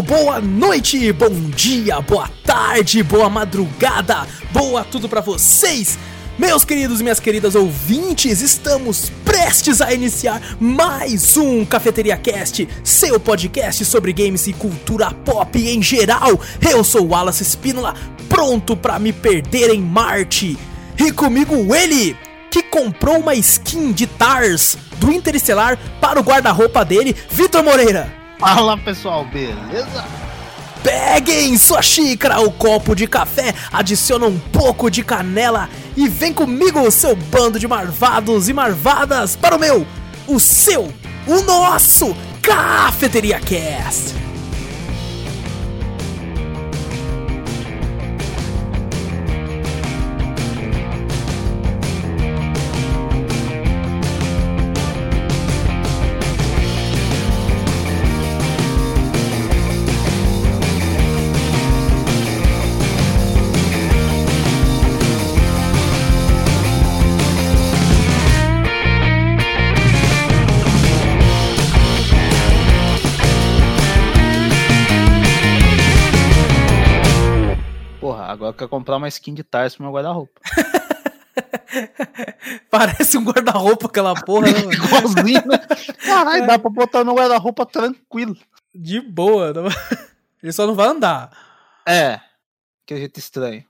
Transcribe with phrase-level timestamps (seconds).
[0.00, 5.98] Boa noite, bom dia, boa tarde, boa madrugada, boa tudo pra vocês.
[6.38, 13.20] Meus queridos e minhas queridas ouvintes, estamos prestes a iniciar mais um Cafeteria Cast, seu
[13.20, 16.40] podcast sobre games e cultura pop em geral.
[16.60, 17.94] Eu sou Wallace Espínola,
[18.30, 20.56] pronto pra me perder em Marte.
[20.98, 22.16] E comigo ele,
[22.50, 28.21] que comprou uma skin de Tars do Interestelar para o guarda-roupa dele, Vitor Moreira.
[28.42, 30.04] Fala pessoal, beleza?
[30.82, 36.90] Peguem sua xícara, o copo de café, adiciona um pouco de canela e vem comigo,
[36.90, 39.86] seu bando de marvados e marvadas, para o meu,
[40.26, 40.92] o seu,
[41.24, 44.31] o nosso Cafeteria Cast.
[78.68, 80.40] Comprar uma skin de Tars pro meu guarda-roupa.
[82.70, 84.72] Parece um guarda-roupa aquela porra, né, mano?
[84.72, 85.58] Igualzinho, né?
[86.04, 88.36] Caralho, dá pra botar no guarda-roupa tranquilo.
[88.74, 89.52] De boa.
[89.52, 89.64] não-
[90.42, 91.30] Ele só não vai andar.
[91.86, 92.20] É,
[92.86, 93.64] que jeito estranho.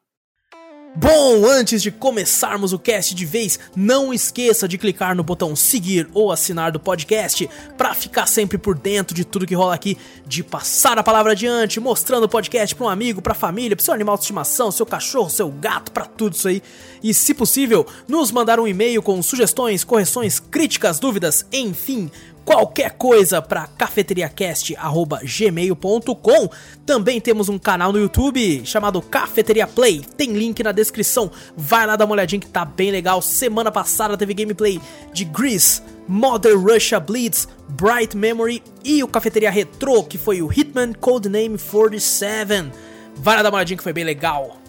[0.94, 6.06] Bom, antes de começarmos o cast de vez, não esqueça de clicar no botão seguir
[6.12, 7.48] ou assinar do podcast
[7.78, 11.80] para ficar sempre por dentro de tudo que rola aqui, de passar a palavra adiante,
[11.80, 15.30] mostrando o podcast para um amigo, para família, para seu animal de estimação, seu cachorro,
[15.30, 16.62] seu gato, para tudo isso aí.
[17.02, 22.10] E se possível, nos mandar um e-mail com sugestões, correções, críticas, dúvidas, enfim,
[22.44, 26.50] qualquer coisa para cafeteriacast@gmail.com.
[26.84, 30.04] Também temos um canal no YouTube chamado Cafeteria Play.
[30.16, 31.30] Tem link na descrição.
[31.56, 33.22] Vai lá dar uma olhadinha que tá bem legal.
[33.22, 34.80] Semana passada teve gameplay
[35.12, 40.92] de Grease, Mother Russia Bleeds, Bright Memory e o Cafeteria Retro, que foi o Hitman
[40.92, 42.70] Codename 47.
[43.16, 44.62] Vai lá dar uma olhadinha que foi bem legal.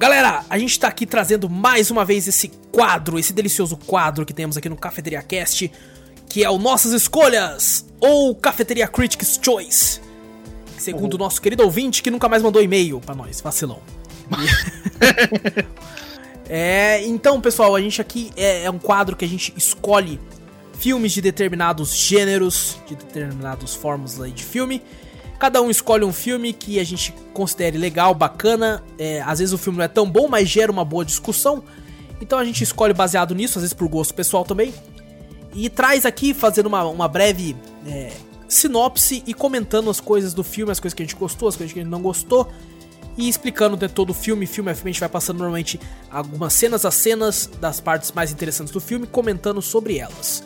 [0.00, 4.32] Galera, a gente tá aqui trazendo mais uma vez esse quadro, esse delicioso quadro que
[4.32, 5.70] temos aqui no Cafeteria Cast,
[6.30, 10.00] que é o Nossas Escolhas, ou Cafeteria Critics Choice.
[10.78, 13.80] Segundo o nosso querido ouvinte que nunca mais mandou e-mail pra nós, vacilão.
[16.48, 20.20] é, então, pessoal, a gente aqui é, é um quadro que a gente escolhe
[20.78, 24.80] filmes de determinados gêneros, de determinados formas de filme.
[25.36, 28.84] Cada um escolhe um filme que a gente considere legal, bacana.
[28.96, 31.64] É, às vezes o filme não é tão bom, mas gera uma boa discussão.
[32.20, 34.72] Então a gente escolhe baseado nisso, às vezes por gosto pessoal também.
[35.54, 37.56] E traz aqui, fazendo uma, uma breve
[37.86, 38.12] é,
[38.48, 41.72] sinopse e comentando as coisas do filme, as coisas que a gente gostou, as coisas
[41.72, 42.50] que a gente não gostou.
[43.16, 46.84] E explicando todo o filme, filme a filme, a gente vai passando normalmente algumas cenas
[46.84, 50.42] a cenas das partes mais interessantes do filme, comentando sobre elas.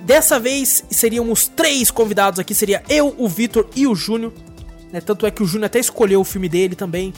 [0.00, 4.32] Dessa vez seríamos três convidados aqui, seria eu, o Vitor e o Júnior.
[4.92, 5.00] né?
[5.00, 7.12] Tanto é que o Júnior até escolheu o filme dele também.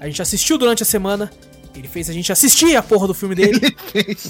[0.00, 1.30] A gente assistiu durante a semana.
[1.74, 3.58] Ele fez a gente assistir a porra do filme dele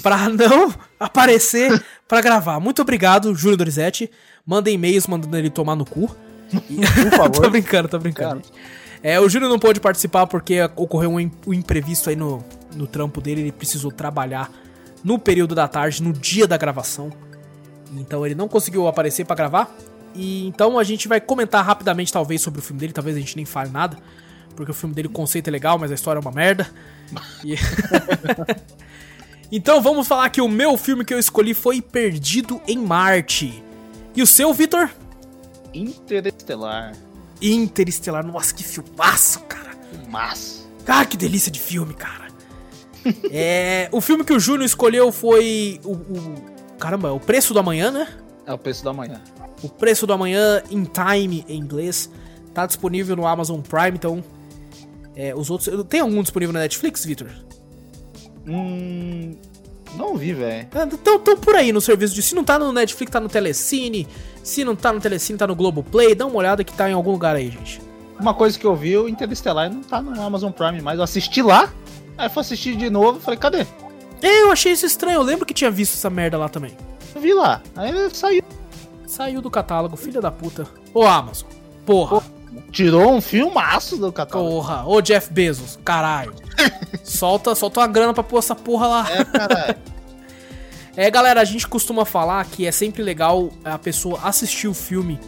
[0.01, 2.59] pra não aparecer pra gravar.
[2.59, 4.09] Muito obrigado, Júnior Dorizete.
[4.45, 6.09] Manda e-mails mandando ele tomar no cu.
[6.69, 7.41] E- Por favor.
[7.43, 8.41] tô brincando, tô brincando.
[9.01, 12.43] É, o Júnior não pôde participar porque ocorreu um, um imprevisto aí no,
[12.75, 13.41] no trampo dele.
[13.41, 14.49] Ele precisou trabalhar
[15.03, 17.11] no período da tarde, no dia da gravação.
[17.97, 19.69] Então ele não conseguiu aparecer pra gravar.
[20.15, 22.93] E então a gente vai comentar rapidamente, talvez, sobre o filme dele.
[22.93, 23.97] Talvez a gente nem fale nada.
[24.55, 26.69] Porque o filme dele, o conceito é legal, mas a história é uma merda.
[27.43, 27.55] E-
[29.51, 33.63] então vamos falar que o meu filme que eu escolhi foi Perdido em Marte.
[34.15, 34.89] E o seu, Vitor?
[35.73, 36.93] Interestelar.
[37.41, 38.25] Interestelar.
[38.25, 39.71] Nossa, que filmaço, cara.
[40.09, 40.63] Massa.
[40.87, 42.27] Ah, que delícia de filme, cara.
[43.31, 47.91] é, o filme que o Júnior escolheu foi o, o- Caramba, O Preço do Amanhã,
[47.91, 48.07] né?
[48.45, 49.21] É o preço da manhã.
[49.61, 52.09] O Preço do Amanhã, in time, em inglês.
[52.53, 54.21] Tá disponível no Amazon Prime, então...
[55.15, 55.85] é, os outros...
[55.85, 57.29] Tem algum disponível na Netflix, Vitor?
[58.47, 59.35] Hum.
[59.95, 60.67] Não vi, velho.
[60.91, 62.21] Então, tão por aí no serviço de...
[62.21, 64.07] Se não tá no Netflix, tá no Telecine.
[64.43, 66.15] Se não tá no Telecine, tá no Globoplay.
[66.15, 67.81] Dá uma olhada que tá em algum lugar aí, gente.
[68.19, 71.41] Uma coisa que eu vi, o Interestelar não tá no Amazon Prime, mas eu assisti
[71.41, 71.71] lá.
[72.17, 73.65] Aí fui assistir de novo falei, cadê?
[74.21, 75.17] Eu achei isso estranho.
[75.17, 76.71] Eu lembro que tinha visto essa merda lá também.
[77.13, 77.61] Eu vi lá.
[77.75, 78.43] Aí saiu.
[79.05, 80.67] Saiu do catálogo, filha da puta.
[80.93, 81.49] Ô, Amazon.
[81.85, 82.23] Porra.
[82.71, 84.49] Tirou um filmaço do catálogo.
[84.49, 84.85] Porra.
[84.87, 85.77] Ô, Jeff Bezos.
[85.83, 86.33] Caralho.
[87.03, 89.11] solta, solta uma grana pra pôr essa porra lá.
[89.11, 89.75] É, caralho.
[90.95, 95.19] É, galera, a gente costuma falar que é sempre legal a pessoa assistir o filme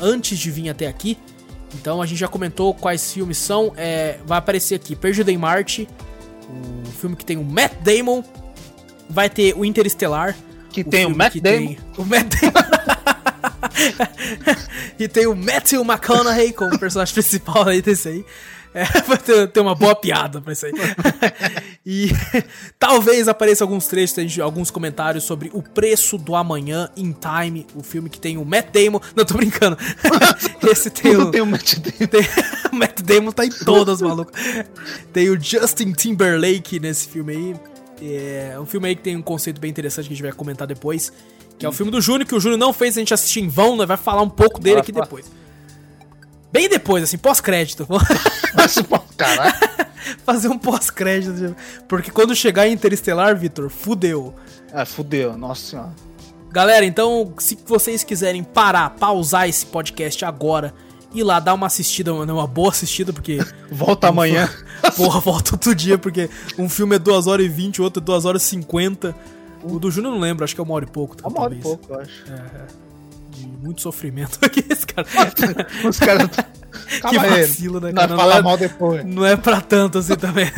[0.00, 1.16] antes de vir até aqui.
[1.74, 3.72] Então a gente já comentou quais filmes são.
[3.76, 5.88] É, vai aparecer aqui Perdido em Marte,
[6.48, 8.22] o filme que tem o Matt Damon.
[9.08, 10.36] Vai ter o Interestelar.
[10.70, 11.56] Que tem o Matt Damon.
[11.56, 12.66] Tem o Matt Damon.
[14.98, 18.24] e tem o Matthew McConaughey como personagem principal aí desse aí.
[18.76, 20.72] É, vai ter, ter, uma boa piada pra isso aí.
[21.84, 22.10] e
[22.78, 28.10] talvez apareça alguns trechos, alguns comentários sobre o preço do amanhã in time, o filme
[28.10, 29.00] que tem o Matt Damon.
[29.16, 29.78] Não, tô brincando.
[30.70, 31.30] Esse tem o.
[31.30, 32.06] tem o Matt Damon.
[32.06, 32.20] Tem,
[32.70, 34.30] o Matt Damon tá em todas, maluco.
[35.10, 37.56] Tem o Justin Timberlake nesse filme aí.
[38.02, 40.66] É um filme aí que tem um conceito bem interessante que a gente vai comentar
[40.66, 41.10] depois.
[41.58, 43.48] Que é o filme do Júnior, que o Júnior não fez a gente assistir em
[43.48, 43.86] vão, né?
[43.86, 45.26] Vai falar um pouco dele aqui depois.
[46.52, 47.86] Bem depois, assim, pós-crédito.
[50.24, 51.56] Fazer um pós-crédito.
[51.88, 54.34] Porque quando chegar em Interestelar, Vitor, fudeu.
[54.72, 55.92] Ah, fudeu, nossa senhora.
[56.50, 60.72] Galera, então, se vocês quiserem parar, pausar esse podcast agora,
[61.12, 63.38] ir lá dar uma assistida, uma boa assistida, porque.
[63.70, 64.48] Volta amanhã.
[64.96, 68.04] Porra, volta outro dia, porque um filme é 2 horas e 20, o outro é
[68.04, 69.14] 2 horas e 50.
[69.62, 71.16] O do Júnior não lembro, acho que é uma hora e pouco.
[71.24, 72.24] Uma hora e pouco, eu acho.
[72.30, 72.66] É, é.
[73.30, 75.06] De muito sofrimento aqui, esse cara.
[75.88, 76.28] Os caras.
[77.10, 78.08] que vacilo, né, cara?
[78.08, 79.04] Não, não, é, mal depois.
[79.04, 80.50] não é pra tanto assim também.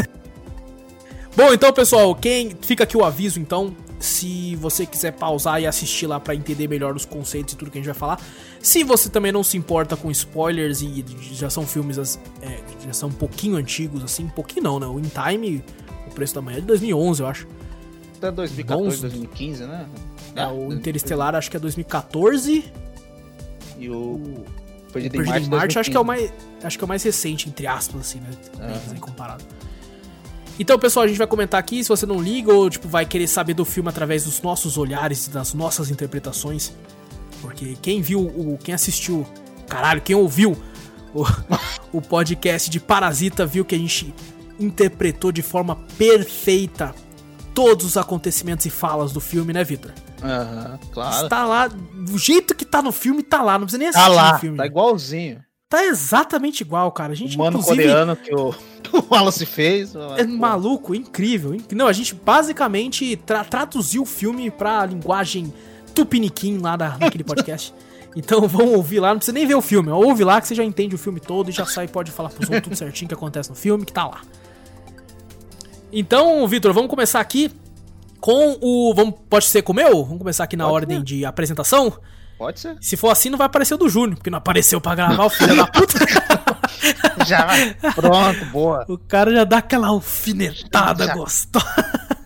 [1.36, 6.06] Bom, então, pessoal, quem fica aqui o aviso, então, se você quiser pausar e assistir
[6.06, 8.20] lá para entender melhor os conceitos e tudo que a gente vai falar.
[8.60, 11.98] Se você também não se importa com spoilers e já são filmes
[12.42, 14.86] é, já são um pouquinho antigos assim, um pouquinho não, né?
[14.86, 15.64] O In Time,
[16.06, 17.46] o preço da manhã é de 2011, eu acho.
[18.18, 19.00] Até 2014, Bons...
[19.00, 19.86] 2015, né?
[20.34, 22.64] É, o Interestelar acho que é 2014.
[23.78, 24.44] E o.
[24.92, 26.32] Perdido em Marte, Marte acho que é o mais.
[26.62, 28.30] Acho que é o mais recente, entre aspas, assim, né?
[28.90, 29.00] Uhum.
[29.00, 29.44] comparado.
[30.58, 31.82] Então, pessoal, a gente vai comentar aqui.
[31.84, 35.28] Se você não liga ou tipo, vai querer saber do filme através dos nossos olhares
[35.28, 36.72] e das nossas interpretações.
[37.40, 38.58] Porque quem viu o.
[38.62, 39.24] Quem assistiu.
[39.68, 40.56] Caralho, quem ouviu
[41.14, 41.24] o,
[41.98, 44.12] o podcast de Parasita viu que a gente
[44.58, 46.92] interpretou de forma perfeita
[47.58, 49.90] todos os acontecimentos e falas do filme, né, Vitor?
[50.22, 51.24] Aham, uhum, claro.
[51.24, 54.16] Está lá, do jeito que tá no filme, tá lá, não precisa nem tá assistir
[54.16, 54.56] tá lá, o filme.
[54.56, 55.44] Tá igualzinho.
[55.68, 57.14] Tá exatamente igual, cara.
[57.14, 58.50] A gente, o mano coreano que o,
[58.94, 59.92] o Wallace fez.
[60.16, 61.60] É maluco, incrível.
[61.72, 65.52] Não, a gente basicamente tra traduziu o filme pra linguagem
[65.92, 67.74] tupiniquim lá da, naquele podcast.
[68.14, 69.90] Então vão ouvir lá, não precisa nem ver o filme.
[69.90, 72.48] Ouve lá que você já entende o filme todo e já sai pode falar pros
[72.48, 74.20] outros tudo certinho que acontece no filme, que tá lá.
[75.92, 77.50] Então, Vitor, vamos começar aqui
[78.20, 78.92] com o.
[78.94, 80.04] Vamos, pode ser com o meu?
[80.04, 81.04] Vamos começar aqui na pode ordem ser.
[81.04, 81.98] de apresentação?
[82.36, 82.76] Pode ser.
[82.80, 85.30] Se for assim, não vai aparecer o do Júnior, porque não apareceu pra gravar o
[85.30, 85.98] filho da puta.
[87.26, 87.74] já vai.
[87.94, 88.84] Pronto, boa.
[88.88, 91.14] O cara já dá aquela alfinetada já.
[91.14, 91.66] gostosa.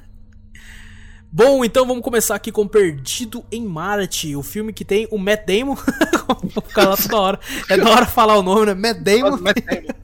[1.34, 5.46] Bom, então vamos começar aqui com Perdido em Marte, o filme que tem o Matt
[5.46, 5.76] Damon.
[6.54, 7.40] Vou ficar lá toda hora.
[7.70, 8.74] É da hora falar o nome, né?
[8.74, 9.38] Matt Damon.
[9.38, 9.94] Matt Damon.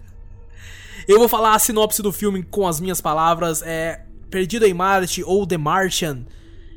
[1.09, 3.63] Eu vou falar a sinopse do filme com as minhas palavras.
[3.63, 6.27] É Perdido em Marte ou The Martian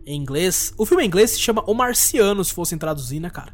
[0.06, 0.74] em inglês.
[0.78, 3.54] O filme em inglês se chama O Marciano, se fossem traduzir, né, cara?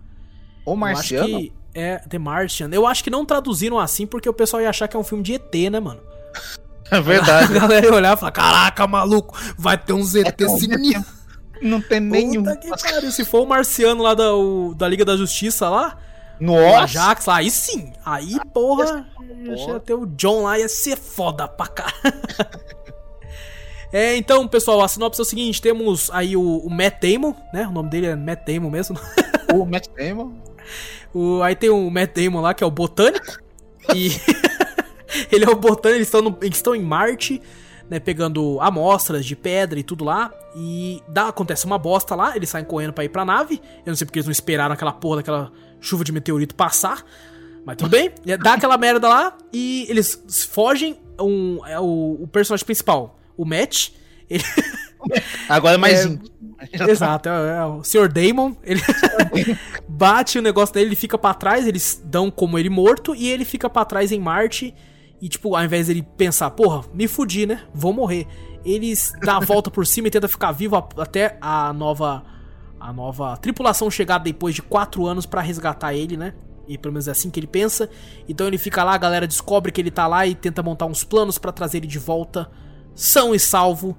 [0.64, 1.28] O Marciano?
[1.28, 2.70] Eu acho que é The Martian.
[2.72, 5.24] Eu acho que não traduziram assim porque o pessoal ia achar que é um filme
[5.24, 6.00] de ET, né, mano?
[6.90, 7.52] É verdade.
[7.52, 11.04] A galera ia olhar e falar: Caraca, maluco, vai ter uns ET é sinistro.
[11.62, 12.46] Não tem nenhum.
[13.12, 15.98] se for o marciano lá da, o, da Liga da Justiça lá,
[16.40, 16.84] nossa!
[16.84, 17.94] Ajax lá, aí sim.
[18.06, 19.08] Aí, porra,
[19.44, 21.94] ia ter o John lá, ia ser foda pra cá.
[23.92, 27.68] é, então, pessoal, a sinopse é o seguinte: temos aí o, o, Matt Damon, né?
[27.68, 29.00] O nome dele é Matt Damon mesmo.
[29.54, 30.34] O Matt Damon.
[31.14, 33.40] o, aí tem o Matt Damon lá, que é o botânico.
[33.96, 34.12] e
[35.32, 37.42] ele é o botânico, eles estão, no, eles estão em Marte.
[37.90, 40.34] Né, pegando amostras de pedra e tudo lá.
[40.54, 43.62] E dá, acontece uma bosta lá, eles saem correndo pra ir pra nave.
[43.86, 47.04] Eu não sei porque eles não esperaram aquela porra daquela chuva de meteorito passar.
[47.66, 50.98] Mas tudo bem, dá aquela merda lá e eles fogem.
[51.20, 53.90] Um, é o, o personagem principal, o Matt.
[54.30, 54.44] Ele...
[55.50, 56.06] Agora é mais.
[56.06, 58.08] É, exato, é, é, o Sr.
[58.08, 58.56] Damon.
[58.64, 58.82] Ele
[59.88, 63.44] bate o negócio dele, ele fica para trás, eles dão como ele morto e ele
[63.44, 64.74] fica para trás em Marte.
[65.20, 67.64] E, tipo, ao invés dele pensar, porra, me fudi, né?
[67.74, 68.28] Vou morrer.
[68.64, 72.24] Eles dá a volta por cima e tenta ficar vivo até a nova
[72.80, 76.34] a nova tripulação chegar depois de quatro anos para resgatar ele, né?
[76.68, 77.90] E pelo menos é assim que ele pensa.
[78.28, 81.04] Então ele fica lá, a galera descobre que ele tá lá e tenta montar uns
[81.04, 82.50] planos para trazer ele de volta,
[82.94, 83.98] são e salvo.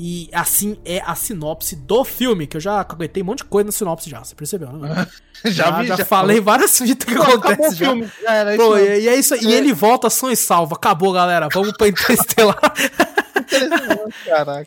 [0.00, 3.66] E assim é a sinopse do filme, que eu já caguetei um monte de coisa
[3.66, 5.08] na sinopse já, você percebeu, né?
[5.44, 7.86] já, já, vi, já, já falei várias fitas que acontecem já.
[7.86, 8.08] Filme.
[8.24, 9.38] É, Pô, e, e, é isso, é.
[9.42, 10.76] e ele volta são e salvo.
[10.76, 11.48] Acabou, galera.
[11.52, 12.58] Vamos pra Interestelar.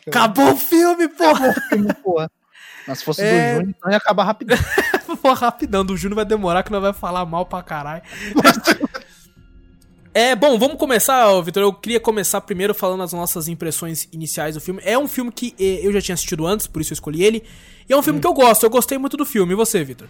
[0.06, 1.30] Acabou o filme, porra.
[1.30, 2.30] Acabou o filme, porra.
[2.86, 3.54] Mas se fosse é...
[3.54, 4.58] do Júnior, então ia acabar rapidinho.
[5.22, 8.02] vou rapidão, do Júnior vai demorar que nós vai falar mal pra caralho.
[10.14, 11.62] É, bom, vamos começar, Vitor.
[11.62, 14.82] Eu queria começar primeiro falando as nossas impressões iniciais do filme.
[14.84, 17.42] É um filme que eh, eu já tinha assistido antes, por isso eu escolhi ele.
[17.88, 19.54] E é um filme que eu gosto, eu gostei muito do filme.
[19.54, 20.06] E você, Vitor?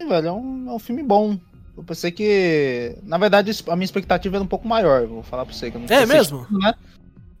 [0.00, 1.36] Sim, velho, é um, é um filme bom.
[1.76, 2.96] Eu pensei que.
[3.02, 5.04] Na verdade, a minha expectativa era um pouco maior.
[5.04, 6.38] Vou falar pra você que eu não É mesmo?
[6.38, 6.74] assistido, né?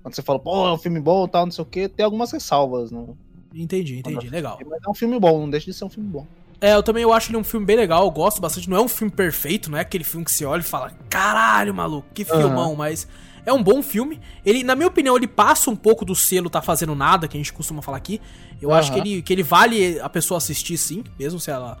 [0.02, 2.04] Quando você fala, pô, é um filme bom e tal, não sei o quê, tem
[2.04, 2.90] algumas ressalvas.
[2.90, 3.16] Não...
[3.54, 4.58] Entendi, entendi, legal.
[4.68, 6.26] Mas é um filme bom, não deixa de ser um filme bom.
[6.60, 8.68] É, eu também eu acho ele um filme bem legal, eu gosto bastante.
[8.70, 11.74] Não é um filme perfeito, não é aquele filme que você olha e fala, caralho,
[11.74, 13.06] maluco, que filmão, mas
[13.44, 14.20] é um bom filme.
[14.46, 17.40] Ele, na minha opinião, ele passa um pouco do selo tá fazendo nada, que a
[17.40, 18.20] gente costuma falar aqui.
[18.62, 21.76] Eu acho que ele, que ele vale a pessoa assistir sim, mesmo se ela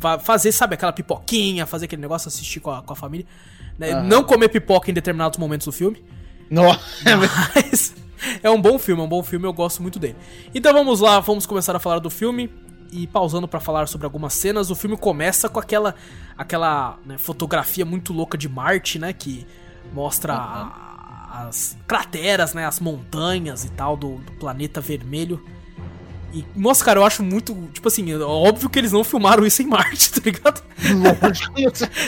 [0.00, 3.26] fa- fazer, sabe, aquela pipoquinha, fazer aquele negócio, assistir com a, com a família.
[3.78, 3.92] né?
[3.92, 4.02] Aham.
[4.06, 6.02] Não comer pipoca em determinados momentos do filme.
[6.48, 6.80] Nossa,
[7.54, 7.94] Mas
[8.42, 10.16] é um bom filme, é um bom filme, eu gosto muito dele.
[10.54, 12.50] Então vamos lá, vamos começar a falar do filme.
[12.92, 15.94] E pausando pra falar sobre algumas cenas, o filme começa com aquela
[16.36, 19.46] aquela né, fotografia muito louca de Marte, né, que
[19.92, 25.40] mostra a- as crateras, né, as montanhas e tal do, do planeta vermelho.
[26.32, 29.62] E, nossa, cara, eu acho muito, tipo assim, é óbvio que eles não filmaram isso
[29.62, 30.62] em Marte, tá ligado?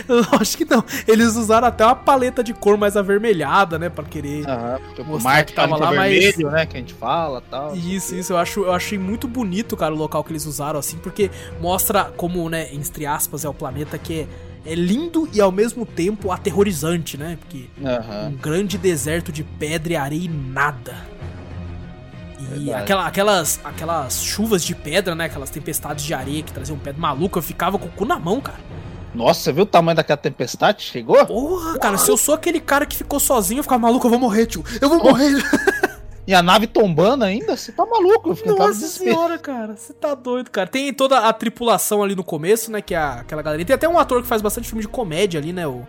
[0.09, 0.57] lógico.
[0.57, 0.85] Que não.
[1.09, 5.31] Eles usaram até uma paleta de cor mais avermelhada, né, pra querer Aham, tipo, Mostrar
[5.33, 7.77] Marte que tava tava lá, mas- vermelho, né, que a gente fala e tal.
[7.77, 10.97] Isso, isso, eu, acho, eu achei muito bonito, cara, o local que eles usaram, assim,
[10.99, 14.21] porque mostra como, né, entre aspas, é o planeta que
[14.65, 17.37] é, é lindo e ao mesmo tempo aterrorizante, né?
[17.41, 18.29] Porque Aham.
[18.29, 20.95] um grande deserto de pedra e areia e nada.
[22.55, 22.83] E Verdade.
[22.83, 25.27] aquela, aquelas, aquelas chuvas de pedra, né?
[25.27, 28.41] Aquelas tempestades de areia que traziam pedra maluca, eu ficava com o cu na mão,
[28.41, 28.61] cara.
[29.15, 30.83] Nossa, você viu o tamanho daquela tempestade?
[30.83, 31.25] Chegou?
[31.27, 34.19] Porra, cara, se eu sou aquele cara que ficou sozinho, eu ficava maluco, eu vou
[34.19, 34.65] morrer, tio.
[34.81, 35.33] Eu vou morrer.
[36.25, 37.57] E a nave tombando ainda?
[37.57, 38.31] Você tá maluco?
[38.31, 40.69] Eu tava Nossa senhora, cara, você tá doido, cara.
[40.69, 42.81] Tem toda a tripulação ali no começo, né?
[42.81, 43.65] Que é aquela galera.
[43.65, 45.67] Tem até um ator que faz bastante filme de comédia ali, né?
[45.67, 45.85] O,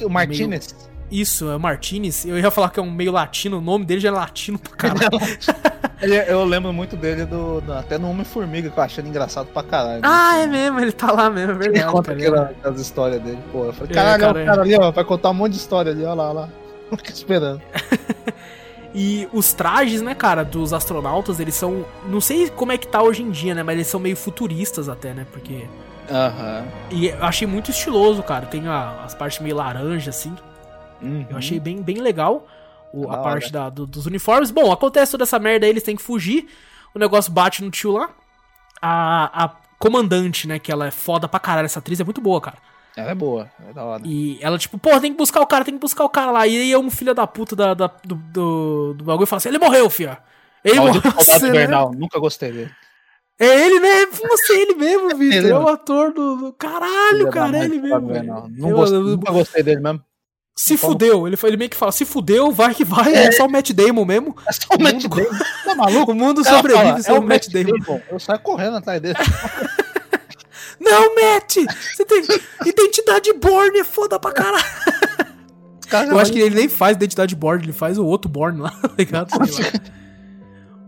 [0.00, 0.74] O Martinez.
[1.10, 2.24] Isso, é o Martinez.
[2.24, 4.72] Eu ia falar que é um meio latino, o nome dele já é latino pra
[4.76, 5.10] caralho.
[6.00, 9.46] Ele- eu lembro muito dele do, do- até no Homem-Formiga, que eu achei ele engraçado
[9.48, 10.00] pra caralho.
[10.04, 11.92] ah, é mesmo, ele tá lá mesmo, é Ele verdade.
[11.92, 12.18] conta cara.
[12.28, 13.64] aquela, aquelas histórias dele, pô.
[13.64, 14.42] Eu falei, É, caralho, cara, olha é.
[14.42, 16.48] o cara ali, ó, vai contar um monte de história ali, ó lá, ó lá.
[16.96, 17.60] Fica esperando.
[18.94, 21.84] E os trajes, né, cara, dos astronautas, eles são.
[22.08, 23.62] Não sei como é que tá hoje em dia, né?
[23.62, 25.26] Mas eles são meio futuristas até, né?
[25.30, 25.66] Porque.
[26.10, 26.64] Aham.
[26.90, 28.46] E eu achei muito estiloso, cara.
[28.46, 30.34] Tem a- as partes meio laranja, assim.
[31.00, 31.26] Uhum.
[31.30, 32.46] Eu achei bem, bem legal
[32.92, 34.50] o- a parte da- do- dos uniformes.
[34.50, 36.48] Bom, acontece toda essa merda aí, eles têm que fugir.
[36.94, 38.10] O negócio bate no tio lá.
[38.80, 42.40] A, a comandante, né, que ela é foda pra caralho, essa atriz é muito boa,
[42.40, 42.56] cara.
[42.96, 44.02] Ela é boa, é da hora.
[44.04, 46.46] E ela, tipo, pô, tem que buscar o cara, tem que buscar o cara lá.
[46.48, 49.58] E aí um filho da puta da, da- do, do, do bagulho fala assim: ele
[49.58, 50.18] morreu, fia.
[50.64, 51.00] Ele morreu.
[51.12, 51.66] Você, né?
[51.96, 52.70] nunca gostei dele.
[53.38, 54.06] É ele, né?
[54.06, 55.36] Você, ele mesmo, Vitor.
[55.38, 55.68] Ele É o mesmo.
[55.68, 56.36] ator do.
[56.36, 58.08] do- Caralho, Filha cara, é ele mesmo.
[58.50, 60.02] Não eu- Nunca gostei dele mesmo.
[60.58, 61.28] Se Como- fudeu.
[61.28, 63.14] Ele, ele meio que fala: se fudeu, vai que vai.
[63.14, 64.36] É, só o Matt Damon mesmo.
[64.44, 65.38] É só o Matt Damon.
[65.64, 66.10] Tá maluco?
[66.10, 68.00] O mundo O cara sobrevive fala, sem é o Matt Damon.
[68.10, 69.14] Eu saio correndo atrás dele.
[70.80, 71.58] Não, Matt!
[71.94, 72.24] Você tem
[72.66, 74.64] identidade Born, é foda pra caralho.
[75.80, 78.60] Os caras Eu acho que ele nem faz identidade Born, ele faz o outro Born
[78.60, 79.30] lá, tá ligado?
[79.38, 79.46] Lá.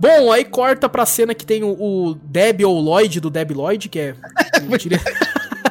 [0.00, 3.88] Bom, aí corta pra cena que tem o, o Deb ou Lloyd do Deb Lloyd,
[3.88, 4.14] que é
[4.68, 5.00] o, dire...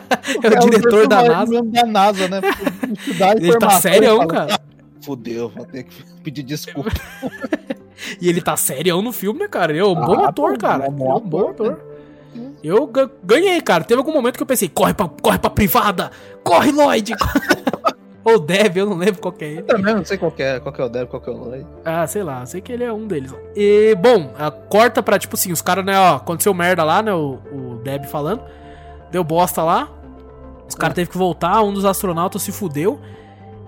[0.43, 1.61] é o diretor da NASA.
[1.63, 2.41] da NASA, né?
[3.39, 4.59] Ele tá fala, cara.
[5.01, 6.89] Fudeu, vou ter que pedir desculpa.
[8.21, 9.73] E ele tá serião no filme, né, cara?
[9.73, 10.85] Ele é um bom Ah, ator, pô, cara.
[10.85, 11.79] é um bom é bom ator, ator.
[12.63, 13.83] Eu ga- ganhei, cara.
[13.83, 16.09] Teve algum momento que eu pensei, corre pra, corre pra privada!
[16.41, 17.13] Corre, Lloyd!
[18.23, 19.63] Ou Deb, eu não lembro qual que é ele.
[19.63, 21.67] Também não sei qual é, qual que é o Deb, qual que é o Lloyd.
[21.83, 23.33] Ah, sei lá, sei que ele é um deles.
[23.53, 27.13] E, bom, a- corta pra, tipo assim, os caras, né, ó, aconteceu merda lá, né,
[27.13, 28.41] o, o Deb falando.
[29.11, 29.89] Deu bosta lá.
[30.69, 32.99] Os caras teve que voltar, um dos astronautas se fudeu.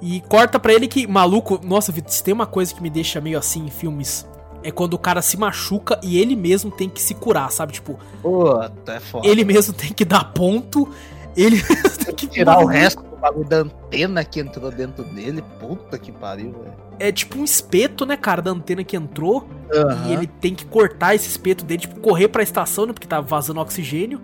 [0.02, 3.22] E corta pra ele que, maluco, nossa, Vitor, se tem uma coisa que me deixa
[3.22, 4.28] meio assim em filmes,
[4.64, 7.74] é quando o cara se machuca e ele mesmo tem que se curar, sabe?
[7.74, 9.28] Tipo, Puta, é foda.
[9.28, 10.90] ele mesmo tem que dar ponto,
[11.36, 15.44] ele mesmo tem que tirar o resto do bagulho da antena que entrou dentro dele.
[15.60, 16.74] Puta que pariu, velho.
[17.00, 19.48] É tipo um espeto, né, cara, da antena que entrou.
[19.72, 20.12] E Aham.
[20.12, 22.94] ele tem que cortar esse espeto dele, tipo, correr pra estação, né?
[22.94, 24.20] Porque tá vazando oxigênio.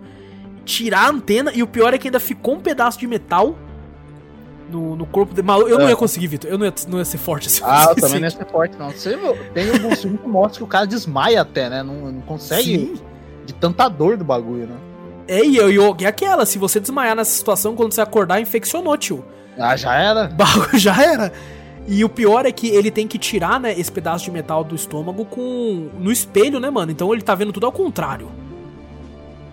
[0.68, 1.50] Tirar a antena.
[1.54, 3.56] E o pior é que ainda ficou um pedaço de metal
[4.70, 5.46] no, no corpo dele.
[5.46, 5.90] Malu- Eu não É.
[5.90, 6.50] ia conseguir, Vitor.
[6.50, 7.62] Eu não ia, não ia ser forte assim.
[7.64, 8.90] Ah, eu também não ia ser forte, não.
[8.90, 9.16] Você,
[9.54, 11.82] tem alguns filmes que mostram que o cara desmaia até, né?
[11.82, 12.94] Não, não consegue Sim.
[13.46, 14.76] de tanta dor do bagulho, né?
[15.26, 19.24] É, e, e e aquela, se você desmaiar nessa situação, quando você acordar, infeccionou, tio.
[19.58, 20.30] Ah, já era?
[20.74, 21.32] Já era.
[21.86, 24.74] E o pior é que ele tem que tirar, né, esse pedaço de metal do
[24.74, 26.92] estômago com no espelho, né, mano?
[26.92, 28.30] Então ele tá vendo tudo ao contrário.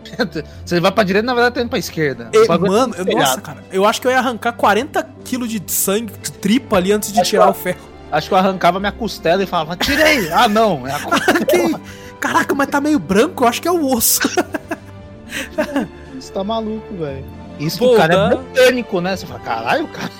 [0.65, 2.29] Você vai pra direita, na verdade, tá indo pra esquerda.
[2.33, 5.49] E, bagulho mano, tá eu- nossa, cara, eu acho que eu ia arrancar 40 quilos
[5.49, 7.79] de sangue, de tripa ali antes de Acho tirar que- o ferro.
[8.11, 10.31] Acho que eu arrancava minha costela e falava, tirei!
[10.31, 11.81] Ah, não, é a costela.
[12.19, 14.21] Caraca, mas tá meio branco, eu acho que é o osso.
[16.15, 17.25] Você tá maluco, velho.
[17.59, 19.15] Isso Pô, que o cara dá- é botânico, né?
[19.17, 20.11] Você fala, caralho, o cara.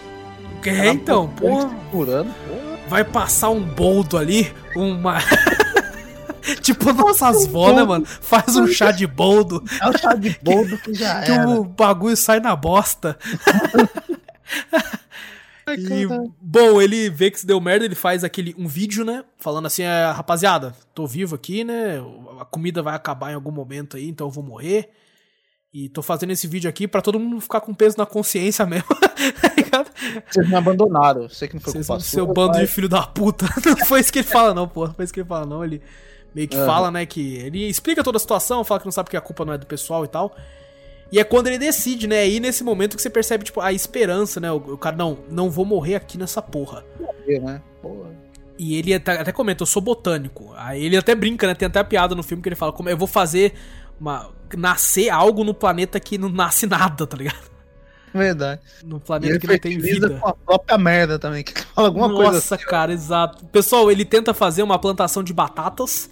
[0.66, 1.48] É, então, pô.
[1.48, 1.62] pô,
[1.92, 2.90] Segurando, pô.
[2.90, 5.20] vai passar um boldo ali, uma.
[6.62, 8.06] tipo nossas vó, né, mano?
[8.06, 11.50] Faz um chá de boldo É o chá de boldo que já que era.
[11.50, 13.18] o bagulho sai na bosta.
[15.68, 16.06] E,
[16.40, 19.24] bom, ele vê que se deu merda, ele faz aquele um vídeo, né?
[19.40, 21.96] Falando assim, é, rapaziada, tô vivo aqui, né?
[22.40, 24.90] A comida vai acabar em algum momento aí, então eu vou morrer.
[25.74, 28.88] E tô fazendo esse vídeo aqui pra todo mundo ficar com peso na consciência mesmo.
[29.72, 29.86] tá?
[30.30, 31.24] Vocês me abandonaram.
[31.24, 33.46] Eu sei que não foi Vocês culpa seu bando de mas- filho da puta.
[33.66, 34.86] Não foi isso que ele fala, não, pô.
[34.88, 35.66] Não foi isso que ele fala, não.
[35.66, 35.82] Ele
[36.36, 36.66] meio que Aham.
[36.66, 37.38] fala, né, que.
[37.38, 39.66] Ele explica toda a situação, fala que não sabe que a culpa não é do
[39.66, 40.36] pessoal e tal.
[41.12, 42.20] E é quando ele decide, né?
[42.20, 44.52] Aí nesse momento que você percebe, tipo, a esperança, né?
[44.52, 46.84] O, o cara, não, não vou morrer aqui nessa porra.
[47.28, 47.62] né?
[47.82, 48.10] Porra.
[48.58, 50.54] E ele até, até comenta, eu sou botânico.
[50.58, 51.56] Aí ele até brinca, né?
[51.56, 53.54] Tem até a piada no filme que ele fala, como eu vou fazer
[54.00, 54.32] uma.
[54.58, 57.56] nascer algo no planeta que não nasce nada, tá ligado?
[58.14, 58.62] Verdade.
[58.84, 60.10] No planeta que não tem vida.
[60.22, 61.44] com a própria merda também.
[61.44, 62.66] Que fala alguma Nossa, coisa assim.
[62.66, 63.46] cara, exato.
[63.48, 66.10] Pessoal, ele tenta fazer uma plantação de batatas.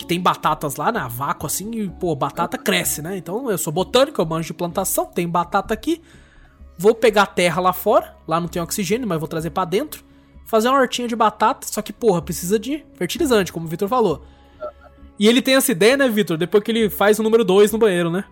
[0.00, 0.98] Que tem batatas lá, né?
[0.98, 3.18] A vácuo assim, e, pô, batata cresce, né?
[3.18, 6.00] Então eu sou botânico, eu manjo de plantação, tem batata aqui.
[6.78, 10.02] Vou pegar terra lá fora, lá não tem oxigênio, mas vou trazer pra dentro.
[10.46, 14.24] Fazer uma hortinha de batata, só que, porra, precisa de fertilizante, como o Vitor falou.
[15.18, 16.38] E ele tem essa ideia, né, Vitor?
[16.38, 18.24] Depois que ele faz o número 2 no banheiro, né?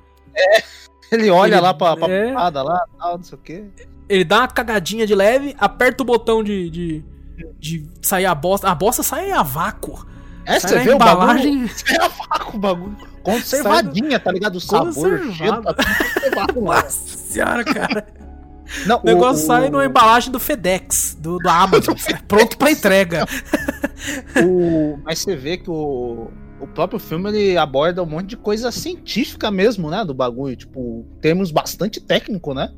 [1.12, 2.32] Ele olha Ele- lá pra, pra é.
[2.32, 3.64] porrada lá, tal, não sei o quê.
[4.08, 7.04] Ele dá uma cagadinha de leve, aperta o botão de, de,
[7.58, 8.70] de sair a bosta.
[8.70, 10.06] A bosta sai a vácuo.
[10.48, 11.22] É, Sai você vê o bagulho.
[11.48, 11.70] embalagem.
[11.94, 12.96] É vaca o bagulho.
[13.22, 14.56] Conservadinha, tá ligado?
[14.56, 16.82] O sabor, o cheiro, tá tudo conservado lá.
[16.82, 18.06] Nossa senhora, cara.
[18.86, 21.94] Não, O negócio sai numa embalagem do FedEx, do, do Amazon,
[22.28, 23.24] pronto pra entrega.
[24.44, 26.28] o- Mas você vê que o,
[26.60, 30.04] o próprio filme ele aborda um monte de coisa científica mesmo, né?
[30.04, 30.56] Do bagulho.
[30.56, 32.70] Tipo, termos bastante técnico, né?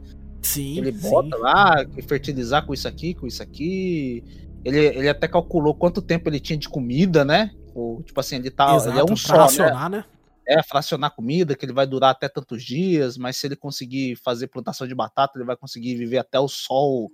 [0.42, 1.11] Sim, Ele sim.
[1.11, 4.24] bota lá, que fertilizar com isso aqui, com isso aqui.
[4.64, 7.50] Ele, ele até calculou quanto tempo ele tinha de comida, né?
[7.74, 8.74] O, tipo assim, ele tá.
[8.74, 9.38] Exato, ele é um só, né?
[9.40, 10.04] racionar, né?
[10.46, 14.48] É, fracionar comida, que ele vai durar até tantos dias, mas se ele conseguir fazer
[14.48, 17.09] plantação de batata, ele vai conseguir viver até o sol,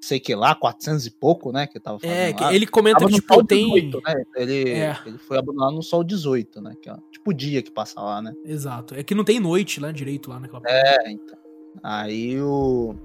[0.00, 1.68] sei que lá, 400 e pouco, né?
[1.68, 2.52] Que tava É, lá.
[2.52, 3.66] ele comenta Tava que, tipo, tem.
[3.72, 4.24] 18, né?
[4.34, 4.98] Ele, É.
[5.06, 6.74] ele foi abandonado no sol 18, né?
[6.82, 8.32] Que é tipo o dia que passa lá, né?
[8.44, 8.96] Exato.
[8.96, 11.38] É que não tem noite lá direito lá naquela É, então.
[11.84, 12.96] Aí o.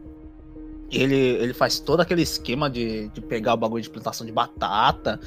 [0.92, 5.20] Ele, ele faz todo aquele esquema de, de pegar o bagulho de plantação de batata.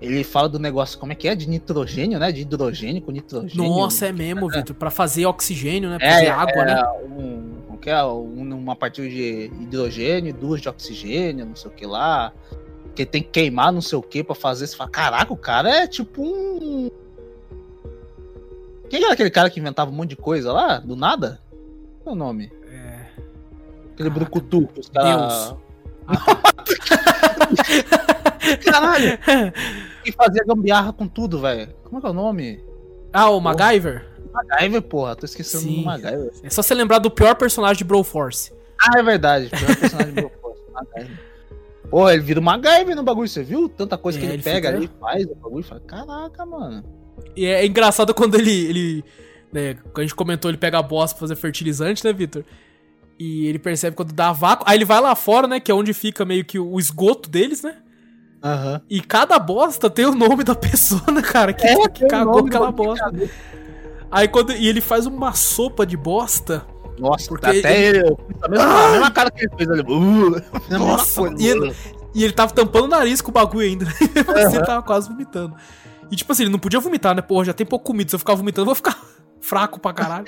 [0.00, 1.34] Ele fala do negócio, como é que é?
[1.34, 2.30] De nitrogênio, né?
[2.30, 3.68] De hidrogênio com nitrogênio.
[3.70, 4.76] Nossa, é mesmo, Vitor.
[4.76, 5.98] Pra fazer oxigênio, né?
[5.98, 6.82] Pra É, fazer água, né?
[7.04, 8.04] um, como que é?
[8.04, 12.30] Um- uma partir de hidrogênio, duas de oxigênio, não sei o que lá.
[12.94, 14.66] Que tem que queimar não sei o que pra fazer.
[14.66, 16.90] Você fala, caraca, o cara é tipo um.
[18.90, 20.78] Quem era aquele cara que inventava um monte de coisa lá?
[20.78, 21.40] Do nada?
[22.04, 22.52] Qual é o nome?
[22.70, 23.06] É.
[23.94, 24.10] Aquele Caraca.
[24.14, 24.68] brucutu.
[24.78, 25.48] Os caras.
[25.48, 25.56] Deus.
[26.06, 26.26] Ah,
[28.64, 29.18] Caralho!
[30.04, 31.68] que fazia gambiarra com tudo, velho.
[31.84, 32.64] Como é que é o nome?
[33.12, 34.04] Ah, o MacGyver?
[34.32, 35.16] MacGyver, porra.
[35.16, 35.80] Tô esquecendo Sim.
[35.80, 36.30] do MacGyver.
[36.42, 38.52] É só você lembrar do pior personagem de Broforce.
[38.80, 39.48] Ah, é verdade.
[39.50, 41.18] Pior personagem do Broforce, MacGyver.
[41.90, 43.68] Porra, ele vira o MacGyver no bagulho, você viu?
[43.68, 46.44] Tanta coisa É, que ele, ele pega fica- ali, faz o bagulho e fala, caraca,
[46.44, 46.84] mano.
[47.34, 48.66] E é engraçado quando ele.
[48.66, 49.04] ele
[49.52, 52.44] né, a gente comentou, ele pega a bosta pra fazer fertilizante, né, Vitor?
[53.18, 54.64] E ele percebe quando dá vácuo.
[54.68, 55.58] Aí ele vai lá fora, né?
[55.60, 57.76] Que é onde fica meio que o esgoto deles, né?
[58.42, 58.80] Aham.
[58.88, 61.52] E cada bosta tem o nome da pessoa, né, cara?
[61.52, 63.12] Que, É, que cagou aquela bosta.
[64.10, 64.52] Aí quando.
[64.52, 66.64] E ele faz uma sopa de bosta.
[66.98, 67.98] Nossa, Porque até ele.
[68.08, 69.82] eu fiz a mesma, a mesma cara que ele fez ali.
[69.82, 70.42] Uh,
[70.78, 71.42] Nossa, coisa.
[71.42, 71.74] e ele-
[72.14, 73.84] E ele tava tampando o nariz com o bagulho ainda.
[74.48, 75.54] Você tava quase vomitando.
[76.10, 77.20] E tipo assim, ele não podia vomitar, né?
[77.20, 78.08] Porra, já tem pouco comida.
[78.08, 78.98] Se eu ficar vomitando, eu vou ficar
[79.42, 80.24] fraco pra caralho.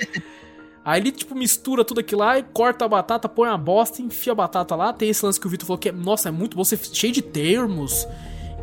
[0.89, 4.33] Aí ele, tipo, mistura tudo aquilo lá e corta a batata, põe a bosta enfia
[4.33, 4.91] a batata lá.
[4.91, 7.13] Tem esse lance que o Vitor falou que é, nossa, é muito bom, você cheio
[7.13, 8.07] de termos.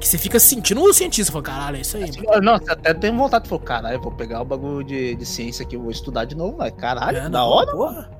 [0.00, 1.30] Que você fica sentindo um cientista.
[1.30, 2.42] Fala, caralho, é isso aí, mano.
[2.42, 5.64] Não, você até tem vontade de falar, caralho, vou pegar o bagulho de, de ciência
[5.64, 6.68] aqui, vou estudar de novo, né?
[6.72, 7.70] Caralho, É, da hora.
[7.70, 8.10] Porra.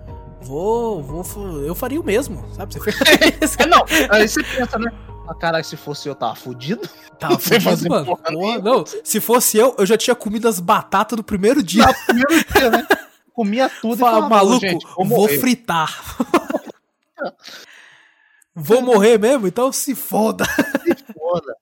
[0.40, 2.74] Vou, vou, eu faria o mesmo, sabe?
[2.74, 3.56] Você fez.
[3.58, 4.92] É, não, aí você pensa, né?
[5.26, 6.88] Ah, caralho, se fosse eu, tava fudido.
[7.18, 8.06] Tá Não sei fudido, fazer mano.
[8.06, 11.84] porra Porra, não, se fosse eu, eu já tinha comido as batatas do primeiro dia.
[11.84, 12.86] No primeiro dia, né?
[13.36, 15.38] Comia tudo Fala, e falava, maluco, gente, vou, morrer.
[15.38, 16.16] fritar.
[18.54, 19.46] vou morrer mesmo?
[19.46, 20.44] Então se foda.
[21.14, 21.54] Foda.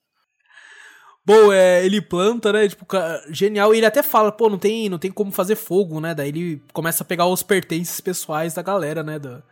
[1.26, 2.68] Bom, é, ele planta, né?
[2.68, 2.86] Tipo,
[3.30, 3.74] genial.
[3.74, 6.14] E ele até fala, pô, não tem, não tem como fazer fogo, né?
[6.14, 9.18] Daí ele começa a pegar os pertences pessoais da galera, né?
[9.18, 9.42] Da, que o Ele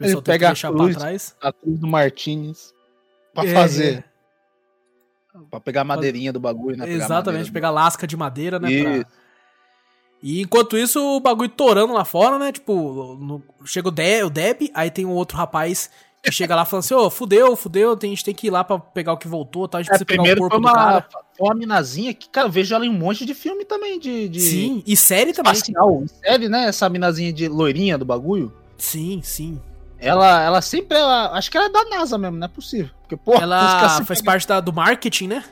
[0.00, 0.90] pessoal tem pega que a deixar cruz.
[0.96, 1.36] pra trás.
[1.40, 2.74] A cruz do Martinez.
[3.32, 4.04] Pra É, fazer.
[5.50, 6.84] Pra pegar a madeirinha do bagulho, né?
[6.84, 8.82] Pegar Exatamente, pegar lasca de madeira, né?
[8.82, 9.06] pra- Isso.
[10.22, 12.50] E enquanto isso, o bagulho torando lá fora, né?
[12.52, 16.64] Tipo, no- chega o, De, o Deb, aí tem um outro rapaz que chega lá
[16.64, 19.16] falando assim, ô, fudeu, fudeu, tem, a gente tem que ir lá pra pegar o
[19.16, 19.78] que voltou, tá?
[19.78, 21.08] A gente É, precisa pegar o corpo foi do uma, cara.
[21.36, 24.28] foi uma minazinha que, cara, eu vejo ela em um monte de filme também, de.
[24.28, 25.52] de Sim, e série também.
[25.52, 26.02] espacial.
[26.20, 26.66] Série, né?
[26.66, 28.52] Essa minazinha de loirinha do bagulho.
[28.76, 29.60] Sim, sim.
[30.00, 30.96] Ela, ela sempre.
[30.98, 32.90] Ela, acho que ela é da NASA mesmo, não é possível.
[33.02, 35.44] Porque, porra, Ela faz parte da- do marketing, né?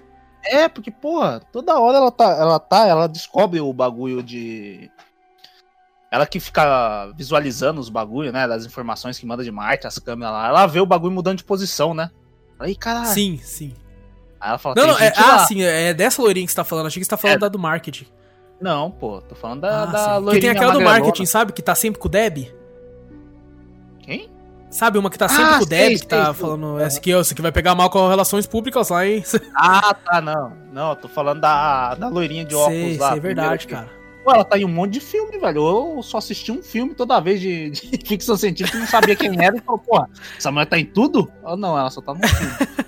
[0.51, 4.91] É, porque, porra, toda hora ela tá, ela tá, ela descobre o bagulho de.
[6.11, 8.47] Ela que fica visualizando os bagulhos, né?
[8.47, 10.49] Das informações que manda de Marte, as câmeras lá.
[10.49, 12.11] Ela vê o bagulho mudando de posição, né?
[12.59, 13.07] Aí, caralho.
[13.07, 13.75] Sim, sim.
[14.41, 16.87] Aí ela fala, Não, não, é, ah, sim, é dessa loirinha que você tá falando.
[16.87, 17.41] Achei que você tá falando É.
[17.41, 18.07] da do marketing.
[18.61, 20.05] Não, pô, tô falando da, Ah, da sim.
[20.05, 21.53] Porque tem loirinha aquela do marketing, sabe?
[21.53, 22.49] Que tá sempre com o Deb.
[24.77, 26.99] Sabe, uma que tá sempre Ah, com o Deb, sei, que tá sei, falando, essa
[26.99, 29.25] aqui, essa aqui vai pegar mal com relações públicas lá, hein?
[29.57, 30.53] Ah, tá, não.
[30.71, 33.09] Não, eu tô falando da, da loirinha de óculos Sei, lá.
[33.09, 33.89] sei, é verdade, cara.
[34.23, 35.97] Pô, ela tá em um monte de filme, velho.
[35.97, 39.43] Eu só assisti um filme toda vez de, de ficção científica e não sabia quem
[39.43, 39.57] era.
[39.57, 41.31] E falou, porra, essa mulher tá em tudo?
[41.43, 42.53] Ou não, ela só tá no filme.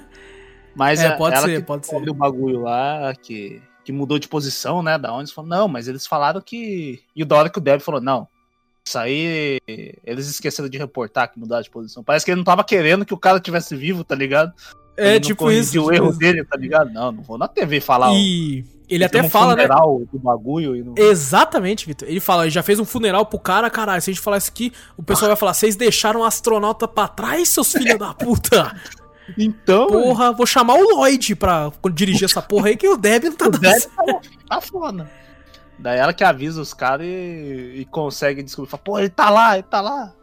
[0.75, 1.97] Mas É, é, pode ela ser, que pode ser.
[1.97, 4.99] o bagulho lá, que, que mudou de posição, né?
[4.99, 7.01] Da onde eles falaram, não, mas eles falaram que.
[7.17, 8.29] E o da hora que o Deb falou, não.
[8.89, 9.61] Isso aí,
[10.03, 12.03] eles esqueceram de reportar que mudaram de posição.
[12.03, 14.51] Parece que ele não tava querendo que o cara tivesse vivo, tá ligado?
[14.97, 15.79] É, Ele tipo isso.
[15.79, 16.19] o tipo erro isso.
[16.19, 16.91] dele, tá ligado?
[16.91, 18.13] Não, não vou na TV falar.
[18.15, 19.65] E ele até um fala, né?
[19.65, 20.95] funeral do bagulho e não...
[20.97, 22.09] Exatamente, Vitor.
[22.09, 24.01] Ele fala, ele já fez um funeral pro cara, caralho.
[24.01, 27.07] Se a gente falar isso aqui, o pessoal vai falar: vocês deixaram o astronauta pra
[27.07, 28.75] trás, seus filhos da puta.
[29.37, 33.37] Então, Porra, vou chamar o Lloyd pra dirigir essa porra aí, que o Deb não
[33.37, 35.11] tá dando tá, tá foda.
[35.79, 38.71] Daí ela que avisa os caras e, e consegue descobrir.
[38.71, 40.15] Fala, pô, ele tá lá, ele tá lá.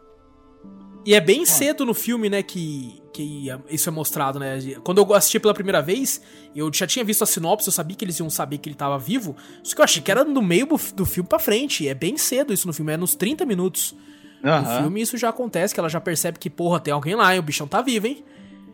[1.04, 4.58] E é bem cedo no filme, né, que, que isso é mostrado, né?
[4.82, 6.20] Quando eu assisti pela primeira vez,
[6.54, 8.98] eu já tinha visto a sinopse, eu sabia que eles iam saber que ele tava
[8.98, 11.86] vivo, só que eu achei que era no meio do do filme pra frente.
[11.86, 13.94] É bem cedo isso no filme, é nos 30 minutos
[14.42, 14.82] do Aham.
[14.82, 17.42] filme isso já acontece, que ela já percebe que, porra, tem alguém lá e o
[17.42, 18.24] bichão tá vivo, hein?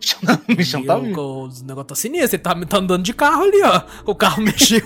[0.49, 1.21] o bichão tá o, vivo.
[1.21, 3.83] o negócio tá sinistro, ele tá, tá andando de carro ali, ó.
[4.07, 4.81] O carro mexeu.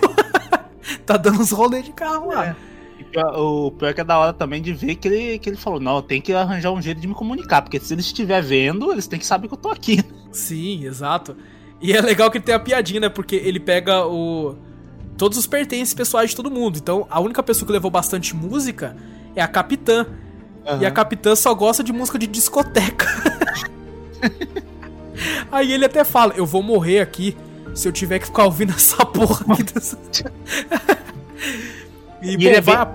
[1.05, 2.47] Tá dando uns rolês de carro lá.
[2.47, 2.57] É.
[3.11, 5.79] Pior- o pior que é da hora também de ver que ele, que ele falou,
[5.79, 8.91] não, eu tenho que arranjar um jeito de me comunicar, porque se eles estiver vendo,
[8.91, 10.03] eles têm que saber que eu tô aqui.
[10.33, 11.37] Sim, exato.
[11.81, 13.09] E é legal que ele tem a piadinha, né?
[13.09, 14.57] Porque ele pega o.
[15.17, 16.79] Todos os pertences pessoais de todo mundo.
[16.79, 18.97] Então, a única pessoa que levou bastante música
[19.35, 20.07] é a capitã.
[20.81, 23.07] E a capitã só gosta de música de discoteca.
[25.51, 27.37] Aí ele até fala: Eu vou morrer aqui
[27.77, 29.99] se eu tiver que ficar ouvindo essa porra aqui dessa.
[32.23, 32.89] e, E bom, ele é vai-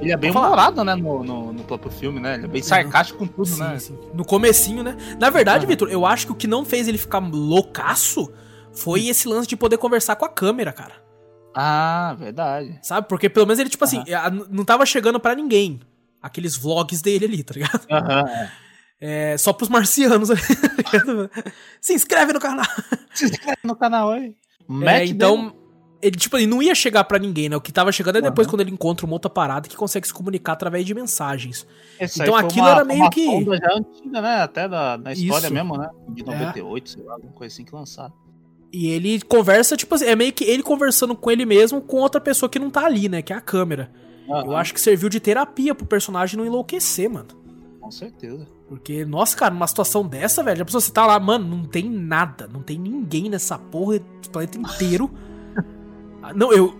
[0.00, 2.34] Ele é bem humorado, né, no, no, no próprio filme, né?
[2.34, 3.78] Ele é bem sarcástico com tudo, Sim, né?
[3.78, 3.98] sim.
[4.14, 4.96] No comecinho, né?
[5.18, 5.68] Na verdade, Aham.
[5.70, 8.30] Vitor, eu acho que o que não fez ele ficar loucaço
[8.72, 10.92] foi esse lance de poder conversar com a câmera, cara.
[11.54, 12.78] Ah, verdade.
[12.82, 13.08] Sabe?
[13.08, 14.04] Porque pelo menos ele, tipo assim,
[14.50, 15.80] não tava chegando pra ninguém.
[16.20, 17.86] Aqueles vlogs dele ali, tá ligado?
[17.90, 18.50] Aham, é.
[19.00, 20.30] É, só pros marcianos?
[21.80, 22.64] Se inscreve no canal.
[23.14, 24.34] Se inscreve no canal aí.
[24.86, 25.54] É, então,
[26.02, 27.56] ele, tipo, ele não ia chegar pra ninguém, né?
[27.56, 28.52] O que tava chegando é depois Aham.
[28.56, 31.66] quando ele encontra uma outra parada que consegue se comunicar através de mensagens.
[32.00, 34.36] Então aquilo uma- era meio uma que- sonda já antiga, né?
[34.42, 35.54] Até da, da história Isso.
[35.54, 35.88] mesmo, né?
[36.08, 38.12] De 98, sei lá, alguma coisa assim que lançaram.
[38.72, 42.20] E ele conversa, tipo assim, é meio que ele conversando com ele mesmo com outra
[42.20, 43.22] pessoa que não tá ali, né?
[43.22, 43.90] Que é a câmera.
[44.28, 47.28] Eu acho que serviu de terapia pro personagem não enlouquecer, mano.
[47.80, 48.44] Com certeza.
[48.68, 51.88] Porque, nossa, cara, numa situação dessa, velho, a pessoa você tá lá, mano, não tem
[51.88, 55.10] nada, não tem ninguém nessa porra do planeta inteiro.
[56.34, 56.74] Não, eu,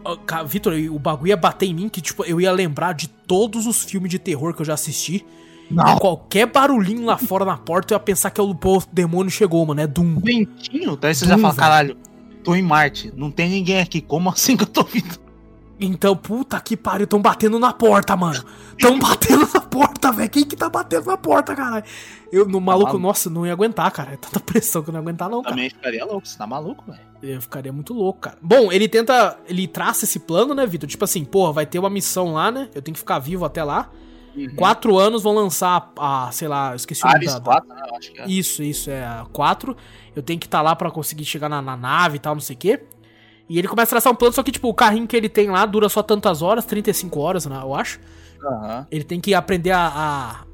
[0.44, 3.84] Vitor, o bagulho ia bater em mim que, tipo, eu ia lembrar de todos os
[3.84, 5.24] filmes de terror que eu já assisti.
[5.70, 5.94] Não.
[5.94, 8.82] E qualquer barulhinho lá fora na porta, eu ia pensar que é o, pô, o
[8.92, 10.18] demônio chegou, mano, é Doom.
[10.18, 11.62] Ventinho, daí você já Doom, fala, velho.
[11.62, 11.96] caralho,
[12.42, 15.16] tô em Marte, não tem ninguém aqui, como assim que eu tô vindo?
[15.78, 18.42] Então, puta que pariu, tão batendo na porta, mano.
[18.80, 20.30] Tão batendo na porta, velho.
[20.30, 21.84] Quem que tá batendo na porta, caralho?
[22.32, 23.02] Eu, no maluco, maluco.
[23.06, 24.12] nossa, não ia aguentar, cara.
[24.14, 25.54] É tanta pressão que eu não ia aguentar, não, cara.
[25.54, 27.00] Também ficaria louco, você tá maluco, velho?
[27.22, 28.38] Eu ficaria muito louco, cara.
[28.40, 29.38] Bom, ele tenta.
[29.46, 30.88] Ele traça esse plano, né, Vitor?
[30.88, 32.68] Tipo assim, porra, vai ter uma missão lá, né?
[32.74, 33.90] Eu tenho que ficar vivo até lá.
[34.54, 37.82] Quatro anos vão lançar a, sei lá, eu esqueci o nome da- da, 4, né?
[37.90, 38.26] Eu acho que é.
[38.28, 39.74] Isso, isso, é a 4.
[40.14, 42.54] Eu tenho que estar lá pra conseguir chegar na, na nave e tal, não sei
[42.54, 42.82] o quê.
[43.48, 45.48] E ele começa a traçar um plano, só que, tipo, o carrinho que ele tem
[45.50, 48.00] lá dura só tantas horas, 35 horas, né, eu acho.
[48.44, 48.86] Aham.
[48.90, 50.44] Ele tem que aprender a,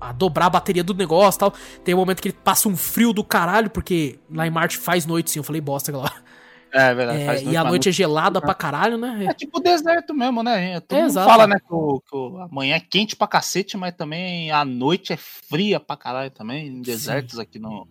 [0.00, 1.54] a, a dobrar a bateria do negócio e tal.
[1.84, 5.06] Tem um momento que ele passa um frio do caralho, porque lá em Marte faz
[5.06, 5.38] noite, sim.
[5.38, 6.22] Eu falei bosta aquela hora.
[6.72, 7.20] É verdade.
[7.20, 9.26] É, faz e a noite é gelada pra caralho, né?
[9.28, 10.80] É tipo deserto mesmo, né?
[10.80, 11.28] Todo mundo Exato.
[11.28, 15.12] fala, né, que, o, que o- amanhã é quente pra cacete, mas também a noite
[15.12, 17.86] é fria pra caralho também, em desertos aqui no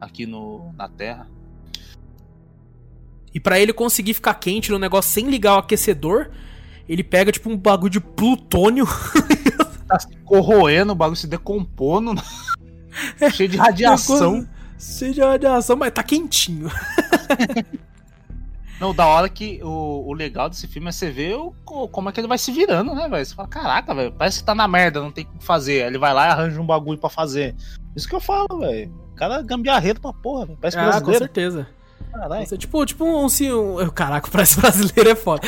[0.00, 1.28] aqui no na Terra.
[3.34, 6.30] E pra ele conseguir ficar quente no negócio sem ligar o aquecedor,
[6.88, 8.86] ele pega tipo um bagulho de plutônio.
[9.88, 12.14] Tá se corroendo, o bagulho se decompondo,
[13.34, 14.48] cheio de radiação.
[14.78, 16.70] Cheio de radiação, mas tá quentinho.
[18.80, 22.08] Não, da hora que o, o legal desse filme é você ver o, co- como
[22.08, 23.24] é que ele vai se virando, né, velho?
[23.24, 25.82] Você fala, caraca, velho, parece que tá na merda, não tem o que fazer.
[25.82, 27.54] Aí ele vai lá e arranja um bagulho pra fazer.
[27.94, 28.90] Isso que eu falo, velho.
[29.12, 30.58] O cara é gambiarreiro pra porra, velho.
[30.60, 31.68] Parece Ah, com certeza.
[32.12, 32.58] Caralho.
[32.58, 33.88] Tipo, tipo um, se um.
[33.90, 35.42] Caraca, parece brasileiro é foda.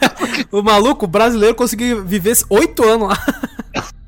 [0.52, 3.16] o maluco, o brasileiro conseguiu viver oito anos lá.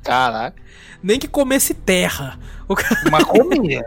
[0.05, 0.61] Caraca.
[1.03, 2.39] Nem que comesse terra.
[2.69, 3.85] O cara- Uma comia.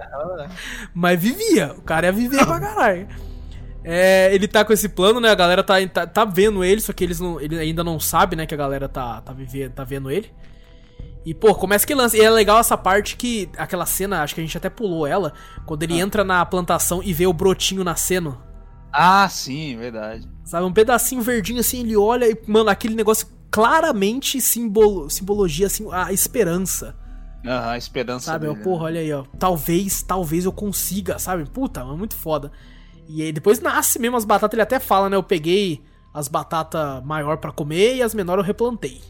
[0.93, 1.73] Mas vivia.
[1.77, 3.07] O cara ia viver pra caralho.
[3.83, 5.29] É, ele tá com esse plano, né?
[5.29, 8.35] A galera tá, tá, tá vendo ele, só que eles não, ele ainda não sabe,
[8.35, 8.45] né?
[8.47, 10.31] Que a galera tá, tá, vive, tá vendo ele.
[11.25, 12.15] E, pô, começa que lança.
[12.15, 13.49] E é legal essa parte que.
[13.57, 15.33] Aquela cena, acho que a gente até pulou ela.
[15.65, 18.37] Quando ele entra na plantação e vê o brotinho nascendo.
[18.93, 20.29] ah, sim, verdade.
[20.43, 20.65] Sabe?
[20.65, 26.13] Um pedacinho verdinho assim, ele olha e, mano, aquele negócio claramente simbolo, simbologia, assim, a
[26.13, 26.95] esperança.
[27.45, 28.25] Aham, a esperança.
[28.27, 28.47] Sabe?
[28.47, 29.23] Ó, dele, porra, olha aí, ó.
[29.39, 31.45] Talvez, talvez eu consiga, sabe?
[31.49, 32.51] Puta, é muito foda.
[33.07, 35.15] E aí depois nasce mesmo as batatas, ele até fala, né?
[35.15, 35.83] Eu peguei
[36.13, 39.01] as batatas maior pra comer e as menores eu replantei.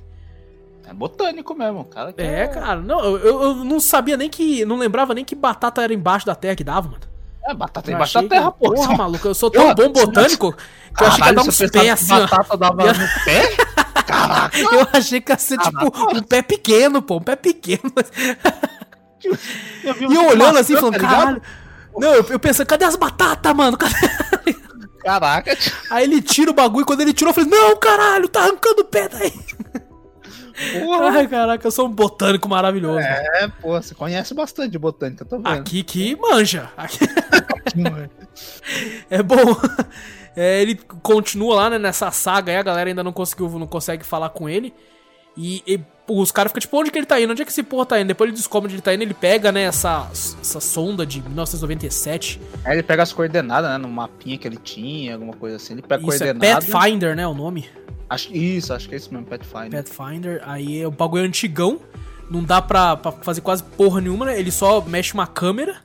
[0.87, 2.13] É botânico mesmo, cara.
[2.13, 4.63] que É, cara, não, eu, eu- eu não sabia nem que.
[4.65, 7.01] Não lembrava nem que batata era embaixo da terra que dava, mano.
[7.47, 8.73] É, batata Eu embaixo da terra, que- pô.
[8.73, 10.53] Porra, maluco, eu sou tão Eu- bom botânico
[10.95, 13.55] que eu achei que ia dar uns pés assim, batata dava Ia- no pé?
[14.05, 14.57] Caraca.
[14.59, 17.81] Eu achei que ia ser tipo um pé pequeno, pô, um pé pequeno.
[19.83, 21.41] Eu E eu olhando assim, falando, tá caralho.
[21.97, 23.77] Não, eu, eu pensando, cadê as batatas, mano?
[23.77, 23.95] Cadê?
[25.03, 25.71] Caraca, tio.
[25.89, 28.81] Aí ele tira o bagulho e quando ele tirou, eu falei, não, caralho, tá arrancando
[28.81, 29.33] o pé daí.
[30.79, 31.09] Porra.
[31.09, 32.95] Ai, caraca, eu sou um botânico maravilhoso.
[32.95, 33.07] mano.
[33.07, 35.47] É, pô, você conhece bastante de botânica, tô vendo.
[35.47, 36.69] Aqui que manja.
[36.77, 36.99] Aqui
[39.09, 39.35] é bom.
[40.37, 44.05] É, ele continua lá né, nessa saga aí, a galera ainda não conseguiu, não consegue
[44.05, 44.73] falar com ele.
[45.37, 47.31] E, e os caras ficam tipo, onde que ele tá indo?
[47.31, 48.07] Onde é que esse porra tá indo?
[48.07, 52.41] Depois ele descobre onde ele tá indo, ele pega, né, essa, essa sonda de 1997.
[52.63, 53.77] Aí ele pega as coordenadas, né?
[53.77, 55.73] No mapinha que ele tinha, alguma coisa assim.
[55.73, 56.65] Ele pega Isso é coordenada.
[56.65, 57.69] Pathfinder, né, o nome?
[58.09, 59.83] Acho, isso, acho que é isso mesmo, Pathfinder.
[59.83, 61.79] Pathfinder, aí é o bagulho antigão,
[62.29, 64.39] não dá pra, pra fazer quase porra nenhuma, né?
[64.39, 65.83] Ele só mexe uma câmera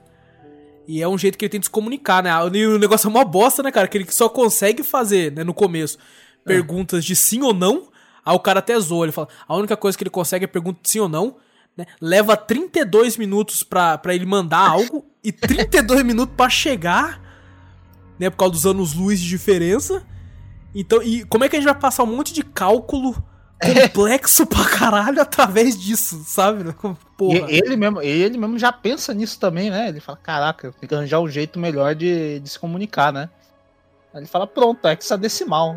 [0.87, 2.30] e é um jeito que ele tem de se comunicar, né?
[2.52, 3.88] E o negócio é uma bosta, né, cara?
[3.88, 5.98] Que ele só consegue fazer, né, no começo,
[6.44, 7.88] perguntas de sim ou não,
[8.24, 10.80] aí o cara até zoa, ele fala, a única coisa que ele consegue é pergunta
[10.83, 11.37] de sim ou não,
[11.76, 11.87] né?
[12.00, 17.20] Leva 32 minutos pra, pra ele mandar algo e 32 minutos pra chegar,
[18.18, 20.04] né, por causa dos anos luz de diferença.
[20.74, 23.14] Então, e como é que a gente vai passar um monte de cálculo
[23.61, 26.74] complexo pra caralho através disso, sabe?
[27.16, 27.50] Porra.
[27.50, 29.88] E ele mesmo, ele mesmo já pensa nisso também, né?
[29.88, 33.28] Ele fala, caraca, tem que arranjar um jeito melhor de, de se comunicar, né?
[34.14, 35.76] Aí ele fala, pronto, é hexadecimal.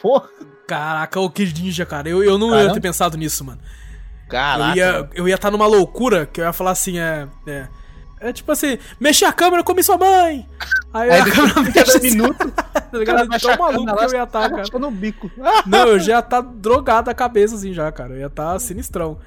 [0.00, 0.28] Porra,
[0.68, 2.08] Caraca, o que ninja, cara.
[2.10, 2.74] Eu, eu não ia Caramba.
[2.74, 3.60] ter pensado nisso, mano.
[4.28, 4.70] caraca.
[4.72, 7.26] Eu ia eu ia estar numa loucura que eu ia falar assim, é.
[7.46, 7.68] É,
[8.20, 10.46] é tipo assim, mexer a câmera como sua mãe.
[10.92, 13.28] Aí, Aí a câmera mexe 30 assim, minutos, tá ligado?
[13.40, 14.62] Tão maluco que eu ia estar, cara.
[14.62, 15.30] Achando o bico.
[15.66, 18.14] Não, eu já ia tá drogado a cabeça, assim, já, cara.
[18.14, 19.18] Eu ia tá sinistrão.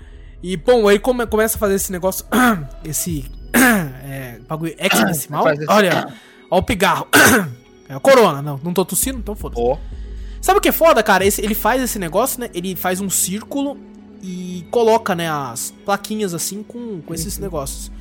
[0.43, 2.25] E, bom, aí come- começa a fazer esse negócio.
[2.83, 3.29] esse.
[3.53, 5.45] é, bagulho hexadecimal.
[5.67, 6.07] Olha,
[6.49, 7.07] ó o pigarro.
[7.89, 8.57] É a corona, não.
[8.63, 9.61] Não tô tossindo, então foda-se.
[9.61, 9.77] Pô,
[10.39, 11.25] Sabe o que é foda, cara?
[11.25, 12.49] Esse- ele faz esse negócio, né?
[12.53, 13.77] Ele faz um círculo
[14.23, 17.91] e coloca, né, as plaquinhas assim com, com esses negócios.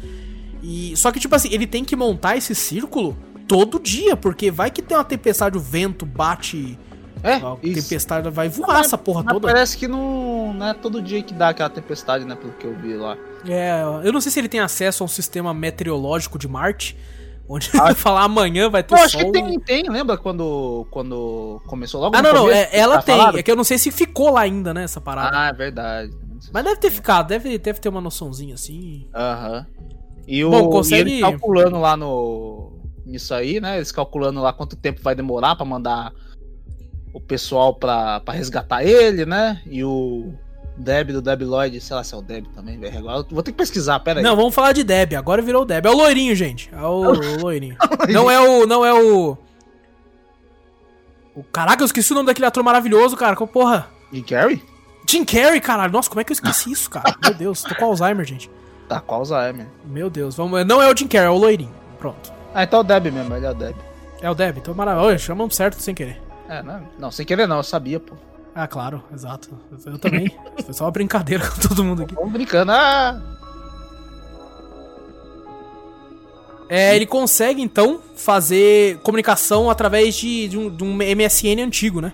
[0.62, 3.16] E só que tipo assim, ele tem que montar esse círculo
[3.48, 6.78] todo dia, porque vai que tem uma tempestade, o vento bate,
[7.22, 7.82] é, a isso.
[7.88, 9.48] tempestade vai voar essa porra Mas toda.
[9.48, 12.34] parece que não, não é todo dia que dá aquela tempestade, né?
[12.36, 13.16] Pelo que eu vi lá.
[13.46, 16.96] É, eu não sei se ele tem acesso a um sistema meteorológico de Marte,
[17.48, 17.86] onde Ah.
[17.86, 19.32] ele falar amanhã vai ter Eu acho sol.
[19.32, 23.16] que tem, tem, lembra quando, quando começou logo Ah, não, não, é, ela Tá tem.
[23.16, 23.38] falado?
[23.38, 25.36] É que eu não sei se ficou lá ainda, né, essa parada.
[25.36, 26.12] Ah, é verdade.
[26.52, 29.06] Mas deve ter ficado, deve, deve ter uma noçãozinha assim.
[29.14, 29.66] Aham.
[30.32, 32.70] E, o, Bom, consegue- e calculando lá no.
[33.04, 33.76] Nisso aí, né?
[33.78, 36.12] Eles calculando lá quanto tempo vai demorar pra mandar
[37.12, 39.60] o pessoal pra, pra resgatar ele, né?
[39.66, 40.32] E o
[40.76, 42.96] Deb do Deb Lloyd, sei lá se é o Deb também, velho.
[42.98, 44.24] Agora vou ter que pesquisar, pera aí.
[44.24, 45.14] Não, vamos falar de Deb.
[45.14, 45.84] Agora virou o Deb.
[45.86, 46.70] É o loirinho, gente.
[46.72, 47.76] É o, o loirinho.
[48.08, 48.64] Não é o.
[48.66, 49.36] Não é o.
[51.34, 53.34] O caraca, eu esqueci o nome daquele ator maravilhoso, cara.
[53.34, 53.88] Qual porra?
[54.12, 54.62] Jim Carrey?
[55.08, 55.92] Jim Carrey, caralho.
[55.92, 57.16] Nossa, como é que eu esqueci isso, cara?
[57.22, 58.48] Meu Deus, tô com Alzheimer, gente.
[58.90, 59.68] Tá com Alzheimer.
[59.84, 60.66] Meu Deus, vamos.
[60.66, 61.72] Não é o Jim Carrey, é o loirinho.
[61.96, 62.32] Pronto.
[62.52, 63.76] Ah, então é o Deb mesmo, ele é o Deb.
[64.20, 65.16] É o Deb, então maravilha.
[65.16, 66.20] Chamamos certo sem querer.
[66.48, 68.16] É, não, não, sem querer não, eu sabia, pô.
[68.52, 69.48] Ah, claro, exato.
[69.86, 70.36] Eu também.
[70.64, 72.16] Foi só uma brincadeira com todo mundo aqui.
[72.16, 73.22] Vamos brincando, ah!
[76.68, 82.12] É, ele consegue, então, fazer comunicação através de, de, um, de um MSN antigo, né?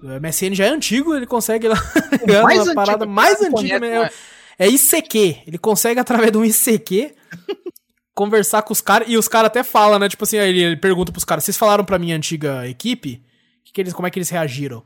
[0.00, 1.76] O MSN já é antigo, ele consegue lá.
[2.44, 3.80] mais uma parada antigo, mais cara, antiga.
[3.80, 5.42] conhece, É, é ICQ.
[5.46, 7.14] Ele consegue, através de um ICQ,
[8.14, 9.08] conversar com os caras.
[9.08, 10.08] E os caras até falam, né?
[10.08, 13.22] Tipo assim, aí ele, ele pergunta pros caras: vocês falaram pra minha antiga equipe?
[13.64, 14.82] Que que eles, como é que eles reagiram?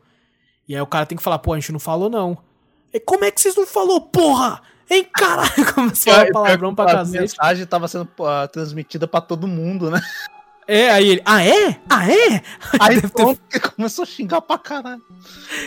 [0.69, 2.39] E aí o cara tem que falar: pô, a gente não falou, não.
[2.93, 4.61] E como é que vocês não falou, porra?
[4.91, 5.51] Hein, caralho?
[5.73, 7.21] Começou a falar palavrão pra a cacete.
[7.21, 10.01] mensagem tava sendo ah, transmitida pra todo mundo, né?
[10.67, 11.81] É, aí ele, ah é?
[11.89, 12.43] Ah é?
[12.79, 13.41] Aí Deve ter- pronto,
[13.75, 15.03] começou a xingar pra caralho.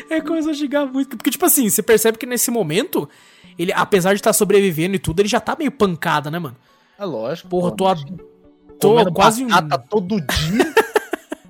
[0.10, 1.18] É, começou a xingar muito.
[1.18, 3.10] Porque, tipo assim, você percebe que nesse momento,
[3.58, 6.56] ele, apesar de estar sobrevivendo e tudo, ele já tá meio pancada, né, mano?
[6.98, 7.50] É lógico.
[7.50, 7.96] Porra, tô, a,
[8.80, 9.50] tô quase um.
[9.90, 10.74] todo dia.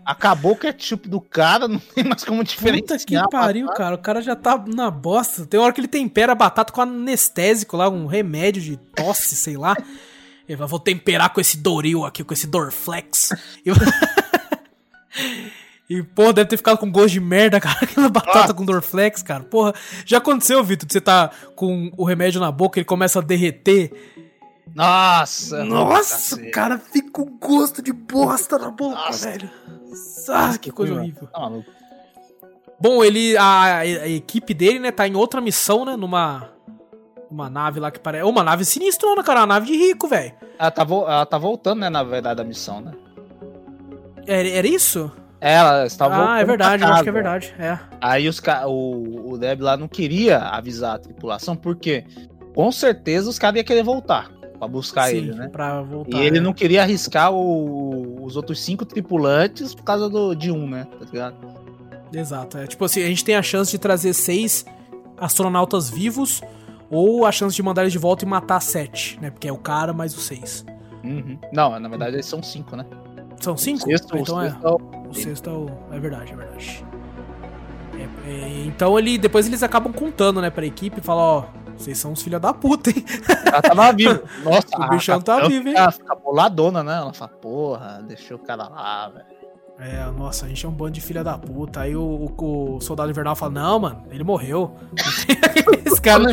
[0.06, 3.00] Acabou o ketchup do cara, não tem mais como diferenciar.
[3.00, 3.96] Puta que pariu, cara.
[3.96, 5.46] O cara já tá na bosta.
[5.46, 9.56] Tem hora que ele tempera a batata com anestésico lá, um remédio de tosse, sei
[9.56, 9.74] lá.
[10.48, 13.30] Ele fala, vou temperar com esse Doril aqui, com esse Dorflex.
[13.66, 13.72] E,
[15.90, 18.54] e porra, deve ter ficado com gosto de merda, cara, aquela batata Ah.
[18.54, 19.44] com Dorflex, cara.
[19.44, 19.74] Porra,
[20.06, 23.92] já aconteceu, Vitor, de você tá com o remédio na boca, ele começa a derreter.
[24.74, 25.64] Nossa!
[25.66, 29.30] Nossa, cara fica com gosto de bosta na boca, Nossa.
[29.30, 29.50] velho.
[30.30, 31.28] Ah, que coisa horrível.
[31.28, 31.70] Tá maluco.
[32.80, 33.38] Bom, ele.
[33.38, 35.96] A, a equipe dele, né, tá em outra missão, né?
[35.96, 36.50] Numa.
[37.30, 38.24] Uma nave lá que parece.
[38.24, 39.42] Uma nave sinistrona, cara.
[39.42, 40.34] Uma nave de rico, velho.
[40.58, 42.94] Ela, tá vo- ela tá voltando, né, na verdade, da missão, né?
[44.26, 45.12] Era, era isso?
[45.46, 46.30] Ela está voltando.
[46.30, 47.54] ah, é verdade, eu acho que é verdade.
[47.60, 47.78] É.
[48.00, 48.66] Aí os ca...
[48.68, 52.06] o, o Deb lá não queria avisar a tripulação, porque
[52.56, 55.50] com certeza os caras iam querer voltar pra buscar Sim, ele, né?
[55.50, 56.18] pra voltar.
[56.18, 56.42] E ele é.
[56.42, 60.88] não queria arriscar o- os outros cinco tripulantes por causa do, de um, né?
[60.98, 61.36] Tá ligado?
[62.14, 62.58] Exato.
[62.60, 62.66] É.
[62.68, 64.66] Tipo assim, a gente tem a chance de trazer seis
[65.18, 66.42] astronautas vivos.
[66.90, 69.32] Ou a chance de mandar eles de volta e matar sete, né?
[69.32, 70.64] Porque é o cara mais os seis.
[71.04, 71.40] Uhum.
[71.52, 72.86] Não, na verdade eles são cinco, né?
[73.44, 73.84] São cinco?
[73.86, 74.50] Sexto, então o é.
[74.50, 75.70] sexto é o- sexto é o.
[75.96, 76.86] É verdade, é verdade.
[78.26, 79.18] É, é, então ele.
[79.18, 81.44] Depois eles acabam contando, né, pra equipe e falam, ó,
[81.78, 83.04] vocês são uns filha da puta, hein?
[83.46, 84.24] Ela tava viva.
[84.44, 85.76] Nossa, O bichão tá vivo, hein?
[85.76, 86.98] Fica, fica boladona, né?
[86.98, 89.26] Ela fala, porra, deixou o cara lá, velho.
[89.80, 91.82] É, nossa, a gente é um bando de filha da puta.
[91.82, 92.02] Aí o,
[92.38, 94.72] o- o soldado invernal fala, não, mano, ele morreu.
[95.84, 96.24] Esse cara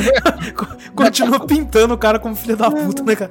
[0.54, 3.30] co- continua pintando o cara como filha da puta, né, cara?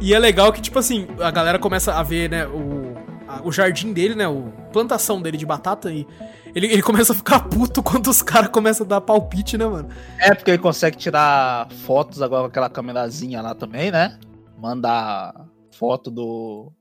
[0.00, 2.94] E é legal que, tipo assim, a galera começa a ver, né, o,
[3.28, 6.06] a- o jardim dele, né, o plantação dele de batata e
[6.54, 9.88] ele, ele começa a ficar puto quando os caras começam a dar palpite, né, mano?
[10.18, 14.18] É porque ele consegue tirar fotos agora com aquela câmerazinha lá também, né?
[14.58, 15.34] Mandar
[15.72, 16.72] foto do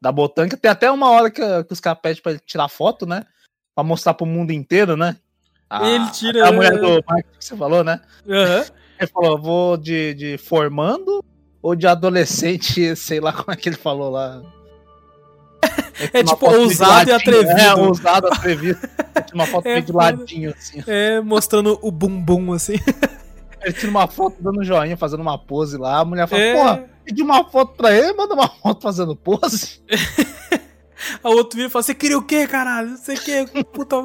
[0.00, 0.56] da botânica.
[0.56, 3.24] Tem até uma hora que, que os caras pedem pra ele tirar foto, né?
[3.74, 5.16] Pra mostrar pro mundo inteiro, né?
[5.68, 8.00] A, Ele tira- A mulher do Mark que você falou, né?
[8.28, 8.64] Aham.
[8.98, 11.24] Ele falou, vou de, de formando
[11.66, 14.40] ou de adolescente, sei lá como é que ele falou lá.
[16.12, 17.58] É Uma tipo ousado e atrevido.
[17.58, 18.78] É, ousado, atrevido.
[19.34, 20.84] Uma foto É de ladinho, assim.
[20.86, 22.74] É, mostrando o bumbum, assim.
[23.62, 25.98] Ele tira uma foto dando joinha, fazendo uma pose lá.
[25.98, 26.54] A mulher fala, É.
[26.54, 29.80] porra, pedi uma foto pra ele, manda uma foto fazendo pose.
[31.24, 32.90] A outro vira e fala, você queria o quê, caralho?
[32.90, 33.96] Não sei o quê, puta...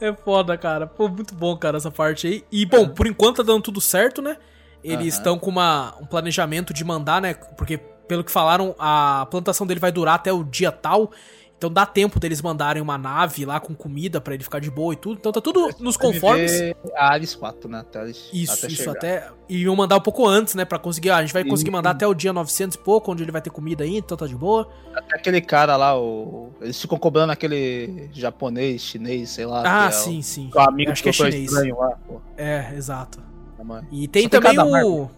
[0.00, 0.86] É foda, cara.
[0.86, 2.44] Pô, muito bom, cara, essa parte aí.
[2.50, 4.38] E, bom, por enquanto tá dando tudo certo, né?
[4.82, 5.18] Eles Aham.
[5.18, 7.34] estão com uma, um planejamento de mandar, né?
[7.34, 11.10] Porque, pelo que falaram, a plantação dele vai durar até o dia tal.
[11.56, 14.92] Então dá tempo deles mandarem uma nave lá com comida pra ele ficar de boa
[14.92, 15.18] e tudo.
[15.18, 16.52] Então tá tudo nos conformes.
[16.96, 17.80] A Ares 4, né?
[17.80, 18.92] Até, eles- Isso, até isso chegar.
[18.92, 19.28] até.
[19.48, 20.64] E iam mandar um pouco antes, né?
[20.64, 21.10] Pra conseguir.
[21.10, 23.42] Ah, a gente vai conseguir mandar até o dia 900 e pouco, onde ele vai
[23.42, 24.68] ter comida aí, então tá de boa.
[24.94, 26.52] Até aquele cara lá, o...
[26.60, 29.62] eles ficam cobrando aquele japonês, chinês, sei lá.
[29.66, 30.50] Ah, que é sim, sim.
[30.54, 31.50] O, amigo Acho que é chinês.
[31.50, 32.20] Estranho lá, pô.
[32.36, 33.18] É, exato.
[33.64, 33.86] Mano.
[33.90, 35.10] E tem Só também o.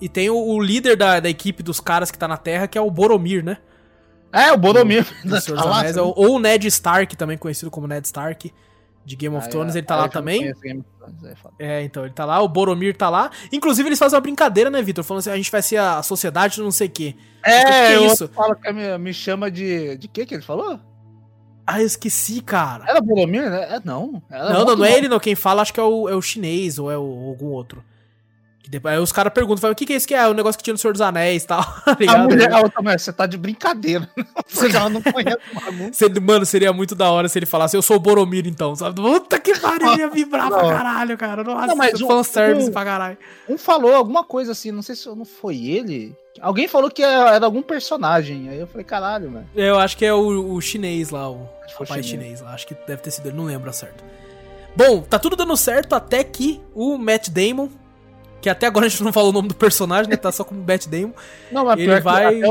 [0.00, 2.76] E tem o, o líder da, da equipe dos caras que tá na Terra, que
[2.76, 3.58] é o Boromir, né?
[4.32, 5.06] É, o Boromir.
[5.24, 7.86] Do Senhor dos Tá lá, Anéis, você ou, ou o Ned Stark, também conhecido como
[7.86, 8.52] Ned Stark,
[9.04, 9.78] de Game of Ah, Thrones, é.
[9.78, 10.52] ele tá lá já também.
[10.52, 10.84] Thrones,
[11.58, 11.78] é.
[11.78, 13.30] É, então, ele tá lá, o Boromir tá lá.
[13.50, 15.02] Inclusive, eles fazem uma brincadeira, né, Vitor?
[15.04, 17.14] Falando assim, a gente vai ser a sociedade do não sei o quê.
[17.40, 18.28] O que É, é o isso?
[18.28, 19.96] fala que me, me chama de.
[19.96, 20.78] De que que ele falou?
[21.66, 22.84] Ah, eu esqueci, cara.
[22.88, 23.76] Era Boromir, né?
[23.76, 24.22] É, não.
[24.30, 25.18] Era não, não, não é ele, não.
[25.18, 27.82] Quem fala acho que é o, é o chinês ou é o, algum outro.
[28.66, 30.26] Que depois, aí os caras perguntam, falam, o que, que é isso que é?
[30.26, 31.62] O negócio que tinha no Senhor dos Anéis e tal.
[31.86, 34.10] tá A mulher, a outra mulher, você tá de brincadeira.
[34.52, 36.22] Porque ela não conhece o bagulho.
[36.22, 38.96] Mano, seria muito da hora se ele falasse, eu sou o Boromir, então, sabe?
[39.00, 41.44] Puta que pariu, ia vibrar pra caralho, cara.
[41.44, 43.16] Nossa, Não, mas um- fanservice um- pra caralho.
[43.48, 46.12] Um falou alguma coisa assim, não sei se não foi ele.
[46.40, 48.48] Alguém falou que era, algum personagem.
[48.48, 49.46] Aí eu falei, caralho, velho.
[49.54, 51.48] Eu acho que é o, o chinês lá, o
[51.78, 52.06] rapaz chinês.
[52.06, 52.50] chinês lá.
[52.52, 54.02] Acho que deve ter sido ele, não lembro certo.
[54.74, 57.68] Bom, tá tudo dando certo até que o Matt Damon,
[58.40, 60.16] que até agora a gente não falou o nome do personagem, né?
[60.16, 61.12] Tá só como Matt Damon.
[61.50, 62.48] Não, mas Ele pior vai- que até,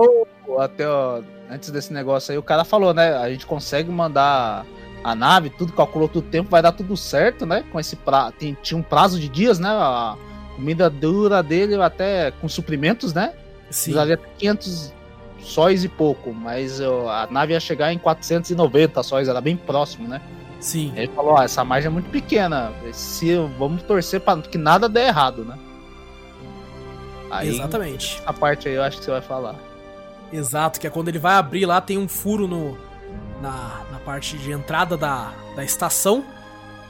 [0.47, 3.15] o, até o- antes desse negócio aí, o cara falou, né?
[3.17, 4.65] A gente consegue mandar
[5.03, 7.63] a nave, tudo, calculou tudo o tempo, vai dar tudo certo, né?
[7.71, 8.31] Com esse pra...
[8.31, 9.69] tem, tinha um prazo de dias, né?
[9.69, 10.15] A
[10.55, 13.33] comida dura dele até com suprimentos, né?
[13.69, 13.91] Sim.
[13.91, 14.93] Usaria 500
[15.39, 20.19] sóis e pouco, mas a nave ia chegar em 490 sóis, era bem próximo, né?
[20.59, 20.91] Sim.
[20.95, 25.01] Ele falou, ó, essa margem é muito pequena, se vamos torcer para que nada dê
[25.01, 25.55] errado, né?
[27.31, 28.21] Aí, Exatamente.
[28.25, 29.55] a parte aí eu acho que você vai falar.
[30.31, 32.77] Exato, que é quando ele vai abrir lá, tem um furo no,
[33.41, 36.23] na, na parte de entrada da, da estação.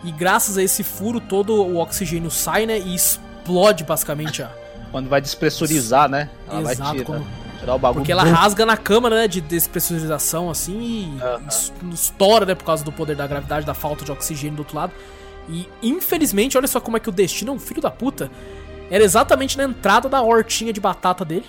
[0.04, 2.78] E graças a esse furo, todo o oxigênio sai, né?
[2.80, 4.52] E explode basicamente a.
[4.92, 6.30] Quando vai despressurizar, né?
[6.50, 7.28] Ela vai Exato, tirar, quando-
[7.60, 8.02] tirar o bagulho.
[8.02, 9.28] Porque ela rasga na câmara, né?
[9.28, 11.42] De despressurização, assim, e Aham.
[11.48, 12.56] es- estoura, né?
[12.56, 14.94] Por causa do poder da gravidade, da falta de oxigênio do outro lado.
[15.50, 18.30] E infelizmente, olha só como é que o destino é um filho da puta.
[18.90, 21.46] Era exatamente na entrada da hortinha de batata dele.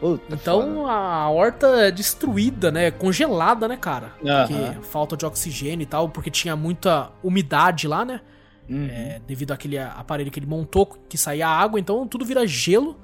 [0.00, 0.34] Puta, foda.
[0.34, 2.90] Então a horta é destruída, né?
[2.90, 4.12] Congelada, né, cara?
[4.24, 4.46] Aham.
[4.46, 8.20] Porque falta de oxigênio e tal, porque tinha muita umidade lá, né?
[8.68, 8.86] Uhum.
[8.90, 12.96] É, devido àquele aparelho que ele montou, que saía água, então tudo vira gelo.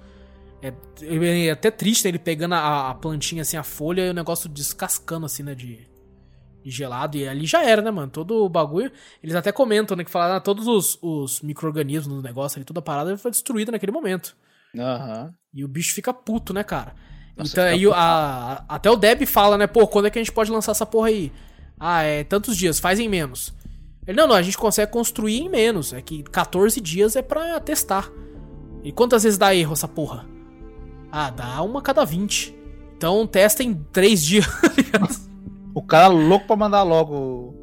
[0.63, 0.73] É,
[1.47, 4.49] é até triste né, ele pegando a, a plantinha assim, a folha e o negócio
[4.49, 5.55] descascando assim, né?
[5.55, 5.87] De,
[6.71, 7.17] gelado.
[7.17, 8.11] E ali já era, né, mano?
[8.11, 8.91] Todo o bagulho.
[9.23, 10.05] Eles até comentam, né?
[10.05, 13.73] Que falaram, ah, todos os, os micro-organismos do negócio ali, toda a parada foi destruída
[13.73, 14.37] naquele momento.
[14.77, 15.33] Aham.
[15.53, 16.95] E o bicho fica puto, né, cara?
[17.37, 20.33] Nossa, então aí a- até o Deb fala, né, pô, quando é que a gente
[20.33, 21.33] pode lançar essa porra aí?
[21.79, 23.53] Ah, é tantos dias, faz em menos.
[24.07, 25.93] Ele, não, não, a gente consegue construir em menos.
[25.93, 28.11] É que 14 dias é pra testar.
[28.83, 30.27] E quantas vezes dá erro essa porra?
[31.11, 32.55] Ah, dá uma cada 20.
[32.97, 34.47] Então testa em 3 dias.
[35.75, 37.55] O cara louco pra mandar logo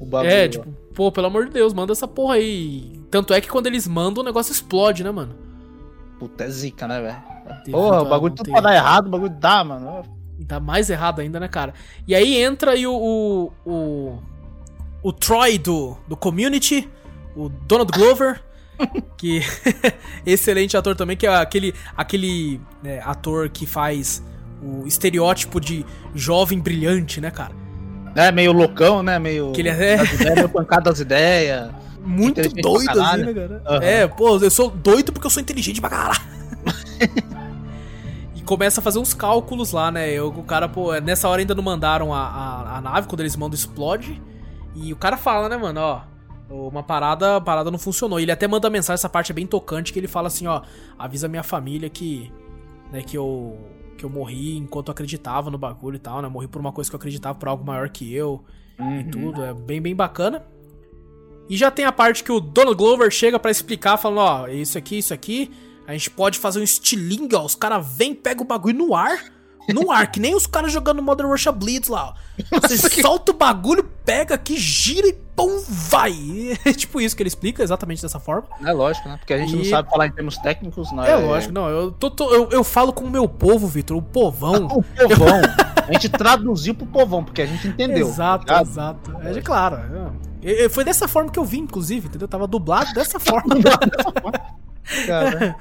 [0.00, 0.30] o, bagulho.
[0.30, 3.00] é, tipo, pô, pelo amor de Deus, manda essa porra aí.
[3.10, 5.34] Tanto é que quando eles mandam, o negócio explode, né, mano?
[6.18, 7.70] Puta, é zica, né, velho?
[7.70, 10.02] Porra, o bagulho tudo pra dar errado, o bagulho dá, mano.
[10.48, 11.74] Tá mais errado ainda, né, cara?
[12.08, 12.94] E aí entra aí o.
[12.94, 14.18] O, o,
[15.02, 16.88] o Troy do, do Community,
[17.36, 18.42] o Donald Glover,
[19.18, 19.42] que
[20.24, 24.22] excelente ator também, que é aquele, aquele né, ator que faz
[24.64, 25.84] o estereótipo de
[26.14, 27.52] jovem brilhante, né, cara?
[28.14, 29.18] É meio loucão, né?
[29.18, 29.52] Meio.
[29.52, 31.70] Que ele é- das ideias, meio pancada das ideias.
[32.04, 33.62] Muito doido, assim, né, cara?
[33.66, 33.82] Aham.
[33.82, 36.20] É, pô, eu sou doido porque eu sou inteligente pra caralho.
[38.36, 40.10] e começa a fazer uns cálculos lá, né?
[40.10, 43.36] Eu, o cara, pô, nessa hora ainda não mandaram a, a, a nave, quando eles
[43.36, 44.20] mandam explode.
[44.74, 46.00] E o cara fala, né, mano, ó.
[46.50, 48.20] Uma parada, a parada não funcionou.
[48.20, 50.60] Ele até manda mensagem, essa parte é bem tocante, que ele fala assim, ó,
[50.98, 52.30] avisa minha família que.
[52.92, 53.58] Né, que eu.
[54.04, 56.28] Que eu morri enquanto eu acreditava no bagulho e tal, né?
[56.28, 58.44] Morri por uma coisa que eu acreditava por algo maior que eu
[58.78, 59.10] e Uhum.
[59.10, 59.42] tudo.
[59.42, 60.44] É bem, bem bacana.
[61.48, 64.76] E já tem a parte que o Donald Glover chega pra explicar, falando, ó, isso
[64.76, 65.50] aqui, isso aqui,
[65.86, 69.24] a gente pode fazer um estilingue, ó, os caras vêm, pegam o bagulho no ar,
[69.72, 72.60] no ar, que nem os caras jogando Modern Russia Blitz lá, ó.
[72.60, 76.12] Você solta o bagulho, pega aqui, gira e pum, vai.
[76.64, 78.46] É tipo isso que ele explica, exatamente dessa forma.
[78.64, 79.16] É lógico, né?
[79.18, 81.92] Porque a gente não E- sabe falar em termos técnicos, não É, lógico, não, eu,
[81.92, 84.66] tô- tô- eu, eu falo com o meu povo, Vitor, o povão.
[85.04, 85.40] O povão.
[85.86, 88.06] A gente traduziu pro povão, porque a gente entendeu.
[88.08, 89.14] Exato, tá exato.
[89.22, 89.76] É de claro.
[90.42, 90.68] é.
[90.70, 92.26] Foi dessa forma que eu vi, inclusive, entendeu?
[92.28, 93.54] Tava dublado dessa forma.
[95.06, 95.56] Cara,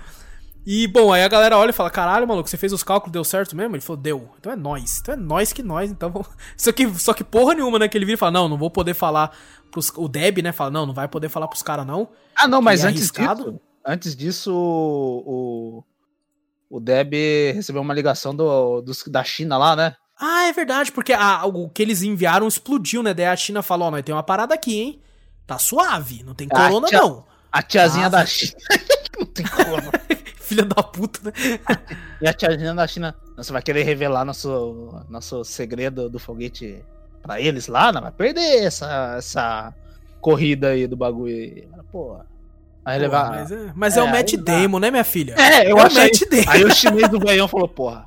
[0.66, 3.24] E, bom, aí a galera olha e fala: caralho, maluco, você fez os cálculos, deu
[3.24, 3.76] certo mesmo?
[3.76, 4.30] Ele falou: deu.
[4.40, 5.00] Então é nós.
[5.02, 6.10] Então é nós que nós, então.
[6.10, 7.88] vamos- Só que, só que porra nenhuma, né?
[7.90, 9.32] Que ele vira e fala: não, não vou poder falar
[9.74, 9.92] pros.
[9.98, 10.52] O Deb, né?
[10.54, 12.08] Fala: não, não vai poder falar pros caras, não.
[12.36, 13.44] Ah, não, mas E antes arriscado?
[13.44, 15.84] disso, antes disso, o,
[16.70, 17.14] o, Deb
[17.54, 19.96] recebeu uma ligação do, dos, da China lá, né?
[20.20, 23.14] Ah, é verdade, porque a- o que eles enviaram explodiu, né?
[23.14, 25.02] Daí a China falou: ó, nós tem uma parada aqui, hein?
[25.46, 27.26] Tá suave, não tem corona, tia- não.
[27.52, 28.54] A tiazinha Ah, da China.
[29.20, 29.92] não tem como.
[30.38, 31.32] Filha da puta, né?
[32.22, 36.84] E a tiazinha da China, você vai querer revelar nosso, nosso segredo do foguete
[37.24, 37.92] pra eles lá?
[37.92, 39.74] Não vai perder essa, essa
[40.22, 41.68] corrida aí do bagulho.
[41.92, 42.18] Pô.
[42.86, 43.32] Aí Pô, levar.
[43.32, 44.60] mas é, mas é o É, Matt aí dá.
[44.60, 45.36] Damon, né, minha filha?
[45.38, 48.06] É, eu É o Matt aí, o chinês do veião falou, porra.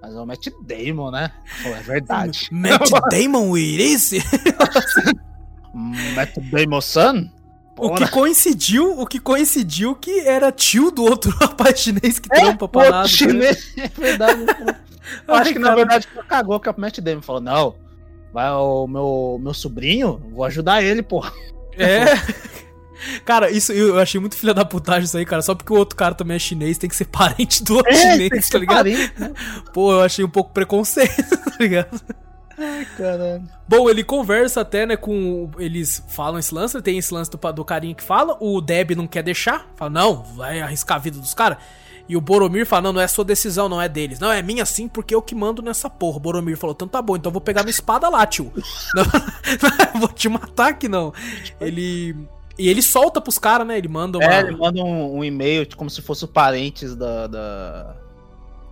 [0.00, 1.30] Mas é o Matt Damon, né?
[1.62, 2.48] Pô, é verdade.
[2.52, 4.12] Matt Damon, it is?
[6.14, 7.28] Matt Damon son?
[7.76, 12.38] O que coincidiu, o que coincidiu que era tio do outro rapaz chinês que É,
[12.40, 13.08] trampa o pra nada.
[13.08, 14.46] chinês, é verdade.
[15.26, 17.74] Eu acho que na verdade cagou que o Matt Damon falou, não,
[18.34, 21.32] vai o meu, meu sobrinho, vou ajudar ele, porra.
[21.78, 22.04] É.
[23.24, 25.42] Cara, isso eu achei muito filha da putagem isso aí, cara.
[25.42, 27.96] Só porque o outro cara também é chinês, tem que ser parente do outro É,
[27.96, 28.76] chinês, tá ligado?
[28.76, 29.32] parente, né?
[29.74, 32.00] Pô, eu achei um pouco preconceito, tá ligado?
[32.56, 33.44] Ai, caralho.
[33.68, 35.50] Bom, ele conversa até, né, com.
[35.58, 38.38] Eles falam esse lance, tem esse lance do, do carinha que fala.
[38.40, 41.58] O Deb não quer deixar, fala, não, vai arriscar a vida dos caras.
[42.08, 44.18] E o Boromir fala, não, não é sua decisão, não é deles.
[44.18, 46.18] Não, é minha sim, porque eu que mando nessa porra.
[46.18, 48.52] O Boromir falou, então tá bom, então eu vou pegar minha espada lá, tio.
[48.94, 51.12] Não, não, vou te matar aqui não.
[51.60, 52.16] Ele.
[52.56, 53.76] E ele solta pros caras, né?
[53.78, 54.32] Ele manda uma.
[54.32, 57.96] É, ele manda um, um e-mail como se fosse parentes da, da.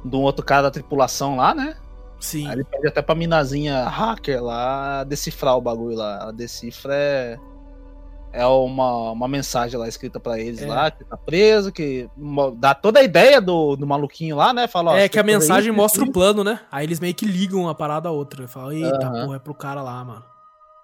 [0.05, 1.77] De um outro cara da tripulação lá, né?
[2.21, 2.47] Sim.
[2.47, 6.21] Aí ele pede até pra minazinha hacker lá decifrar o bagulho lá.
[6.23, 7.39] Ela decifra é.
[8.33, 10.67] É uma, uma mensagem lá escrita pra eles É.
[10.67, 12.09] lá, que tá preso, que
[12.57, 14.67] dá toda a ideia do, do maluquinho lá, né?
[14.67, 16.61] Fala, É que a que mensagem isso, mostra o plano, né?
[16.71, 18.49] Aí eles meio que ligam uma parada a outra.
[18.49, 19.25] Fala, eita, Aham.
[19.27, 20.23] porra, é pro cara lá, mano.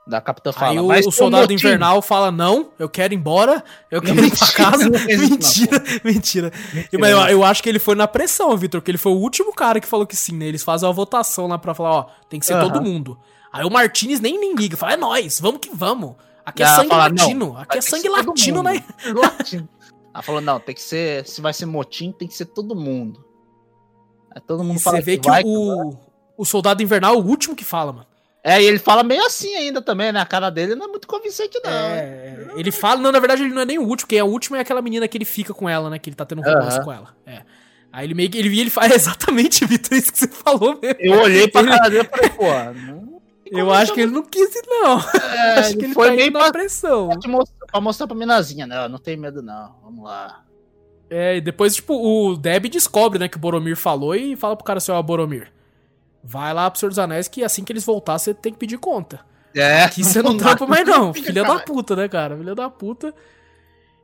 [0.06, 0.70] Da capitã fala.
[0.72, 4.24] Aí o, "Mas o soldado motim." invernal fala: Não, eu quero ir embora, eu quero
[4.24, 4.88] ir pra Mentira, casa.
[4.88, 6.52] isso, mentira, mentira.
[6.72, 7.32] Mentira, Mas eu, né?
[7.34, 9.86] eu acho que ele foi na pressão, Vitor, porque ele foi o último cara que
[9.86, 10.46] falou que sim, né?
[10.46, 13.18] Eles fazem uma votação lá pra falar: Ó, tem que ser todo mundo.
[13.52, 16.14] Aí o Martinez nem, nem liga, fala: É nós, vamos que vamos.
[16.48, 18.84] Aqui é sangue fala, "Não, latino, aqui é que sangue latino, né?
[19.14, 19.68] Latino.
[20.14, 21.26] Ela falou, não, tem que ser.
[21.26, 23.24] Se vai ser motim, tem que ser todo mundo.
[24.34, 25.96] Aí todo mundo E fala você vê que vai, o,
[26.36, 28.06] o soldado invernal é o último que fala, mano.
[28.42, 30.20] É, e ele fala meio assim ainda também, né?
[30.20, 31.70] A cara dele não é muito convincente, não.
[31.70, 31.98] né?
[31.98, 34.28] É, ele fala, não, na verdade ele não é nem o último, quem é o
[34.28, 35.98] último é aquela menina que ele fica com ela, né?
[35.98, 37.14] Que ele tá tendo um romance com ela.
[37.26, 37.42] É.
[37.92, 40.96] Aí ele meio que ele, ele fala, é exatamente, Vitor, isso que você falou mesmo.
[41.00, 43.17] Eu olhei pra Ele- cara dele e falei, pô, não.
[43.50, 44.98] Eu acho que ele não quis ir, não.
[45.22, 47.08] É, acho que ele foi tá meio indo na pra, pressão.
[47.08, 48.88] pra mostrar, pra mostrar pra minazinha, né?
[48.88, 49.74] Não tem medo, não.
[49.82, 50.44] Vamos lá.
[51.10, 54.64] É, e depois, tipo, o Deb descobre, né, que o Boromir falou e fala pro
[54.64, 55.50] cara assim, ó, Boromir,
[56.22, 58.78] vai lá pro Senhor dos Anéis que assim que eles voltar, você tem que pedir
[58.78, 59.20] conta.
[59.54, 59.84] É.
[59.84, 62.36] Aqui você não trampa mais não, filha da puta, né, cara?
[62.36, 63.14] Filha da puta.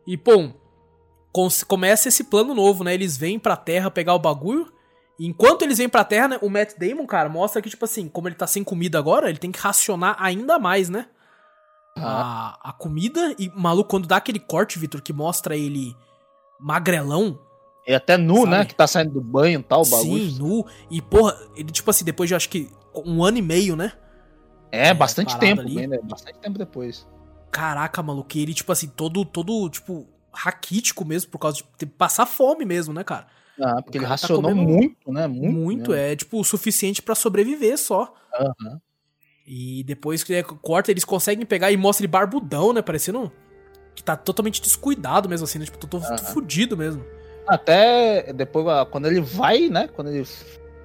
[0.07, 0.51] E, pô,
[1.67, 2.95] começa esse plano novo, né?
[2.95, 4.73] Eles vêm pra Terra pegar o bagulho.
[5.19, 8.27] Enquanto eles vêm pra Terra, né, o Matt Damon, cara, mostra que, tipo assim, como
[8.29, 11.07] ele tá sem comida agora, ele tem que racionar ainda mais, né?
[11.97, 13.35] A, a comida.
[13.39, 15.97] E, maluco, quando dá aquele corte, Vitor, que mostra ele
[16.59, 17.39] magrelão,
[17.87, 18.49] E até nu, Sabe?
[18.51, 18.65] né?
[18.65, 20.31] Que tá saindo do banho e tal, o bagulho.
[20.31, 20.65] sim, nu.
[20.91, 22.71] E, porra, ele, tipo assim, depois de, acho que,
[23.07, 23.93] um ano e meio, né?
[24.73, 25.87] É, bastante parado tempo, ali.
[25.87, 25.99] né?
[26.03, 27.07] Bastante tempo depois.
[27.53, 32.27] Caraca, maluco, ele, tipo assim, todo, todo, tipo, raquítico mesmo, por causa de ter- passar
[32.27, 33.29] fome mesmo, né, cara?
[33.61, 35.27] Ah, porque ele tá racionou comendo muito, né?
[35.27, 35.53] Muito.
[35.53, 35.95] Muito, mesmo.
[36.05, 38.13] é, tipo, o suficiente pra sobreviver só.
[38.35, 38.81] Aham.
[39.47, 43.31] E depois que ele corta, eles conseguem pegar e mostra ele barbudão, né, parecendo
[43.95, 46.17] que tá totalmente descuidado mesmo, assim, né, tipo, tô, tô Aham.
[46.17, 47.05] fudido mesmo.
[47.47, 49.89] Até depois, ah, quando ele vai, né?
[49.89, 50.27] Quando ele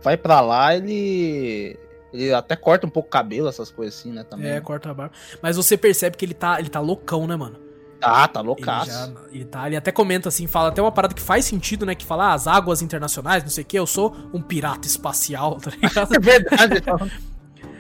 [0.04, 1.78] vai pra lá, ele.
[2.12, 4.24] Ele até corta um pouco o cabelo, essas coisas assim, né?
[4.24, 4.52] Também.
[4.52, 5.14] É, corta a barba.
[5.42, 7.69] Mas você percebe que ele tá, ele tá loucão, né, mano?
[8.00, 8.90] Tá Ele, loucaço.
[8.92, 11.94] já, ele tá, ele até comenta assim, fala até uma parada que faz sentido, né?
[11.96, 15.56] Que fala, ah, as águas internacionais, não sei o que, eu sou um pirata espacial,
[15.62, 16.16] tá ligado?
[16.16, 16.74] É verdade.
[16.76, 17.12] ele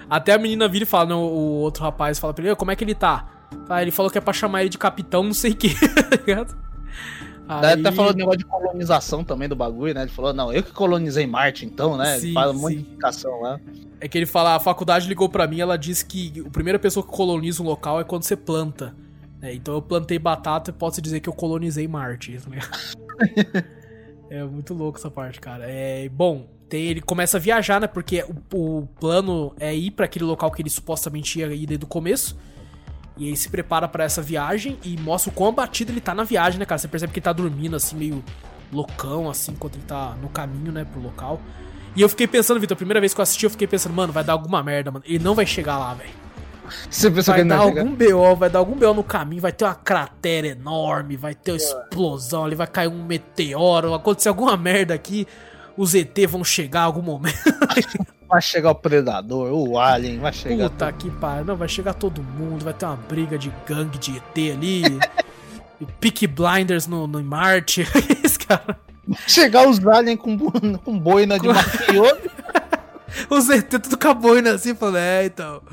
[0.10, 2.72] até a menina vira e fala, não, o outro rapaz fala pra ele, "Ô, como
[2.72, 3.28] é que ele tá?
[3.70, 5.70] Ah, ele falou que é pra chamar ele de capitão, não sei o que,
[6.04, 6.58] tá ligado?
[7.48, 10.02] Aí- até falou do negócio de colonização também do bagulho, né?
[10.04, 12.18] Ele falou, não, eu que colonizei Marte, então, né?
[12.20, 12.68] Sim, Ele fala sim.
[12.68, 13.60] de indicação lá.
[14.02, 17.04] É que ele fala, a faculdade ligou pra mim, ela disse que a primeira pessoa
[17.06, 18.96] que coloniza um local é quando você planta.
[19.42, 22.38] É, então eu plantei batata e posso dizer que eu colonizei Marte.
[22.38, 23.66] tá ligado?
[24.30, 25.66] é muito louco essa parte, cara.
[25.68, 27.88] É, bom, tem, ele começa a viajar, né?
[27.88, 28.24] Porque
[28.54, 31.88] o, o plano é ir pra aquele local que ele supostamente ia ir desde o
[31.88, 32.38] começo.
[33.18, 36.24] E aí se prepara pra essa viagem e mostra o quão abatido ele tá na
[36.24, 36.80] viagem, né, cara?
[36.80, 38.24] Você percebe que ele tá dormindo, assim, meio
[38.72, 41.42] loucão, assim, enquanto ele tá no caminho, né, pro local.
[41.96, 44.14] E eu fiquei pensando, Vitor, a primeira vez que eu assisti, eu fiquei pensando, mano,
[44.14, 45.04] vai dar alguma merda, mano.
[45.06, 46.10] Ele não vai chegar lá, velho.
[46.90, 49.52] Você pensou que Vai ele dar algum BO, vai dar algum BO no caminho, vai
[49.52, 54.30] ter uma cratera enorme, vai ter uma explosão ali, vai cair um meteoro, vai acontecer
[54.30, 55.28] alguma merda aqui.
[55.78, 57.38] Os ET vão chegar em algum momento.
[58.30, 60.70] Vai chegar o Predador, o Alien, vai chegar.
[60.70, 61.46] Puta que pariu.
[61.46, 64.84] Não, vai chegar todo mundo, vai ter uma briga de gangue de ET ali.
[65.82, 67.88] e Peak Blinders no, no Marte.
[68.24, 68.78] Esse cara.
[69.08, 72.20] Vai chegar os aliens com, com boina de mafioso.
[73.32, 75.64] Os ET tudo com a boina assim, falando, é, então.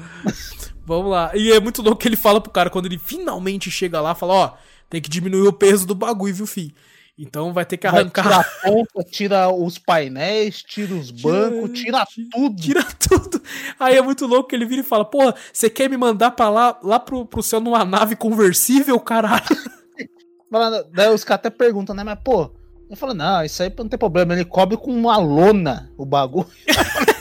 [0.86, 1.32] Vamos lá.
[1.34, 4.34] E é muito louco que ele fala pro cara, quando ele finalmente chega lá, fala,
[4.34, 4.52] ó,
[4.88, 6.72] tem que diminuir o peso do bagulho, viu, fi?
[7.18, 8.22] Então vai ter que Vai arrancar.
[8.22, 12.56] Tira a ponta, tira os painéis, tira os bancos, tira tira- tudo.
[12.62, 13.42] Tira tudo.
[13.80, 16.50] Aí é muito louco que ele vira e fala: Porra, você quer me mandar pra
[16.50, 19.44] lá, lá pro, pro céu numa nave conversível, caralho?
[20.92, 22.04] Daí os caras até perguntam, né?
[22.04, 22.50] Mas, pô,
[22.88, 24.32] eu falo, não, isso aí não tem problema.
[24.34, 26.46] Ele cobre com uma lona o bagulho.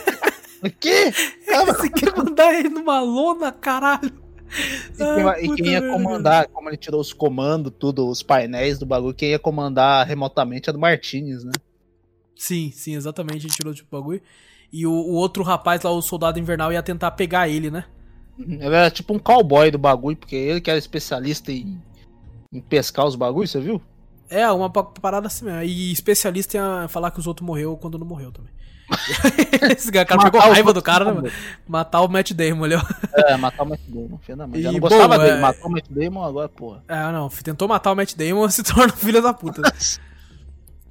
[0.66, 1.12] o quê?
[1.46, 4.12] Cara, Você quer mandar ele numa lona, caralho?
[4.98, 8.78] E quem, vai- e quem ia comandar, como ele tirou os comandos, tudo, os painéis
[8.78, 11.52] do bagulho, quem ia comandar remotamente é do Martinez, né?
[12.36, 13.46] Sim, sim, exatamente.
[13.46, 14.22] Ele tirou tipo bagulho.
[14.72, 17.84] E o, o outro rapaz lá, o soldado invernal, ia tentar pegar ele, né?
[18.38, 21.80] Ele era tipo um cowboy do bagulho, porque ele que era especialista em,
[22.52, 23.80] em pescar os bagulhos, você viu?
[24.28, 25.62] É, uma pa- parada assim mesmo.
[25.62, 28.52] E especialista em falar que os outros morreu quando não morreu também.
[29.76, 31.30] Esse cara Matar os raiva do cara, né?
[31.66, 32.82] Matar o Matt Damon ali, ó.
[33.14, 34.62] É, matar o Matt Damon, filho da mãe.
[34.62, 36.84] Já E, não gostava bom, dele, é- matou o Matt Damon, agora, porra.
[36.88, 39.62] É, não, tentou matar o Matt Damon se torna filho da puta.
[39.62, 39.70] né?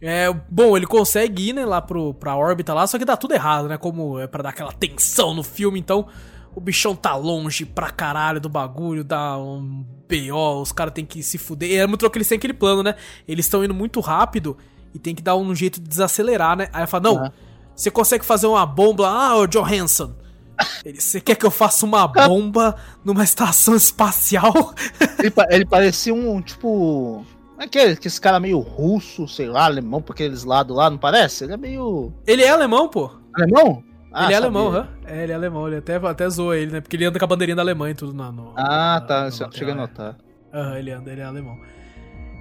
[0.02, 3.34] É, bom, ele consegue ir, né, lá pro, pra órbita lá, só que dá tudo
[3.34, 3.78] errado, né?
[3.78, 6.06] Como é pra dar aquela tensão no filme, então
[6.54, 11.24] o bichão tá longe pra caralho do bagulho, dá um BO, os caras tem que
[11.24, 11.70] se fuder.
[11.72, 12.96] E é muito que eles têm aquele plano, né?
[13.28, 14.58] Eles estão indo muito rápido
[14.94, 16.68] e tem que dar um jeito de desacelerar, né?
[16.72, 17.32] Aí fala, não, Aham.
[17.76, 20.14] Você consegue fazer uma bomba ah, ô Johansson.
[20.86, 24.74] Ele, Você quer que eu faça uma bomba numa estação espacial?
[25.20, 27.26] Ele, ele parecia um, tipo...
[27.60, 27.92] É que é?
[27.92, 31.44] Esse cara meio russo, sei lá, alemão, por aqueles lados lá, não parece?
[31.44, 32.14] Ele é meio...
[32.26, 33.12] Ele é alemão, pô.
[33.34, 33.84] Alemão?
[34.14, 34.38] Ah, ele é sabia.
[34.38, 34.88] alemão, hã?
[35.06, 36.80] É, ele é alemão, ele até, até zoa ele, né?
[36.82, 39.24] Porque ele anda com a bandeirinha da Alemanha e tudo na, no, Ah, na- tá,
[39.26, 39.80] lateral, cheguei a é.
[39.80, 40.18] notar.
[40.54, 41.58] Aham, ele anda, ele é alemão.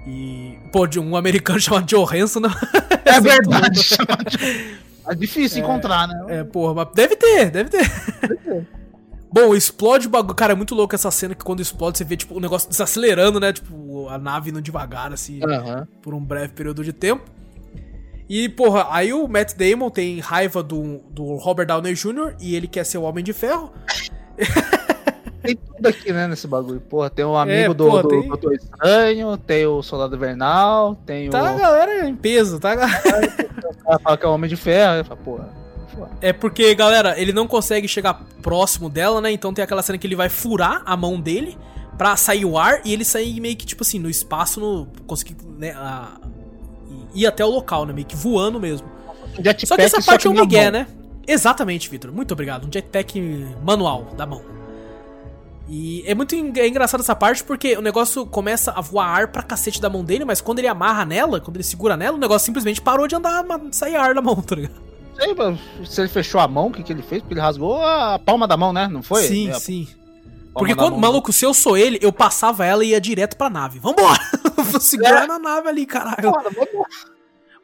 [0.07, 2.51] E, pô, de um americano chamado Johansson, não.
[3.03, 3.89] É verdade.
[5.07, 6.25] É difícil encontrar, né?
[6.27, 7.85] É, porra, mas deve ter, deve ter.
[9.31, 10.33] Bom, explode o bagulho.
[10.33, 13.39] Cara, é muito louco essa cena que quando explode você vê, tipo, o negócio desacelerando,
[13.39, 13.51] né?
[13.51, 15.85] Tipo, a nave indo devagar, assim, Aham.
[16.01, 17.25] por um breve período de tempo.
[18.29, 22.35] E, porra, aí o Matt Damon tem raiva do, do Robert Downey Jr.
[22.39, 23.73] e ele quer ser o Homem de Ferro.
[25.45, 26.79] Tem tudo aqui, né, nesse bagulho.
[26.81, 30.95] Porra, tem um amigo É, do, porra, do tem- Doutor Estranho, tem o Soldado Invernal,
[31.05, 31.57] tem Tá a o...
[31.57, 32.73] galera em peso, tá?
[32.75, 35.49] O cara fala que é o Homem de Ferro, fala, porra...
[36.21, 39.31] É porque, galera, ele não consegue chegar próximo dela, né?
[39.31, 41.57] Então tem aquela cena que ele vai furar a mão dele
[41.97, 44.87] pra sair o ar e ele sair meio que, tipo assim, no espaço, no.
[45.07, 45.71] conseguir, né?
[45.71, 46.17] a-
[47.13, 47.93] ir até o local, né?
[47.93, 48.87] Meio que voando mesmo.
[49.39, 50.45] Um jetpack, Só que essa parte é um mão.
[50.71, 50.85] né?
[51.25, 52.11] Exatamente, Vitor.
[52.11, 52.67] Muito obrigado.
[52.67, 53.19] Um jetpack
[53.63, 54.41] manual da mão.
[55.67, 59.27] E é muito en- é engraçado essa parte porque o negócio começa a voar ar
[59.29, 62.19] pra cacete da mão dele, mas quando ele amarra nela, quando ele segura nela, o
[62.19, 64.75] negócio simplesmente parou de andar, sair ar da mão, tá ligado?
[65.17, 65.59] Sei mas
[65.89, 67.21] se ele fechou a mão, o que, que ele fez?
[67.21, 68.87] Porque ele rasgou a palma da mão, né?
[68.87, 69.23] Não foi?
[69.23, 69.87] sim, É, sim.
[70.53, 71.01] Porque quando, mão.
[71.01, 73.79] maluco, se eu sou ele, eu passava ela e ia direto pra nave.
[73.79, 74.19] Vambora!
[74.71, 75.27] Vou segurar É.
[75.27, 76.31] na nave ali, caralho.
[76.31, 77.14] Porra, vamos-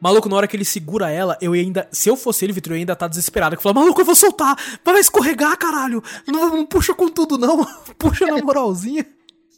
[0.02, 1.88] Maluco, na hora que ele segura ela, eu ia ainda.
[1.92, 3.56] Se eu fosse ele, Vitor, eu ia ainda tá desesperado.
[3.56, 4.56] Que fala, maluco, eu vou soltar!
[4.84, 6.02] Vai escorregar, caralho!
[6.26, 7.64] Não, não puxa com tudo, não.
[7.96, 9.06] Puxa na moralzinha.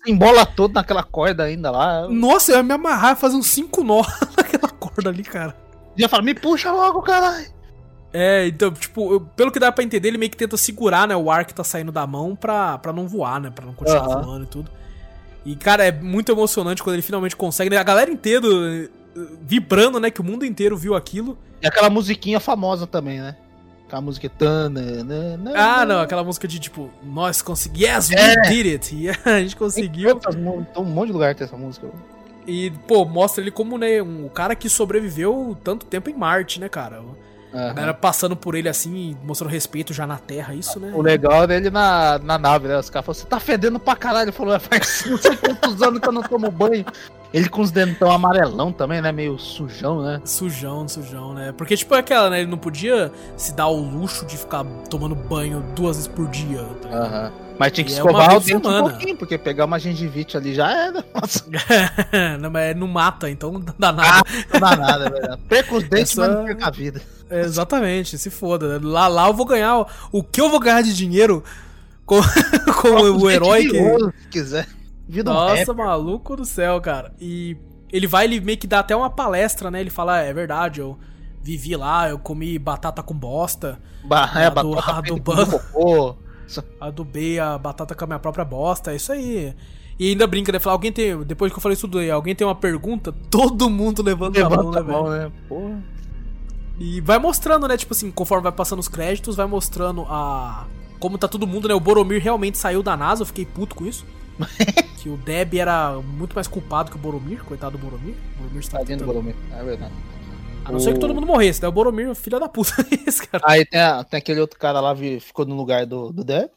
[0.06, 2.06] Embola todo naquela corda ainda lá.
[2.10, 4.02] Nossa, eu ia me amarrar e fazer uns cinco nó
[4.36, 5.56] naquela corda ali, cara.
[5.96, 7.46] Já fala, me puxa logo, caralho.
[8.12, 11.16] É, então, tipo, eu- pelo que dá pra entender, ele meio que tenta segurar, né,
[11.16, 14.04] o ar que tá saindo da mão pra, pra não voar, né, pra não continuar
[14.06, 14.22] Aham.
[14.22, 14.70] voando e tudo.
[15.44, 18.46] E, cara, é muito emocionante quando ele finalmente consegue, né, a galera inteira
[19.42, 21.38] vibrando, né, que o mundo inteiro viu aquilo.
[21.62, 23.36] E aquela musiquinha famosa também, né?
[23.86, 24.28] Aquela música.
[24.28, 25.52] tananana.
[25.54, 28.48] Ah, não, aquela música de, tipo, nós conseguimos, yes, we É.
[28.50, 30.18] did it, e a gente conseguiu.
[30.18, 30.42] tem
[30.76, 31.86] um monte de lugar tem essa música.
[32.46, 36.68] E, pô, mostra ele como, né, um cara que sobreviveu tanto tempo em Marte, né,
[36.68, 37.02] cara.
[37.54, 37.74] A Aham.
[37.74, 40.90] galera passando por ele assim, mostrando respeito já na Terra, isso, né?
[40.94, 42.76] O legal é ele na, na nave, né?
[42.78, 44.24] Os caras falaram, você tá fedendo pra caralho.
[44.24, 46.84] Ele falou, "É, faz não sei quantos anos que eu não tomo banho.
[47.32, 49.10] Ele com os dentão amarelão também, né?
[49.10, 50.20] Meio sujão, né?
[50.24, 51.52] Sujão, sujão, né?
[51.56, 52.40] Porque, tipo, é aquela, né?
[52.42, 56.64] Ele não podia se dar o luxo de ficar tomando banho duas vezes por dia.
[56.82, 56.88] tá?
[56.90, 57.32] Aham.
[57.58, 60.36] Mas tinha que E é escovar vez o dente um pouquinho, porque pegar uma gengivite
[60.36, 61.04] ali já era.
[61.14, 61.44] Nossa,
[62.40, 64.22] não, mas não mata, então não dá nada.
[64.52, 65.40] não dá nada, é verdade.
[65.48, 67.00] Perca os dentes, Essa- mas não perca a vida.
[67.30, 68.78] É, exatamente, se foda.
[68.78, 68.86] né?
[68.86, 69.78] Lá, lá eu vou ganhar.
[69.80, 71.42] o- O que eu vou ganhar de dinheiro
[72.04, 72.20] com,
[72.82, 73.78] com o dentes herói que.
[74.22, 74.68] Se quiser.
[75.08, 75.74] Vida um Nossa, rap.
[75.76, 77.12] maluco do céu, cara.
[77.20, 77.56] E
[77.92, 79.80] ele vai, ele meio que dá até uma palestra, né?
[79.80, 80.98] Ele fala: é verdade, eu
[81.42, 83.78] vivi lá, eu comi batata com bosta.
[84.04, 86.16] Ba é, a do- batata a feita do com
[86.80, 89.54] adubei a batata com a minha própria bosta, é isso aí.
[89.98, 90.58] E ainda brinca, né?
[90.58, 91.22] Fala, alguém tem.
[91.22, 93.12] Depois que eu falei isso tudo aí, alguém tem uma pergunta?
[93.30, 95.04] Todo mundo levanta, a mão, né, velho?
[95.08, 95.32] né?
[95.48, 95.82] Porra.
[96.78, 97.76] E vai mostrando, né?
[97.76, 100.66] Tipo assim, conforme vai passando os créditos, vai mostrando a.
[100.98, 101.74] Como tá todo mundo, né?
[101.74, 104.04] O Boromir realmente saiu da NASA, eu fiquei puto com isso.
[105.00, 108.14] que o Deb era muito mais culpado que o Boromir, coitado do Boromir.
[108.34, 109.94] O Boromir está Tadinho do tentando- Boromir, é verdade.
[110.64, 111.68] A não ser que O- todo mundo morresse, né?
[111.68, 112.72] O Boromir, filho da puta,
[113.06, 113.44] esse cara.
[113.46, 116.50] Aí tem, a- tem aquele outro cara lá, ficou no lugar do, do Deb.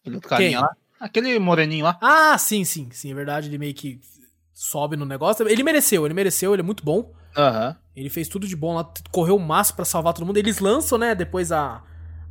[0.00, 0.60] Aquele outro carinha Quem?
[0.60, 0.70] lá.
[1.00, 1.98] Aquele moreninho lá.
[2.00, 3.48] Ah, sim, sim, sim, é verdade.
[3.48, 4.00] Ele meio que
[4.54, 5.46] sobe no negócio.
[5.48, 7.12] Ele mereceu, ele mereceu, ele é muito bom.
[7.38, 7.76] Aham.
[7.96, 10.36] Ele fez tudo de bom lá, correu o máximo pra salvar todo mundo.
[10.36, 11.82] Eles lançam, né, depois a.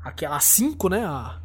[0.03, 1.05] Aquela 5, né?
[1.05, 1.39] A,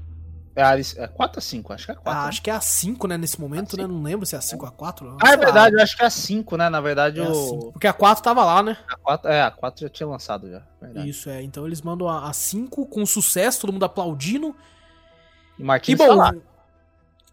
[0.54, 2.12] É, a Aris- é 4 a 5, acho que é 4.
[2.20, 3.86] a- acho que é a 5, né, nesse momento, A né?
[3.88, 5.16] Não lembro se é a 5 ou a 4.
[5.22, 6.68] Ah, é verdade, eu acho que é a 5, né?
[6.68, 7.34] Na verdade, É a o.
[7.34, 7.72] 5.
[7.72, 8.76] Porque a 4 tava lá, né?
[8.88, 10.62] A 4, é, a 4 já tinha lançado já.
[10.80, 11.08] Verdade.
[11.08, 11.42] Isso, é.
[11.42, 14.54] Então eles mandam a a 5 com sucesso, todo mundo aplaudindo.
[15.58, 16.34] E E Martins bom, tá lá.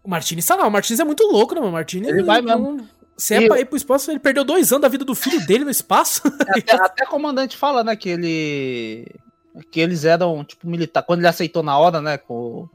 [0.03, 0.65] o Martins tá lá.
[0.67, 1.71] O Martins é muito louco, né, mano?
[1.71, 2.07] O Martins.
[2.07, 2.77] Ele vai mesmo.
[2.77, 2.88] não-
[3.20, 5.45] Se é E- pra ir pro espaço, ele perdeu dois anos da vida do filho
[5.45, 6.22] dele no espaço.
[6.49, 9.05] Até, até o comandante fala, né, que ele.
[9.72, 11.03] Que eles eram, tipo, militar.
[11.03, 12.67] Quando ele aceitou na hora, né, com.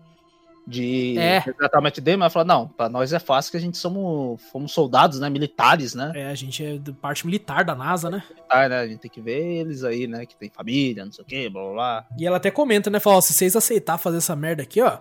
[0.67, 1.41] De É.
[1.41, 4.41] resgatar o Matt Damon, ele falou: não, pra nós é fácil que a gente somos,
[4.51, 5.29] fomos soldados, né?
[5.29, 6.11] Militares, né?
[6.15, 8.23] É, a gente é parte militar da NASA, né?
[8.31, 8.79] Militar, né?
[8.81, 10.25] A gente tem que ver eles aí, né?
[10.25, 12.07] Que tem família, não sei o que, blá blá blá.
[12.19, 12.99] E ela até comenta, né?
[12.99, 14.99] Fala, ó, se vocês aceitar fazer essa merda aqui, ó,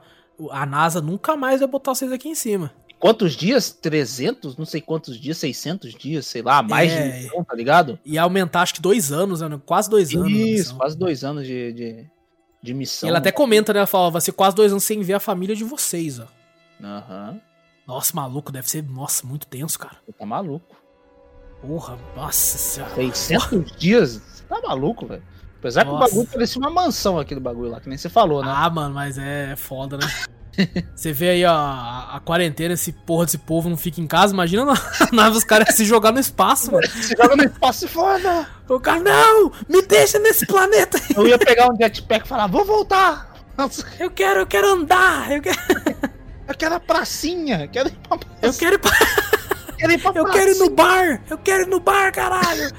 [0.52, 2.70] a NASA nunca mais vai botar vocês aqui em cima.
[3.04, 3.70] Quantos dias?
[3.70, 4.56] 300?
[4.56, 7.10] Não sei quantos dias, 600 dias, sei lá, mais É.
[7.10, 8.00] de missão, tá ligado?
[8.06, 9.60] E aumentar, acho que dois anos, né?
[9.66, 10.28] Quase dois anos.
[10.28, 12.06] a Isso, quase dois anos de, de,
[12.64, 13.06] de missão.
[13.06, 13.80] E ela até comenta, né?
[13.80, 16.28] Ela fala, vai ser quase dois anos sem ver a família de vocês, ó.
[16.82, 17.42] Aham,
[17.86, 19.98] Nossa, maluco, deve ser, nossa, muito tenso, cara.
[20.06, 20.74] você tá maluco.
[21.62, 22.96] Porra, nossa senhora.
[22.96, 24.12] 600 dias?
[24.14, 25.24] Você tá maluco, velho?
[25.60, 26.06] Apesar que Nossa.
[26.06, 28.50] o bagulho parecia uma mansão aquele bagulho lá, que nem você falou, né?
[28.54, 30.06] Ah, mano, mas é foda, né?
[30.96, 34.34] Você vê aí, ó, a, a quarentena, esse porra desse povo não fica em casa,
[34.34, 34.74] imagina na
[35.12, 36.88] nave os caras se jogar no espaço, mano.
[36.88, 38.48] Você joga no espaço e foda!
[38.70, 41.00] O cara, não, me deixa nesse planeta.
[41.16, 43.34] Eu ia pegar um jetpack e falar, vou voltar!
[44.00, 45.58] Eu quero, eu quero andar, eu quero,
[46.48, 48.92] aquela pracinha, quero ir pra pracinha, eu quero ir, pra-
[49.78, 52.72] quero ir pra eu quero ir no bar, eu quero ir no bar, caralho.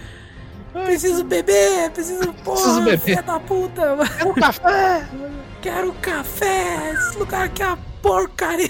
[0.85, 2.99] Preciso beber, preciso, porra, Preciso beber.
[3.01, 3.97] filha da puta.
[4.18, 5.07] Quero um café!
[5.65, 8.69] Quero café, esse lugar aqui é uma porcaria.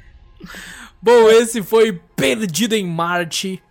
[1.02, 3.62] bom, esse foi Perdido em Marte.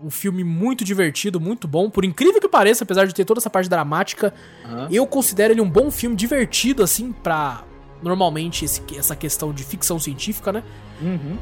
[0.00, 1.90] Um filme muito divertido, muito bom.
[1.90, 4.32] Por incrível que pareça, apesar de ter toda essa parte dramática,
[4.64, 4.86] Aham.
[4.92, 7.64] eu considero ele um bom filme divertido, assim, pra
[8.00, 10.62] normalmente esse- essa questão de ficção científica, né?
[11.00, 11.36] Uhum.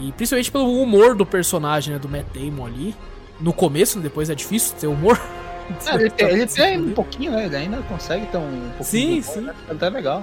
[0.00, 2.94] E principalmente pelo humor do personagem, né, do Matt Damon ali.
[3.38, 5.20] No começo, depois é difícil ter humor.
[5.86, 7.46] É, ele tem, ele tem um pouquinho, né?
[7.46, 8.84] Ele ainda consegue ter um pouquinho.
[8.84, 9.40] Sim, sim.
[9.40, 9.54] Né?
[9.68, 10.22] Até legal.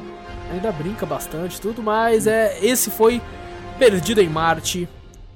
[0.52, 3.22] Ainda brinca bastante tudo, mas é esse foi
[3.78, 4.88] Perdido em Marte.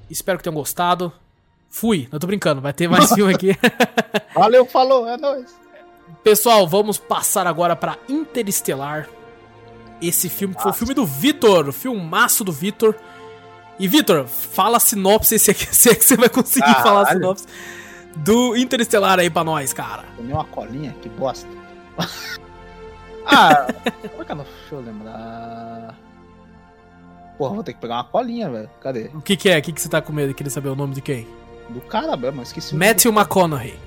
[0.08, 1.12] Espero que tenham gostado.
[1.68, 3.56] Fui, não tô brincando, vai ter mais filme aqui.
[4.34, 5.54] Valeu, falou, é nóis.
[6.22, 9.08] Pessoal, vamos passar agora pra Interestelar.
[10.00, 12.94] Esse filme que foi o filme do Vitor, o filmaço do Vitor.
[13.78, 16.82] E Vitor, fala a sinopse, se é que, se é que você vai conseguir Caralho.
[16.82, 17.46] falar a sinopse
[18.24, 20.04] do Interestelar aí pra nós, cara.
[20.16, 21.48] Tomei uma colinha, que bosta.
[23.26, 23.66] ah,
[24.10, 24.44] como é que eu não.
[24.44, 25.94] Deixa eu lembrar.
[27.36, 28.70] Porra, vou ter que pegar uma colinha, velho.
[28.80, 29.10] Cadê?
[29.14, 29.58] O que que é?
[29.58, 30.34] O que que você tá com medo?
[30.34, 31.26] Queria saber o nome de quem?
[31.68, 33.78] Do cara mesmo, eu esqueci Matthew McConaughey.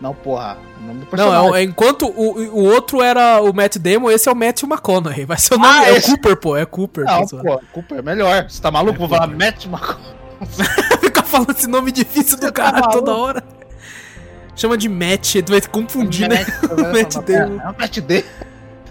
[0.00, 0.58] Não, porra.
[0.78, 1.46] O nome do Não, personagem.
[1.48, 4.68] é, o- é enquanto o, o outro era o Matt Damon, esse é o Matthew
[4.68, 5.24] McConaughey.
[5.24, 5.72] Vai ser o nome.
[5.72, 6.56] Ah, é esse- o Cooper, pô.
[6.56, 7.04] É Cooper.
[7.04, 8.48] Não, pô, Cooper é melhor.
[8.48, 8.96] Você tá maluco?
[8.96, 9.38] É Vou falar Cooper.
[9.38, 10.12] Matt McConaughey.
[11.32, 12.92] Falando esse nome difícil do tá cara maluco?
[12.92, 13.44] toda hora.
[14.54, 16.44] Chama de Matt, tu vai confundir, né?
[16.92, 17.60] Matt Damon.
[17.60, 18.22] É o Matt Damon.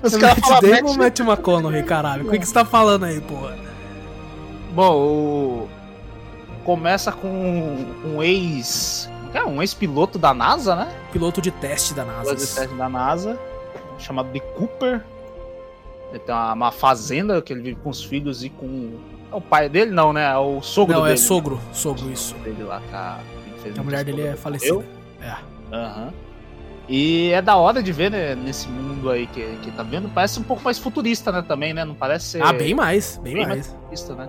[0.02, 2.28] Os O caras Matt falam Damon ou Matt Matt McConaughey, caralho?
[2.28, 3.56] O que, que você tá falando aí, porra?
[4.74, 5.70] Bom, o...
[6.66, 7.28] começa com
[8.06, 9.08] um ex.
[9.34, 10.92] É, um ex-piloto da NASA, né?
[11.14, 12.22] Piloto de teste da NASA.
[12.24, 13.40] Piloto de teste da NASA,
[14.00, 15.02] chamado de Cooper.
[16.10, 19.00] Ele tem uma, uma fazenda que ele vive com os filhos e com.
[19.32, 20.32] É o pai dele, não, né?
[20.32, 21.14] É o sogro Não, dele.
[21.14, 21.60] é sogro.
[21.72, 22.36] Sogro, isso.
[22.40, 22.96] Dele lá, que
[23.80, 24.74] a, mulher dele é falecida.
[24.74, 24.84] Eu?
[25.22, 25.36] É.
[25.74, 26.14] Aham.
[26.90, 30.10] E é da hora de ver, né, nesse mundo aí que, que tá vendo.
[30.10, 31.86] Parece um pouco mais futurista, né, também, né?
[31.86, 33.68] Não parece ser Ah, bem mais, bem, bem mais.
[33.68, 34.28] futurista, né?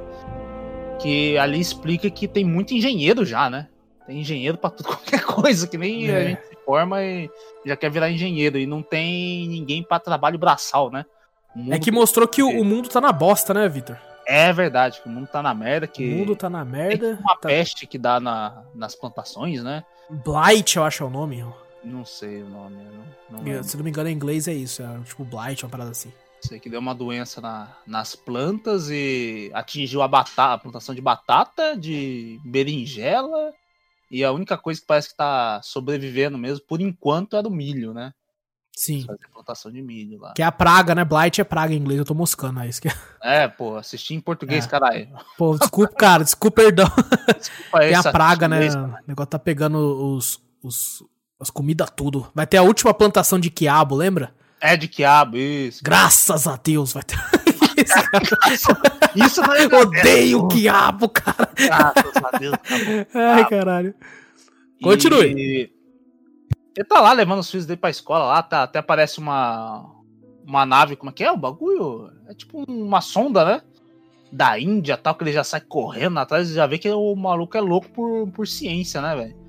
[1.00, 3.66] Que ali explica que tem muito engenheiro já, né?
[4.06, 6.16] Tem engenheiro pra tudo, qualquer coisa, que nem É.
[6.16, 7.28] a gente se forma e
[7.66, 8.56] já quer virar engenheiro.
[8.58, 11.04] E não tem ninguém pra trabalho braçal, né?
[11.68, 13.98] É que mostrou que o, o mundo tá na bosta, né, Vitor?
[14.32, 17.18] É verdade, que o mundo tá na merda, que O mundo tá na merda.
[17.20, 19.84] uma tá- peste que dá na, nas plantações, né?
[20.08, 21.44] Blight, eu acho é o nome.
[21.84, 22.76] Não sei o nome,
[23.30, 23.62] não, não.
[23.62, 24.82] Se não me engano, em inglês é isso.
[24.82, 26.10] É tipo Blight, uma parada assim.
[26.40, 31.00] Sei que deu uma doença na- nas plantas e atingiu a batata, a plantação de
[31.02, 33.52] batata, de berinjela.
[34.10, 37.92] E a única coisa que parece que tá sobrevivendo mesmo, por enquanto, é do milho,
[37.94, 38.12] né?
[38.76, 39.04] Sim.
[39.06, 40.32] Fazer plantação de milho lá.
[40.34, 41.04] Que é a praga, né?
[41.04, 42.92] Blight é praga em inglês, eu tô moscando, é isso que é.
[43.22, 44.68] É, pô, assisti em português, É.
[44.68, 45.08] caralho.
[45.36, 46.90] Pô, desculpa, cara, desculpa, perdão.
[47.38, 48.56] Desculpa Tem a praga, né?
[48.56, 49.76] chinês, O negócio tá pegando
[50.16, 51.04] os, os,
[51.38, 52.30] as comidas tudo.
[52.34, 54.34] Vai ter a última plantação de quiabo, lembra?
[54.60, 55.82] É de quiabo, isso.
[55.84, 57.18] Graças a Deus vai ter.
[59.14, 61.48] Isso não é Odeio quiabo, cara.
[61.56, 63.08] Graças a Deus, cara.
[63.34, 63.94] Ai, caralho.
[64.82, 65.34] Continue.
[65.36, 65.72] E
[66.76, 69.90] ele tá lá levando os filhos dele pra escola lá, tá, até aparece uma
[70.46, 72.10] uma nave, como é que é o bagulho?
[72.28, 73.62] É tipo uma sonda, né?
[74.30, 77.56] Da Índia tal, que ele já sai correndo atrás e já vê que o maluco
[77.56, 79.42] é louco por, por ciência, né, velho?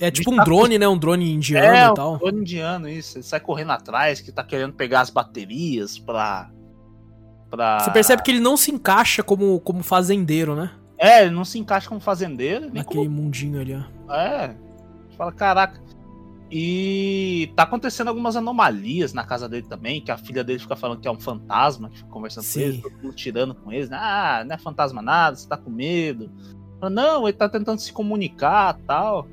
[0.00, 0.86] É tipo um drone, né?
[0.86, 2.18] Um drone indiano É, e tal.
[2.18, 3.16] drone indiano, isso.
[3.16, 6.50] Ele sai correndo atrás, que tá querendo pegar as baterias pra.
[7.50, 7.80] pra...
[7.80, 10.70] Você percebe que ele não se encaixa como, como fazendeiro, né?
[10.98, 14.12] É, ele não se encaixa como fazendeiro, nem como Naquele mundinho ali, ó.
[14.12, 14.54] É.
[15.16, 15.80] Fala, caraca.
[16.50, 21.00] E tá acontecendo algumas anomalias na casa dele também, que a filha dele fica falando
[21.00, 22.60] que é um fantasma, que fica conversando Sim.
[22.60, 23.96] com ele, todo mundo tirando com eles, né?
[24.00, 26.30] Ah, não é fantasma nada, você tá com medo.
[26.78, 29.26] Fala, não, ele tá tentando se comunicar tal.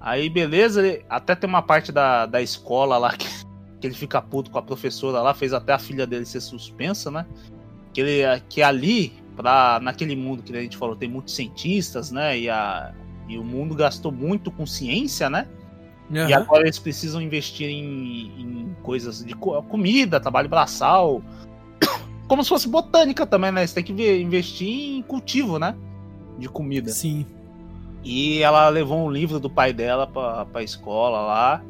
[0.00, 3.26] Aí, beleza, ele- até tem uma parte da, da escola lá que,
[3.80, 7.10] que ele fica puto com a professora lá, fez até a filha dele ser suspensa,
[7.10, 7.26] né?
[7.92, 12.38] Que, ele, que ali, pra, naquele mundo que a gente falou, tem muitos cientistas, né?
[12.38, 12.94] E, a,
[13.28, 15.46] e o mundo gastou muito com ciência, né?
[16.10, 16.34] E Aham.
[16.42, 21.20] agora eles precisam investir em, em coisas de co- comida, trabalho braçal.
[22.28, 23.66] Como se fosse botânica também, né?
[23.66, 25.74] Você tem que ver- investir em cultivo, né?
[26.38, 26.90] De comida.
[26.90, 27.26] Sim.
[28.04, 31.62] E ela levou um livro do pai dela pra, pra escola lá,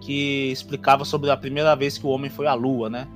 [0.00, 3.06] que explicava sobre a primeira vez que o homem foi à lua, né?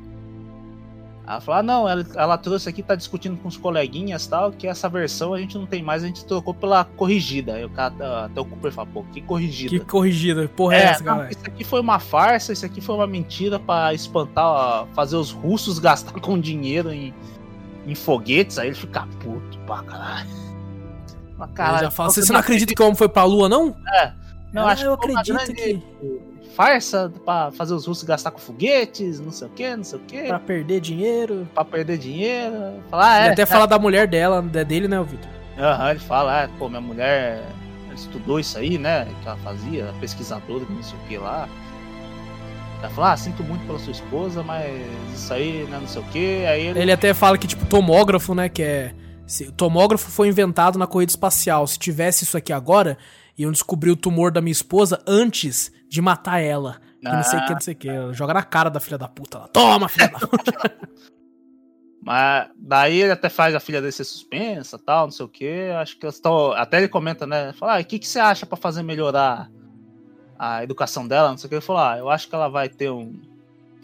[1.31, 4.67] Ela falou: ah, não, ela, ela trouxe aqui, tá discutindo com os coleguinhas tal, que
[4.67, 7.55] essa versão a gente não tem mais, a gente trocou pela corrigida.
[7.55, 9.71] Aí o cara, até o Cooper fala: pô, que corrigida?
[9.71, 10.49] Que corrigida.
[10.49, 11.31] Porra, é, É, essa, não, cara?
[11.31, 15.31] isso aqui foi uma farsa, isso aqui foi uma mentira pra espantar, ó, fazer os
[15.31, 17.15] russos gastar com dinheiro em,
[17.87, 20.31] em foguetes, aí ele fica puto pra caralho.
[21.39, 23.77] Mas, caralho, já fala, você não acredita que o homem foi pra lua, não?
[24.53, 25.81] Não, Ah, acho eu que acredito grande que
[26.61, 30.03] farsa pra fazer os russos gastar com foguetes, não sei o que, não sei o
[30.03, 31.49] que, pra perder dinheiro.
[31.55, 32.83] pra perder dinheiro.
[32.91, 33.47] Falar, ah, Ele é, até é.
[33.47, 35.31] fala da mulher dela, da dele, né, o Vitor?
[35.59, 37.43] Aham, ele fala, ah, pô, minha mulher
[37.95, 39.09] estudou isso aí, né?
[39.23, 41.49] Que ela fazia, pesquisadora, não sei o que lá.
[42.81, 44.71] Ela fala, ah, sinto muito pela sua esposa, mas
[45.15, 46.45] isso aí, né, não sei o que.
[46.47, 46.79] Aí ele.
[46.79, 48.93] Ele até fala que, tipo, tomógrafo, né, que é...
[49.27, 51.67] se- o tomógrafo foi inventado na corrida espacial.
[51.67, 52.99] Se tivesse isso aqui agora,
[53.39, 56.81] iam descobrir o tumor da minha esposa antes de matar ela.
[57.01, 57.89] Que não sei o que, não sei o que.
[58.13, 59.49] Joga na cara da filha da puta lá.
[59.49, 60.53] Toma, filha da puta.
[62.03, 65.71] Mas daí ele até faz a filha dele ser suspensa tal, não sei o que.
[65.79, 66.53] Acho que eles estão.
[66.53, 67.53] Até ele comenta, né?
[67.53, 69.51] Fala, ah, o que, que você acha pra fazer melhorar
[70.39, 71.31] a educação dela?
[71.31, 71.55] Não sei o que.
[71.57, 73.21] Ele falou, ah, eu acho que ela vai ter um.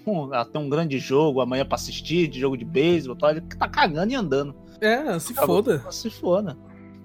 [0.07, 3.31] um ela tem um grande jogo amanhã pra assistir, de jogo de beisebol tal.
[3.31, 4.55] Ele tá cagando e andando.
[4.81, 5.85] É, se foda.
[5.91, 6.57] Se foda.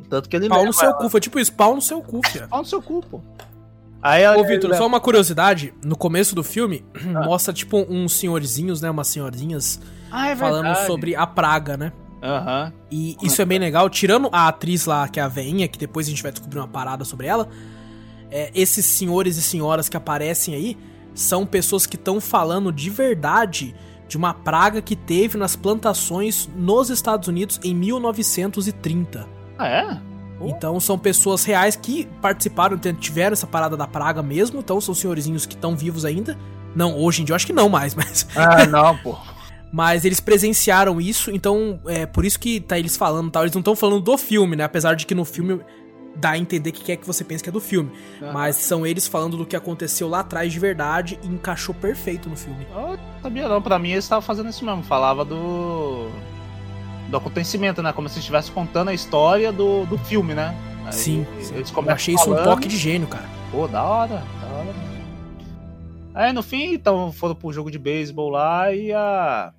[0.10, 0.97] Tanto que ele Pau no seu ela.
[0.97, 1.10] cu.
[1.10, 2.47] Foi tipo isso, pau no seu cu, filha.
[2.47, 3.22] Pau no seu cu, pô.
[4.02, 5.74] Aí ela- Ô, Vitor, só uma curiosidade.
[5.84, 6.84] No começo do filme,
[7.16, 7.24] Ah.
[7.24, 8.89] mostra, tipo, uns senhorzinhos, né?
[8.89, 9.80] Umas senhorinhas
[10.12, 11.91] ah, é falando sobre a praga, né?
[12.24, 12.72] Aham.
[12.91, 13.89] E isso é bem legal.
[13.89, 16.68] Tirando a atriz lá, que é a veinha, que depois a gente vai descobrir uma
[16.68, 17.47] parada sobre ela.
[18.34, 20.78] é, esses senhores e senhoras que aparecem aí
[21.14, 23.76] são pessoas que estão falando de verdade
[24.08, 29.28] de uma praga que teve nas plantações nos Estados Unidos em 1930.
[29.58, 29.97] Ah, é?
[30.47, 34.59] Então são pessoas reais que participaram, tiveram essa parada da praga mesmo.
[34.59, 36.37] Então são senhorzinhos que estão vivos ainda.
[36.75, 39.17] Não, hoje em dia eu acho que não mais, mas Ah, não, pô.
[39.71, 43.43] mas eles presenciaram isso, então é por isso que tá eles falando tal.
[43.43, 44.63] Eles não estão falando do filme, né?
[44.63, 45.59] Apesar de que no filme
[46.15, 47.89] dá a entender que quer que você pense que é do filme.
[48.21, 48.31] Ah.
[48.33, 52.35] Mas são eles falando do que aconteceu lá atrás de verdade e encaixou perfeito no
[52.35, 52.65] filme.
[52.73, 56.09] Eu sabia não, pra mim eles estavam fazendo isso mesmo, falava do.
[57.12, 57.91] Do acontecimento, né?
[57.93, 60.55] Como se estivesse contando a história do, do filme, né?
[60.86, 61.53] Aí sim, sim.
[61.55, 63.26] Eu achei isso um falando, toque de gênio, cara.
[63.51, 64.74] Pô, da hora, da hora.
[66.14, 69.53] Aí no fim, então foram pro jogo de beisebol lá e a.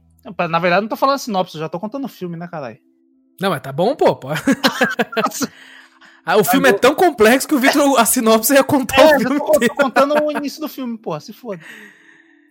[0.49, 2.79] Na verdade, não tô falando sinopse, eu já tô contando o filme, né, caralho?
[3.41, 4.17] Não, mas tá bom, pô.
[4.17, 4.29] pô.
[6.25, 9.19] Ah, o filme é tão complexo que o Victor, a sinopse ia contar É, o
[9.19, 9.75] filme tô, inteiro.
[9.75, 11.61] tô contando o início do filme, porra, se foda.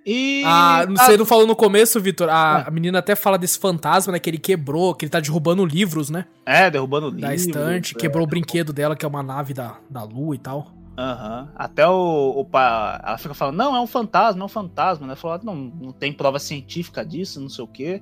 [0.06, 0.44] E.
[0.46, 2.28] Ah, a- você não falou no começo, Vitor.
[2.30, 2.68] A, Ah.
[2.68, 4.20] a menina até fala desse fantasma, né?
[4.20, 6.26] Que ele quebrou, que ele tá derrubando livros, né?
[6.46, 7.22] É, derrubando o livro.
[7.28, 8.00] Da estante, é.
[8.00, 10.72] quebrou o brinquedo dela, que é uma nave da, da lua e tal.
[10.98, 11.50] Aham.
[11.56, 15.16] Até o, o pa- Ela fica falando, não, é um fantasma, é um fantasma, né?
[15.16, 18.02] Falou, não, não tem prova científica disso, não sei o quê.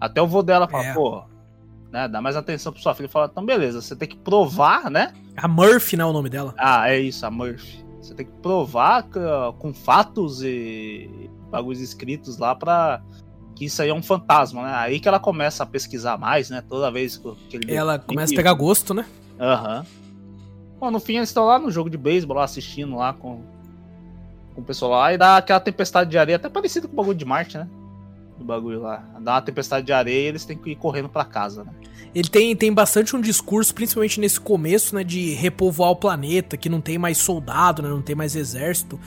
[0.00, 0.94] Até o vô dela fala, É.
[0.94, 1.22] pô,
[1.92, 2.08] né?
[2.08, 3.08] Dá mais atenção pro sua filha.
[3.08, 5.12] Fala, então beleza, você tem que provar, né?
[5.36, 6.04] A Murphy, né?
[6.04, 6.54] O nome dela.
[6.56, 7.84] Ah, é isso, a Murphy.
[8.10, 9.20] Você tem que provar que-
[9.60, 13.00] com fatos e bagulhos escritos lá pra
[13.54, 14.72] que isso aí é um fantasma, né?
[14.74, 16.60] Aí que ela começa a pesquisar mais, né?
[16.68, 17.16] Toda vez
[17.48, 19.06] que ele Ela começa a pegar gosto, né?
[19.38, 19.86] Aham.
[20.80, 23.42] Bom, no fim eles estão lá no jogo de beisebol, lá assistindo lá com,
[24.56, 27.16] com o pessoal lá, e dá aquela tempestade de areia, até parecido com o bagulho
[27.16, 27.68] de Marte, né?
[28.36, 29.04] Do bagulho lá.
[29.20, 31.72] Dá uma tempestade de areia e eles têm que ir correndo pra casa, né?
[32.14, 36.68] Ele tem, tem bastante um discurso, principalmente nesse começo, né, de repovoar o planeta, que
[36.68, 38.98] não tem mais soldado, né, não tem mais exército.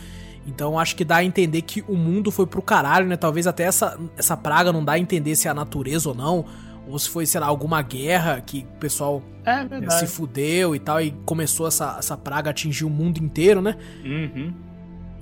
[0.47, 3.15] Então acho que dá a entender que o mundo foi pro caralho, né?
[3.15, 6.45] Talvez até essa, essa praga não dá a entender se é a natureza ou não,
[6.87, 10.79] ou se foi, sei lá, alguma guerra que o pessoal É eh, se fudeu e
[10.79, 13.77] tal, e começou essa, essa praga a atingir o mundo inteiro, né?
[14.03, 14.53] Uhum.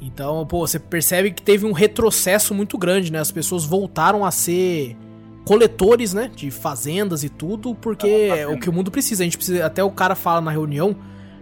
[0.01, 3.19] Então, pô, você percebe que teve um retrocesso muito grande, né?
[3.19, 4.97] As pessoas voltaram a ser
[5.45, 6.29] coletores, né?
[6.35, 9.23] De fazendas e tudo, porque Ah, é o que o mundo precisa.
[9.23, 9.65] A gente precisa.
[9.65, 10.95] Até o cara fala na reunião,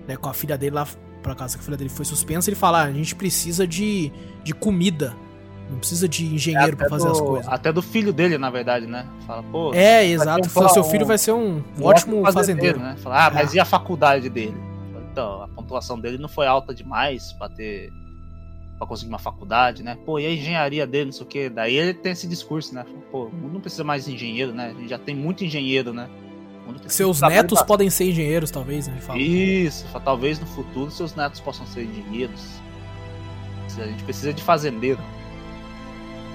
[0.08, 0.88] né, com a filha dele lá,
[1.22, 4.12] por acaso que a filha dele foi suspensa, ele fala: ah, a gente precisa de,
[4.44, 5.16] de comida.
[5.70, 7.48] Não precisa de engenheiro pra Até fazer do- as coisas.
[7.48, 9.06] Até do filho dele, na verdade, né?
[9.28, 9.72] Fala, pô.
[9.72, 10.50] É, exato.
[10.50, 12.80] Falou, seu filho um- vai ser um, um ótimo fazendeiro.
[12.80, 12.96] né?
[13.04, 13.58] Fala, ah, mas É.
[13.58, 14.56] e a faculdade dele?
[14.92, 17.92] Fala, Então, a pontuação dele não foi alta demais pra ter.
[18.80, 19.96] Pra conseguir uma faculdade, né?
[20.06, 21.50] Pô, e a engenharia dele, não sei o quê.
[21.50, 22.84] Daí ele tem esse discurso, né?
[23.12, 24.74] Pô, o mundo não precisa mais de engenheiro, né?
[24.76, 26.10] A gente já tem muito engenheiro, né?
[26.88, 28.94] Seus netos podem ser engenheiros, talvez, né?
[28.94, 29.20] Ele fala.
[29.20, 32.60] Isso, talvez no futuro seus netos possam ser engenheiros.
[33.78, 35.00] A gente precisa de fazendeiro.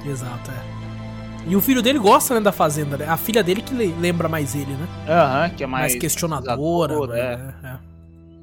[0.07, 0.85] Exato, é.
[1.47, 3.07] E o filho dele gosta, né, da fazenda, né?
[3.07, 4.89] A filha dele que le- lembra mais ele, né?
[5.09, 6.01] Aham, que é Mais, mais.
[6.01, 7.07] questionadora.
[7.07, 7.21] né?
[7.21, 7.67] é.
[7.69, 7.79] É.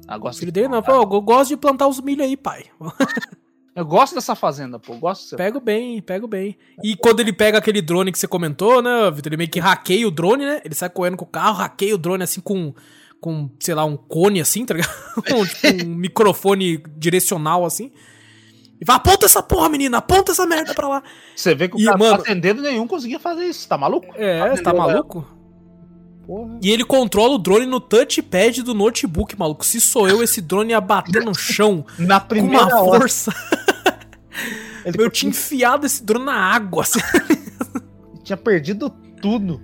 [0.08, 2.64] Ah, O filho de- dele, não, pô, eu gosto de plantar os milho aí, pai.
[3.74, 4.94] Eu gosto dessa fazenda, pô.
[4.96, 6.56] Gosto de Pego bem, pego bem.
[6.84, 9.30] E quando ele pega aquele drone que você comentou, né, Vitor?
[9.30, 10.60] Ele meio que hackeia o drone, né?
[10.64, 12.74] Ele sai correndo com o carro, hackeia o drone assim com,
[13.18, 14.92] com sei lá, um cone assim, tá ligado?
[15.34, 17.90] um, tipo, um microfone direcional assim.
[18.78, 21.02] E fala, aponta essa porra, menina, aponta essa merda pra lá.
[21.34, 24.08] Você vê que o E, cara mano- fazendeiro nenhum conseguia fazer isso, tá maluco?
[24.16, 25.24] É, você tá maluco?
[26.26, 26.58] Porra.
[26.62, 29.64] E ele controla o drone no touchpad do notebook, maluco.
[29.64, 33.32] Se sou eu, esse drone ia bater no chão Na com primeira uma hora, força.
[34.84, 36.82] Ele Eu tinha enfiado esse drone na água.
[36.84, 37.00] assim.
[38.22, 39.60] tinha perdido tudo.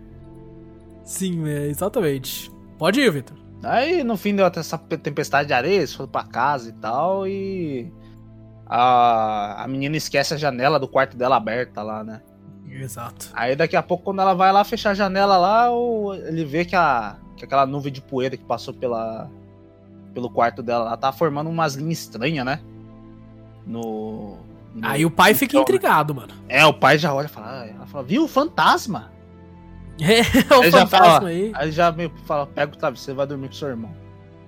[1.05, 2.51] Sim, é, exatamente.
[2.79, 3.37] Pode ir, Vitor.
[3.63, 7.27] Aí no fim deu até essa tempestade de areia, eles foram pra casa e tal,
[7.27, 7.93] e
[8.67, 12.23] a, a menina esquece a janela do quarto dela aberta lá, né?
[12.71, 13.31] Exato.
[13.33, 15.69] Aí daqui a pouco, quando ela vai lá fechar a janela lá,
[16.27, 19.29] ele vê que, a, que aquela nuvem de poeira que passou pela,
[20.15, 22.61] pelo quarto dela lá tá formando umas linhas estranhas, né?
[23.67, 24.39] No.
[24.83, 26.33] Aí o pai fica então, intrigado, mano.
[26.49, 29.11] É, o pai já olha e fala, ah, ela fala, viu, fantasma.
[30.01, 30.21] É,
[30.55, 31.53] o Aí já fantasma fala, aí.
[31.55, 33.91] Aí já meio fala, pega o travesseiro, vai dormir com seu irmão.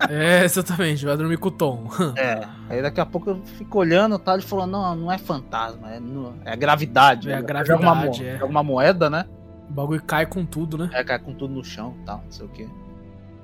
[0.09, 1.89] É, exatamente, vai dormir com o Tom.
[2.17, 2.47] É.
[2.69, 5.91] Aí daqui a pouco eu fico olhando e tal, ele falou, não, não é fantasma,
[5.93, 7.29] é, no- é gravidade.
[7.31, 8.39] É a Joga gravidade, uma, mo- é.
[8.39, 9.25] joga uma moeda, né?
[9.69, 10.89] O bagulho cai com tudo, né?
[10.93, 12.69] É, cai com tudo no chão e tal, não sei o quê.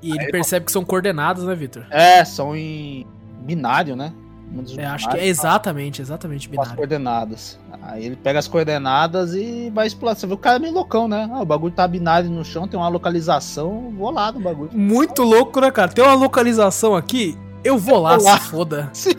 [0.03, 1.85] E ele Aí- percebe que são coordenadas, né, Vitor?
[1.91, 3.07] É, são em
[3.43, 4.13] binário, né?
[4.49, 6.77] Números É, acho que é binários, exatamente, exatamente com as binário.
[6.77, 7.59] coordenadas.
[7.83, 10.15] Aí ele pega as coordenadas e vai explorar.
[10.15, 11.29] Você vê o cara é meio loucão, né?
[11.33, 14.71] Ah, o bagulho tá binário no chão, tem uma localização, vou lá no bagulho.
[14.73, 15.91] Muito louco, né, cara?
[15.93, 18.39] Tem uma localização aqui, eu vou lá, Eu vou lá.
[18.39, 18.91] se foda.
[18.95, 19.17] Se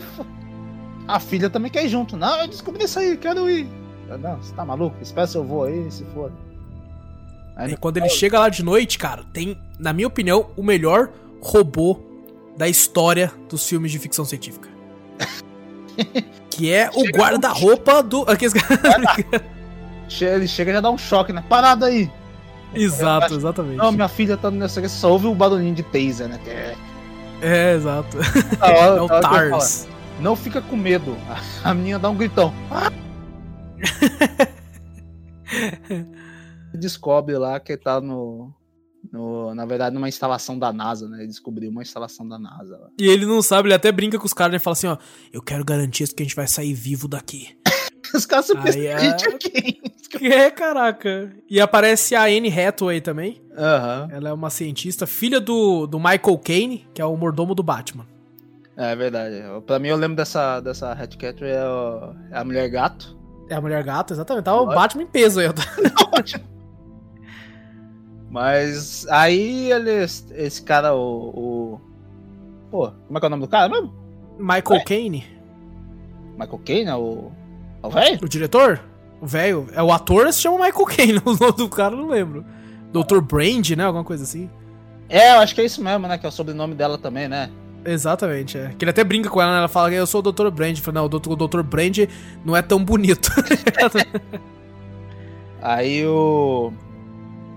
[1.06, 2.16] A filha também quer ir junto.
[2.16, 3.66] Não, eu descobri isso aí, quero ir.
[4.20, 4.96] Não, você tá maluco?
[5.02, 6.32] Espera se eu vou aí, se for.
[7.56, 11.10] Aí E quando ele chega lá de noite, cara, tem, na minha opinião, o melhor
[11.40, 11.98] robô
[12.56, 14.68] da história dos filmes de ficção científica.
[16.50, 18.22] que é o guarda-roupa do.
[18.30, 18.54] Aqueles...
[20.20, 21.44] ele chega e já dá um choque, né?
[21.48, 22.10] Parada aí.
[22.74, 23.76] Exato, exatamente.
[23.76, 26.38] Não, minha filha tá nessa você só ouve o barulhinho de taser, né?
[26.44, 26.76] Que é-
[27.40, 28.16] É, exato.
[28.58, 29.88] da hora- É o fala, Tars.
[30.20, 31.16] Não fica com medo.
[31.62, 32.52] A menina dá um gritão.
[36.74, 38.52] Descobre lá que tá no,
[39.12, 39.54] no.
[39.54, 41.18] Na verdade, numa instalação da NASA, né?
[41.18, 42.88] Ele descobriu uma instalação da NASA lá.
[42.98, 44.96] E ele não sabe, ele até brinca com os caras e fala assim, ó,
[45.32, 47.56] eu quero garantias que a gente vai sair vivo daqui.
[48.14, 49.80] Os caras é- a gente aqui.
[50.22, 51.30] É, caraca.
[51.50, 53.42] E aparece a Anne Hathaway também.
[53.54, 54.08] Aham.
[54.10, 58.06] Ela é uma cientista, filha do, do Michael Caine, que é o mordomo do Batman.
[58.74, 59.36] É verdade.
[59.66, 63.18] Pra mim, eu lembro dessa, dessa Hatcat é, o- é a mulher gato.
[63.50, 64.44] É a mulher gata, exatamente.
[64.46, 64.64] Tá o.
[64.66, 65.48] Batman em peso aí.
[68.30, 70.26] Mas aí eles.
[70.34, 71.80] Esse cara, o, o.
[72.70, 73.94] Pô, como é que é o nome do cara mesmo?
[74.38, 75.24] Michael Caine,
[76.38, 76.94] Michael Caine, né?
[76.94, 77.32] O.
[77.82, 78.18] O velho?
[78.22, 78.80] o diretor,
[79.20, 82.08] o velho, é o ator se chama Michael Caine, o nome do cara eu não
[82.08, 82.44] lembro.
[82.92, 83.20] Dr.
[83.20, 83.84] Brand, né?
[83.84, 84.50] Alguma coisa assim.
[85.08, 86.18] É, eu acho que é isso mesmo, né?
[86.18, 87.50] Que é o sobrenome dela também, né?
[87.84, 88.74] Exatamente, é.
[88.76, 89.58] Que ele até brinca com ela, né?
[89.58, 90.50] Ela fala que eu sou o Dr.
[90.50, 90.70] Brand.
[90.70, 91.62] Ele fala, não, o Dr.
[91.62, 91.98] Brand
[92.44, 93.30] não é tão bonito.
[95.62, 96.72] Aí o.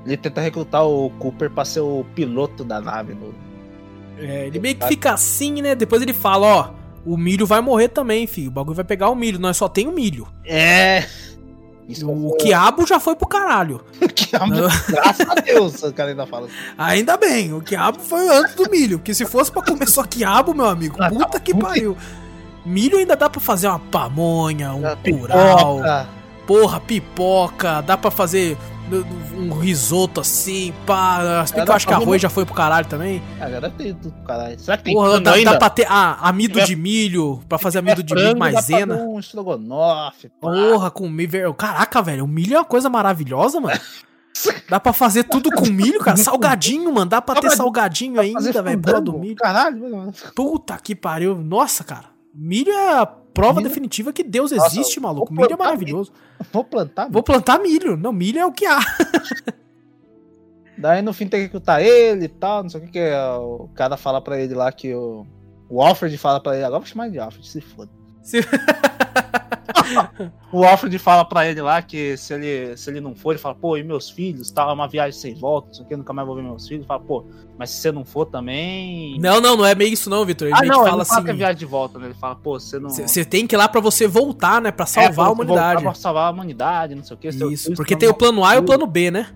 [0.05, 3.13] Ele tenta recrutar o Cooper pra ser o piloto da nave.
[3.13, 3.33] No...
[4.17, 5.75] É, ele meio que fica assim, né?
[5.75, 6.69] Depois ele fala, ó,
[7.05, 8.49] o milho vai morrer também, filho.
[8.49, 10.27] O bagulho vai pegar o milho, nós só tem o milho.
[10.45, 11.05] É.
[11.87, 13.83] Isso o quiabo já foi pro caralho.
[14.01, 14.53] o quiabo,
[14.87, 16.55] graças a Deus, o cara ainda fala assim.
[16.77, 18.97] Ainda bem, o quiabo foi antes do milho.
[18.97, 21.97] Porque se fosse pra comer só quiabo, meu amigo, ah, puta tá que pariu.
[22.65, 25.81] Milho ainda dá pra fazer uma pamonha, um curau.
[26.45, 28.57] Porra, pipoca, dá pra fazer
[29.35, 31.45] um risoto assim, pá.
[31.45, 33.21] Se bem que eu acho que arroz já foi pro caralho também.
[33.39, 34.59] Ah, deve ter tudo pro caralho.
[34.59, 35.51] Será que tem Porra, dá, ainda?
[35.51, 38.95] dá pra ter ah, amido de milho, pra fazer amido de milho maisena.
[38.95, 41.53] Um estrogonofe, Porra, com milho.
[41.53, 43.79] Caraca, velho, o milho é uma coisa maravilhosa, mano.
[44.69, 46.17] Dá pra fazer tudo com milho, cara.
[46.17, 47.09] Salgadinho, mano.
[47.09, 48.81] Dá pra ter salgadinho ainda, velho.
[48.81, 49.35] Porra do milho.
[49.35, 51.35] Caralho, Puta que pariu.
[51.35, 52.05] Nossa, cara.
[52.33, 53.69] Milho é prova milho?
[53.69, 55.33] definitiva que Deus existe, Nossa, maluco.
[55.33, 56.11] Milho é maravilhoso.
[56.11, 56.49] Milho.
[56.51, 57.13] Vou plantar milho.
[57.13, 57.97] Vou plantar milho.
[57.97, 58.79] Não, milho é o que há.
[60.77, 63.31] Daí no fim tem que escutar ele e tal, não sei o que, que é,
[63.33, 65.25] o cara fala pra ele lá que o.
[65.69, 67.89] O Alfred fala pra ele, agora vou chamar de Alfred, se foda.
[68.21, 68.41] Se...
[70.51, 73.55] o Alfred fala pra ele lá que se ele, se ele não for, ele fala,
[73.55, 76.13] pô, e meus filhos, tal, é uma viagem sem volta, não sei o que, nunca
[76.13, 76.85] mais vou ver meus filhos.
[76.85, 77.25] Fala, pô,
[77.57, 79.19] mas se você não for também.
[79.19, 80.47] Não, não, não é meio isso, não, Vitor.
[80.47, 81.29] Ele ah, não, fala ele assim.
[81.29, 82.05] é viagem de volta, né?
[82.07, 82.89] Ele fala, pô, você não.
[82.89, 84.71] Você tem que ir lá pra você voltar, né?
[84.71, 85.81] Pra salvar é, a humanidade.
[85.83, 87.27] Pra salvar a humanidade, não sei o que.
[87.29, 89.27] Isso, porque tem o plano A e o plano B, né?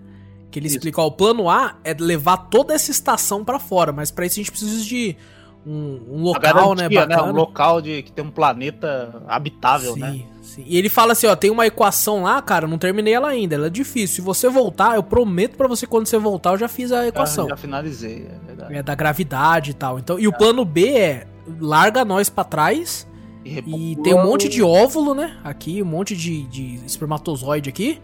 [0.52, 4.10] Que ele explica, ó, o plano A é levar toda essa estação para fora, mas
[4.10, 5.18] para isso a gente precisa de
[5.66, 7.24] um, um local, né, bacana.
[7.24, 7.30] né?
[7.30, 10.22] Um local de que tem um planeta habitável, sim, né?
[10.42, 10.64] Sim.
[10.66, 13.68] E ele fala assim, ó, tem uma equação lá, cara, não terminei ela ainda, ela
[13.68, 14.16] é difícil.
[14.16, 17.46] Se você voltar, eu prometo para você quando você voltar, eu já fiz a equação.
[17.46, 18.76] Já, já finalizei, é verdade.
[18.76, 19.98] É da gravidade e tal.
[19.98, 21.28] Então, e o plano B é
[21.60, 23.08] larga nós para trás
[23.44, 23.60] e,
[23.92, 25.38] e, tem um monte de óvulo, né?
[25.44, 28.02] Aqui, um monte de, de espermatozoide aqui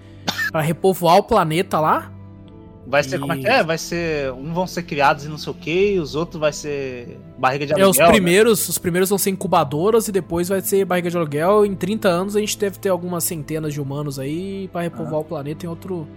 [0.51, 2.11] para repovoar o planeta lá.
[2.85, 3.19] Vai ser, e...
[3.19, 3.63] como é que é?
[3.63, 4.31] Vai ser.
[4.33, 7.65] Um vão ser criados e não sei o que, e os outros vai ser barriga
[7.65, 7.87] de aluguel.
[7.87, 8.07] É, os né?
[8.07, 8.69] primeiros, né?
[8.69, 11.65] os primeiros vão ser incubadoras e depois vai ser barriga de aluguel.
[11.65, 15.19] Em 30 anos a gente deve ter algumas centenas de humanos aí para repovoar ah.
[15.19, 16.07] o planeta em outro.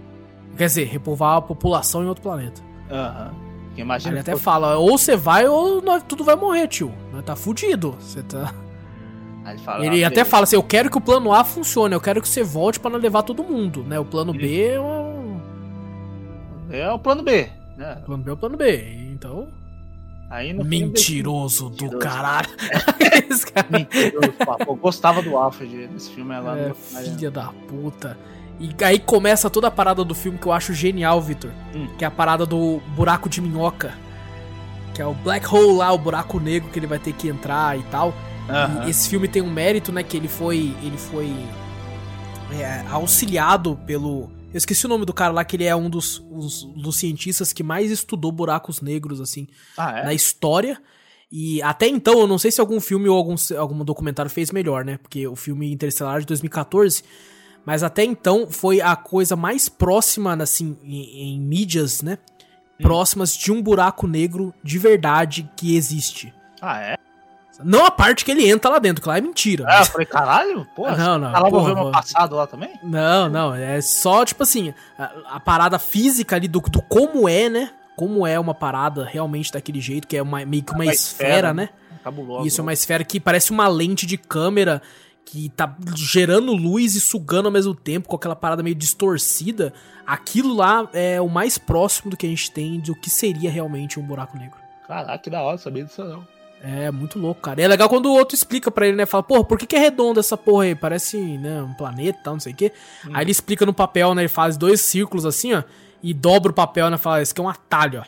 [0.57, 2.61] Quer dizer, repovoar a população em outro planeta.
[2.89, 3.33] Aham.
[3.77, 4.13] Imagina.
[4.13, 4.39] Ele até for...
[4.39, 6.93] fala, ou você vai ou nós, tudo vai morrer, tio.
[7.11, 7.95] Nós tá fudido.
[7.99, 8.53] Você tá.
[9.47, 12.21] Ele, fala, ele até fala assim: eu quero que o plano A funcione, eu quero
[12.21, 13.99] que você volte para levar todo mundo, né?
[13.99, 15.14] O plano B é uma
[16.79, 18.01] é o plano B, né?
[18.05, 19.09] Plano B é o plano B.
[19.11, 19.47] Então.
[20.29, 21.99] Aí Mentiroso do Mentiroso.
[21.99, 22.49] caralho.
[23.69, 24.33] Mentiroso,
[24.67, 26.37] Eu gostava do Alfred nesse filme.
[26.39, 28.17] Lá é, filha da puta.
[28.59, 31.51] E aí começa toda a parada do filme que eu acho genial, Victor.
[31.75, 31.87] Hum.
[31.97, 33.93] Que é a parada do buraco de minhoca.
[34.93, 37.77] Que é o black hole lá, o buraco negro que ele vai ter que entrar
[37.77, 38.13] e tal.
[38.85, 40.03] E esse filme tem um mérito, né?
[40.03, 40.73] Que ele foi.
[40.81, 41.33] Ele foi.
[42.53, 46.25] É, auxiliado pelo eu esqueci o nome do cara lá, que ele é um dos,
[46.31, 50.05] os, dos cientistas que mais estudou buracos negros, assim, ah, é?
[50.05, 50.81] na história.
[51.29, 54.85] E até então, eu não sei se algum filme ou algum, algum documentário fez melhor,
[54.85, 54.97] né?
[54.97, 57.03] Porque o filme Interestelar de 2014.
[57.65, 62.17] Mas até então foi a coisa mais próxima, assim, em, em mídias, né?
[62.79, 62.83] Hum.
[62.83, 66.33] Próximas de um buraco negro de verdade que existe.
[66.61, 67.04] Ah, é?
[67.63, 69.65] Não a parte que ele entra lá dentro, que lá é mentira.
[69.69, 72.79] É, eu falei, caralho, pô, não, não, tá lá porra, no passado lá também?
[72.83, 77.49] Não, não, é só, tipo assim, a, a, parada física ali do, do como é,
[77.49, 77.71] né?
[77.95, 81.29] Como é uma parada realmente daquele jeito, que é uma, meio que uma, uma esfera,
[81.29, 81.69] esfera, né?
[82.03, 82.45] Cabuloso.
[82.45, 84.81] Isso, é uma esfera que parece uma lente de câmera
[85.25, 89.73] que tá gerando luz e sugando ao mesmo tempo, com aquela parada meio distorcida.
[90.05, 93.99] Aquilo lá é o mais próximo do que a gente tem do que seria realmente
[93.99, 94.57] um buraco negro.
[94.87, 96.34] Caraca, que da hora saber disso não.
[96.67, 97.61] É, muito louco, cara.
[97.61, 99.05] E é legal quando o outro explica pra ele, né?
[99.05, 100.73] Fala, porra, por que, que é redonda essa porra aí?
[100.73, 102.71] Parece, né, um planeta tal, não sei o quê.
[103.05, 103.11] Hum.
[103.13, 104.23] Aí ele explica no papel, né?
[104.23, 105.61] Ele faz dois círculos assim, ó.
[106.01, 106.97] E dobra o papel, né?
[106.97, 108.05] Fala, esse aqui é um atalho, ó.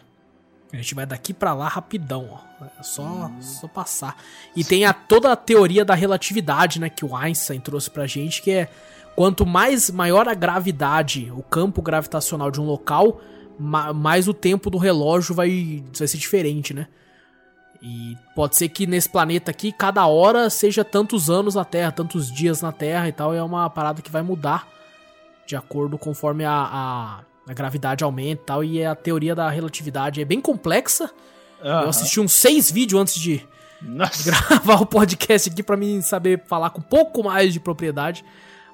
[0.74, 2.66] A gente vai daqui para lá rapidão, ó.
[2.80, 3.40] É só, hum.
[3.42, 4.18] só passar.
[4.56, 6.90] E tem a, toda a teoria da relatividade, né?
[6.90, 8.70] Que o Einstein trouxe pra gente, que é
[9.16, 13.22] quanto mais maior a gravidade, o campo gravitacional de um local,
[13.60, 16.88] ma mais o tempo do relógio vai, vai ser diferente, né?
[17.82, 22.32] E pode ser que nesse planeta aqui, cada hora seja tantos anos na Terra, tantos
[22.32, 23.34] dias na Terra e tal.
[23.34, 24.68] E é uma parada que vai mudar
[25.46, 28.64] de acordo conforme a, a, a gravidade aumenta e tal.
[28.64, 31.12] E a teoria da relatividade é bem complexa.
[31.62, 31.70] Uhum.
[31.70, 33.48] Eu assisti uns seis vídeos antes de
[33.82, 34.24] Nossa.
[34.30, 38.24] gravar o podcast aqui para mim saber falar com um pouco mais de propriedade.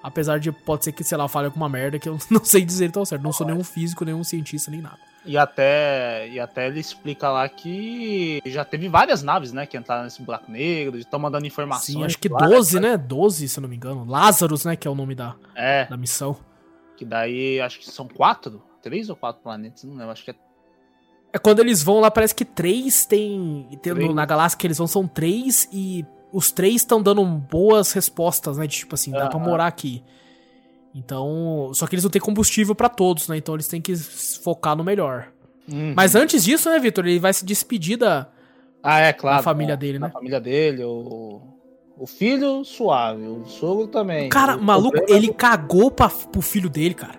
[0.01, 2.91] Apesar de pode ser que, sei lá, fale alguma merda que eu não sei dizer
[2.91, 3.21] tão certo.
[3.21, 5.12] Não sou nenhum físico, nenhum cientista, nem nada.
[5.25, 10.03] E até, e até ele explica lá que já teve várias naves, né, que entraram
[10.03, 11.85] nesse buraco negro, estão mandando informações.
[11.97, 12.97] Sim, acho que lá, 12, né?
[12.97, 14.03] 12, se eu não me engano.
[14.05, 16.35] Lazarus, né, que é o nome da, É, da missão.
[16.97, 20.35] que daí acho que são quatro, três ou quatro planetas, não lembro, acho que é
[21.31, 23.65] É quando eles vão lá, parece que três tem.
[23.81, 24.13] tem Três.
[24.13, 28.67] na galáxia que eles vão, são três e os três estão dando boas respostas, né?
[28.67, 30.03] De tipo assim, dá pra morar aqui.
[30.93, 31.71] Então.
[31.73, 33.37] Só que eles não têm combustível pra todos, né?
[33.37, 35.27] Então eles têm que focar no melhor.
[35.71, 35.93] Uhum.
[35.95, 37.05] Mas antes disso, né, Vitor?
[37.07, 38.27] Ele vai se despedir da.
[38.81, 39.37] Ah, é, claro.
[39.37, 40.13] Da família né, dele, da né?
[40.13, 41.41] família dele, o,
[41.97, 44.27] o filho suave, o sogro também.
[44.29, 47.15] Cara, O maluco, problema- ele cagou pra, pro filho dele, cara.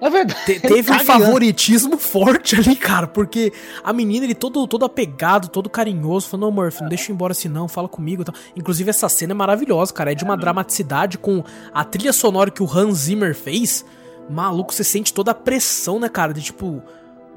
[0.00, 0.44] É verdade.
[0.46, 3.52] Te- teve um caga favoritismo forte ali, cara, porque
[3.84, 7.14] a menina, ele todo, todo apegado, todo carinhoso, falou, não, Murphy, não deixa eu ir
[7.14, 8.34] embora assim não, fala comigo tal.
[8.56, 12.62] Inclusive, essa cena é maravilhosa, cara, é de uma dramaticidade com a trilha sonora que
[12.62, 13.84] o Hans Zimmer fez.
[14.28, 16.82] Maluco, você sente toda a pressão, né, cara, de tipo...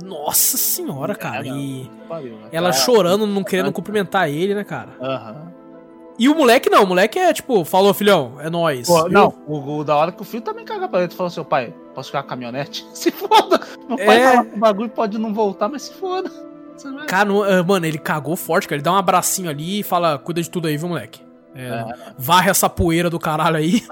[0.04, 1.56] Nossa senhora, cara, não.
[1.56, 2.50] e né?
[2.52, 4.90] ela chorando, não querendo cumprimentar ele, né, cara.
[5.00, 5.54] Aham.
[6.18, 8.88] E o moleque não, o moleque é tipo, falou, filhão, é nóis.
[8.88, 11.08] Pô, não, o, o da hora que o filho também caga pra ele.
[11.08, 12.86] Tu falou assim, pai, posso ficar com a caminhonete?
[12.94, 13.60] Se foda.
[13.88, 14.32] Meu pai É.
[14.32, 16.32] fala que o bagulho pode não voltar, mas se foda.
[16.84, 17.30] Vai- Cara,
[17.60, 18.78] ah, mano, ele cagou forte, cara.
[18.78, 21.22] Ele dá um abracinho ali e fala: cuida de tudo aí, viu, moleque?
[21.56, 21.86] É,
[22.18, 23.84] Varre essa poeira do caralho aí.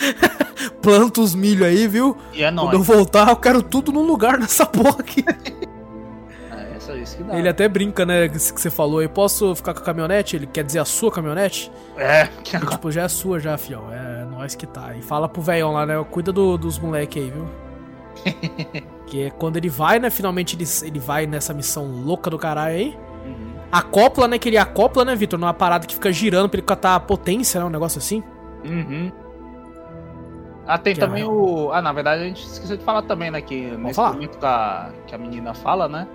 [0.80, 2.16] Planta os milho aí, viu?
[2.32, 5.22] E é Quando eu voltar, eu quero tudo num lugar nessa porra aqui.
[7.08, 7.38] É, é isso que dá.
[7.38, 8.28] Ele até brinca, né?
[8.28, 9.08] Que você falou aí.
[9.08, 10.36] Posso ficar com a caminhonete?
[10.36, 11.70] Ele quer dizer a sua caminhonete?
[11.96, 13.92] É, que tipo, já é sua, já, fião.
[13.92, 14.94] É nós que tá.
[14.96, 16.04] E fala pro velhão lá, né?
[16.10, 17.46] Cuida do- dos moleque aí, viu?
[19.06, 20.10] que é quando ele vai, né?
[20.10, 22.98] Finalmente ele, ele vai nessa missão louca do caralho aí.
[23.26, 23.52] Uhum.
[23.70, 24.38] Acopla, né?
[24.38, 25.38] Que ele acopla, né, Vitor?
[25.38, 27.66] Numa parada que fica girando pra ele catar a potência, né?
[27.66, 28.22] Um negócio assim.
[28.64, 29.10] Uhum.
[30.66, 31.34] Ah, tem Que é também real.
[31.34, 31.72] o.
[31.72, 33.40] Ah, na verdade a gente esqueceu de falar também, né?
[33.40, 34.12] Que nesse falar.
[34.12, 36.06] momento que a, que a menina fala, né?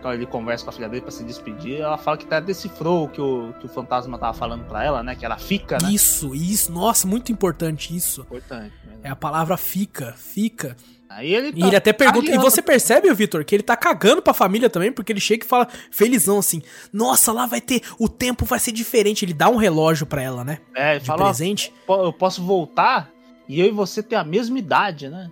[0.00, 3.04] Quando ele conversa com a filha dele pra se despedir, ela fala que até decifrou
[3.04, 5.14] o que o, que o fantasma tava falando pra ela, né?
[5.14, 5.90] Que era fica, né?
[5.92, 6.72] Isso, isso.
[6.72, 8.22] Nossa, muito importante isso.
[8.22, 8.72] Importante.
[9.02, 10.76] É a palavra fica, fica.
[11.08, 11.52] Aí ele.
[11.54, 12.26] E ele até pergunta.
[12.26, 12.42] E cagando.
[12.50, 15.66] você percebe, Vitor, que ele tá cagando pra família também, porque ele chega e fala
[15.90, 16.62] felizão assim:
[16.92, 17.82] Nossa, lá vai ter.
[17.98, 19.24] O tempo vai ser diferente.
[19.24, 20.60] Ele dá um relógio pra ela, né?
[20.74, 21.72] É, ele De fala, ó, presente.
[21.86, 23.10] po- eu posso voltar
[23.48, 25.30] e eu e você ter a mesma idade, né?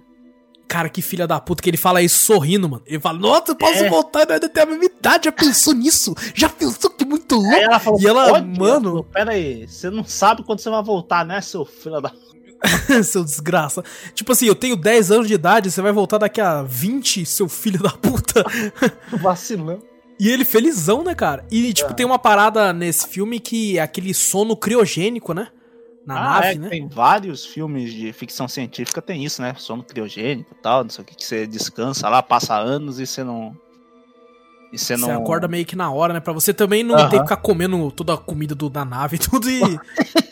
[0.69, 2.82] Cara, que filha da puta que ele fala isso sorrindo, mano.
[2.86, 3.89] Ele fala: Nossa, eu posso É.
[3.89, 5.24] voltar e ainda ter a mesma idade.
[5.24, 6.15] Já pensou nisso?
[6.35, 7.55] Já pensou que muito louco?
[7.55, 10.69] Aí ela falou, E ela, "Pode?" mano- falou, Pera aí, você não sabe quando você
[10.69, 12.12] vai voltar, né, seu filho da.
[13.05, 13.82] seu desgraça.
[14.15, 17.49] Tipo assim, eu tenho 10 anos de idade, você vai voltar daqui a 20, seu
[17.49, 18.45] filho da puta.
[19.20, 19.81] Vacilão.
[20.20, 21.47] E ele felizão, né, cara?
[21.51, 25.49] E, tipo, tem uma parada nesse filme que é aquele sono criogênico, né?
[26.09, 26.68] Na ah, nave, é, né?
[26.70, 29.55] Tem vários filmes de ficção científica, tem isso, né?
[29.59, 33.06] Sono criogênico e tal, não sei o que, que você descansa lá, passa anos e
[33.06, 33.55] você não.
[34.72, 35.09] E você não.
[35.09, 36.20] Você acorda meio que na hora, né?
[36.20, 37.10] Pra você também não Aham.
[37.10, 39.78] ter que ficar comendo toda a comida do, da nave e tudo e...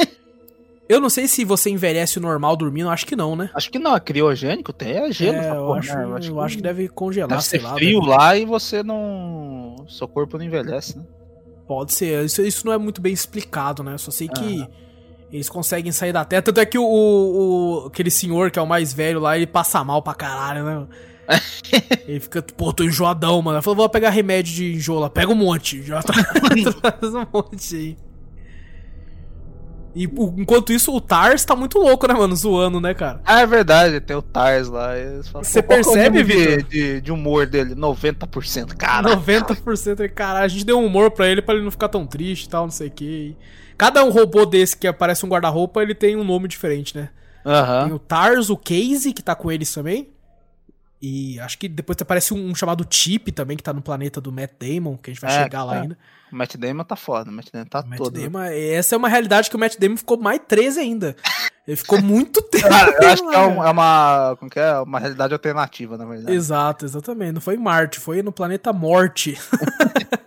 [0.88, 3.50] eu não sei se você envelhece normal dormindo, acho que não, né?
[3.52, 5.36] Acho que não, é criogênico, tem é gelo.
[5.36, 6.20] É, essa eu, acho, né?
[6.26, 7.74] eu acho que deve congelar, deve sei ser lá.
[7.74, 9.84] frio deve- lá e você não.
[9.90, 11.04] Seu corpo não envelhece, né?
[11.68, 12.24] Pode ser.
[12.24, 13.92] Isso, isso não é muito bem explicado, né?
[13.92, 14.66] Eu só sei que
[15.36, 16.42] eles conseguem sair da Terra.
[16.42, 19.82] Tanto é que o, o- aquele senhor que é o mais velho lá, ele passa
[19.84, 20.86] mal pra caralho, né?
[22.06, 23.56] ele fica, pô, tô enjoadão, mano.
[23.58, 25.10] Ele falou, vou pegar remédio de enjoo lá.
[25.10, 25.82] Pega um monte.
[25.82, 26.12] Já tá-
[26.92, 27.96] traz um monte aí.
[29.98, 32.36] E enquanto isso, o Tars tá muito louco, né, mano?
[32.36, 33.18] Zoando, né, cara?
[33.24, 34.90] Ah, é verdade, tem o Tars lá.
[34.98, 36.68] e falam, Você "Pô, qual que é percebe, nível de, Vitor?
[36.68, 37.74] de, de humor dele?
[37.74, 38.76] 90%.
[38.76, 40.44] Cara, 90% de caralho.
[40.44, 42.64] A gente deu um humor pra ele pra ele não ficar tão triste e tal,
[42.64, 43.34] não sei o que.
[43.78, 47.10] Cada um robô desse que aparece um guarda-roupa, ele tem um nome diferente, né?
[47.44, 47.94] Tem Aham.
[47.94, 50.08] o Tars, o Casey, que tá com eles também.
[51.00, 54.32] E acho que depois aparece um, um chamado Chip também, que tá no planeta do
[54.32, 55.80] Matt Damon, que a gente vai É, chegar lá é.
[55.82, 55.98] ainda.
[56.32, 58.18] O Matt Damon tá foda, o Matt Damon tá Matt todo.
[58.18, 61.14] Damon, essa é uma realidade que o Matt Damon ficou mais 13 ainda.
[61.68, 62.66] Ele ficou muito tempo.
[62.68, 64.36] Cara, eu acho que é, um- é uma.
[64.38, 64.78] Como que é?
[64.80, 66.34] Uma realidade alternativa, na verdade.
[66.34, 67.32] Exato, exatamente.
[67.34, 69.38] Não foi em Marte, foi no planeta Morte.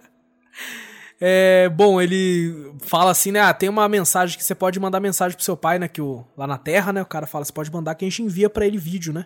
[1.21, 3.41] É, bom, ele fala assim, né?
[3.41, 5.87] Ah, tem uma mensagem que você pode mandar mensagem pro seu pai, né?
[5.87, 7.01] Que o, lá na Terra, né?
[7.01, 9.25] O cara fala, você pode mandar que a gente envia pra ele vídeo, né?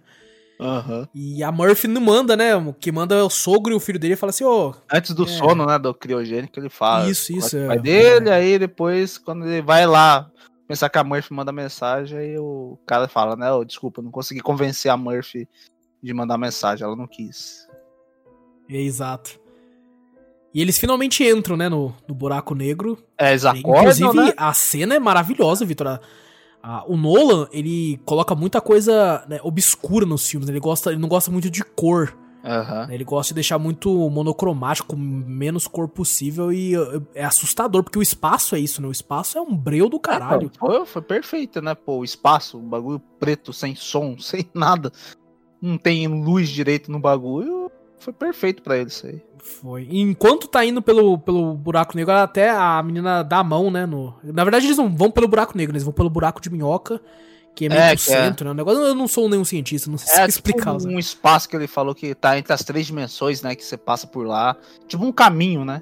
[0.60, 1.08] Aham.
[1.14, 2.56] E a Murphy não manda, né?
[2.56, 5.28] O que manda é o sogro e o filho dele fala assim, ô, Antes do
[5.28, 5.78] sono, né?
[5.78, 7.10] Do criogênico, ele fala.
[7.10, 7.68] Isso, isso, o é.
[7.68, 10.32] pai dele, aí depois, quando ele vai lá
[10.68, 13.52] pensar que a Murphy manda mensagem, aí o cara fala, né?
[13.52, 15.48] "Ô, desculpa, não consegui convencer a Murphy
[16.02, 17.68] de mandar mensagem, ela não quis.
[18.70, 19.43] é exato.
[20.54, 22.98] E eles finalmente entram, né, no, no buraco negro.
[23.18, 24.34] É, eles acordam, Inclusive, né?
[24.38, 26.00] a cena é maravilhosa, Vitor.
[26.62, 30.48] A, o Nolan, ele coloca muita coisa né, obscura nos filmes.
[30.48, 32.16] Ele, gosta, ele não gosta muito de cor.
[32.88, 32.96] Né?
[32.96, 36.52] Ele gosta de deixar muito monocromático, menos cor possível.
[36.52, 36.74] E
[37.16, 38.88] é assustador, porque o espaço é isso, né?
[38.88, 40.52] O espaço é um breu do caralho.
[40.54, 41.74] Então, foi, foi perfeito, né?
[41.74, 44.92] Pô, o espaço, um bagulho preto, sem som, sem nada.
[45.62, 47.72] Não tem luz direito no bagulho.
[48.04, 49.22] Foi perfeito pra ele isso aí.
[49.40, 49.88] Foi.
[49.90, 53.86] E enquanto tá indo pelo, pelo buraco negro, até a menina dá a mão, né?
[53.86, 54.14] No...
[54.24, 57.00] Na verdade, eles não vão pelo buraco negro, eles vão pelo buraco de minhoca,
[57.56, 57.98] que é meio É, é.
[57.98, 58.52] centro, né?
[58.52, 60.78] O negócio, eu não sou nenhum cientista, não sei É se explicar.
[60.78, 63.56] tipo um espaço que ele falou que tá entre as três dimensões, né?
[63.56, 64.56] Que você passa por lá.
[64.88, 65.82] Tipo um caminho, né?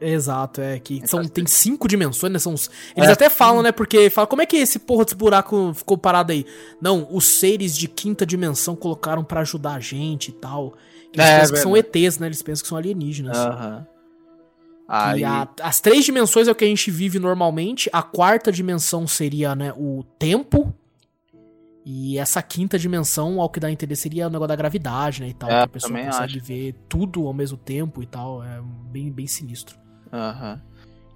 [0.00, 2.38] Exato, é que É são, tem cinco dimensões, né?
[2.38, 3.12] São os- Eles É.
[3.12, 3.70] até falam, né?
[3.72, 6.44] Porque fala, como é que esse porra desse buraco ficou parado aí?
[6.80, 10.74] Não, os seres de quinta dimensão colocaram pra ajudar a gente e tal.
[11.14, 11.76] Que Eles É, pensam que são.
[11.76, 12.26] ETs, né?
[12.26, 13.36] Eles pensam que são alienígenas.
[13.38, 13.86] Aham.
[14.86, 15.24] E Aí.
[15.24, 17.88] a- as três dimensões é o que a gente vive normalmente.
[17.92, 20.74] A quarta dimensão seria, né, o tempo.
[21.86, 25.28] E essa quinta dimensão, ao que dá a entender, seria o negócio da gravidade, né?
[25.28, 25.50] E tal.
[25.50, 26.44] É, que a pessoa consegue acho.
[26.46, 28.42] ver tudo ao mesmo tempo e tal.
[28.42, 28.60] É
[28.90, 29.76] bem, bem sinistro.
[30.12, 30.60] Aham.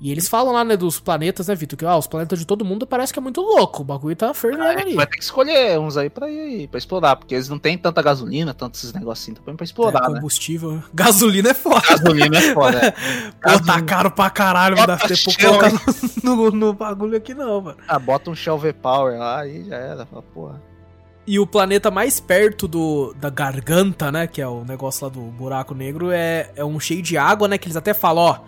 [0.01, 1.77] E eles falam lá, né, dos planetas, né, Vitor?
[1.77, 3.83] Que ah, os planetas de todo mundo parece que é muito louco.
[3.83, 4.95] O bagulho tá fervendo Aí ali.
[4.95, 8.01] vai ter que escolher uns aí pra ir pra explorar, porque eles não têm tanta
[8.01, 10.15] gasolina, tantos esses negocinhos também pra explorar, É, né?
[10.15, 10.81] combustível.
[10.95, 11.83] Gasolina é foda.
[11.89, 12.93] Gasolina é foda, né?
[13.43, 14.77] Pô, tá caro pra caralho.
[14.77, 15.09] Não dá pra
[15.41, 15.73] colocar
[16.23, 17.79] no, no- no bagulho aqui, não, mano.
[17.89, 20.07] Ah, bota um Shell V-Power lá e já era.
[20.07, 20.63] Fala, porra.
[21.27, 24.29] E o planeta mais perto do, da garganta, né?
[24.29, 27.59] Que é o negócio lá do buraco negro, é, é um cheio de água, né?
[27.59, 28.39] Que eles até falam, ó.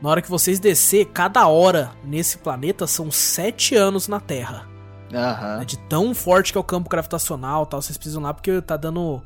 [0.00, 4.68] Na hora que vocês descer, cada hora nesse planeta são sete anos na Terra.
[5.14, 5.58] Aham.
[5.58, 7.80] né, De tão forte que é o campo gravitacional e tal.
[7.82, 9.22] Vocês precisam lá porque tá dando.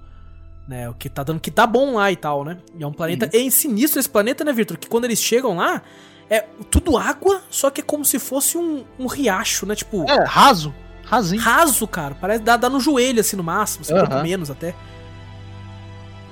[0.69, 2.59] Né, o que tá dando que tá bom lá e tal, né?
[2.79, 3.29] E é um planeta.
[3.35, 3.47] Uhum.
[3.47, 4.77] É sinistro esse planeta, né, Victor?
[4.77, 5.83] Que quando eles chegam lá,
[6.29, 9.75] é tudo água, só que é como se fosse um, um riacho, né?
[9.75, 10.73] Tipo, É, raso.
[11.05, 11.43] Rasinho.
[11.43, 12.15] raso, cara.
[12.21, 14.23] Parece dar, no joelho, assim, no máximo, assim, um Aham.
[14.23, 14.77] menos até.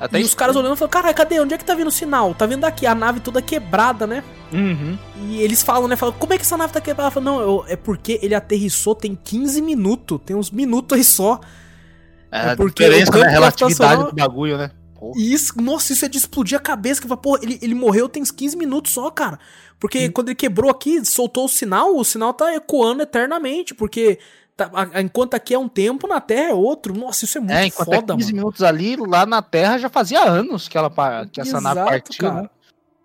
[0.01, 1.41] Até e os caras olhando e falam, caralho, cadê?
[1.41, 2.35] Onde é que tá vindo o sinal?
[2.35, 4.23] Tá vendo aqui, a nave toda quebrada, né?
[4.53, 4.97] Uhum.
[5.29, 5.97] E eles falam, né?
[5.97, 7.11] Falam, como é que essa nave tá quebrada?
[7.11, 10.21] Falam, não, eu- é porque ele aterrissou tem 15 minutos.
[10.25, 11.41] Tem uns minutos aí só.
[12.31, 14.71] É, É porque a diferença o campo na relatividade do bagulho, né?
[14.99, 15.13] Porra.
[15.19, 17.01] E isso, nossa, isso é de explodir a cabeça.
[17.01, 19.39] Que pô, ele, ele morreu tem uns 15 minutos só, cara.
[19.81, 23.75] Porque quando ele quebrou aqui, soltou o sinal, o sinal tá ecoando eternamente.
[23.75, 24.19] Porque
[24.59, 24.71] tá-
[25.01, 26.93] enquanto aqui é um tempo, na Terra é outro.
[26.95, 28.37] Nossa, isso é muito É, enquanto foda, é 15 mano.
[28.45, 30.91] minutos ali, lá na Terra já fazia anos que, ela,
[31.33, 32.43] que essa nave Exato, partiu, cara.
[32.43, 32.51] né?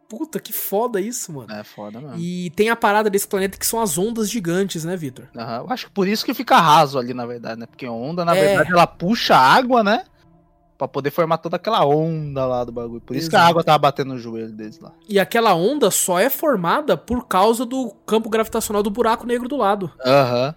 [0.09, 1.51] Puta, que foda isso, mano.
[1.51, 2.17] É foda mesmo.
[2.17, 5.25] E tem a parada desse planeta que são as ondas gigantes, né, Vitor?
[5.35, 7.65] Aham, Eu acho que por isso que fica raso ali, na verdade, né?
[7.65, 8.39] Porque a onda, na É.
[8.47, 10.03] verdade, ela puxa a água, né?
[10.77, 13.01] Pra poder formar toda aquela onda lá do bagulho.
[13.01, 13.51] Por isso que a Exato.
[13.51, 14.91] água tava batendo no joelho deles lá.
[15.07, 19.55] E aquela onda só é formada por causa do campo gravitacional do buraco negro do
[19.57, 19.91] lado.
[20.05, 20.53] Aham.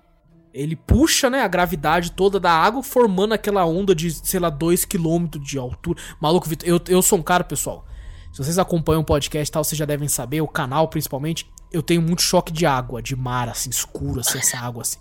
[0.56, 5.38] Ele puxa, né, a gravidade toda da água, formando aquela onda de, sei lá, 2km
[5.38, 6.00] de altura.
[6.20, 7.86] Maluco, Vitor, eu, eu sou um cara, pessoal.
[8.32, 11.82] Se vocês acompanham o podcast e tal, vocês já devem saber, o canal principalmente, eu
[11.82, 14.98] tenho muito choque de água, de mar, assim, escuro, assim, essa água, assim.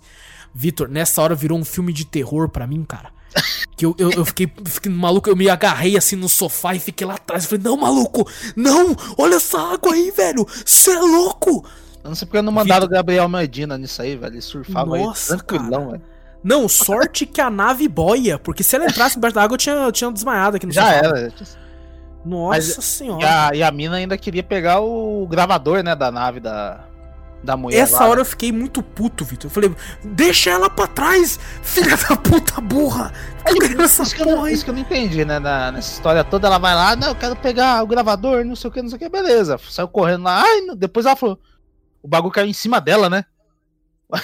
[0.54, 3.10] Vitor, nessa hora virou um filme de terror pra mim, cara.
[3.76, 7.06] Que eu, eu, eu fiquei, fiquei maluco, eu me agarrei assim no sofá e fiquei
[7.06, 7.44] lá atrás.
[7.44, 11.62] Falei, não, maluco, não, olha essa água aí, velho, você é louco.
[12.06, 14.34] Eu não sei porque não mandaram o Gabriel Medina nisso aí, velho.
[14.34, 16.02] Ele surfava Nossa, aí tranquilão, velho.
[16.42, 19.74] Não, sorte que a nave boia, porque se ela entrasse embaixo da água, eu tinha,
[19.74, 21.32] eu tinha desmaiado aqui no Já era.
[22.24, 23.22] Nossa Mas- senhora.
[23.22, 26.84] E a, e a mina ainda queria pegar o gravador, né, da nave da,
[27.42, 27.78] da mulher.
[27.80, 28.20] Essa lá, hora né?
[28.20, 29.48] eu fiquei muito puto, Vitor.
[29.48, 29.74] Eu falei,
[30.04, 33.12] deixa ela pra trás, filha da puta burra.
[33.82, 35.38] Essa Isso que, eu não, isso que eu não entendi, né?
[35.38, 38.70] na- nessa história toda, ela vai lá, não, eu quero pegar o gravador, não sei
[38.70, 39.58] o que, não sei o que, beleza.
[39.68, 41.38] Saiu correndo lá, ai, depois ela falou,
[42.06, 43.24] o bagulho caiu em cima dela, né?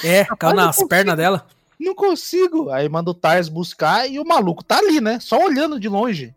[0.05, 1.45] É, caiu nas pernas dela.
[1.81, 2.71] Não consigo.
[2.71, 5.19] Aí manda o Tars buscar e o maluco tá ali, né?
[5.21, 6.35] Só olhando de longe.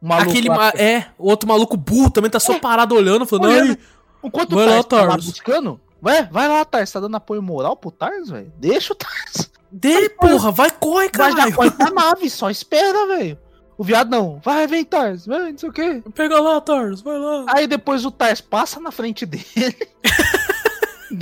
[0.00, 3.24] O maluco Aquele, lá- ma- é, o outro maluco burro também tá só parado olhando,
[3.24, 3.70] falando, Olhando.
[3.70, 3.78] ai,
[4.24, 5.24] Enquanto Vai o lá, Tars tá lá Tars.
[5.26, 8.52] buscando, vai, vai lá, Tars, tá dando apoio moral pro Tars, velho?
[8.58, 9.50] Deixa o Tars.
[9.70, 11.54] dê, porra, vai, corre, Vai já caralho.
[11.54, 13.38] foi pra nave, só espera, velho.
[13.78, 16.02] O viado não, vai, vem, Tars, vai, não sei o quê.
[16.14, 17.46] Pega lá, Tars, vai lá.
[17.48, 19.44] Aí depois o Tars passa na frente dele,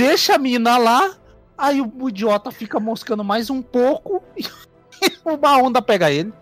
[0.06, 1.10] deixa a mina lá,
[1.56, 4.44] aí o idiota fica moscando mais um pouco e
[5.24, 6.32] uma onda pega ele.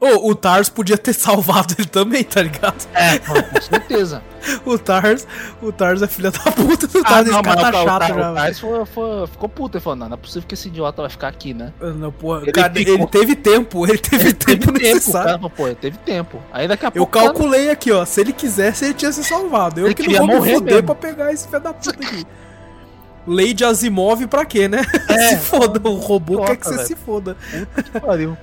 [0.00, 2.88] Ô, o Tars podia ter salvado ele também, tá ligado?
[2.92, 4.20] É, com certeza.
[4.66, 5.24] O Tars,
[5.62, 8.08] o Tars é filha da puta do Ah, Tars, não, esse cara tá o, chato
[8.08, 8.12] já.
[8.14, 8.34] o velho.
[8.34, 9.76] Tars foi- foi- ficou puto.
[9.78, 11.72] Ele falou: não, não é possível que esse idiota vai ficar aqui, né?
[11.80, 15.26] Não, porra, Ele cara, ficou- ele teve tempo, ele teve tempo Teve tempo, necessário.
[15.28, 15.38] cara.
[15.38, 16.42] falou, Pô, teve tempo.
[16.52, 17.12] Aí daqui a Eu pouco.
[17.12, 18.04] calculei aqui, ó.
[18.04, 19.78] Se ele quisesse, ele tinha se salvado.
[19.78, 20.86] Eu Ele que não vou me fuder mesmo.
[20.86, 22.26] pra pegar esse filho da puta aqui.
[23.26, 24.82] Lei de Asimov pra quê, né?
[25.08, 25.28] É.
[25.28, 26.86] se foda, o robô Nossa, quer que você velho.
[26.86, 27.36] se foda.
[27.74, 28.36] Puta pariu.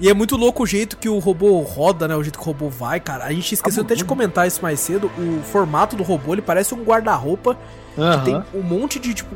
[0.00, 2.14] E é muito louco o jeito que o robô roda, né?
[2.14, 3.24] O jeito que o robô vai, cara.
[3.24, 5.10] A gente esqueceu até de comentar isso mais cedo.
[5.18, 7.56] O formato do robô, ele parece um guarda-roupa
[7.96, 9.34] que tem um monte de, tipo,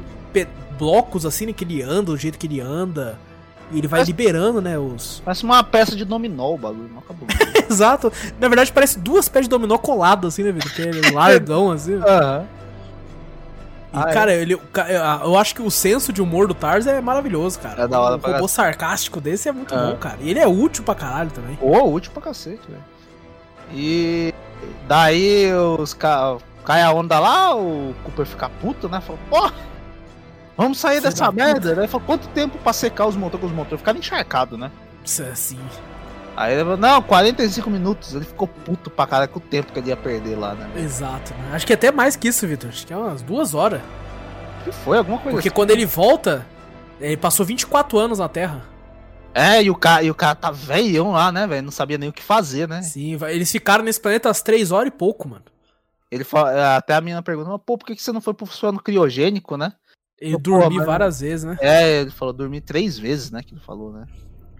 [0.79, 1.53] blocos, assim, né?
[1.53, 3.19] Que ele anda, o jeito que ele anda.
[3.73, 4.79] E ele vai Mas- liberando, né?
[4.79, 5.21] Os.
[5.25, 6.89] Parece uma peça de dominó o bagulho.
[6.93, 7.27] Não acabou.
[7.69, 8.13] Exato.
[8.39, 10.71] Na verdade, parece duas pés de dominó coladas, assim, né, Vitor?
[10.73, 11.95] Que é largão, assim.
[11.95, 12.45] Aham.
[13.93, 14.13] E, Ah, é.
[14.13, 14.89] cara, ele, o ca-
[15.23, 17.83] eu acho que o senso de humor do Tars é maravilhoso, cara.
[17.83, 19.77] É da hora um pra robô sarcástico desse é muito É.
[19.79, 20.17] bom, cara.
[20.21, 21.57] E ele é útil pra caralho também.
[21.57, 22.83] Pô, útil pra cacete, velho.
[23.75, 24.33] E
[24.89, 26.37] daí os ca...
[26.65, 29.01] cai a onda lá, o Cooper fica puto, né?
[29.01, 29.51] Fala, pô,
[30.57, 31.87] vamos sair Filho dessa da merda, né?
[31.87, 33.45] Fala, quanto tempo pra secar os motores?
[33.47, 34.71] Os motores ficaram encharcados, né?
[35.05, 35.59] Isso é assim.
[36.37, 38.15] Aí ele falou, não, 45 minutos.
[38.15, 40.71] Ele ficou puto pra caralho com o tempo que ele ia perder lá, né?
[40.77, 41.51] Exato, né?
[41.53, 42.71] Acho que até mais que isso, Vitor.
[42.71, 43.81] Acho que é umas duas horas.
[44.65, 44.99] que foi?
[44.99, 45.55] Alguma coisa Porque assim.
[45.55, 46.47] quando ele volta,
[47.01, 48.63] ele passou 24 anos na Terra.
[49.35, 51.63] É, e o cara, e o cara tá velhão lá, né, velho?
[51.63, 52.83] Não sabia nem o que fazer, né?
[52.83, 55.45] Sim, eles ficaram nesse planeta às 3 horas e pouco, mano.
[56.11, 58.47] Ele fala, até a menina pergunta, mas, pô, por que que você não foi pro
[58.47, 59.73] sono criogênico, né?
[60.21, 61.57] Ele dormi várias vezes, né?
[61.61, 63.43] É, ele falou dormir três vezes, né?
[63.43, 64.07] Que ele falou, né?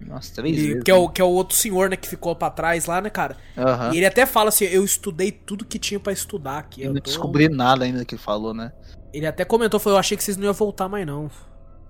[0.07, 0.83] Nossa, três E- vezes.
[0.85, 3.09] que, é o, que é o outro senhor, né, que ficou pra trás lá, né,
[3.11, 3.37] cara?
[3.57, 3.93] Aham.
[3.95, 6.83] E ele até fala assim: eu estudei tudo que tinha pra estudar aqui.
[6.83, 8.73] Eu eu não tô- descobri nada ainda que ele falou, né?
[9.13, 11.31] Ele até comentou, falou, eu achei que vocês não iam voltar mais, não.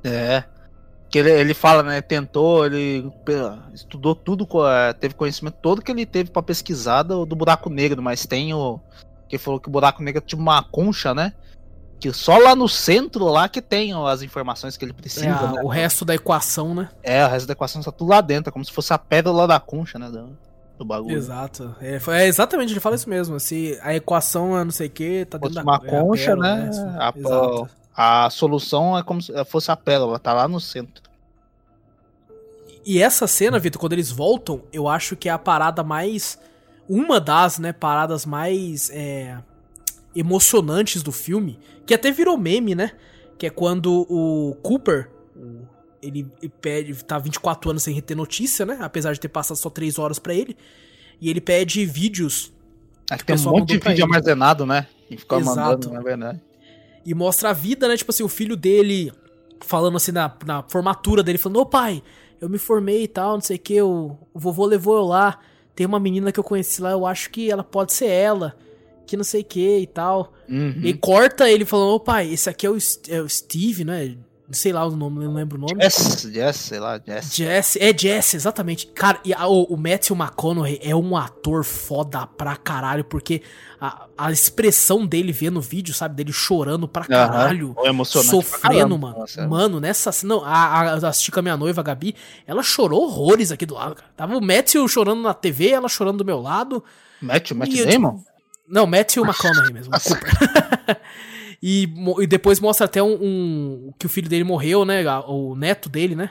[0.05, 0.45] É.
[1.09, 2.01] Que ele, ele fala, né?
[2.01, 3.11] Tentou, ele
[3.75, 8.03] estudou tudo, é, teve conhecimento todo que ele teve pra pesquisar do, do buraco negro,
[8.03, 8.81] mas tem o.
[9.29, 11.33] Que falou que o buraco negro é tipo uma concha, né?
[12.03, 15.27] Que só lá no centro lá que tem ó, as informações que ele precisa.
[15.27, 15.63] É, né?
[15.63, 16.89] o resto da equação, né?
[17.01, 19.47] É, o resto da equação tá tudo lá dentro, é como se fosse a pérola
[19.47, 20.11] da concha, né?
[20.11, 20.37] Do,
[20.79, 21.17] do bagulho.
[21.17, 21.77] Exato.
[21.81, 23.39] É, é exatamente, ele fala isso mesmo.
[23.39, 26.25] Se a equação é não sei o que, tá dentro Fosse da uma é concha,
[26.25, 26.71] pérola, né?
[26.71, 26.81] isso.
[26.81, 27.71] A- Exato.
[27.95, 31.05] A solução é como se fosse a pérola, tá lá no centro.
[32.85, 36.37] E essa cena, Vitor, quando eles voltam, eu acho que é a parada mais.
[36.89, 39.39] Uma das, né, paradas mais é,
[40.15, 41.59] emocionantes do filme.
[41.87, 42.93] Que até virou meme, né?
[43.39, 45.11] Que é quando o Cooper.
[45.37, 45.67] o-
[46.03, 46.25] ele
[46.61, 46.95] pede.
[47.05, 48.79] Tá 24 anos sem ter notícia, né?
[48.81, 50.57] Apesar de ter passado só 3 horas pra ele.
[51.21, 52.53] E ele pede vídeos
[53.11, 54.03] É que tem um monte de vídeo ele.
[54.03, 54.87] armazenado, né?
[55.09, 55.41] E Exato.
[55.45, 56.41] mandando, na verdade.
[57.05, 57.97] e mostra a vida, né?
[57.97, 59.13] Tipo assim, o filho dele
[59.61, 62.03] falando assim na, na formatura dele, falando, ô pai,
[62.41, 65.39] eu me formei e tal, não sei o que, o, o vovô levou eu lá.
[65.75, 68.55] Tem uma menina que eu conheci lá, eu acho que ela pode ser ela,
[69.13, 70.33] que não sei o que e tal.
[70.49, 70.81] Uhum.
[70.83, 72.79] E corta ele falando, ô pai, esse aqui é o,
[73.09, 74.17] é o Steve, né?
[74.47, 75.83] Não sei lá o nome, não lembro o nome.
[75.83, 77.35] Jess, Jess, sei lá, Jess.
[77.35, 78.87] Jesse, é Jesse, exatamente.
[78.89, 83.41] Cara, e a- o, o Matthew McConaughey é um ator foda pra caralho, porque
[83.81, 87.75] a, a expressão dele vendo o vídeo, sabe, dele chorando pra caralho.
[87.79, 89.21] É pra sofrendo, mano.
[89.21, 89.47] Nossa.
[89.47, 92.15] Mano, nessa não, a, a, assisti com a minha noiva, a Gabi,
[92.47, 94.11] ela chorou horrores aqui do lado, cara.
[94.17, 96.85] Tava o Matthew chorando na TV, ela chorando do meu lado.
[97.23, 98.21] Matthew, Matt E eu, Damon?
[98.73, 100.33] Não, Matthew McConaughey mesmo, Cooper.
[101.63, 101.89] e,
[102.21, 106.15] e depois mostra até um, um- que o filho dele morreu, né, o neto dele,
[106.17, 106.31] né?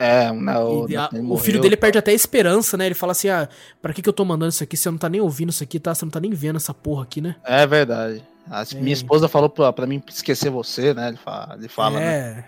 [0.00, 1.44] É, não, E a- o morreu.
[1.44, 2.86] filho dele perde até a esperança, né?
[2.86, 3.48] Ele fala assim: ah,
[3.82, 4.76] pra que, que eu tô mandando isso aqui?
[4.76, 5.92] Você não tá nem ouvindo isso aqui, tá?
[5.94, 7.34] Você não tá nem vendo essa porra aqui, né?
[7.44, 8.22] É verdade.
[8.48, 11.08] A minha esposa falou pra, pra mim esquecer você, né?
[11.08, 12.06] Ele fala, ele fala né?
[12.06, 12.44] é.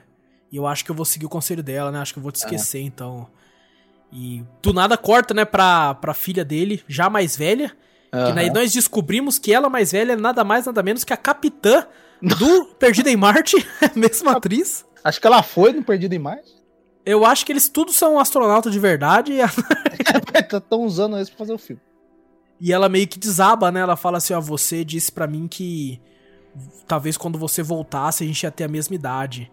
[0.53, 1.99] E eu acho que eu vou seguir o conselho dela, né?
[1.99, 2.45] Acho que eu vou te É.
[2.45, 3.27] esquecer, então.
[4.13, 7.73] E do nada corta, né, pra, pra filha dele, já mais velha.
[8.11, 8.35] Que Aham.
[8.35, 11.87] daí nós descobrimos que ela mais velha é nada mais, nada menos que a capitã
[12.21, 14.85] do Perdida em Marte, a mesma atriz.
[15.05, 16.61] Acho que ela foi no Perdido em Marte.
[17.07, 21.53] Eu acho que eles todos são astronautas de verdade e Estão usando isso pra fazer
[21.53, 21.81] o filme.
[22.61, 23.81] E ela meio que desaba, né?
[23.81, 26.01] Ela fala assim: ó, você disse pra mim que
[26.87, 29.51] talvez quando você voltasse a gente ia ter a mesma idade.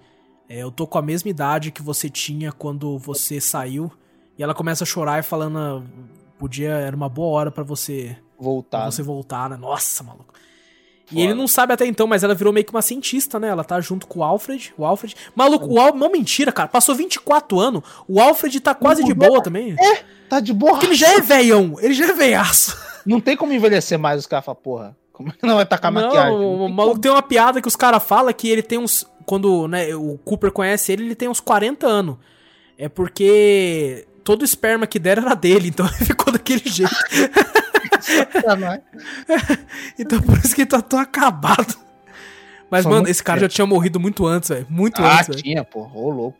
[0.49, 3.91] É, eu tô com a mesma idade que você tinha quando você saiu.
[4.37, 5.83] E ela começa a chorar e falando: "Ah,
[6.37, 8.91] podia, era uma boa hora pra você, pra Voltar.
[8.91, 9.57] você voltar, né?
[9.57, 10.33] Nossa, maluco.
[11.05, 11.21] E Foda.
[11.21, 13.47] ele não sabe até então, mas ela virou meio que uma cientista, né?
[13.47, 14.73] Ela tá junto com o Alfred.
[14.77, 15.15] O Alfred.
[15.33, 16.67] Maluco, o não mentira, cara.
[16.67, 17.81] Passou 24 anos.
[18.07, 19.75] O Alfred tá quase de boa também.
[20.29, 20.73] Tá de boa.
[20.73, 21.77] Porque ele já é velhão.
[21.79, 22.77] Ele já é veiaço.
[23.05, 24.97] Não tem como envelhecer mais os caras porra.
[25.13, 26.33] Como é que não vai tacar maquiagem?
[26.33, 27.01] Não, Não o maluco como.
[27.01, 29.05] tem uma piada que os caras falam que ele tem uns.
[29.25, 32.17] Quando né, o Cooper conhece ele, ele tem uns 40 anos.
[32.77, 36.93] É porque todo o esperma que der era dele, então ele ficou daquele jeito.
[38.07, 38.81] Sacanagem.
[39.99, 41.75] Então por isso que ele tá tão acabado.
[42.69, 43.49] Mas, Só mano, esse cara tempo.
[43.51, 44.67] já tinha morrido muito antes, velho.
[44.69, 45.41] Muito Ah, antes, velho.
[45.41, 45.89] tinha, pô.
[45.93, 46.37] Ô, louco.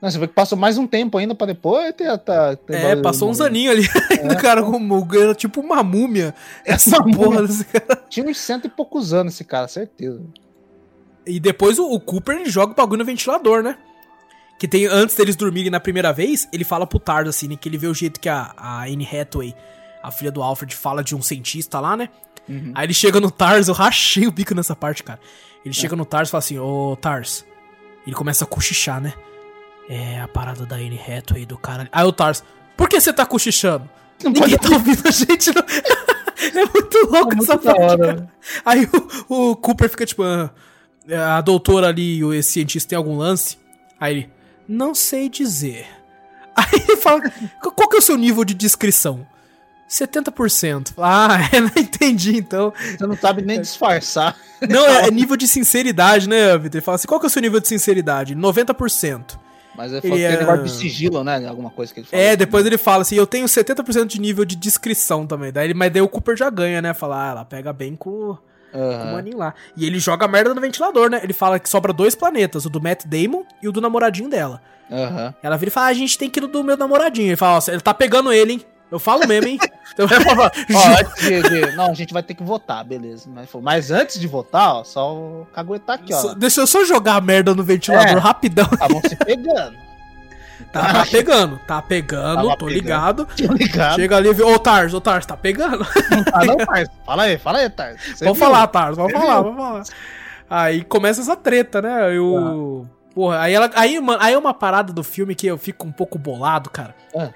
[0.00, 2.96] Não, você vê que passou mais um tempo ainda pra depois ter, tá, ter É,
[2.96, 3.88] passou uns aninhos ali.
[4.32, 6.34] O cara como, era tipo uma múmia.
[6.64, 7.42] Essa Uma porra múmia.
[7.48, 7.96] desse cara.
[8.08, 10.22] Tinha uns cento e poucos anos esse cara, certeza.
[11.26, 13.76] E depois o, o Cooper ele joga o bagulho no ventilador, né?
[14.58, 17.56] Que tem, antes deles dormirem na primeira vez, ele fala pro Tars, assim, né?
[17.60, 19.54] Que ele vê o jeito que a, a Anne Hathaway,
[20.08, 22.08] a filha do Alfred, fala de um cientista lá, né?
[22.48, 22.72] Uhum.
[22.74, 25.20] Aí ele chega no Tars, eu rachei o bico nessa parte, cara.
[25.64, 27.44] Ele chega no Tars e fala assim, ô Tars.
[28.06, 29.12] Ele começa a cochichar, né?
[29.88, 31.88] É a parada da Anne Hathaway do cara.
[31.92, 32.42] Aí o Tars,
[32.76, 33.88] por que você tá cochichando?
[34.24, 35.62] Ninguém tá ouvindo a gente, não.
[36.60, 38.32] é muito louco É muito essa parte, hora, cara.
[38.64, 38.88] Aí
[39.28, 40.50] o, o Cooper fica tipo, ah,
[41.36, 43.58] a doutora ali, o esse cientista tem algum lance?
[44.00, 44.30] Aí ele,
[44.66, 45.86] não sei dizer.
[46.56, 47.22] Aí ele fala,
[47.60, 49.26] qual que é o seu nível de descrição?
[49.88, 50.92] 70%.
[50.98, 52.72] Ah, é, não entendi então.
[52.96, 54.36] Você não sabe nem disfarçar.
[54.68, 56.78] Não, é, é nível de sinceridade, né, Vitor?
[56.78, 58.34] Ele fala assim, qual que é o seu nível de sinceridade?
[58.36, 59.38] 90%.
[59.76, 61.46] Mas ele Ele que é- ele vai de sigilo, né?
[61.46, 62.24] Alguma coisa que ele falou.
[62.24, 65.52] É, depois ele fala assim, eu tenho 70% de nível de descrição também.
[65.52, 66.92] Daí, ele- mas daí o Cooper já ganha, né?
[66.92, 68.36] Fala, ah, ela pega bem com,
[68.72, 68.78] com
[69.08, 69.54] o maninho lá.
[69.76, 71.20] E ele joga a merda no ventilador, né?
[71.22, 74.60] Ele fala que sobra dois planetas, o do Matt Damon e o do namoradinho dela.
[74.90, 75.32] Aham.
[75.42, 77.28] Ela vira e fala, ah, a gente tem que ir no do meu namoradinho.
[77.28, 78.62] Ele fala, ó, ele tá pegando ele, hein?
[78.90, 79.58] Eu falo mesmo, hein?
[80.00, 80.06] Então,
[80.76, 83.28] Ó, antes de, de- Não, a gente vai ter que votar, beleza.
[83.34, 86.34] Mas, mas antes de votar, ó, só caguetar aqui, ó.
[86.34, 88.20] Deixa eu só jogar a merda no ventilador É.
[88.20, 88.68] rapidão.
[88.72, 89.76] Estavam se pegando.
[90.72, 92.68] Tá, tá pegando, tá pegando, Tava tô pegando.
[92.74, 93.26] ligado.
[93.26, 93.94] Tô ligado.
[93.96, 95.86] Chega ali e vê, ô Tars, ô Tars, tá pegando?
[96.10, 96.90] Não tá não, Tarso?
[97.06, 97.98] Fala aí, fala aí, Tarso.
[98.16, 98.46] Você Vamos viu?
[98.46, 99.52] falar, Tars, vamos Você falar, viu?
[99.54, 99.82] vamos falar.
[100.50, 102.14] Aí começa essa treta, né?
[102.14, 102.86] Eu.
[103.14, 105.92] Porra, aí, ela, aí, mano, aí é uma parada do filme que eu fico um
[105.92, 106.94] pouco bolado, cara.
[107.16, 107.30] Ah.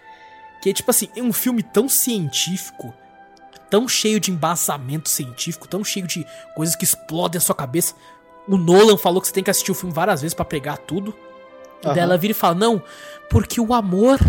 [0.63, 2.95] Que é tipo assim, é um filme tão científico,
[3.69, 6.25] tão cheio de embasamento científico, tão cheio de
[6.55, 7.95] coisas que explodem a sua cabeça.
[8.47, 11.15] O Nolan falou que você tem que assistir o filme várias vezes pra pegar tudo.
[11.83, 11.95] E Aham.
[11.95, 12.83] daí ela vira e fala, não,
[13.29, 14.21] porque o amor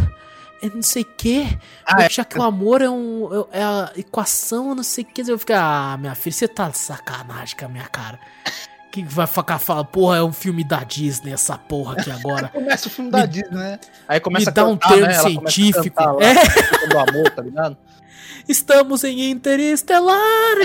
[0.62, 1.46] é não sei o quê.
[1.86, 5.30] Ah, porque já que o amor é, um, é a equação, não sei o que.
[5.30, 8.20] Eu fico, ah, minha filha, você tá de sacanagem com a minha cara.
[8.94, 12.50] Que vai ficar falando, porra, é um filme da Disney essa porra aqui agora.
[12.54, 13.80] Começa o filme da Disney, né?
[14.08, 15.14] Aí começa Me dá um cantar, termo né?
[15.16, 16.00] Científico.
[16.00, 17.76] lá, É, do amor, tá ligado?
[18.48, 20.58] estamos em Interestelar.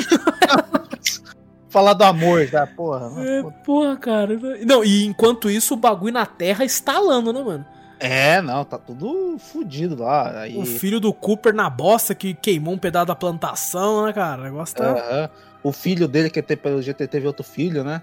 [1.70, 3.10] Falar do amor já, porra.
[3.24, 4.38] É, porra, cara.
[4.66, 7.64] Não, e enquanto isso, o bagulho na Terra estalando, né, mano?
[7.98, 10.42] É, não, tá tudo fudido lá.
[10.42, 14.42] Aí, O filho do Cooper na bosta que queimou um pedaço da plantação, né, cara?
[14.42, 15.30] O negócio tá.
[15.62, 18.02] O filho dele, que teve, pelo GT, teve outro filho, né?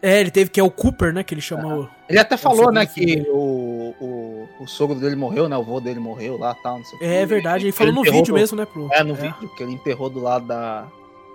[0.00, 1.24] É, ele teve que é o Cooper, né?
[1.24, 1.88] Que ele chamou.
[2.08, 5.56] Ele até falou, né, que o, o, o sogro dele morreu, né?
[5.56, 7.26] O vô dele morreu lá e tal, não sei o É quê.
[7.26, 8.88] verdade, ele falou no enterrou vídeo do- mesmo, né, pro.
[8.92, 10.82] É, no vídeo, que ele enterrou do lado da,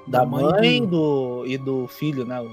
[0.08, 2.40] da, Da mãe mãe, do- e do filho, né?
[2.40, 2.46] O,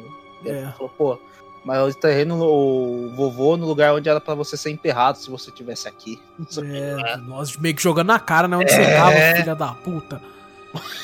[0.45, 0.73] ele É.
[0.73, 1.19] falou, pô,
[1.65, 5.31] mas eu enterrei no, o vovô no lugar onde era pra você ser enterrado se
[5.31, 6.19] você tivesse aqui.
[6.65, 8.57] É, nós meio que jogando na cara, né?
[8.57, 8.97] Onde você É.
[8.97, 10.20] tava, filha da puta.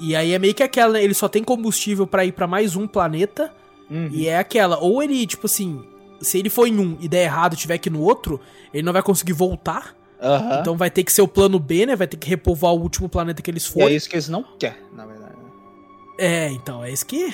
[0.00, 1.02] e aí é meio que aquela, né?
[1.04, 3.52] Ele só tem combustível pra ir pra mais um planeta.
[3.90, 4.08] Uhum.
[4.12, 5.82] E é aquela, ou ele, tipo assim,
[6.20, 8.40] se ele for em um e der errado e tiver que ir no outro,
[8.72, 9.94] ele não vai conseguir voltar.
[10.20, 10.58] Aham.
[10.60, 11.94] Então vai ter que ser o plano B, né?
[11.96, 13.88] Vai ter que repovoar o último planeta que eles E é foram.
[13.94, 15.32] isso que eles não querem, na verdade.
[15.36, 15.50] né?
[16.18, 17.32] É, então, é isso que.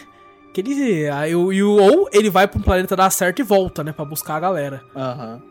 [0.52, 1.08] que ele.
[1.08, 1.48] aí o-
[1.80, 3.90] ou ele vai pra um planeta dar certo e volta, né?
[3.92, 4.82] Pra buscar a galera.
[4.94, 5.42] Aham.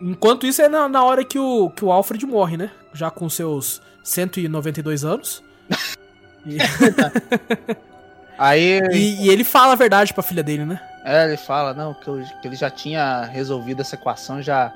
[0.00, 2.72] Enquanto isso é na, na hora que o, que o Alfred morre, né?
[2.92, 5.42] Já com seus 192 anos.
[6.44, 6.56] E,
[8.38, 10.80] Aí e- e ele fala a verdade pra filha dele, né?
[11.04, 14.72] é, ele fala, não, que, eu- que ele já tinha resolvido essa equação já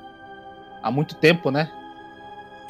[0.83, 1.69] há muito tempo, né?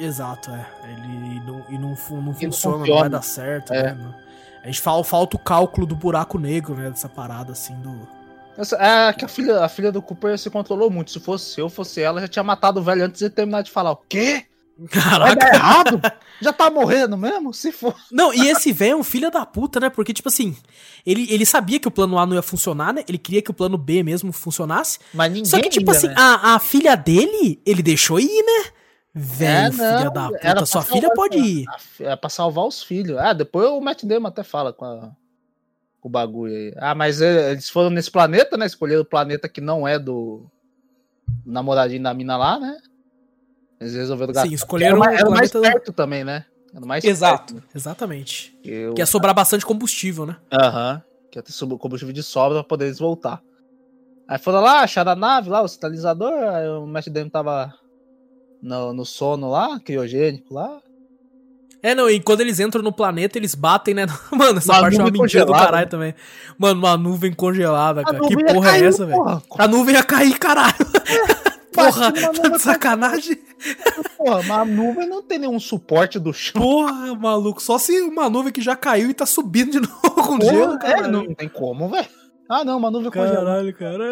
[0.00, 0.64] Exato, é.
[0.84, 3.00] Ele não, e não, não não funciona, não funciona.
[3.00, 3.94] vai dar certo, É.
[3.94, 4.14] né?
[4.62, 6.88] A gente fala, falta o cálculo do buraco negro, né?
[6.90, 8.08] Dessa parada assim do.
[8.56, 11.10] Essa- é que a filha, a filha do Cooper se controlou muito.
[11.10, 13.70] Se fosse se eu fosse ela, já tinha matado o velho antes de terminar de
[13.70, 13.92] falar.
[13.92, 14.44] O quê?
[14.78, 15.34] Vai Caraca!
[15.36, 16.00] dar errado?
[16.40, 17.52] Já tá morrendo mesmo?
[17.52, 17.96] Se for.
[18.12, 19.90] Não, e esse velho é um filho da puta, né?
[19.90, 20.56] Porque, tipo assim,
[21.04, 23.02] ele, ele sabia que o plano A não ia funcionar, né?
[23.08, 25.00] Ele queria que o plano B mesmo funcionasse.
[25.12, 25.44] Mas ninguém.
[25.46, 26.14] Só que, tipo liga, assim, né?
[26.16, 28.70] a, a filha dele, ele deixou ir, né?
[29.12, 31.64] Velho, É, filha da puta, sua filha pode ir.
[31.98, 33.18] É pra salvar os filhos.
[33.18, 35.10] Ah, depois o Matt Damon até fala com, a-
[36.00, 36.72] com o bagulho aí.
[36.76, 38.64] Ah, mas eh, eles foram nesse planeta, né?
[38.66, 40.46] Escolheram o planeta que não é do,
[41.44, 42.76] do namoradinho da mina lá, né?
[43.80, 44.54] Eles resolveram Sim, gastar.
[44.54, 46.44] escolheram era, mais- era o mais perto também, né?
[46.74, 47.68] Era mais Exato, perto.
[47.74, 48.56] exatamente.
[48.62, 50.36] Que o- Que ia sobrar bastante combustível, né?
[50.52, 51.02] Aham.
[51.30, 53.40] Que ia ter combustível de sobra pra poder eles voltar.
[54.26, 57.72] Aí foram lá, acharam a nave lá, o sinalizador, aí o Matt Damon tava
[58.62, 60.78] no, no sono lá, criogênico lá.
[61.80, 64.04] É, não, e quando eles entram no planeta, eles batem, né?
[64.32, 66.12] Mano, essa Uma parte é uma mentira do caralho também.
[66.58, 68.18] Mano, uma nuvem congelada, cara.
[68.20, 69.42] Que porra é cair, essa, velho?
[69.58, 70.74] A nuvem ia cair, caralho.
[71.84, 73.38] Porra, tá mano, de sacanagem?
[74.16, 76.60] Porra, mas a nuvem não tem nenhum suporte do chão.
[76.60, 77.62] Porra, maluco.
[77.62, 80.74] Só se uma nuvem que já caiu e tá subindo de novo com Porra, gelo,
[80.74, 81.08] é, cara.
[81.08, 82.08] não tem como, velho.
[82.50, 83.44] Ah, não, uma nuvem congelada.
[83.44, 84.04] Caralho, cara.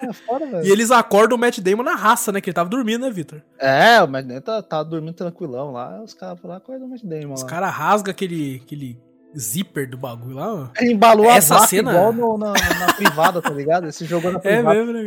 [0.00, 0.64] É velho.
[0.64, 2.40] E eles acordam o Matt Damon na raça, né?
[2.40, 3.42] Que ele tava dormindo, né, Victor?
[3.58, 6.00] É, o Matt Damon tá, tá dormindo tranquilão lá.
[6.02, 8.96] Os caras lá, acordam o Matt Damon Os caras rasgam aquele, aquele
[9.36, 10.68] zíper do bagulho lá, ó.
[10.78, 13.88] Ele embalou Essa a vaca cena- igual no- na, na privada, tá ligado?
[13.88, 14.84] Esse jogou na É privada.
[14.84, 15.02] mesmo, né.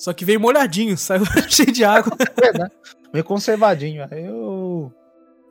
[0.00, 2.16] Só que veio molhadinho, saiu cheio de água.
[2.42, 2.70] É, né?
[3.12, 4.06] Meio conservadinho.
[4.10, 4.90] Aí o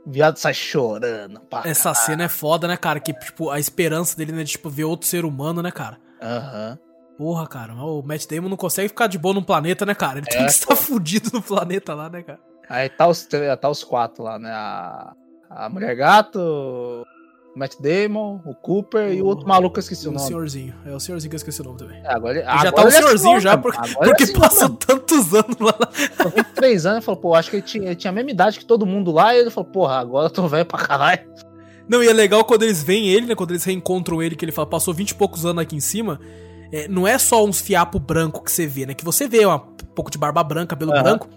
[0.07, 1.39] viado sai chorando.
[1.41, 1.61] Pá.
[1.65, 2.99] Essa cena é foda, né, cara?
[2.99, 5.99] Que, tipo, a esperança dele, né, de, tipo, ver outro ser humano, né, cara?
[6.21, 6.79] Aham.
[7.15, 10.19] Porra, cara, o Matt Damon não consegue ficar de boa num planeta, né, cara?
[10.19, 12.39] Ele tem É, que estar fudido no planeta lá, né, cara?
[12.69, 13.27] Aí tá os,
[13.59, 14.49] tá os quatro lá, né?
[14.51, 15.13] A,
[15.49, 17.05] a Mulher Gato,
[17.59, 20.25] Matt Damon, o Cooper e o outro maluco que eu esqueci o o nome.
[20.25, 20.73] senhorzinho.
[20.85, 21.99] É o senhorzinho que eu esqueci o nome também.
[22.03, 24.23] É, agora ele, Ele já agora tá ele é senhorzinho senhor, já, porque, Agora porque
[24.23, 25.73] é passou tantos anos lá.
[26.23, 28.57] Com 23 anos, ele falou, pô, acho que ele tinha, ele tinha a mesma idade
[28.59, 31.21] que todo mundo lá, e ele falou, porra, agora eu tô velho pra caralho.
[31.87, 33.35] Não, e é legal quando eles veem ele, né?
[33.35, 36.19] Quando eles reencontram ele, que ele fala, passou 20 e poucos anos aqui em cima.
[36.71, 38.93] é, não é só uns fiapo branco que você vê, né?
[38.93, 41.03] Que você vê uma, um pouco de barba branca, cabelo Aham.
[41.03, 41.27] branco.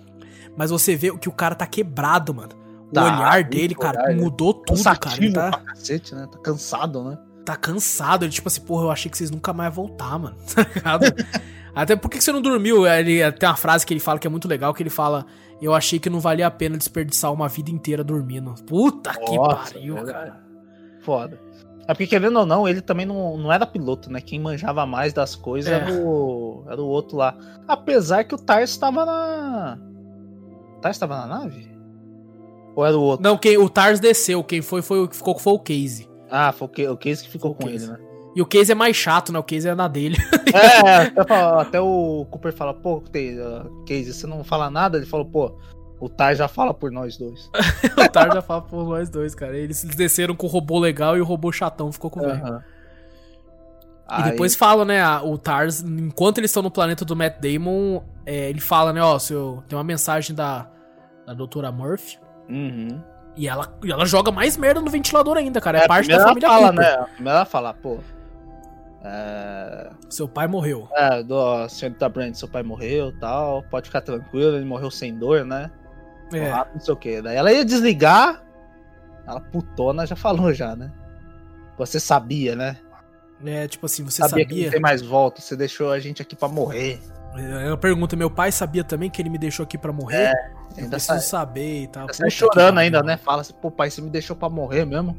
[0.57, 2.51] Mas você vê que o cara tá quebrado, mano.
[2.93, 5.17] O Tá, olhar muito dele, cara, olhar, mudou tudo, cara.
[5.17, 6.29] Ele tá, pra cacete, né?
[6.31, 7.19] Tá cansado, né?
[7.45, 8.25] tá cansado.
[8.25, 10.37] Ele, tipo assim, porra, eu achei que vocês nunca mais iam voltar, mano.
[10.55, 11.05] Tá ligado?
[11.75, 12.87] Até por que que você não dormiu?
[12.87, 15.25] Ele, tem uma frase que ele fala que é muito legal, que ele fala.
[15.61, 18.55] Eu achei que não valia a pena desperdiçar uma vida inteira dormindo.
[18.67, 20.13] Puta que Nossa, pariu, verdade.
[20.19, 20.41] cara.
[21.01, 21.41] Foda.
[21.89, 24.21] É porque, querendo ou não, ele também não, não era piloto, né?
[24.21, 25.77] Quem manjava mais das coisas É.
[25.77, 27.35] era, o, era o outro lá.
[27.67, 29.79] Apesar que o Tars tava na.
[30.77, 31.72] O Tars tava na nave?
[32.75, 33.23] Ou era o outro?
[33.23, 36.09] Não, quem, o Tars desceu, quem foi, foi o que ficou foi o Casey.
[36.31, 37.99] Ah, foi o, o Case que ficou O com ele, né?
[38.35, 39.39] E o Casey é mais chato, né?
[39.39, 40.17] O Casey é na dele.
[40.55, 41.13] É,
[41.61, 44.97] até, o Cooper fala, pô, Te- uh, Case, você não fala nada?
[44.97, 45.53] Ele falou, pô,
[46.01, 47.51] o Tars já fala por nós dois.
[47.97, 49.57] o Tars já fala por nós dois, cara.
[49.57, 52.43] Eles desceram com o robô legal e o robô chatão ficou com o velho.
[52.43, 52.65] Aham.
[54.19, 58.51] E depois fala, né, o Tars, enquanto eles estão no planeta do Matt Damon, é,
[58.51, 60.69] ele fala, né, ó, seu, tem uma mensagem da,
[61.27, 62.19] da doutora Murphy,
[62.49, 63.01] Uhum.
[63.37, 65.79] e ela, e ela joga mais merda no ventilador ainda, cara.
[65.79, 66.85] É, a parte da família ela fala, Cooper.
[66.85, 66.95] né?
[66.95, 67.99] A primeira ela fala, pô.
[69.05, 70.89] É, Seu pai morreu.
[70.95, 73.63] é do senhorita Brand, seu pai morreu tal.
[73.65, 75.71] Pode ficar tranquilo, ele morreu sem dor, né?
[76.33, 76.51] É.
[76.73, 77.21] Não sei o que.
[77.21, 78.43] Daí ela ia desligar.
[79.27, 80.93] Ela putona já falou já, né?
[81.79, 82.77] Você sabia, né?
[83.45, 84.47] É, tipo assim, você sabia, sabia.
[84.47, 85.41] que não tem mais volta.
[85.41, 87.01] Você deixou a gente aqui pra morrer.
[87.35, 90.33] Ela pergunta, meu pai sabia também que ele me deixou aqui pra morrer?
[90.77, 92.07] Eu Ainda preciso sai, saber e tal.
[92.07, 93.17] Puta chorando ainda, né?
[93.17, 95.17] Fala assim, pô, pai, você me deixou pra morrer mesmo.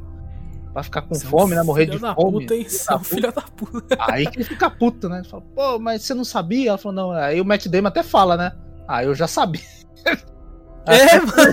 [0.72, 1.62] Vai ficar com Você é um fome, né?
[1.62, 2.40] Morrer de da fome.
[2.40, 2.68] Puta, hein?
[2.68, 3.96] Você é um filho da puta.
[4.00, 5.18] Aí que ele fica puto, né?
[5.18, 6.70] Ele fala, pô, mas você não sabia?
[6.70, 7.10] Ela falou, não.
[7.12, 8.52] Aí o Matt Damon até fala, né?
[8.88, 9.62] Ah, eu já sabia.
[10.86, 11.52] É, mano.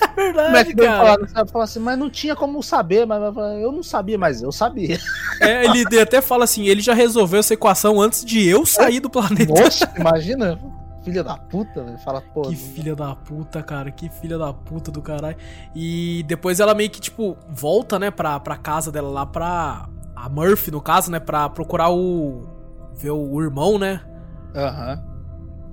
[0.16, 1.06] Verdade, Damon cara.
[1.06, 3.06] fala, sabe, fala assim, mas não tinha como saber.
[3.06, 3.22] Mas
[3.60, 4.98] eu não sabia, mas eu sabia.
[5.40, 9.08] É, ele até fala assim, ele já resolveu essa equação antes de eu sair do
[9.08, 9.52] planeta.
[9.54, 10.58] Nossa, imagina.
[11.04, 11.96] Filha da puta, velho.
[11.98, 12.42] Fala, pô.
[12.42, 13.88] Que filha da puta, cara.
[13.92, 15.36] Que filha da puta do caralho.
[15.76, 19.88] E depois ela meio que, tipo, volta, né, pra, pra casa dela lá pra.
[20.16, 22.42] A Murphy, no caso, né, pra procurar o.
[22.96, 24.00] ver o irmão, né?
[24.56, 25.07] Aham.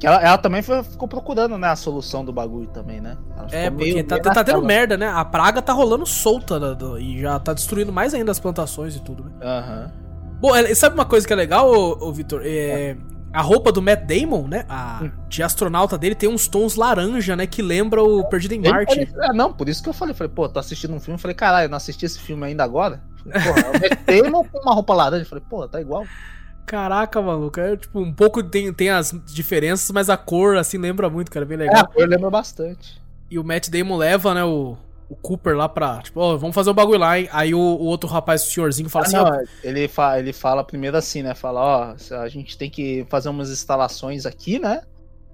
[0.06, 3.18] Que ela, ela também foi- ficou procurando, né, a solução do bagulho também, né?
[3.52, 5.08] É, porque meio- tá, meio tá tendo merda, né?
[5.08, 8.96] A praga tá rolando solta né, do- e já tá destruindo mais ainda as plantações
[8.96, 9.32] e tudo, né?
[9.42, 9.92] Aham.
[10.40, 12.42] Bom, é, sabe uma coisa que é legal, ô, ô Vitor?
[12.44, 12.96] É,
[13.34, 14.66] a roupa do Matt Damon, né?
[14.70, 15.12] A, Hum.
[15.28, 17.48] de astronauta dele tem uns tons laranja, né?
[17.48, 19.10] Que lembra o Perdido em Marte.
[19.22, 21.66] é, não, por isso que eu falei, falei, pô, tô assistindo um filme, falei, caralho,
[21.66, 23.02] eu não assisti esse filme ainda agora?
[23.24, 24.00] Falei, Porra, é o Matt
[24.34, 26.04] Damon com uma roupa laranja, falei, pô, tá igual.
[26.66, 27.60] Caraca, maluco.
[27.60, 31.46] É, tipo, um pouco tem, tem as diferenças, mas a cor, assim, lembra muito, cara.
[31.46, 31.84] Bem É, legal.
[31.84, 33.02] a cor lembra bastante.
[33.30, 34.76] E o Matt Damon leva, né, o,
[35.10, 36.00] o Cooper lá pra.
[36.02, 37.30] Tipo, ó, vamos fazer um bagulho lá, hein?
[37.32, 40.34] Aí o, o outro rapaz, o senhorzinho, fala Ah, assim: não, ó, ele, fa ele
[40.34, 41.36] fala primeiro assim, né?
[41.36, 44.82] Fala, ó, a gente tem que fazer umas instalações aqui, né?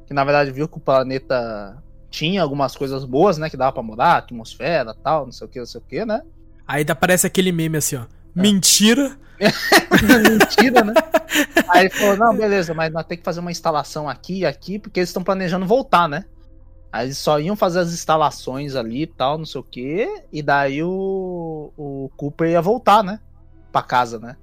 [0.07, 3.49] Que na verdade viu que o planeta tinha algumas coisas boas, né?
[3.49, 6.21] Que dava pra morar, atmosfera tal, não sei o que, não sei o que, né?
[6.67, 7.99] Aí aparece aquele meme assim, É.
[7.99, 8.03] ó.
[8.35, 9.17] Mentira.
[9.41, 10.93] Mentira, né?
[11.69, 14.77] Aí ele falou, não, beleza, mas nós temos que fazer uma instalação aqui e aqui,
[14.79, 16.25] porque eles estão planejando voltar, né?
[16.91, 20.41] Aí eles só iam fazer as instalações ali e tal, não sei o que, e
[20.41, 23.19] daí o, o Cooper ia voltar, né?
[23.71, 24.35] Pra casa, né?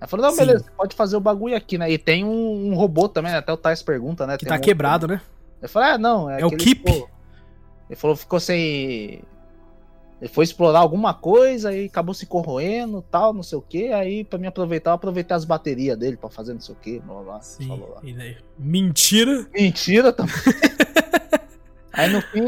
[0.00, 0.38] Aí falou, não, Sim.
[0.46, 1.90] beleza, pode fazer o bagulho aqui, né?
[1.90, 3.38] E tem um, um robô também, né?
[3.38, 4.36] até o Tais pergunta, né?
[4.38, 5.20] Que Tem tá um- quebrado, né?
[5.60, 6.90] Eu falei, ah, não, é, É o que ele Keep.
[6.90, 7.08] ficou-
[7.90, 9.22] Ele falou, ficou sem.
[10.22, 13.92] Ele foi explorar alguma coisa e acabou se corroendo tal, não sei o que.
[13.92, 17.00] Aí, pra me aproveitar, eu aproveitei as baterias dele pra fazer não sei o que.
[17.00, 17.66] Blá, blá, blá, Sim.
[17.66, 18.00] falou lá.
[18.04, 19.44] E daí, Mentira.
[19.52, 20.32] Mentira também.
[21.92, 22.44] Aí no fim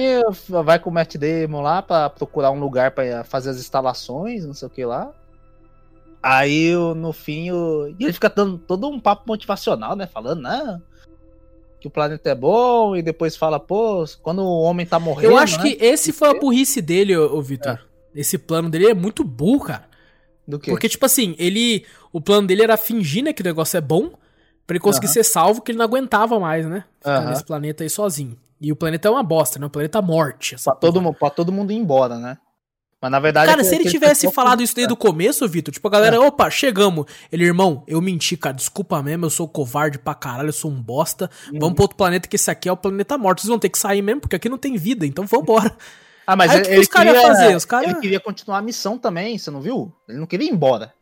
[0.63, 4.55] vai com o Matt Damon lá pra procurar um lugar pra fazer as instalações, não
[4.55, 5.13] sei o que lá.
[6.23, 7.89] Aí no fim o...
[7.99, 10.07] e ele fica dando todo um papo motivacional, né?
[10.07, 10.81] Falando, não,
[11.85, 15.33] que o planeta é bom, e depois fala, pô, quando o homem tá morrendo.
[15.33, 15.65] Eu acho né?
[15.65, 17.79] que esse foi a burrice dele, ô, ô Vitor.
[18.15, 19.85] Esse plano dele é muito burro, cara.
[20.49, 20.71] Do quê?
[20.71, 21.85] Porque, tipo assim, ele.
[22.11, 24.13] O plano dele era fingir, né, que o negócio é bom,
[24.67, 26.85] pra ele conseguir ser salvo, que ele não aguentava mais, né?
[27.01, 28.39] Ficar nesse planeta aí sozinho.
[28.59, 29.67] E o planeta é uma bosta, né?
[29.67, 30.55] O planeta morte.
[30.55, 31.15] essa Pra todo, porra.
[31.15, 32.39] pra todo mundo ir embora, né?
[33.05, 33.47] Mas na verdade.
[33.51, 36.49] Cara, é se ele tivesse falado isso desde o começo, Vitor, tipo, a galera, opa,
[36.49, 37.05] chegamos.
[37.31, 40.81] Ele, irmão, eu menti, cara, desculpa mesmo, eu sou covarde pra caralho, eu sou um
[40.81, 41.29] bosta.
[41.53, 41.59] Uhum.
[41.59, 43.43] Vamos pra outro planeta, que esse aqui é o planeta morto.
[43.43, 45.71] Vocês vão ter que sair mesmo, porque aqui não tem vida, então vambora.
[46.27, 47.55] Ah, mas Aí o ele, que que os cara ia queria- fazer?
[47.57, 49.93] Os cara- Ele queria continuar a missão também, você não viu?
[50.09, 50.95] Ele não queria ir embora.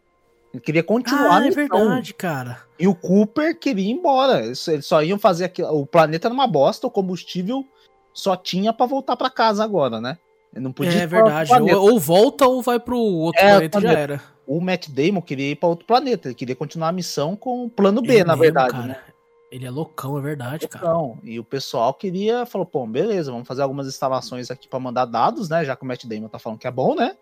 [0.52, 1.68] Ele queria continuar a Ah, é missão.
[1.68, 2.58] verdade, cara.
[2.76, 4.44] E o Cooper queria ir embora.
[4.44, 5.68] Eles, eles só iam fazer aquilo.
[5.80, 7.64] O planeta era uma bosta, o combustível
[8.12, 10.18] só tinha pra voltar pra casa agora, né?
[10.54, 11.72] Não podia É pra outro verdade.
[11.74, 14.22] Ou, ou volta ou vai pro outro É, planeta já era.
[14.46, 16.28] O Matt Damon queria ir pra outro planeta.
[16.28, 18.72] Ele queria continuar a missão com o plano B, Ele na mesmo, verdade.
[18.72, 18.86] cara.
[18.86, 18.96] né?
[19.50, 20.84] Ele é loucão, é verdade, cara.
[20.86, 25.04] Então, e o pessoal queria, falou, pô, beleza, vamos fazer algumas instalações aqui pra mandar
[25.04, 25.62] dados, né?
[25.64, 27.14] Já que o Matt Damon tá falando que é bom, né?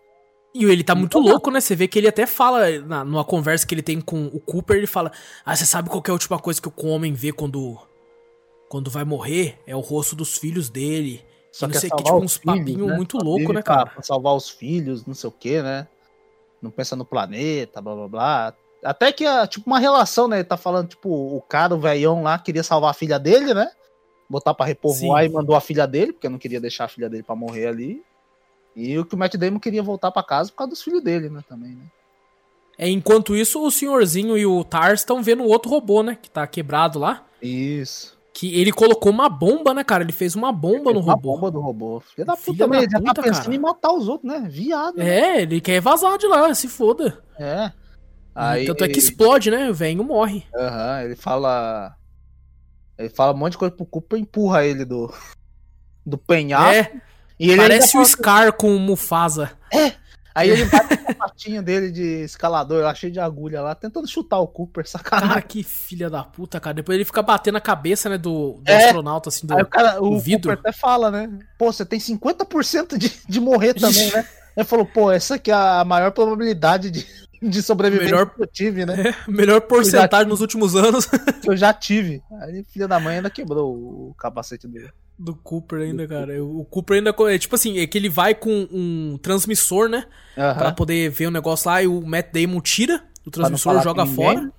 [0.53, 1.59] E ele tá muito Então, louco, né?
[1.61, 4.77] Você vê que ele até fala, na, numa conversa que ele tem com o Cooper,
[4.77, 5.11] ele fala:
[5.45, 7.77] Ah, você sabe qual que é a última coisa que o homem vê quando.
[8.69, 9.57] Quando vai morrer?
[9.67, 11.21] É o rosto dos filhos dele.
[11.51, 12.95] Só não quer sei que, salvar tipo, uns papinhos né?
[12.95, 13.87] muito louco, né, cara?
[13.87, 15.87] Pra salvar os filhos, não sei o que, né?
[16.61, 18.53] Não pensa no planeta, blá blá blá.
[18.83, 20.37] Até que, é, tipo, uma relação, né?
[20.37, 23.69] Ele tá falando, tipo, o cara, o velhão lá, queria salvar a filha dele, né?
[24.29, 25.29] Botar pra repovoar Sim.
[25.29, 28.01] e mandou a filha dele, porque não queria deixar a filha dele pra morrer ali.
[28.75, 31.29] E o que o Matt Damon queria voltar pra casa por causa dos filhos dele,
[31.29, 31.43] né?
[31.47, 31.83] Também, né?
[32.77, 36.17] É, enquanto isso, o senhorzinho e o Tars estão vendo o outro robô, né?
[36.19, 37.25] Que tá quebrado lá.
[37.41, 38.17] Isso.
[38.33, 40.03] Que ele colocou uma bomba, né, cara?
[40.03, 41.33] Ele fez uma bomba no Uma robô.
[41.33, 41.99] bomba do robô.
[41.99, 42.63] Filha da puta?
[42.63, 43.55] Ele já tá puta, pensando cara.
[43.55, 44.47] em matar os outros, né?
[44.49, 44.95] Viado.
[44.97, 45.19] né?
[45.19, 47.21] É, ele quer vazar de lá, se foda.
[47.37, 47.71] É.
[48.33, 49.69] Aí, Tanto é que explode, né?
[49.69, 50.45] O velho morre.
[50.55, 51.93] Aham, ele fala.
[52.97, 55.13] Ele fala um monte de coisa pro Cooper e empurra ele do.
[56.05, 56.73] Do penhasco.
[56.95, 57.01] é,
[57.37, 59.51] e ele parece o Scar com o Mufasa.
[60.33, 64.07] Aí ele bate com o patinho dele de escalador, lá cheio de agulha lá, tentando
[64.07, 65.29] chutar o Cooper, sacanagem.
[65.29, 66.73] Cara, que filha da puta, cara.
[66.75, 68.85] Depois ele fica batendo a cabeça, né, do, do É.
[68.85, 69.55] astronauta, assim, do...
[69.55, 70.49] Aí o cara, o, vidro.
[70.55, 71.29] Cooper até fala, né?
[71.57, 74.25] Pô, você tem 50% de, de morrer também, né?
[74.55, 77.07] Ele falou, pô, essa aqui é a maior probabilidade de,
[77.41, 79.15] de sobrevivência Melhor- que eu tive, né?
[79.27, 81.05] melhor porcentagem nos últimos anos
[81.41, 82.21] Que eu já tive.
[82.41, 84.91] Aí, filha da mãe, ainda quebrou o capacete dele.
[85.17, 86.43] Do Cooper ainda, cara.
[86.43, 90.05] O Cooper ainda, é tipo assim, é que ele vai com um transmissor, né,
[90.37, 90.55] Aham.
[90.57, 94.51] pra poder ver o negócio lá, e o Matt Damon tira o transmissor, joga fora.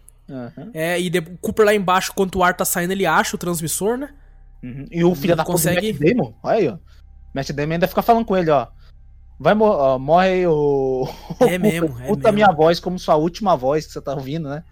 [0.72, 3.38] É, e de- o Cooper lá embaixo, quando o ar tá saindo, ele acha o
[3.38, 4.10] transmissor, né?
[4.62, 4.86] Uhum.
[4.90, 6.76] E o filho da puta consegue- do Matt Damon, olha aí, ó.
[7.34, 8.68] Matt Damon ainda fica falando com ele, ó.
[9.40, 11.08] Vai ó, morre o.
[11.40, 12.32] É mesmo, é Puta mesmo.
[12.34, 14.62] minha voz como sua última voz que você tá ouvindo, né?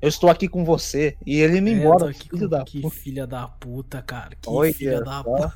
[0.00, 1.16] Eu estou aqui com você.
[1.26, 2.94] E ele indo É, embora, filho da que puta.
[2.96, 4.30] filha da puta, cara.
[4.40, 5.52] Que Olha filha da puta.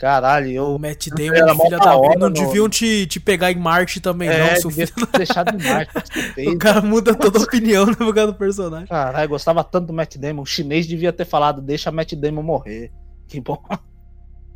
[0.00, 0.78] Caralho, O eu.
[0.80, 1.96] Matt era Damon, filha da da puta.
[2.08, 4.88] hora Não no- deviam te, te pegar em Marte também, É, não, seu filho.
[4.88, 6.48] ter deixado em Marte.
[6.48, 8.88] O cara muda toda a opinião no lugar do personagem.
[8.88, 10.42] Caralho, gostava tanto do Matt Damon.
[10.42, 12.90] O chinês devia ter falado, deixa Matt Damon morrer.
[13.28, 13.62] Que bom.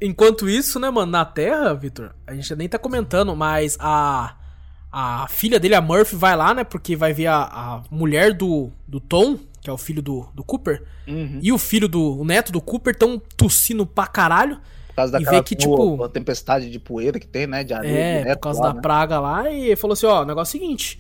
[0.03, 4.37] Enquanto isso, né, mano, na Terra, Victor, a gente nem tá comentando, mas a
[4.99, 8.71] a filha dele, a Murphy, vai lá, né, porque vai ver a, a mulher do,
[8.89, 11.39] do Tom, que é o filho do, do Cooper, Uhum.
[11.43, 14.59] e o filho do o neto do Cooper tão tossindo pra caralho.
[14.89, 17.63] Por causa E daquela vê que, tipo- a tempestade de poeira que tem, né?
[17.63, 17.93] De areia.
[17.95, 18.81] É, direto por causa lá, da né?
[18.81, 20.99] praga lá, e falou assim, ó, o negócio é o seguinte,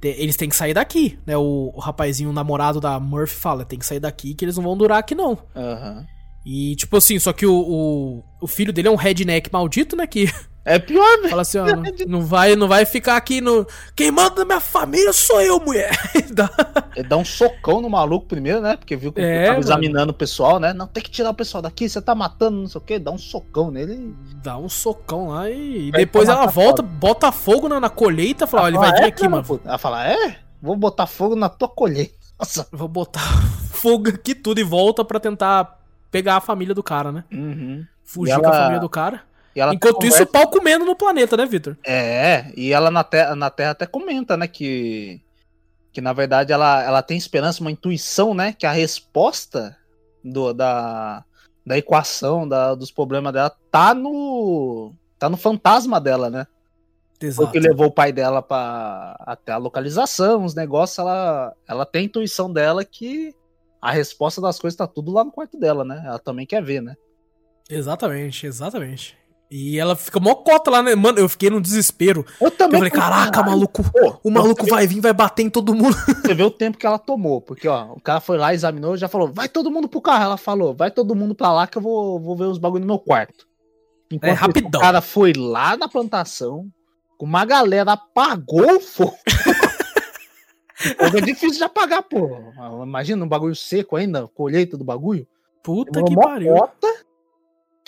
[0.00, 3.64] te- eles têm que sair daqui, né, o, o rapazinho, o namorado da Murphy fala,
[3.64, 5.38] tem que sair daqui que eles não vão durar aqui não.
[5.56, 6.04] Aham.
[6.44, 10.06] E, tipo assim, só que o, o, o filho dele é um redneck maldito, né,
[10.06, 10.26] que
[10.68, 11.30] É pior, velho.
[11.30, 13.64] Fala assim, ó, não, não vai, não vai ficar aqui no.
[13.94, 15.90] Quem manda na minha família sou eu, mulher.
[16.34, 16.50] Dá-
[16.96, 18.76] Ele dá um socão no maluco primeiro, né?
[18.76, 19.64] Porque viu que É, tava mano.
[19.64, 20.72] examinando o pessoal, né?
[20.72, 22.98] Não, tem que tirar o pessoal daqui, você tá matando, não sei o quê.
[22.98, 24.12] Dá um socão nele.
[24.42, 28.64] Dá um socão lá e, e depois ela volta, bota fogo na, na colheita, fala,
[28.64, 29.44] ó, ele vai vir é, aqui, da mano.
[29.44, 29.68] puta.
[29.68, 30.36] Ela fala, é?
[30.60, 32.14] Vou botar fogo na tua colheita.
[32.38, 32.66] Nossa.
[32.72, 33.20] Vou botar
[33.70, 35.78] fogo aqui tudo e volta pra tentar
[36.10, 37.24] pegar a família do cara, né?
[37.32, 37.84] Uhum.
[38.04, 39.22] Fugir E com a ela- família do cara.
[39.56, 41.78] E Enquanto isso, o conversa- pau comendo no planeta, né, Vitor?
[41.82, 45.22] É, e ela na terra, na terra até comenta, né, que
[45.92, 49.74] que na verdade ela, ela tem esperança, uma intuição, né, que a resposta
[50.22, 51.24] do, da,
[51.64, 56.46] da equação, da, dos problemas dela tá no tá no fantasma dela, né?
[57.18, 57.48] Exato.
[57.48, 62.02] o que levou o pai dela para até a localização, os negócios, ela ela tem
[62.02, 63.34] a intuição dela que
[63.80, 66.02] a resposta das coisas tá tudo lá no quarto dela, né?
[66.04, 66.94] Ela também quer ver, né?
[67.70, 69.16] Exatamente, exatamente.
[69.48, 70.94] E ela fica mocota lá, né?
[70.96, 72.26] Mano, eu fiquei num desespero.
[72.40, 72.78] Eu Eu também.
[72.80, 73.52] falei, caraca, Caralho.
[73.52, 75.94] maluco, Pô, o maluco vai vir, vai bater em todo mundo.
[76.26, 77.40] Você vê o tempo que ela tomou.
[77.40, 80.24] Porque, ó, o cara foi lá, examinou, já falou, vai todo mundo pro carro.
[80.24, 82.86] Ela falou, vai todo mundo pra lá que eu vou, vou ver os bagulho no
[82.88, 83.46] meu quarto.
[84.10, 84.80] Enquanto isso, rapidão.
[84.80, 86.66] O cara foi lá na plantação,
[87.20, 89.16] uma galera apagou o fogo.
[90.98, 92.52] É difícil de apagar, pô.
[92.82, 95.26] Imagina um bagulho seco ainda, colheita do bagulho.
[95.62, 96.54] Puta Demorou que pariu.
[96.54, 96.88] cota,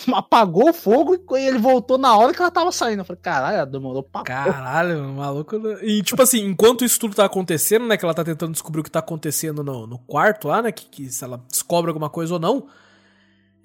[0.14, 3.00] apagou o fogo e ele voltou na hora que ela tava saindo.
[3.00, 4.22] Eu falei, caralho, ela demorou pra.
[4.22, 5.56] Caralho, maluco.
[5.82, 7.96] E tipo assim, enquanto isso tudo tá acontecendo, né?
[7.96, 10.70] Que ela tá tentando descobrir o que tá acontecendo no, no quarto lá, né?
[10.72, 12.66] Que, que se ela descobre alguma coisa ou não.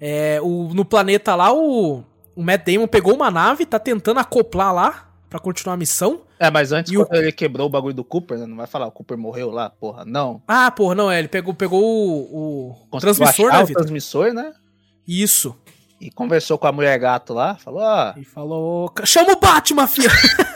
[0.00, 2.02] É, o, no planeta lá, o,
[2.34, 6.22] o Matt Damon pegou uma nave, tá tentando acoplar lá pra continuar a missão.
[6.38, 8.46] É, mas antes, E o- ele quebrou o bagulho do Cooper, né?
[8.46, 10.04] Não vai falar, o Cooper morreu lá, porra.
[10.04, 10.42] Não.
[10.46, 11.18] Ah, porra, não, é.
[11.20, 14.52] Ele pegou, pegou o, o transmissor, né, o transmissor, né?
[15.06, 15.56] Isso.
[16.00, 17.56] E conversou com a mulher gato lá.
[17.56, 20.10] Falou, ó, E falou: chama o Batman, filha!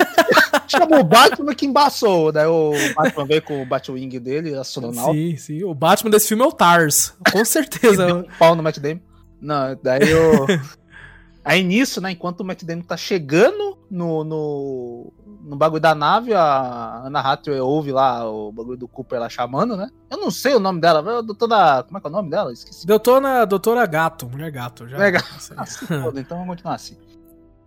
[0.69, 2.31] chamou o Batman que embaçou.
[2.31, 5.13] Daí o Batman veio com o Batwing dele, astronauta.
[5.13, 5.65] sim, sim.
[5.65, 7.15] O Batman desse filme é o Tars.
[7.33, 8.15] Com certeza.
[8.15, 9.01] um pau no Matt Damon.
[9.41, 10.47] Não, daí o...
[11.49, 17.05] Aí nisso, né, enquanto o Damon tá chegando no, no, no bagulho da nave, a
[17.07, 19.89] Anna Hathaway ouve lá o bagulho do Cooper lá chamando, né?
[20.11, 21.85] Eu não sei o nome dela, a doutora...
[21.85, 22.53] Como é que é o nome dela?
[22.53, 22.87] Esqueci.
[22.87, 24.87] doutora, doutora Gato, mulher gato.
[24.87, 25.27] Já, Mulher gato.
[25.57, 26.99] Ah, foda, então vamos continuar assim.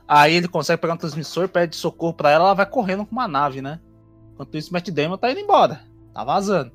[0.08, 3.28] Aí ele consegue pegar um transmissor, pede socorro pra ela, ela vai correndo com uma
[3.28, 3.80] nave, né?
[4.32, 5.82] Enquanto isso, o Matt Damon tá indo embora.
[6.14, 6.72] Tá vazando.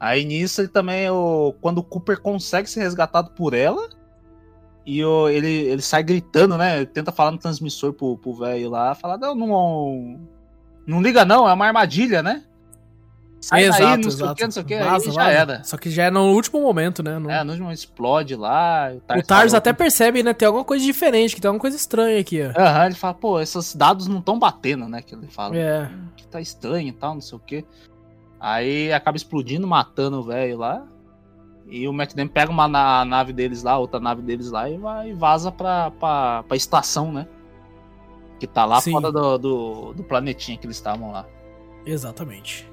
[0.00, 3.86] Aí nisso ele também, o, quando o Cooper consegue ser resgatado por ela,
[4.86, 6.84] e o, ele, ele sai gritando, né?
[6.86, 10.20] Tenta falar no transmissor pro pro velho lá, fala, não, não,
[10.86, 12.44] não liga não, é uma armadilha, né?
[13.38, 15.62] Sai daí, não sei o que, não sei o que, Vaza, já era.
[15.62, 17.18] Só que já é no último momento, né?
[17.18, 18.90] No- É, no último explode lá.
[18.94, 20.32] o Tars falou até percebe, né?
[20.32, 22.60] Tem alguma coisa diferente, que tem alguma coisa estranha aqui, ó.
[22.60, 25.00] Aham, ele fala, pô, esses dados não estão batendo, né?
[25.02, 25.56] Que ele fala.
[25.56, 25.88] É.
[26.16, 27.64] Que tá estranho e tal, não sei o quê.
[28.40, 30.84] Aí acaba explodindo, matando o velho lá.
[31.68, 34.76] E o Matt Damon pega uma na- nave deles lá, outra nave deles lá, e
[34.76, 37.26] vai e vaza pra, pra, pra estação, né?
[38.38, 38.92] Que tá lá Sim.
[38.92, 41.26] fora do, do, do planetinha que eles estavam lá.
[41.84, 42.68] Exatamente.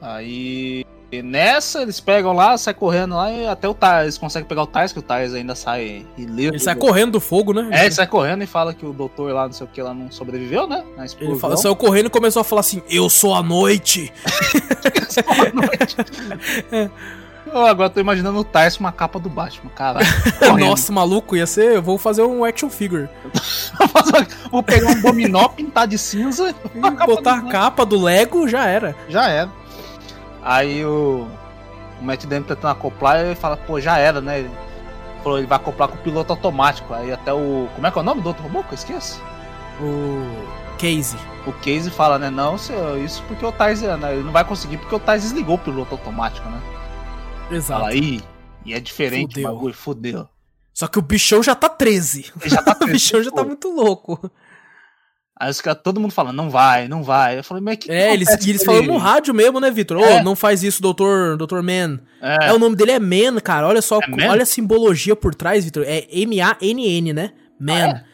[0.00, 4.48] Aí e nessa eles pegam lá, sai correndo lá e até o Tars, eles conseguem
[4.48, 6.50] pegar o Tars, que o Tars ainda sai ileso.
[6.50, 7.68] Ele sai correndo do fogo, né?
[7.70, 9.94] É, ele sai correndo e fala que o doutor lá, não sei o que, lá
[9.94, 10.84] não sobreviveu, né?
[11.20, 14.12] Ele fala, saiu correndo e começou a falar assim: Eu sou a noite.
[16.72, 16.90] Eu
[17.62, 20.06] agora tô imaginando o com uma capa do Batman, caralho.
[20.58, 21.76] Nossa, maluco, ia ser.
[21.76, 23.08] Eu vou fazer um action figure.
[24.50, 28.94] Vou pegar um dominó, pintar de cinza E botar a capa do Lego, já era.
[29.08, 29.50] Já era.
[30.42, 31.26] Aí o,
[32.00, 34.40] o Matt Damon tentando acoplar e fala, pô, já era, né?
[34.40, 34.50] Ele
[35.22, 36.92] falou, ele vai acoplar com o piloto automático.
[36.94, 37.68] Aí até o.
[37.74, 38.62] Como é que é o nome do outro robô?
[38.62, 39.20] Que eu esqueço.
[39.80, 40.64] O.
[40.78, 41.18] Casey.
[41.46, 42.30] O Casey fala, né?
[42.30, 44.12] Não, senhor, isso porque o Tars, né?
[44.12, 46.60] Ele não vai conseguir porque o Tars desligou o piloto automático, né?
[47.56, 47.80] Exato.
[47.80, 48.20] Fala aí.
[48.64, 49.50] E é diferente Fudeu.
[49.50, 50.28] o bagulho, fudeu.
[50.72, 52.32] Só que o bichão já tá 13.
[52.40, 54.30] Ele já tá O bichão já tá muito louco.
[55.38, 57.38] Aí os caras, todo mundo fala, não vai, não vai.
[57.38, 57.90] Eu falei, mas que.
[57.90, 59.98] É, eles, acontece e eles com falam no rádio mesmo, né, Vitor?
[59.98, 60.22] Ô, É.
[60.22, 61.98] não faz isso, doutor, doutor Man.
[62.22, 63.66] É, É, o nome dele é Man, cara.
[63.66, 65.84] Olha só, É olha a simbologia por trás, Vitor.
[65.86, 67.32] É M-A-N-N, né?
[67.60, 67.94] Man.
[67.96, 68.04] Ah,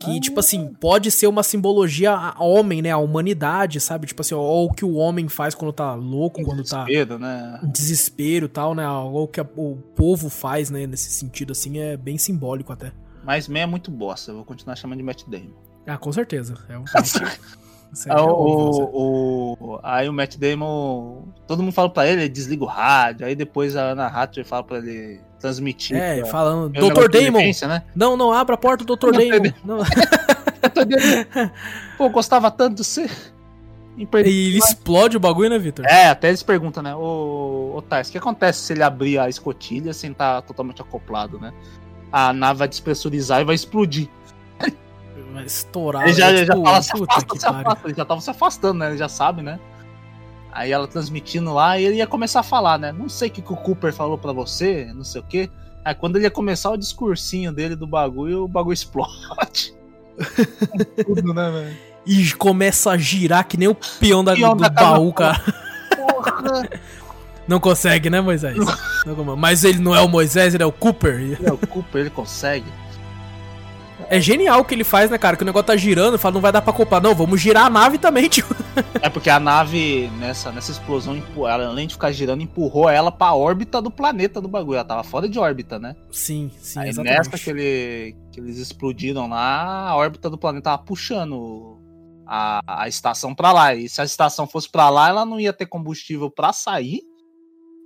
[0.00, 2.90] Que, tipo assim, pode ser uma simbologia a homem, né?
[2.92, 4.06] A humanidade, sabe?
[4.06, 7.60] Tipo assim, ó, o que o homem faz quando tá louco, quando tá desespero, né?
[7.64, 8.88] desespero e tal, né?
[8.88, 10.86] Ou o que a- o povo faz, né?
[10.86, 12.92] Nesse sentido, assim, é bem simbólico até.
[13.24, 15.50] Mas Man é muito bosta, eu vou continuar chamando de Matt Damon.
[15.86, 16.54] Ah, com certeza.
[16.68, 16.84] É um...
[18.06, 18.88] É o, né?
[18.92, 23.34] o- aí o Matt Damon, todo mundo fala pra ele, ele desliga o rádio, aí
[23.34, 25.96] depois a Ana Hathaway fala pra ele transmitir.
[25.96, 27.08] É, pra- falando, Dr.
[27.10, 27.38] Damon,
[27.68, 27.82] né?
[27.94, 29.10] não, não, abra a porta, Dr.
[29.12, 29.52] Damon.
[29.64, 29.78] Não.
[31.96, 33.08] Pô, gostava tanto de você.
[33.96, 35.84] E ele explode o bagulho, né, Vitor?
[35.84, 36.94] É, até eles perguntam, né?
[36.94, 41.38] Ô, ô Tais, o que acontece se ele abrir a escotilha sem estar totalmente acoplado,
[41.40, 41.52] né?
[42.12, 44.08] A nave vai despressurizar e vai explodir.
[45.32, 46.04] Vai estourar.
[46.04, 46.44] Ele já, né?
[46.44, 47.88] já Tipo, fala, se afasta, se afasta.
[47.88, 48.88] Ele já tava se afastando, né?
[48.88, 49.58] Ele já sabe, né?
[50.52, 52.92] Aí ela transmitindo lá e ele ia começar a falar, né?
[52.92, 55.50] Não sei o que, que o Cooper falou pra você, não sei o quê.
[55.84, 59.74] Aí quando ele ia começar o discursinho dele do bagulho, o bagulho explode.
[61.06, 61.76] Tudo, né, velho?
[62.06, 65.40] E começa a girar que nem o peão, da, Peão do da baú, cara.
[65.94, 66.68] Porra!
[67.46, 68.56] Não consegue, né, Moisés?
[69.06, 71.38] Não Mas ele não é o Moisés, ele é o Cooper.
[71.42, 72.66] É, o Cooper, ele consegue.
[74.10, 75.36] É genial o que ele faz, né, cara?
[75.36, 77.00] Que o negócio tá girando fala, não vai dar pra culpar.
[77.00, 78.46] Não, vamos girar a nave também, tio.
[79.02, 83.34] É porque a nave, nessa, nessa explosão, ela, além de ficar girando, empurrou ela pra
[83.34, 84.76] órbita do planeta do bagulho.
[84.76, 85.96] Ela tava fora de órbita, né?
[86.12, 90.82] Sim, sim, Aí nessa que, ele, que eles explodiram lá, a órbita do planeta tava
[90.82, 91.76] puxando
[92.24, 93.74] a, a estação pra lá.
[93.74, 97.02] E se a estação fosse pra lá, ela não ia ter combustível pra sair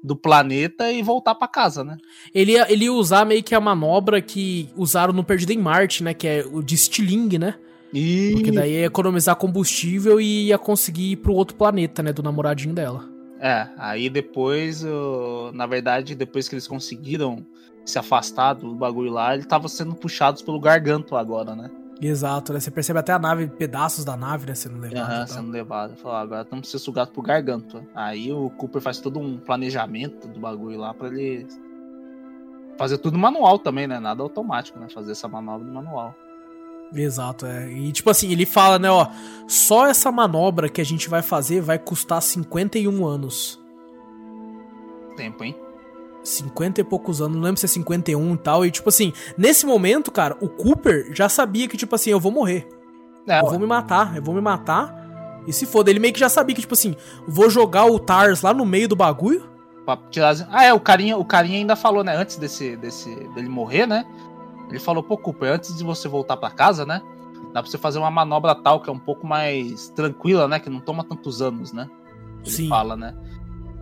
[0.03, 1.97] do planeta e voltar para casa, né?
[2.35, 6.03] Ele ia, ele ia usar meio que a manobra que usaram no Perdido em Marte,
[6.03, 6.13] né?
[6.13, 7.55] Que é o de Stiling, né?
[7.93, 8.33] E...
[8.33, 12.13] Porque daí ia economizar combustível e ia conseguir ir pro outro planeta, né?
[12.13, 13.09] Do namoradinho dela.
[13.41, 14.85] É, aí depois,
[15.53, 17.45] na verdade, depois que eles conseguiram
[17.85, 21.69] se afastar do bagulho lá, ele tava sendo puxados pelo garganto agora, né?
[22.03, 22.59] Exato, né?
[22.59, 24.55] Você percebe até a nave, pedaços da nave, né?
[24.55, 25.31] Sendo levados.
[25.31, 25.97] Uhum, sendo levado.
[25.97, 27.87] Falou, agora estamos sendo sugados pro garganto.
[27.95, 31.47] Aí o Cooper faz todo um planejamento do bagulho lá pra ele
[32.77, 34.01] fazer tudo manual também, né?
[34.01, 34.89] Nada automático, né?
[34.93, 36.13] Fazer essa manobra no manual.
[36.93, 37.71] Exato, é.
[37.73, 39.07] E tipo assim, ele fala, né, ó,
[39.47, 43.63] só essa manobra que a gente vai fazer vai custar 51 anos.
[45.17, 45.57] Tempo, hein?
[46.23, 48.67] 50 e poucos anos, não lembro se é 51 e tal.
[48.67, 52.33] E, tipo assim, nesse momento, cara, o Cooper já sabia que, tipo assim, eu vou
[52.33, 52.69] morrer.
[53.27, 55.03] É, eu vou me matar, eu vou me matar.
[55.47, 56.95] E se foda, ele meio que já sabia que, tipo assim,
[57.27, 59.51] vou jogar o Tars lá no meio do bagulho.
[60.51, 64.07] Ah, é, o carinha, o carinha ainda falou, né, antes desse, desse, dele morrer, né?
[64.69, 67.03] Ele falou, pô, Cooper, antes de você voltar para casa, né?
[67.53, 70.59] Dá pra você fazer uma manobra tal que é um pouco mais tranquila, né?
[70.59, 71.91] Que não toma tantos anos, né?
[72.45, 72.69] Ele Sim.
[72.69, 73.15] fala, né?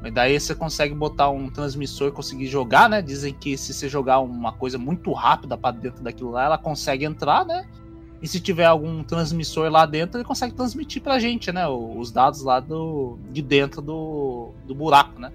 [0.02, 3.02] Mas daí você consegue botar um transmissor e conseguir jogar, né?
[3.02, 7.05] Dizem que se você jogar uma coisa muito rápida para dentro daquilo lá, ela consegue
[7.05, 7.66] entrar, né?
[8.22, 11.66] E se tiver algum transmissor lá dentro, ele consegue transmitir pra gente, né?
[11.68, 15.32] Os dados lá do, de dentro do, do buraco, né?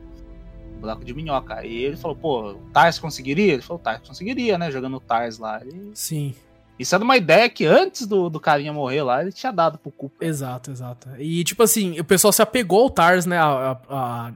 [0.79, 1.55] buraco de minhoca.
[1.55, 3.53] Aí ele falou, pô, o Tars conseguiria?
[3.53, 4.69] Ele falou, o Tars conseguiria, né?
[4.71, 5.61] Jogando o Tars lá.
[5.61, 5.91] Ele...
[5.93, 6.33] Sim.
[6.77, 9.91] Isso era uma ideia que antes do, do carinha morrer lá, ele tinha dado pro
[9.91, 10.27] Cooper.
[10.27, 11.09] Exato, exato.
[11.17, 13.37] E tipo assim, o pessoal se apegou ao Tars, né?
[13.37, 14.31] A, a, a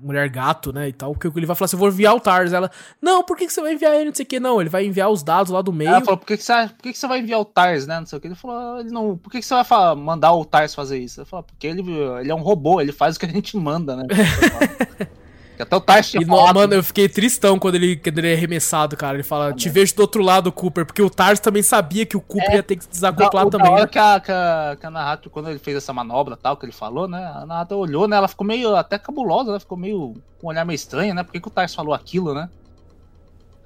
[0.00, 2.52] mulher gato, né, e tal, porque ele vai falar assim, eu vou enviar o Tars.
[2.52, 2.70] Ela,
[3.00, 4.84] não, por que, que você vai enviar ele, não sei o que, não, ele vai
[4.84, 5.90] enviar os dados lá do meio.
[5.90, 7.98] Ela falou, por que, que, você, por que, que você vai enviar o Tars, né,
[7.98, 8.28] não sei o que.
[8.28, 11.20] Ele falou, ele não, por que, que você vai falar, mandar o Tars fazer isso?
[11.20, 11.82] Ele falou, porque ele,
[12.20, 14.04] ele é um robô, ele faz o que a gente manda, né.
[15.56, 18.34] Que até o Tars tinha e, Mano, eu fiquei tristão quando ele, quando ele é
[18.34, 19.14] arremessado, cara.
[19.14, 20.84] Ele fala, te vejo do outro lado, Cooper.
[20.84, 23.50] Porque o Tars também sabia que o Cooper é, ia ter que se desacoplar da,
[23.50, 23.70] também.
[23.70, 26.56] Na hora que a, que, a, que a Nahato, quando ele fez essa manobra tal,
[26.56, 27.24] que ele falou, né?
[27.34, 28.16] A Nahato olhou, né?
[28.16, 29.58] Ela ficou meio, até cabulosa, né?
[29.58, 31.22] Ficou meio, com um olhar meio estranho, né?
[31.22, 32.50] Por que, que o Tars falou aquilo, né?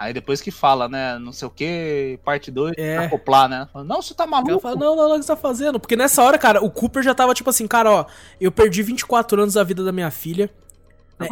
[0.00, 2.96] Aí depois que fala, né, não sei o que, parte 2, é.
[2.96, 3.68] acoplar, né?
[3.70, 4.58] Fala, não, você tá maluco?
[4.58, 5.78] Fala, não, não, não, o que você tá fazendo?
[5.78, 8.06] Porque nessa hora, cara, o Cooper já tava tipo assim, cara, ó,
[8.40, 10.50] eu perdi 24 anos da vida da minha filha, né?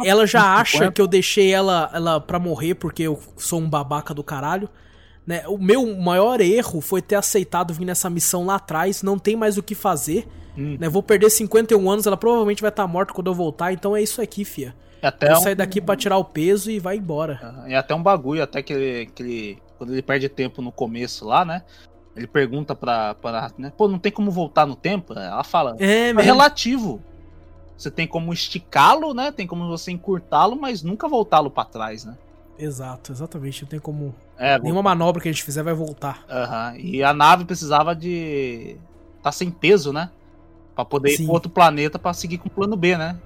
[0.03, 4.13] Ela já acha que eu deixei ela, ela pra morrer porque eu sou um babaca
[4.13, 4.69] do caralho.
[5.25, 5.43] Né?
[5.47, 9.57] O meu maior erro foi ter aceitado vir nessa missão lá atrás, não tem mais
[9.57, 10.27] o que fazer.
[10.57, 10.77] Hum.
[10.79, 10.89] Né?
[10.89, 14.01] Vou perder 51 anos, ela provavelmente vai estar tá morta quando eu voltar, então é
[14.01, 14.75] isso aqui, fia.
[15.01, 15.41] É até Vou um...
[15.41, 17.63] sair daqui pra tirar o peso e vai embora.
[17.67, 21.25] É até um bagulho, até que ele, que ele, quando ele perde tempo no começo
[21.25, 21.63] lá, né?
[22.15, 23.71] Ele pergunta pra, pra né?
[23.77, 25.13] Pô, não tem como voltar no tempo?
[25.13, 27.01] Ela fala, é, é relativo.
[27.79, 29.31] Você tem como esticá-lo, né?
[29.31, 32.17] Tem como você encurtá-lo, mas nunca voltá-lo para trás, né?
[32.57, 33.61] Exato, exatamente.
[33.61, 34.13] Não tem como.
[34.37, 36.25] É, Nenhuma manobra que a gente fizer vai voltar.
[36.29, 36.77] Uhum.
[36.77, 38.75] E a nave precisava de.
[39.23, 40.11] tá sem peso, né?
[40.75, 41.23] Pra poder Sim.
[41.23, 43.17] ir pro outro planeta para seguir com o plano B, né?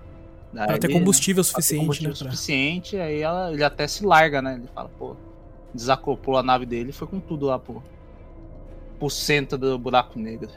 [0.54, 2.16] Daí pra ter combustível suficiente, combustível né?
[2.16, 4.54] suficiente, aí ela, ele até se larga, né?
[4.54, 5.16] Ele fala, pô,
[5.74, 7.82] desacoplou a nave dele e foi com tudo lá pro,
[9.00, 10.48] pro centro do buraco negro.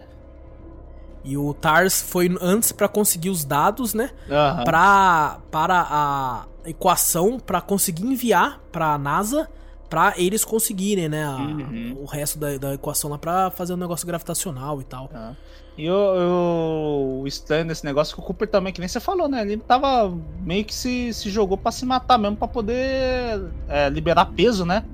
[1.26, 4.10] E o TARS foi antes para conseguir os dados, né?
[4.28, 4.64] Uhum.
[4.64, 9.48] Pra, para a equação para conseguir enviar para a NASA
[9.90, 11.24] para eles conseguirem, né?
[11.24, 11.98] A, uhum.
[12.00, 15.10] O resto da, da, equação lá para fazer um negócio gravitacional e tal.
[15.12, 15.34] Uhum.
[15.78, 19.42] E o, o estranho desse negócio que o Cooper também, que nem você falou, né?
[19.42, 24.26] Ele tava meio que se, se jogou para se matar mesmo, para poder é, liberar
[24.26, 24.84] peso, né?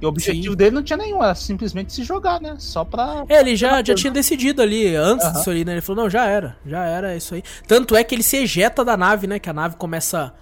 [0.00, 0.56] E o objetivo Sim.
[0.56, 2.56] dele não tinha nenhum, era simplesmente se jogar, né?
[2.58, 3.24] Só pra.
[3.28, 5.32] É, ele já, já tinha decidido ali, antes uhum.
[5.32, 5.72] disso ali, né?
[5.72, 7.42] Ele falou, não, já era, já era, isso aí.
[7.66, 9.38] Tanto é que ele se ejeta da nave, né?
[9.38, 10.32] Que a nave começa.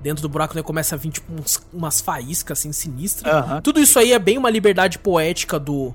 [0.00, 0.62] Dentro do buraco, né?
[0.62, 3.34] Começa a vir, tipo, uns, umas faíscas, assim, sinistras.
[3.34, 3.60] Uhum.
[3.60, 5.92] Tudo isso aí é bem uma liberdade poética do,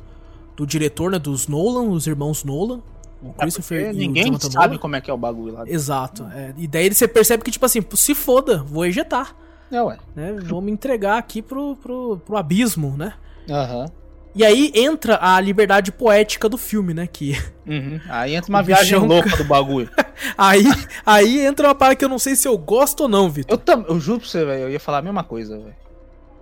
[0.57, 1.17] do diretor, né?
[1.17, 2.81] Dos Nolan, os irmãos Nolan.
[3.21, 4.77] O Christopher é ninguém sabe Nolan.
[4.77, 5.63] como é que é o bagulho lá.
[5.65, 6.27] Exato.
[6.35, 6.53] É.
[6.57, 9.33] E daí você percebe que, tipo assim, se foda, vou ejetar.
[9.73, 9.97] É, ué.
[10.15, 10.33] Né?
[10.43, 13.13] Vou me entregar aqui pro, pro, pro abismo, né?
[13.49, 13.81] Aham.
[13.81, 14.03] Uhum.
[14.35, 17.05] E aí entra a liberdade poética do filme, né?
[17.05, 17.37] Que.
[17.67, 17.99] Uhum.
[18.09, 19.05] Aí entra uma viagem bichão...
[19.05, 19.89] louca do bagulho.
[20.37, 20.65] aí,
[21.05, 23.53] aí entra uma parada que eu não sei se eu gosto ou não, Vitor.
[23.53, 23.85] Eu, tam...
[23.87, 24.63] eu juro pra você, velho.
[24.63, 25.75] Eu ia falar a mesma coisa, velho.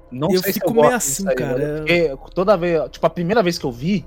[0.10, 1.76] Não eu sei fico se eu meio assim, aí, cara.
[1.78, 2.82] Porque toda vez.
[2.91, 4.06] Tipo, a primeira vez que eu vi.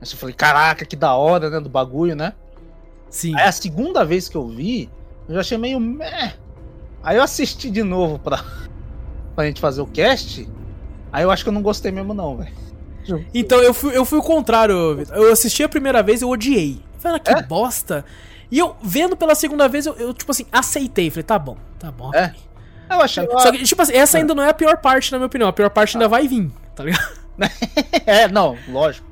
[0.00, 1.60] Eu falei, caraca, que da hora, né?
[1.60, 2.32] Do bagulho, né?
[3.10, 3.34] Sim.
[3.36, 4.90] Aí a segunda vez que eu vi,
[5.28, 5.78] eu já achei meio.
[5.78, 6.34] meh.
[7.04, 8.42] Aí eu assisti de novo pra,
[9.36, 10.48] pra gente fazer o cast.
[11.12, 12.52] Aí eu acho que eu não gostei mesmo, não, velho.
[13.34, 15.14] Então eu fui, eu fui o contrário, Vitor.
[15.14, 16.80] Eu assisti a primeira vez eu odiei.
[16.98, 17.42] Falei, "Ah, que É?
[17.42, 18.04] bosta.
[18.50, 21.10] E eu, vendo pela segunda vez, eu, eu, tipo assim, aceitei.
[21.10, 22.10] Falei, tá bom, tá bom.
[22.14, 22.26] É?
[22.26, 22.40] ok.
[22.90, 23.28] Eu achei.
[23.38, 25.48] Só que, tipo assim, essa ainda não é a pior parte, na minha opinião.
[25.48, 27.24] A pior parte ainda vai vir, tá ligado?
[28.06, 29.06] É, não, lógico.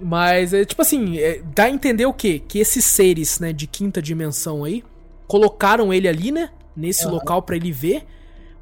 [0.00, 2.42] Mas, é, tipo assim, é, dá a entender o quê?
[2.46, 4.82] Que esses seres, né, de quinta dimensão aí,
[5.28, 7.12] colocaram ele ali, né, nesse Aham.
[7.14, 8.04] local pra ele ver.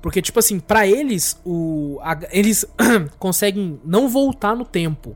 [0.02, 2.64] Porque, tipo assim, pra eles, o, a- eles
[3.18, 5.14] conseguem não voltar no tempo,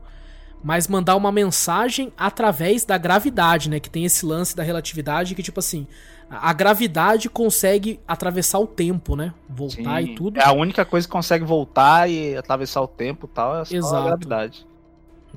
[0.63, 3.79] mas mandar uma mensagem através da gravidade, né?
[3.79, 5.87] Que tem esse lance da relatividade que, tipo assim,
[6.29, 9.33] a, a gravidade consegue atravessar o tempo, né?
[9.49, 10.39] Voltar Sim, e tudo.
[10.39, 13.61] É a única coisa que consegue voltar e atravessar o tempo e tal.
[13.61, 13.95] É só Exato.
[13.95, 14.67] a gravidade.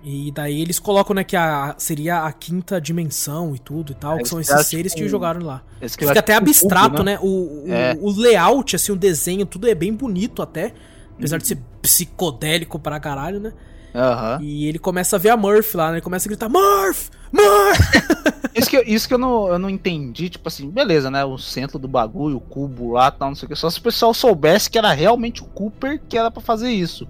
[0.04, 4.12] E daí eles colocam, né, que a, seria a quinta dimensão e tudo e tal,
[4.14, 5.62] que Eles são esses seres tipo, que jogaram lá.
[5.80, 7.18] Que Fica até abstrato, né?
[7.20, 7.96] O, o, É.
[8.00, 10.72] o layout, assim, o desenho, tudo é bem bonito até.
[11.16, 11.40] Apesar Uhum.
[11.42, 13.52] de ser psicodélico pra caralho, né?
[13.94, 14.38] Aham.
[14.42, 15.94] E ele começa a ver a Murphy lá, né?
[15.94, 17.08] Ele começa a gritar, Murph!
[17.32, 17.78] Murph!
[18.54, 21.24] Isso que, eu- isso que eu, não, eu não entendi, tipo assim, beleza, né?
[21.24, 23.54] O centro do bagulho, o cubo lá tal, não sei o que.
[23.54, 27.06] Só se o pessoal soubesse que era realmente o Cooper que era pra fazer isso.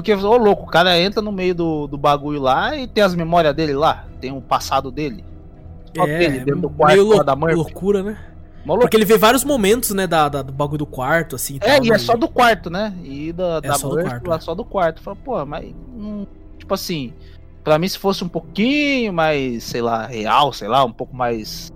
[0.00, 3.14] Porque, ô louco, o cara entra no meio do, do bagulho lá e tem as
[3.14, 5.24] memórias dele lá, tem o passado dele.
[5.96, 7.54] Só dele, dentro do quarto É, meio lou- da Murphy.
[7.56, 8.16] loucura, né?
[8.64, 11.56] Porque ele vê vários momentos, né, da, da- do bagulho do quarto, assim.
[11.60, 11.98] É, tal, e é né?
[11.98, 12.94] só do quarto, né?
[13.02, 14.40] E da, É da só do Murphy quarto, lá é.
[14.40, 15.02] só do quarto.
[15.02, 15.66] Fala, pô, mas.
[15.94, 16.26] hum,
[16.58, 17.12] tipo assim,
[17.64, 21.70] pra mim se fosse um pouquinho mais, sei lá, real, sei lá, um pouco mais.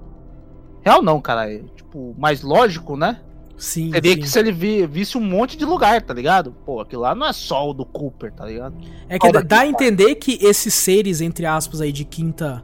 [0.82, 1.50] Real não, cara.
[1.52, 3.18] é, Tipo, mais lógico, né?
[3.56, 4.18] Sim, Seria sim.
[4.20, 6.52] que se ele vi- visse um monte de lugar, tá ligado?
[6.66, 8.74] Pô, aquilo lá não é só o do Cooper, tá ligado?
[9.08, 12.62] É que dá, a entender que esses seres, entre aspas, aí, de quinta.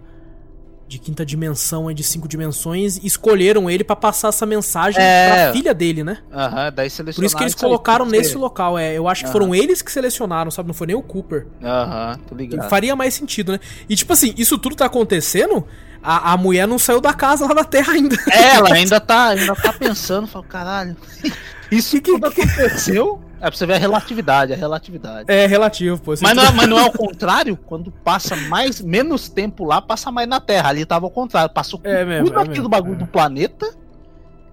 [0.89, 5.45] De quinta dimensão, aí, de cinco dimensões, escolheram ele pra passar essa mensagem É.
[5.45, 6.19] pra filha dele, né?
[6.33, 7.27] Aham, daí Por selecionaram.
[7.27, 8.77] isso que eles colocaram porque- nesse local.
[8.77, 10.67] É, eu acho que foram eles que selecionaram, sabe?
[10.67, 11.47] Não foi nem o Cooper.
[11.63, 12.69] Aham, tô ligado.
[12.69, 13.61] Faria mais sentido, né?
[13.89, 15.65] E tipo assim, isso tudo tá acontecendo,
[16.03, 18.17] a, a mulher não saiu da casa lá da Terra ainda.
[18.31, 20.97] É, ela ainda tá, ainda tá pensando, fala, caralho.
[21.71, 23.21] Isso Que que- aconteceu.
[23.43, 25.25] É pra você ver a relatividade, a relatividade.
[25.33, 26.13] É relativo, pô.
[26.21, 27.57] Mas não, é, mas não é o contrário?
[27.57, 30.69] Quando passa mais menos tempo lá, passa mais na Terra.
[30.69, 31.49] Ali tava ao contrário.
[31.55, 32.99] Passou É mesmo, tudo é aqui mesmo, do bagulho é.
[32.99, 33.75] do planeta.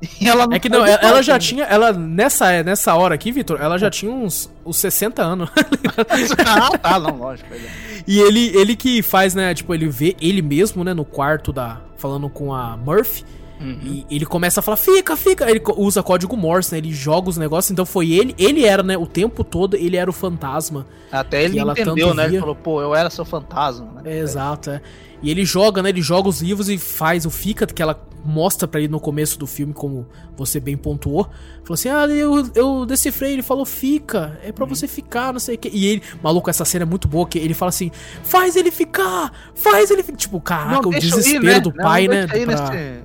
[0.21, 1.63] Ela É que não, ela, ela já tinha.
[1.63, 5.49] Ela, nessa, nessa hora aqui, Vitor, ela já tinha uns, uns 60 anos.
[6.45, 7.49] ah, tá, não, lógico.
[7.49, 7.73] verdade.
[8.05, 9.53] E ele, ele que faz, né?
[9.53, 11.81] Tipo, ele vê ele mesmo, né, no quarto da.
[11.97, 13.25] Falando com a Murphy.
[13.59, 13.79] Uhum.
[13.83, 15.49] E ele começa a falar, fica, fica.
[15.49, 16.77] Ele usa código Morse, né?
[16.77, 17.71] Ele joga os negócios.
[17.71, 18.35] Então foi ele.
[18.37, 18.97] Ele era, né?
[18.97, 20.85] O tempo todo, ele era o fantasma.
[21.11, 22.23] Até ele entendeu, né?
[22.23, 22.39] Ele via.
[22.39, 24.01] falou, pô, eu era seu fantasma, né?
[24.05, 24.81] É, exato, é.
[25.21, 25.89] E ele joga, né?
[25.89, 29.39] Ele joga os livros e faz o Fica, que ela mostra pra ele no começo
[29.39, 31.23] do filme, como você bem pontuou.
[31.63, 33.33] Falou assim: Ah, eu, eu decifrei.
[33.33, 34.69] Ele falou: Fica, é pra Uhum.
[34.69, 35.69] você ficar, não sei o que.
[35.69, 37.89] E ele, maluco, essa cena é muito boa, que ele fala assim:
[38.23, 40.17] Faz ele ficar, faz ele ficar.
[40.17, 42.27] Tipo, caraca, o deixa eu ir, desespero do Não, pai, né?
[42.27, 43.03] pra- nesse-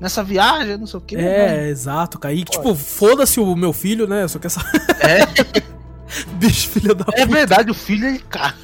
[0.00, 1.14] nessa viagem, não sei o que.
[1.16, 2.34] É, exato, cara.
[2.34, 4.26] E, tipo, foda-se o meu filho, né?
[4.26, 4.60] Só que essa.
[5.00, 5.60] É,
[6.40, 7.04] Bicho, filho da.
[7.12, 8.56] é verdade, o filho ele caga.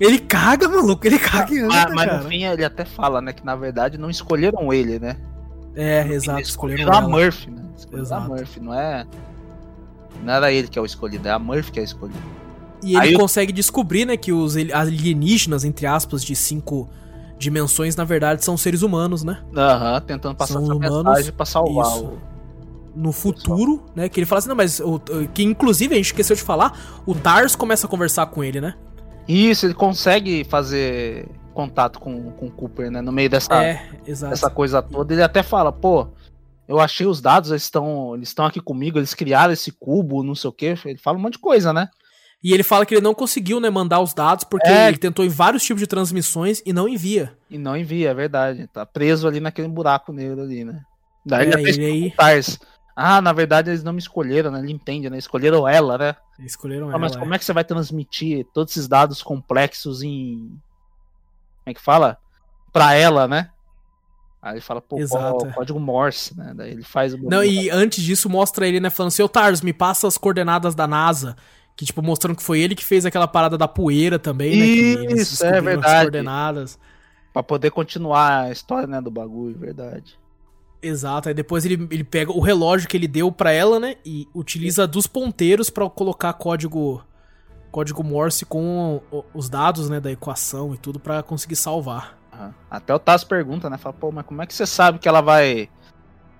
[0.00, 2.22] Ele caga, maluco, ele caga e anda, Mas, mas cara.
[2.22, 3.32] no fim ele até fala, né?
[3.32, 5.16] Que na verdade não escolheram ele, né?
[5.74, 7.08] É, exato, Eles escolheram a ela.
[7.08, 7.62] Murphy, né?
[7.76, 8.24] Escolheram Exato.
[8.24, 9.06] a Murphy, não é.
[10.24, 12.18] Não era ele que é o escolhido, é a Murphy que é a escolhida.
[12.82, 16.88] E ele Aí eu- consegue descobrir, né, que os ali- alienígenas, entre aspas, de cinco
[17.38, 19.40] dimensões, na verdade, são seres humanos, né?
[19.56, 22.04] Aham, tentando passar São essa humanos, mensagem pra salvar isso.
[22.04, 22.18] o.
[22.96, 24.08] No futuro, né?
[24.08, 24.80] Que ele fala assim, não, mas.
[24.80, 24.98] O,
[25.32, 26.76] que inclusive a gente esqueceu de falar,
[27.06, 28.74] o Tars começa a conversar com ele, né?
[29.28, 33.00] Isso, ele consegue fazer contato com, com o Cooper, né?
[33.02, 35.12] No meio dessa, É, dessa coisa toda.
[35.12, 36.08] Ele até fala, pô,
[36.66, 40.34] eu achei os dados, eles estão eles estão aqui comigo, eles criaram esse cubo, não
[40.34, 40.74] sei o quê.
[40.84, 41.88] Ele fala um monte de coisa, né?
[42.42, 44.86] E ele fala que ele não conseguiu, né, mandar os dados, porque É.
[44.86, 47.36] ele tentou em vários tipos de transmissões e não envia.
[47.50, 48.68] E não envia, é verdade.
[48.72, 50.80] Tá preso ali naquele buraco negro ali, né?
[51.26, 52.12] Daí É, ele ele aí-.
[53.00, 54.58] Ah, na verdade eles não me escolheram, né?
[54.58, 55.16] Ele entende, né?
[55.18, 56.16] Escolheram ela, né?
[56.40, 57.20] Escolheram Ah, mas ela.
[57.20, 60.48] como é que você vai transmitir todos esses dados complexos em.
[60.48, 62.18] Como é que fala?
[62.72, 63.50] Pra ela, né?
[64.42, 65.52] Aí ele fala, pô, Exato, có- é.
[65.52, 66.52] código Morse, né?
[66.56, 67.18] Daí ele faz o.
[67.18, 70.74] Não, e antes disso mostra ele, né, falando assim, ô Tars, me passa as coordenadas
[70.74, 71.36] da NASA.
[71.76, 74.64] Que, tipo, mostrando que foi ele que fez aquela parada da poeira também, né?
[74.64, 76.00] que Isso, é descobriram as verdade.
[76.02, 76.78] coordenadas.
[77.32, 80.18] Pra poder continuar a história, né, do bagulho, verdade.
[80.80, 83.96] Exato, aí depois ele, ele pega o relógio que ele deu pra ela, né?
[84.04, 87.04] E utiliza dos ponteiros pra colocar código
[87.70, 89.02] código Morse com
[89.34, 92.16] os dados, né, da equação e tudo pra conseguir salvar.
[92.32, 92.54] Aham.
[92.70, 93.76] Até o Taz pergunta, né?
[93.76, 95.68] Fala, pô, mas como é que você sabe que ela vai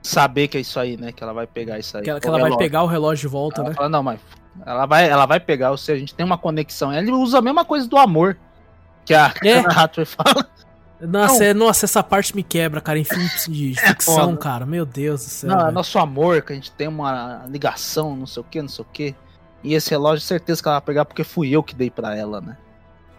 [0.03, 1.13] saber que é isso aí, né?
[1.13, 2.05] Que ela vai pegar isso aí.
[2.05, 3.75] Que ela, que ela vai pegar o relógio de volta, Ela né?
[3.75, 4.21] fala, não, mas
[4.65, 6.93] ela vai, ela vai pegar, ou seja, a gente tem uma conexão.
[6.93, 8.39] Ele usa a mesma coisa do amor
[9.05, 9.59] que a É.
[9.69, 10.49] Hathaway fala.
[11.01, 14.37] Nossa, é- nossa, essa parte me quebra, cara, em filmes de ficção, foda.
[14.37, 14.67] cara.
[14.67, 15.51] Meu Deus do céu.
[15.51, 18.69] Não, é nosso amor, que a gente tem uma ligação, não sei o que, não
[18.69, 19.15] sei o que.
[19.63, 22.41] E esse relógio, certeza que ela vai pegar porque fui eu que dei pra ela,
[22.41, 22.57] né?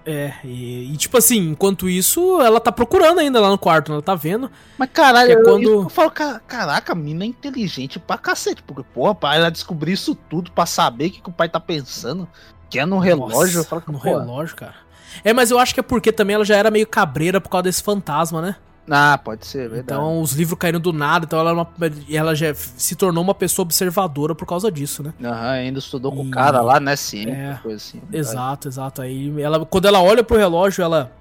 [0.06, 3.96] É, e, e, tipo assim, enquanto isso, ela tá procurando ainda lá no quarto, né?
[3.96, 4.50] ela tá vendo.
[4.78, 8.64] Mas caralho, é eu, quando- eu falo, ca- caraca, a mina é inteligente pra cacete.
[8.64, 11.60] Porque, porra, pra ela descobrir isso tudo, pra saber o que, que o pai tá
[11.60, 12.28] pensando,
[12.70, 14.76] que é no relógio, eu Nossa, falo que, no porra, relógio, cara.
[15.24, 17.64] É, mas eu acho que é porque também ela já era meio cabreira por causa
[17.64, 18.56] desse fantasma, né?
[18.92, 19.82] Ah, pode ser, é verdade.
[20.00, 21.68] Então os livros caíram do nada, então ela, era uma-
[22.10, 25.14] ela já se tornou uma pessoa observadora por causa disso, né?
[25.24, 28.02] Aham, ainda estudou com o cara lá, né, Cine, É, coisa assim.
[28.12, 29.02] Exato, exato.
[29.04, 31.12] Aí ela, quando ela olha pro relógio, ela.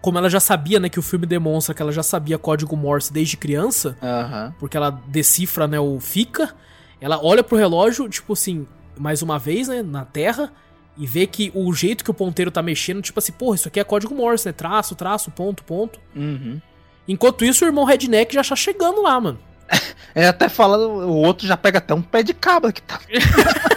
[0.00, 3.12] Como ela já sabia, né, que o filme demonstra que ela já sabia código Morse
[3.12, 4.54] desde criança, Aham.
[4.58, 6.54] porque ela decifra, né, o fica,
[7.02, 8.66] ela olha pro relógio, tipo assim,
[8.98, 10.50] mais uma vez, né, na Terra,
[10.96, 13.80] e vê que o jeito que o ponteiro tá mexendo, tipo assim, porra, isso aqui
[13.80, 14.52] é código Morse, né?
[14.52, 15.98] Traço, traço, ponto, ponto.
[16.14, 16.60] Uhum.
[17.08, 19.38] Enquanto isso, o irmão Redneck já tá chegando lá, mano.
[20.12, 22.98] É até falando, o outro já pega até um pé de cabra que tá.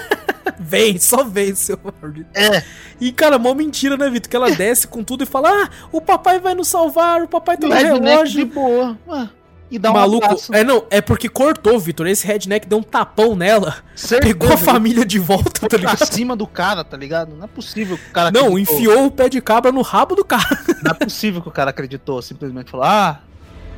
[0.59, 2.29] Vem, só vem, seu maldito.
[2.33, 2.63] É.
[2.99, 4.29] E, cara, mó mentira, né, Vitor?
[4.29, 7.57] Que ela desce com tudo e fala: Ah, o papai vai nos salvar, o papai
[7.57, 8.45] tá no redneck de relógio.
[8.47, 8.97] boa.
[9.07, 9.29] Ué,
[9.73, 10.53] E dá um Maluco, abraço.
[10.53, 12.05] é não, é porque cortou, Vitor.
[12.05, 16.05] Esse redneck deu um tapão nela, Certeza, pegou a família de volta, tá pra ligado?
[16.13, 17.35] cima do cara, tá ligado?
[17.35, 18.75] Não é possível que o cara Não, acreditou.
[18.77, 20.45] enfiou o pé de cabra no rabo do cara.
[20.83, 23.19] Não é possível que o cara acreditou, simplesmente falou, ah,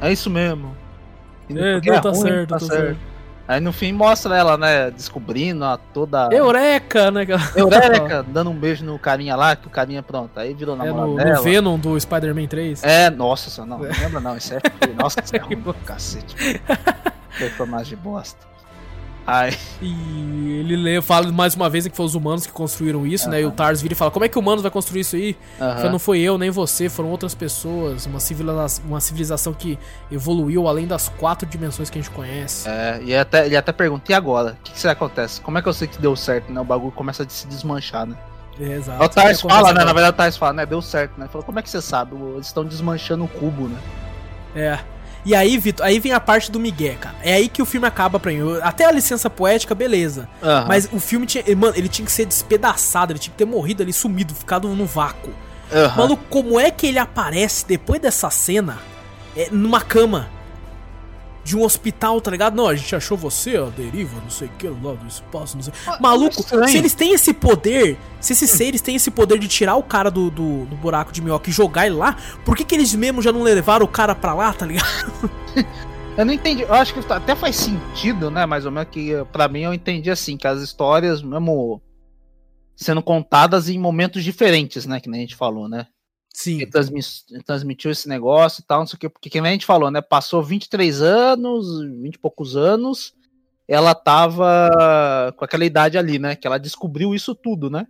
[0.02, 0.76] é isso mesmo.
[1.50, 2.82] E É, não, tá ruim, certo, tá tá certo.
[2.82, 3.15] certo.
[3.48, 6.30] Aí no fim mostra ela, né, descobrindo a toda.
[6.32, 7.28] Eureka, né?
[7.56, 11.12] Eureka, dando um beijo no carinha lá, que o carinha, pronto, aí virou É namorado
[11.12, 11.36] no, dela.
[11.36, 12.84] no Venom do Spider-Man 3.
[12.84, 14.60] É, nossa, não, não lembra não, isso é.
[15.00, 16.36] Nossa, isso é ruim, cacete.
[17.38, 18.55] Personagem de bosta.
[19.28, 23.28] Aí, E ele lê, fala mais uma vez que foi os humanos que construíram isso,
[23.28, 23.42] né?
[23.42, 25.36] E o Tars vira e fala: Como é que o humanos vai construir isso aí?
[25.58, 28.06] Fala, Não foi eu, nem você, foram outras pessoas.
[28.06, 29.80] Uma, civiliza uma civilização que
[30.12, 32.70] evoluiu além das quatro dimensões que a gente conhece.
[32.70, 34.52] É, e até, ele até pergunta, e agora?
[34.52, 35.42] O que, que será que acontece?
[35.42, 36.62] Como é que eu sei que deu certo, né?
[36.62, 38.16] O bagulho começa a se desmanchar, né?
[38.60, 39.04] É, exato.
[39.04, 39.84] o Tars que fala, né?
[39.84, 40.66] Na verdade o Tars fala, né?
[40.68, 41.28] Deu certo, né?
[41.28, 42.16] Falou, como é que você sabe?
[42.16, 43.80] Eles estão desmanchando o cubo, né?
[44.56, 44.95] É.
[45.26, 47.16] E aí, Vitor, aí vem a parte do Miguel, cara.
[47.24, 48.38] É aí que o filme acaba pra mim.
[48.38, 50.30] Eu- Até a licença poética, beleza.
[50.44, 50.66] Aham.
[50.68, 51.44] Mas o filme tinha.
[51.56, 54.86] Mano, ele tinha que ser despedaçado, ele tinha que ter morrido ali, sumido, ficado no
[54.86, 55.34] vácuo.
[55.74, 55.98] Aham.
[55.98, 58.78] Mano, como é que ele aparece depois dessa cena
[59.36, 60.30] é, numa cama
[61.46, 62.56] de um hospital, tá ligado?
[62.56, 65.64] Não, a gente achou você, ó, deriva, não sei o que, lá do espaço, não
[65.64, 65.72] sei.
[66.02, 66.68] Maluco, estranho.
[66.68, 70.10] se eles têm esse poder, se esses seres têm esse poder de tirar o cara
[70.10, 73.22] do, do, do buraco de minhoca e jogar ele lá, por que, que eles mesmo
[73.22, 75.30] já não levaram o cara pra lá, tá ligado?
[76.18, 76.64] Eu não entendi.
[76.64, 78.46] Eu acho que até faz sentido, né?
[78.46, 81.82] Mais ou menos que pra mim eu entendi assim, que as histórias, mesmo
[82.74, 85.02] sendo contadas em momentos diferentes, né?
[85.02, 85.88] Que nem a gente falou, né?
[86.36, 86.58] Sim.
[86.60, 87.02] que transmi-
[87.46, 89.90] transmitiu esse negócio e tal, não sei o que, porque que nem a gente falou,
[89.90, 90.02] né?
[90.02, 93.14] Passou 23 anos, 20 e poucos anos,
[93.68, 96.36] ela tava com aquela idade ali, né?
[96.36, 97.88] Que ela descobriu isso tudo, né?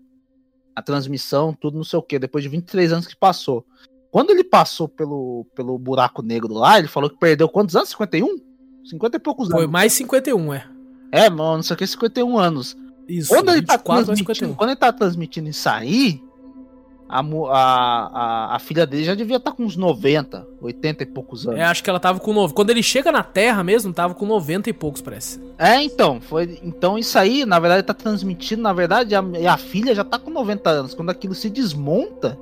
[0.75, 3.65] A transmissão, tudo não sei o que, depois de 23 anos que passou.
[4.11, 7.89] Quando ele passou pelo, pelo buraco negro lá, ele falou que perdeu quantos anos?
[7.89, 8.37] 51?
[8.85, 9.71] 50 e poucos Foi anos.
[9.71, 10.67] mais 51, é.
[11.11, 12.77] É, mano, não sei o que, 51 anos.
[13.07, 13.29] Isso.
[13.29, 14.55] Quando ele, tá 24 mais transmitindo, 51.
[14.55, 16.21] quando ele tá transmitindo isso aí,
[17.07, 21.59] a, a, a, filha dele já devia estar com uns 90, 80 e poucos anos.
[21.59, 22.55] É, acho que ela tava com 90.
[22.55, 25.39] Quando ele chega na Terra mesmo, tava com 90 e poucos, parece.
[25.57, 26.59] É, então, foi.
[26.63, 30.31] Então isso aí, na verdade, tá transmitindo, na verdade, a, a filha já tá com
[30.31, 30.93] 90 anos.
[30.95, 32.39] Quando aquilo se desmonta,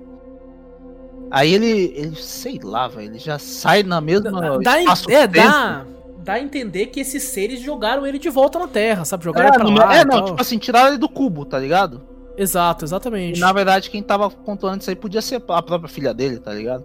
[1.29, 4.59] aí ele, ele sei lá, velho, ele já sai na mesma.
[4.59, 5.85] Dá, é, dá,
[6.19, 9.25] dá a entender que esses seres jogaram ele de volta na Terra, sabe?
[9.25, 9.95] Jogaram É, ele pra lá.
[9.97, 10.25] é, não, tal.
[10.27, 12.12] tipo assim, tiraram ele do cubo, tá ligado?
[12.37, 13.39] Exato, E exatamente.
[13.39, 16.83] na verdade, quem tava controlando isso aí podia ser a própria filha dele, tá ligado?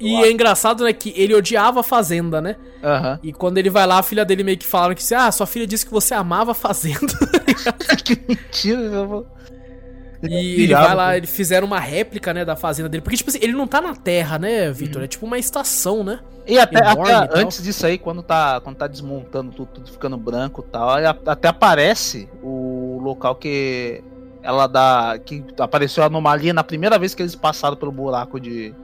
[0.00, 2.56] E é engraçado, né, que ele odiava a Fazenda, né?
[2.82, 3.18] Aham.
[3.22, 5.66] E quando ele vai lá, a filha dele meio que fala que, ah, sua filha
[5.66, 6.98] disse que você amava a Fazenda.
[8.04, 9.26] que mentira, eu vou.
[10.22, 13.02] E ele vai lá, eles fizeram uma réplica, né, da Fazenda dele.
[13.02, 15.02] Porque, tipo assim, ele não tá na Terra, né, Vitor?
[15.02, 16.20] É tipo uma estação, né?
[16.46, 20.16] E até, até e antes disso aí, quando tá, quando tá desmontando tudo, tudo ficando
[20.16, 20.88] branco e tal,
[21.26, 24.02] até aparece o local que
[24.42, 25.18] ela dá.
[25.24, 28.74] que apareceu a anomalia na primeira vez que eles passaram pelo buraco de,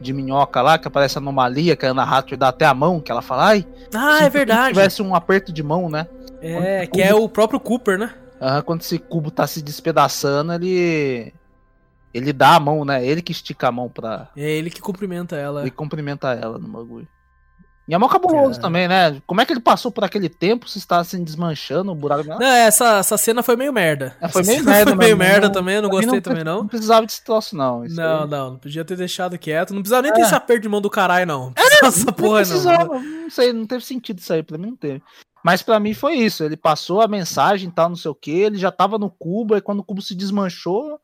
[0.00, 3.00] de minhoca lá, que aparece a anomalia, que a Ana Hathaway dá até a mão,
[3.00, 4.74] que ela fala, ai, Ah, é verdade.
[4.74, 6.06] tivesse um aperto de mão, né?
[6.40, 8.14] É, que é o próprio Cooper, né?
[8.40, 11.32] Aham, quando esse cubo tá se despedaçando, ele.
[12.12, 13.04] Ele dá a mão, né?
[13.04, 14.28] Ele que estica a mão pra.
[14.36, 15.62] É ele que cumprimenta ela.
[15.62, 17.08] Ele cumprimenta ela no bagulho.
[17.86, 19.20] E é mó cabuloso também, né?
[19.26, 22.24] Como é que ele passou por aquele tempo se está assim desmanchando o buraco?
[22.26, 24.16] Não, essa, essa cena foi meio merda.
[24.20, 26.20] É, foi essa meio merda, foi meio mas merda não- também, eu não gostei não-
[26.22, 26.58] também não.
[26.60, 27.84] Não precisava desse troço, não.
[27.84, 29.74] Isso Não, aí- não, não podia ter deixado quieto.
[29.74, 31.46] Não precisava nem ter esse aperto de mão do caralho, não.
[31.50, 33.02] Não É, essa não porra, precisava, não.
[33.02, 35.02] não sei, não teve sentido isso aí, pra mim não teve.
[35.44, 38.30] Mas pra mim foi isso, ele passou a mensagem e tal, não sei o que,
[38.30, 40.98] ele já tava no cubo, aí quando o cubo se desmanchou,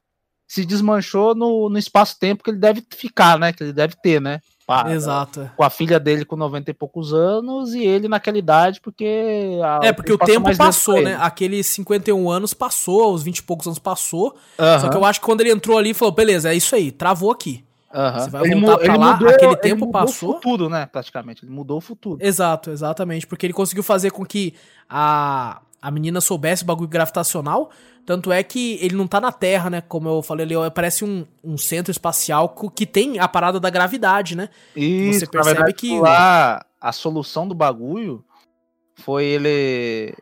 [0.48, 4.40] se desmanchou no, no espaço-tempo que ele deve ficar, né, que ele deve ter, né,
[4.82, 5.51] pá, Exato.
[5.56, 9.59] com a filha dele com 90 e poucos anos e ele naquela idade, porque...
[9.64, 11.12] a- É, porque o tempo passou, né?
[11.12, 11.12] ele.
[11.20, 14.36] Aqueles 51 anos passou, os 20 e poucos anos passou.
[14.59, 16.90] Aham, Só que eu acho que quando ele entrou ali, falou, beleza, é isso aí,
[16.92, 17.64] travou aqui.
[17.92, 18.18] aham.
[18.20, 20.30] você vai Ele voltar pra ele lá, mudou- aquele ele tempo mudou passou.
[20.30, 22.18] o futuro, né, praticamente, ele mudou o futuro.
[22.20, 23.26] Exato, exatamente.
[23.26, 24.55] Porque ele conseguiu fazer com que
[24.88, 27.70] a, a menina soubesse o bagulho gravitacional.
[28.06, 29.81] Tanto é que ele não tá na Terra, né?
[29.81, 34.35] Como eu falei ali, parece um, um centro espacial que tem a parada da gravidade,
[34.36, 34.48] né?
[34.74, 38.24] Isso, Você percebe verdade, que- lá a solução do bagulho
[38.97, 40.14] foi ele.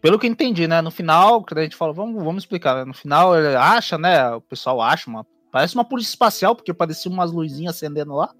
[0.00, 0.80] Pelo que eu entendi, né?
[0.80, 2.84] No final, que a gente falou, vamos, vamos explicar, né?
[2.84, 4.30] No final ele acha, né?
[4.30, 5.26] O pessoal acha uma.
[5.52, 8.30] Parece uma polícia espacial, porque parecia umas luzinhas acendendo lá.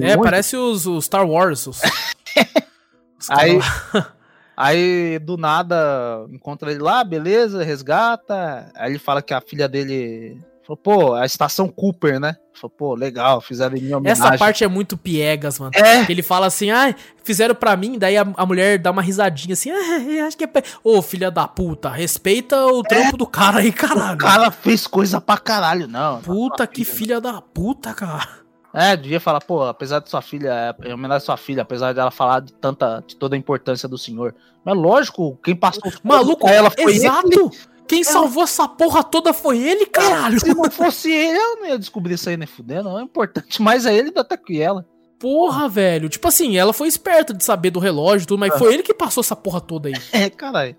[0.00, 0.22] É, longe.
[0.22, 1.66] parece os, os Star Wars.
[1.66, 1.80] Os,
[3.18, 3.58] os Aí-
[4.56, 8.70] Aí do nada encontra ele lá, beleza, resgata.
[8.74, 10.38] Aí ele fala que a filha dele.
[10.64, 12.36] Falou, pô, a estação Cooper, né?
[12.54, 14.24] Falou, pô, legal, fizeram em minha homenagem.
[14.24, 15.72] Essa parte é muito piegas, mano.
[15.74, 19.54] É, ele fala assim, ah, fizeram pra mim, daí a, a mulher dá uma risadinha
[19.54, 20.46] assim, ah, eu acho que é.
[20.46, 20.62] pe-".
[20.84, 24.14] Ô, filha da puta, respeita o trampo do cara aí, caralho.
[24.14, 26.20] o cara fez coisa pra caralho, não.
[26.20, 28.41] Puta que filha da puta, cara.
[28.74, 30.48] É, devia falar, pô, apesar de sua filha,
[30.80, 33.88] é, em homenagem à sua filha, apesar dela falar de tanta, de toda a importância
[33.88, 34.34] do senhor.
[34.64, 37.28] Mas lógico, quem passou Maluco, pra ela foi exato.
[37.30, 37.50] ele.
[37.86, 40.40] Quem salvou essa porra toda foi ele, caralho.
[40.40, 42.84] Se não fosse ele, eu não ia descobrir isso aí nem fudendo.
[42.88, 44.86] Não é importante mais é ele do até que ela.
[45.18, 46.08] Porra, velho.
[46.08, 48.58] Tipo assim, ela foi esperta de saber do relógio e tudo, mas Ah.
[48.58, 49.94] foi ele que passou essa porra toda aí.
[50.12, 50.74] É, caralho.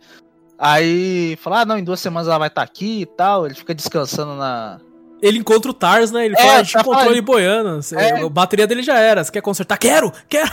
[0.58, 3.46] Aí, fala, ah, não, em duas semanas ela vai estar aqui e tal.
[3.46, 4.80] Ele fica descansando na.
[5.26, 6.26] Ele encontra o Tars, né?
[6.26, 7.82] Ele É, fala, tá ele boiando.
[7.82, 8.22] Cê- É.
[8.22, 9.24] A bateria dele já era.
[9.24, 9.78] Você quer consertar?
[9.78, 10.12] Quero!
[10.28, 10.50] Quero!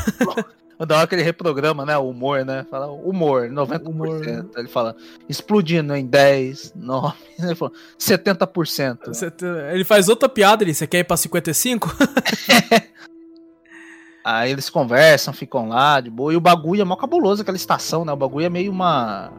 [0.87, 1.99] Da hora que ele reprograma, né?
[1.99, 2.65] O humor, né?
[2.71, 3.87] Fala, humor, 90%.
[3.87, 4.23] Humor.
[4.57, 4.97] Ele fala,
[5.29, 7.15] explodindo em 10, 9.
[7.39, 9.13] Ele fala, 70%.
[9.13, 9.45] Cê te-
[9.75, 10.73] Ele faz outra piada ali.
[10.73, 11.93] Você quer ir pra 55?
[14.25, 16.33] Aí eles conversam, ficam lá de boa.
[16.33, 18.13] E o bagulho é mó cabuloso, aquela estação, né?
[18.13, 19.33] O bagulho é meio uma.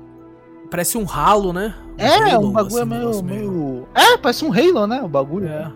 [0.71, 1.75] Parece um ralo, né?
[1.97, 3.87] É, Halo, um bagulho assim, é meio, negócio meio.
[3.93, 5.01] É, parece um Halo, né?
[5.03, 5.47] O bagulho.
[5.49, 5.69] É.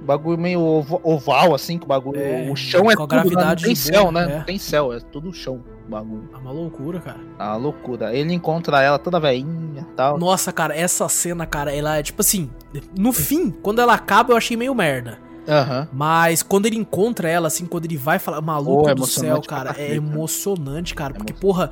[0.00, 0.60] O bagulho meio
[1.02, 2.18] oval, assim, que o bagulho.
[2.18, 3.22] É, o chão é tudo, né?
[3.22, 4.32] Não gravidade tem de céu, boa, né?
[4.32, 4.38] é.
[4.38, 6.30] Não tem céu, é tudo chão o bagulho.
[6.32, 7.18] É uma loucura, cara.
[7.38, 8.16] É uma loucura.
[8.16, 10.18] Ele encontra ela toda veinha e tal.
[10.18, 12.50] Nossa, cara, essa cena, cara, ela é tipo assim.
[12.98, 15.18] No fim, quando ela acaba, eu achei meio merda.
[15.46, 15.88] Aham.
[15.92, 19.48] Mas quando ele encontra ela, assim, quando ele vai falar, maluco é do céu, emocionante
[19.48, 21.14] cara, é emocionante, cara.
[21.14, 21.70] É Porque, porra,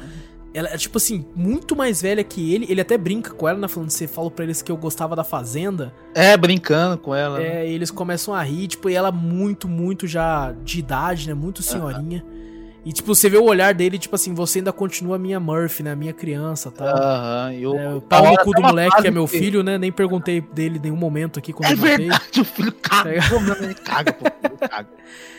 [0.55, 2.67] ela é, tipo assim, muito mais velha que ele.
[2.69, 3.67] Ele até brinca com ela, né?
[3.69, 5.93] Falando, você falou pra eles que eu gostava da Fazenda.
[6.15, 7.39] É, brincando com ela.
[7.41, 7.65] né?
[7.65, 11.35] É, e eles começam a rir, tipo, e ela muito, muito já de idade, né?
[11.35, 12.25] Muito senhorinha.
[12.85, 15.95] E, tipo, você vê o olhar dele, tipo assim, você ainda continua minha Murphy, né?
[15.95, 16.87] Minha criança tal.
[16.87, 17.53] Aham.
[17.55, 19.79] E o, É, o pau no cu do moleque, que é meu filho, né?
[19.79, 21.97] Nem perguntei dele em nenhum momento aqui quando É eu matei.
[22.09, 23.11] verdade, o filho caga.
[23.11, 23.21] É.
[23.29, 24.27] Pô, meu, ele caga, pô.
[24.27, 24.89] Ele caga.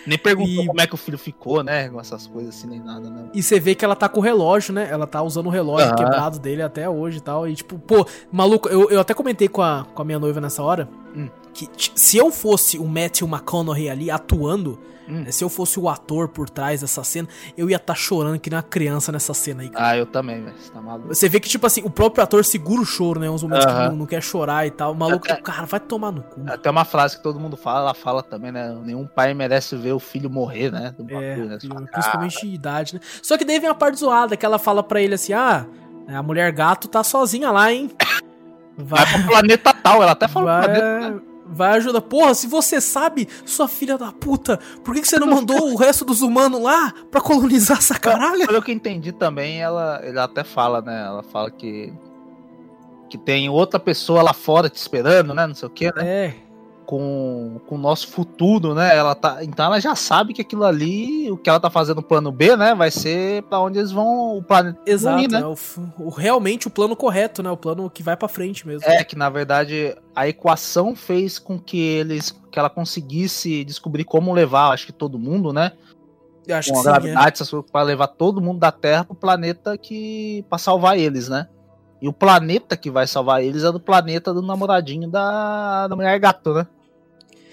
[0.07, 1.88] Nem perguntou E- como é que o filho ficou, né?
[1.89, 3.30] Com essas coisas assim, nem nada, não.
[3.34, 4.88] E você vê que ela tá com o relógio, né?
[4.89, 5.95] Ela tá usando o relógio Aham.
[5.95, 7.47] quebrado dele até hoje e tal.
[7.47, 10.63] E tipo, pô, maluco, eu, eu até comentei com a, com a minha noiva nessa
[10.63, 11.30] hora Hum.
[11.53, 14.77] que se eu fosse o Matthew McConaughey ali atuando,
[15.07, 15.22] Hum.
[15.23, 17.27] né, se eu fosse o ator por trás dessa cena,
[17.57, 19.69] eu ia estar tá chorando que nem uma criança nessa cena aí.
[19.69, 19.90] cara.
[19.90, 20.57] Ah, eu também, velho.
[20.57, 21.07] Você tá maluco.
[21.10, 23.30] Você vê que, tipo assim, o próprio ator segura o choro, né?
[23.30, 23.90] Uns momentos que Aham.
[23.90, 24.91] não, não quer chorar e tal.
[24.94, 25.36] O maluco, É, é.
[25.36, 26.41] cara, vai tomar no cu.
[26.48, 28.76] Até uma frase que todo mundo fala, ela fala também, né?
[28.84, 30.95] Nenhum pai merece ver o filho morrer, né?
[31.10, 31.57] É, né?
[31.91, 33.02] Principalmente de idade, né?
[33.22, 35.65] Só que daí vem a parte zoada, que ela fala pra ele assim, ah,
[36.07, 37.91] a mulher gato tá sozinha lá, hein?
[38.77, 41.35] Vai pro planeta tal, ela até falou planeta.
[41.47, 42.01] Vai, ajudar.
[42.01, 45.76] Porra, se você sabe, sua filha da puta, por que, que você não mandou o
[45.76, 48.47] resto dos humanos lá pra colonizar essa caralho?
[48.47, 51.05] Pelo que eu entendi também, ela, ela até fala, né?
[51.05, 51.93] Ela fala que.
[53.07, 55.45] Que tem outra pessoa lá fora te esperando, né?
[55.45, 56.03] Não sei o que, né?
[56.03, 56.35] É,
[56.86, 58.95] Com, com o nosso futuro, né?
[58.95, 62.03] Ela tá, então ela já sabe que aquilo ali, o que ela tá fazendo no
[62.03, 62.76] plano B, né?
[62.76, 64.38] Vai ser pra onde eles vão.
[64.38, 65.24] O planeta exato.
[65.24, 65.40] ir, né?
[65.40, 65.56] é o,
[65.99, 67.49] o- realmente o plano correto, né?
[67.49, 68.88] O plano que vai pra frente mesmo.
[68.88, 72.32] É, que na verdade a equação fez com que eles.
[72.52, 75.72] que ela conseguisse descobrir como levar, acho que todo mundo, né?
[76.48, 76.91] Eu acho com a que é.
[76.91, 80.45] gravidade, coisas, pra levar todo mundo da Terra pro planeta que.
[80.48, 81.48] pra salvar eles, né?
[82.06, 86.19] E o planeta que vai salvar eles é do planeta do namoradinho da, da mulher
[86.19, 86.68] gato, né?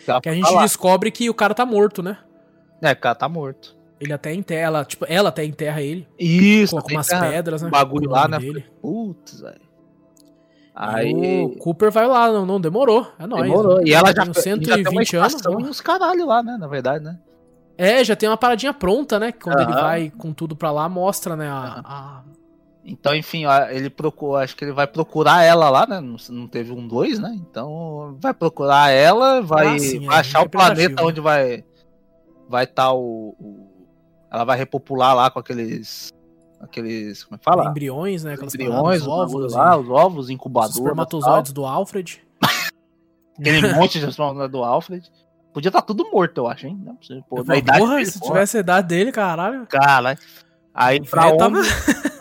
[0.06, 0.60] ela Que a gente lá.
[0.62, 2.18] descobre que o cara tá morto, né?
[2.82, 3.74] É, o cara tá morto.
[3.98, 6.06] Ele até enterra, ela, tipo, ela até enterra ele.
[6.18, 7.68] Isso, Coloca umas que- pedras, né?
[7.68, 8.38] um bagulho lá, né?
[8.38, 8.66] dele.
[8.82, 9.60] Putz, velho.
[10.74, 11.44] Aí Aí.
[11.44, 13.06] o Cooper vai lá, não, não demorou.
[13.18, 13.44] É nóis.
[13.44, 13.86] Demorou.
[13.86, 15.32] E ela já, tem uns já tem uma 120 anos.
[15.34, 16.58] estação e uns caralho lá, né?
[16.58, 17.18] Na verdade, né?
[17.78, 19.32] É, já tem uma paradinha pronta, né?
[19.32, 21.48] Quando ele vai com tudo pra lá, mostra, né?
[21.48, 22.22] A, a-
[22.84, 26.00] Então, enfim, ele procura, acho que ele vai procurar ela lá, né?
[26.00, 27.32] Não, não teve um dois, né?
[27.36, 31.08] Então, vai procurar ela, vai, Ah, sim, é, achar o interpretativo, planeta né?
[31.08, 31.64] onde vai
[32.48, 33.86] vai estar o, o-
[34.30, 36.10] ela vai repopular lá com aqueles
[36.60, 37.64] aqueles, como é que fala?
[37.70, 38.34] embriões, né?
[38.34, 42.20] Aquelas Embriões, os óvulos, óvulos lá, os óvulos os incubadoras, espermatozoides do Alfred.
[43.38, 45.08] aquele monte de espermatozoides do Alfred.
[45.52, 46.78] Podia estar tudo morto, eu acho, hein?
[46.82, 46.96] Não é
[47.28, 48.32] pô, Eu idade porra, dele, se porra.
[48.32, 49.66] tivesse a idade dele, caralho.
[49.66, 50.18] Caralho.
[50.74, 51.58] Aí O pra onde, tava-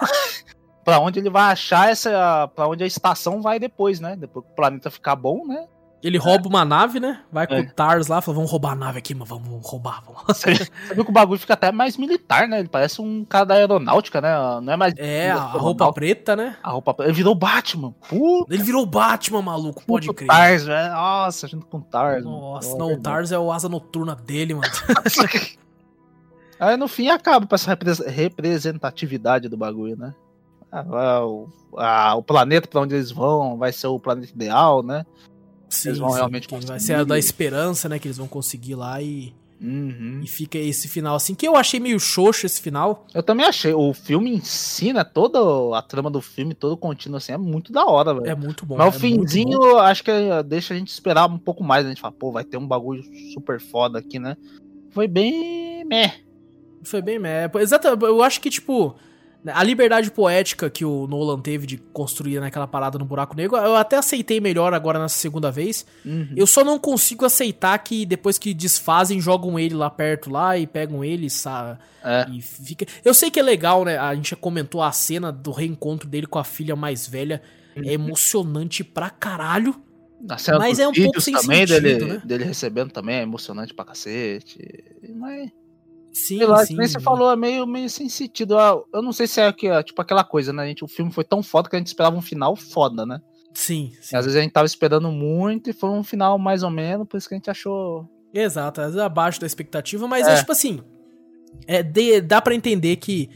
[0.84, 2.48] pra onde ele vai achar essa.
[2.56, 4.16] Pra onde a estação vai depois, né?
[4.16, 5.66] Depois que o planeta ficar bom, né?
[6.04, 7.22] Ele rouba uma nave, né?
[7.32, 7.60] Vai com É.
[7.60, 10.24] o Tars lá, fala, vamos roubar a nave aqui, mas vamos roubar, vamos.
[10.26, 10.56] Você,
[10.88, 12.58] você viu que o bagulho fica até mais militar, né?
[12.60, 14.32] Ele parece um cara da aeronáutica, né?
[14.64, 14.96] Não é mais.
[14.98, 16.58] É, a, a roupa preta, né?
[16.64, 16.96] A roupa.
[17.02, 17.94] Ele virou Batman.
[18.10, 20.28] Puta, Ele virou Batman, maluco, pode puto crer.
[20.28, 20.92] Tars, velho.
[20.92, 22.24] Nossa, junto com o Tars.
[22.26, 22.80] Nossa, mano.
[22.80, 24.68] não, o Tars é o asa noturna dele, mano.
[26.60, 30.14] Aí no fim acaba com essa repres- representatividade do bagulho, né?
[30.72, 35.06] Ah, o, ah, o planeta pra onde eles vão vai ser o planeta ideal, né?
[35.70, 36.80] Sim, Eles vão sim, realmente que vai conseguir.
[36.82, 37.98] ser a da esperança, né?
[38.00, 40.20] Que eles vão conseguir lá e, Uhum.
[40.24, 41.36] e fica esse final assim.
[41.36, 43.06] Que eu achei meio xoxo esse final.
[43.14, 43.74] Eu também achei.
[43.74, 45.04] O filme em si, né?
[45.04, 45.40] Toda
[45.78, 48.28] a trama do filme, todo contínuo assim, é muito da hora, velho.
[48.28, 48.76] É muito bom.
[48.78, 49.78] Mas é o finzinho, bom.
[49.78, 50.12] acho que
[50.46, 51.84] deixa a gente esperar um pouco mais.
[51.86, 51.92] né?
[51.92, 53.04] A gente fala, pô, vai ter um bagulho
[53.34, 54.36] super foda aqui, né?
[54.90, 55.86] Foi bem.
[55.86, 56.16] meh.
[56.84, 58.96] Foi bem, é, exato, eu acho que, tipo,
[59.48, 63.76] a liberdade poética que o Nolan teve de construir naquela parada no buraco negro, eu
[63.76, 65.86] até aceitei melhor agora nessa segunda vez.
[66.06, 66.34] Uhum.
[66.36, 70.68] Eu só não consigo aceitar que depois que desfazem, jogam ele lá perto lá e
[70.68, 71.80] pegam ele, sabe?
[72.04, 72.28] É.
[72.30, 72.86] E fica.
[73.04, 73.98] Eu sei que é legal, né?
[73.98, 77.42] A gente já comentou a cena do reencontro dele com a filha mais velha.
[77.76, 77.84] Uhum.
[77.86, 79.76] É emocionante pra caralho.
[80.30, 82.22] A cena Mas é um pouco sem também sentido, dele, né?
[82.24, 84.60] dele recebendo também é emocionante pra cacete.
[85.16, 85.50] Mas,
[86.14, 86.74] Sim, sei lá, sim.
[86.74, 88.58] que nem você falou, é meio, meio sem sentido.
[88.58, 90.64] Ah, Eu não sei se é que, ah, tipo aquela coisa, né?
[90.64, 93.22] A gente, o filme foi tão foda que a gente esperava um final foda, né?
[93.54, 94.16] Sim, sim.
[94.16, 97.18] às vezes a gente tava esperando muito e foi um final mais ou menos, por
[97.18, 98.08] isso que a gente achou.
[98.34, 100.34] Exato, às vezes abaixo da expectativa, mas É.
[100.34, 100.80] é, tipo assim.
[101.68, 103.30] É, de- dá pra entender que.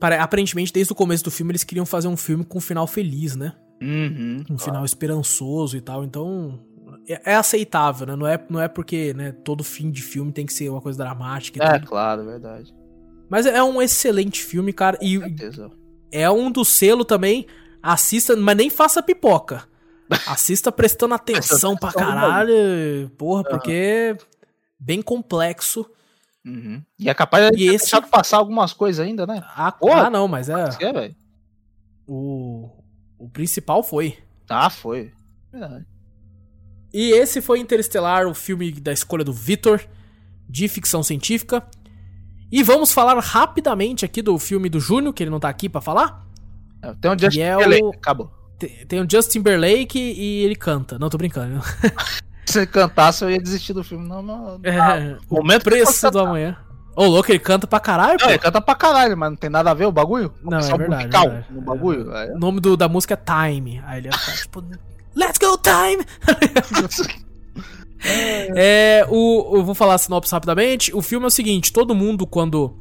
[0.00, 2.86] para- aparentemente, desde o começo do filme, eles queriam fazer um filme com um final
[2.86, 3.52] feliz, né?
[3.80, 4.42] Uhum.
[4.50, 6.04] Um final esperançoso e tal.
[6.04, 6.60] Então.
[7.08, 8.16] É, é aceitável, né?
[8.16, 10.96] Não é, não é porque né, todo fim de filme tem que ser uma coisa
[10.98, 11.88] dramática e É, tudo.
[11.88, 12.74] claro, verdade.
[13.28, 14.98] Mas é um excelente filme, cara.
[15.00, 15.70] E Com certeza.
[16.12, 17.46] é um do selo também.
[17.82, 19.64] Assista, mas nem faça pipoca.
[20.26, 23.10] Assista prestando atenção pra caralho.
[23.18, 24.16] Porra, porque é
[24.78, 25.84] bem complexo.
[26.46, 26.82] Uhum.
[26.98, 29.42] E é capaz de E ter esse- deixado passar algumas coisas ainda, né?
[29.56, 30.06] Ah, Porra.
[30.06, 30.54] ah, não, mas é.
[30.80, 31.10] É.
[32.06, 32.68] O,
[33.18, 34.18] o principal foi.
[34.48, 35.10] Ah, foi.
[35.50, 35.86] Verdade.
[36.94, 39.80] E esse foi Interestelar, o filme da escolha do Vitor,
[40.48, 41.62] de ficção científica.
[42.52, 45.80] E vamos falar rapidamente aqui do filme do Júnior, que ele não tá aqui pra
[45.80, 46.24] falar.
[46.80, 48.30] É, Tem um Justin é o- acabou.
[48.58, 50.96] Tem, tem o Justin Timberlake e ele canta.
[50.98, 51.60] Não, tô brincando.
[52.46, 54.06] Se ele cantasse, eu ia desistir do filme.
[54.06, 54.60] Não, não.
[54.62, 56.56] É, o momento que preço do amanhã.
[56.94, 58.44] Ô, louco, ele canta pra caralho, Não, ele pô.
[58.44, 60.32] canta pra caralho, mas não tem nada a ver o bagulho?
[60.44, 61.46] Não, é verdade, musical é verdade.
[61.52, 62.14] no bagulho.
[62.14, 63.82] Aí- O nome do, da música é Time.
[63.84, 64.62] Aí ele ia ficar tipo.
[65.14, 66.04] Let's go, Time!
[68.06, 70.94] É, o, eu vou falar a sinopse rapidamente.
[70.94, 72.76] O filme é o seguinte: todo mundo, quando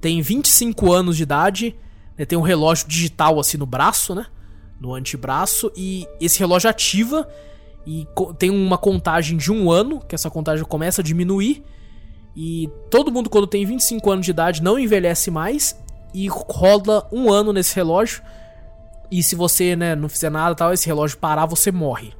[0.00, 1.74] tem 25 anos de idade,
[2.18, 4.26] né, tem um relógio digital assim no braço, né?
[4.78, 7.26] No antebraço, e esse relógio ativa
[7.86, 8.06] e
[8.38, 11.64] tem uma contagem de um ano, que essa contagem começa a diminuir.
[12.36, 15.76] E todo mundo, quando tem 25 anos de idade, não envelhece mais
[16.14, 18.22] e roda um ano nesse relógio.
[19.10, 22.12] E se você né, não fizer nada, tal, esse relógio parar, você morre.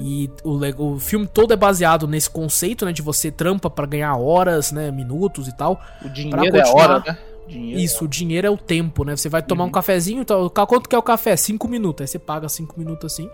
[0.00, 2.92] E o, o filme todo é baseado nesse conceito, né?
[2.92, 4.90] De você trampa pra ganhar horas, né?
[4.90, 5.80] Minutos e tal.
[6.04, 7.16] O dinheiro é hora, né?
[7.46, 9.16] Dinheiro Isso, o dinheiro é o tempo, né?
[9.16, 9.68] Você vai tomar Uhum.
[9.68, 11.36] um cafezinho, então, ca- quanto que é o café?
[11.36, 12.02] Cinco minutos.
[12.02, 13.30] Aí você paga cinco minutos assim.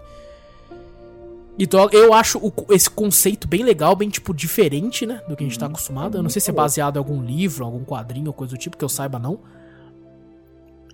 [1.58, 5.22] Então eu acho o esse conceito bem legal, bem, tipo, diferente, né?
[5.28, 5.72] Do que a gente tá Uhum.
[5.72, 6.18] acostumado.
[6.18, 8.76] Eu não sei se é baseado em algum livro, algum quadrinho ou coisa do tipo,
[8.76, 9.38] que eu saiba não.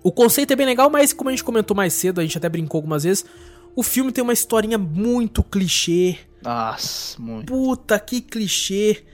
[0.02, 2.48] O conceito é bem legal, mas como a gente comentou mais cedo, a gente até
[2.48, 3.24] brincou algumas vezes,
[3.76, 6.18] o filme tem uma historinha muito clichê.
[6.42, 7.46] Nossa, muito.
[7.46, 9.04] Puta que clichê.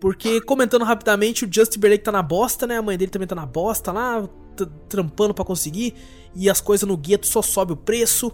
[0.00, 2.78] Porque, comentando rapidamente, o Justin Timberlake tá na bosta, né?
[2.78, 4.26] A mãe dele também tá na bosta lá,
[4.88, 5.94] trampando para conseguir.
[6.34, 8.32] E as coisas no gueto só sobe o preço.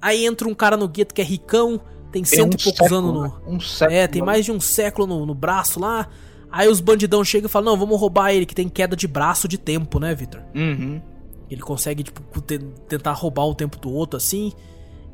[0.00, 1.80] Aí entra um cara no gueto que é ricão,
[2.12, 3.22] tem, cento um e poucos século, anos no.
[3.22, 3.32] Né?
[3.46, 6.06] Um século, é, tem mais de um século no, no braço lá.
[6.50, 9.48] Aí os bandidão chegam e falam: Não, vamos roubar ele, que tem queda de braço
[9.48, 10.42] de tempo, né, Victor?
[10.54, 11.00] Uhum.
[11.50, 14.52] Ele consegue, tipo, tentar roubar o tempo do outro assim.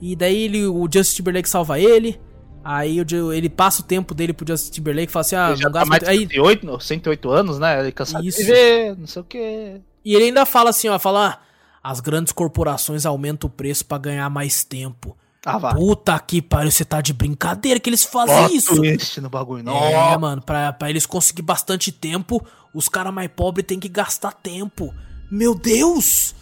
[0.00, 2.20] E daí ele, o Justin Timberlake salva ele.
[2.64, 2.98] Aí
[3.34, 5.72] ele passa o tempo dele pro Justin Timberlake e fala assim: Ah, ele já não
[5.72, 6.80] tá mais de 108, aí...
[6.80, 7.80] 108 anos, né?
[7.80, 8.38] Ele cansado Isso.
[8.38, 9.80] de viver, não sei o quê.
[10.04, 11.28] E ele ainda fala assim: ó, fala.
[11.28, 11.52] Ah,
[11.82, 15.16] as grandes corporações aumentam o preço para ganhar mais tempo.
[15.44, 15.74] Ah.
[15.74, 18.84] Puta que pariu, você tá de brincadeira que eles fazem Bota isso.
[18.84, 19.76] Este no bagulho, não.
[19.76, 22.40] É, mano, pra, pra eles conseguir bastante tempo,
[22.72, 24.94] os caras mais pobres têm que gastar tempo.
[25.32, 26.34] Meu Deus!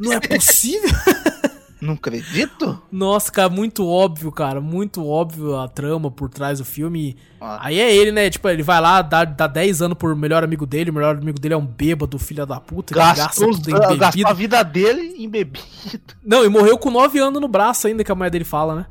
[0.00, 0.88] Não é possível?
[1.82, 2.82] Não acredito?
[2.90, 4.58] Nossa, cara, muito óbvio, cara.
[4.58, 7.14] Muito óbvio a trama por trás do filme.
[7.38, 7.58] Ah.
[7.66, 8.30] Aí é ele, né?
[8.30, 10.90] Tipo, ele vai lá, dá, dá 10 anos por melhor amigo dele.
[10.90, 12.94] O melhor amigo dele é um bêbado, filho da puta.
[12.94, 14.28] Gasta, gasta tudo em bebida.
[14.30, 15.62] a vida dele em bebida.
[16.24, 18.86] Não, e morreu com 9 anos no braço ainda, que a mulher dele fala, né?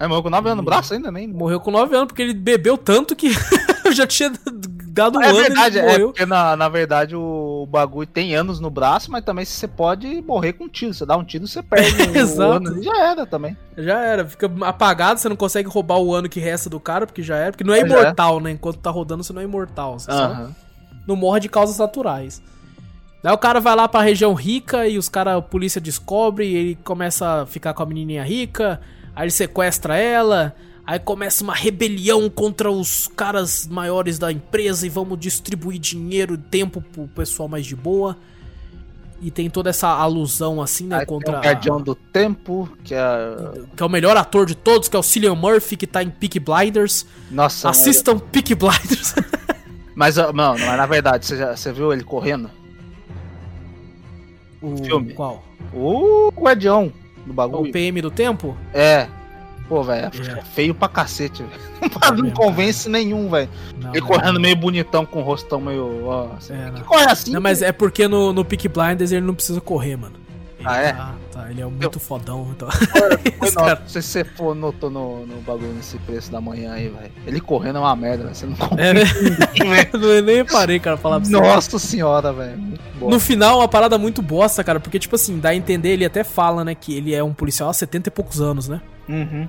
[0.00, 1.28] É, morreu com 9 anos no braço ainda, nem.
[1.28, 3.28] Morreu com 9 anos, porque ele bebeu tanto que
[3.84, 4.32] eu já tinha
[4.96, 7.20] dado um é ano verdade, é porque na, na verdade o
[7.64, 10.92] bagulho tem anos no braço, mas também você pode morrer com um tiro.
[10.92, 12.64] Você dá um tiro, você perde Exato.
[12.66, 12.82] o ano.
[12.82, 13.56] Já era também.
[13.78, 17.22] Já era, fica apagado, você não consegue roubar o ano que resta do cara, porque
[17.22, 17.52] já era.
[17.52, 18.50] Porque não é, é imortal, né?
[18.50, 19.98] Enquanto tá rodando, você não é imortal.
[19.98, 20.48] Você só
[21.06, 22.42] não morre de causas naturais.
[23.22, 26.54] Daí o cara vai lá pra região rica e os caras, a polícia descobre, e
[26.54, 28.80] ele começa a ficar com a menininha rica,
[29.14, 30.54] aí ele sequestra ela,
[30.86, 36.38] Aí começa uma rebelião contra os caras maiores da empresa e vamos distribuir dinheiro e
[36.38, 38.16] tempo pro pessoal mais de boa.
[39.20, 41.82] E tem toda essa alusão assim, né, Aí contra o Guardião a...
[41.82, 43.00] do Tempo, que é
[43.74, 46.10] que é o melhor ator de todos, que é o Cillian Murphy, que tá em
[46.10, 47.04] Peak Blinders.
[47.30, 48.26] Nossa, assistam mano.
[48.30, 49.14] Peak Blinders.
[49.96, 52.48] mas não, mas na verdade, você, já, você viu ele correndo?
[54.62, 55.14] O filme.
[55.14, 55.42] Qual?
[55.72, 56.92] O Guardião
[57.26, 57.70] do bagulho.
[57.70, 58.56] O PM do Tempo?
[58.72, 59.08] É.
[59.68, 60.42] Pô, velho, é.
[60.42, 61.66] feio pra cacete, velho.
[61.82, 63.48] É não convence nenhum, velho.
[63.92, 66.04] Ele correndo meio bonitão com o rostão meio.
[66.06, 66.54] Ó, assim.
[66.54, 67.32] é, que corre assim?
[67.32, 70.25] Não, mas é porque no, no Peak Blinders ele não precisa correr, mano.
[70.66, 70.92] Ah, é?
[70.92, 72.00] Tá, tá, ele é muito Eu...
[72.00, 72.70] fodão, então.
[72.70, 77.12] Foi, não, se você for, notou no, no bagulho nesse preço da manhã aí, velho.
[77.26, 78.34] Ele correndo é uma merda, véio.
[78.34, 78.84] você não confia.
[78.84, 79.02] É, né?
[79.92, 81.32] eu nem reparei, cara, falar pra você.
[81.32, 82.78] Nossa senhora, velho.
[83.00, 86.24] No final, uma parada muito bosta, cara, porque, tipo assim, dá a entender, ele até
[86.24, 88.80] fala, né, que ele é um policial há 70 e poucos anos, né?
[89.08, 89.48] Uhum.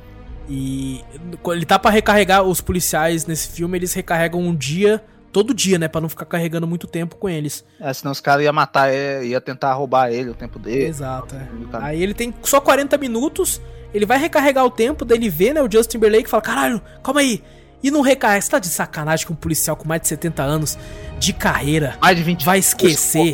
[0.49, 1.03] E
[1.47, 5.87] ele tá para recarregar os policiais nesse filme, eles recarregam um dia, todo dia, né,
[5.87, 7.63] para não ficar carregando muito tempo com eles.
[7.79, 10.85] É, senão os caras iam matar ele, ia tentar roubar ele o tempo dele.
[10.85, 11.47] Exato, é.
[11.81, 13.61] Aí ele tem só 40 minutos,
[13.93, 16.81] ele vai recarregar o tempo, daí ele vê, né, o Justin Timberlake e fala: "Caralho,
[17.03, 17.43] calma aí,
[17.81, 18.41] e não recarrega.
[18.41, 20.77] Você tá de sacanagem com um policial com mais de 70 anos
[21.19, 21.97] de carreira.
[22.01, 23.33] Mais de 20 Vai esquecer.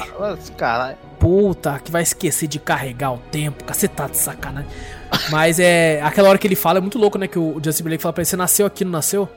[0.58, 0.98] Caralho.
[1.20, 3.64] Puta, que vai esquecer de carregar o tempo.
[3.66, 4.70] Você tá de sacanagem.
[5.30, 6.02] Mas é.
[6.02, 7.28] Aquela hora que ele fala é muito louco, né?
[7.28, 9.30] Que o Justin Blake fala pra ele: Você nasceu aqui, não nasceu?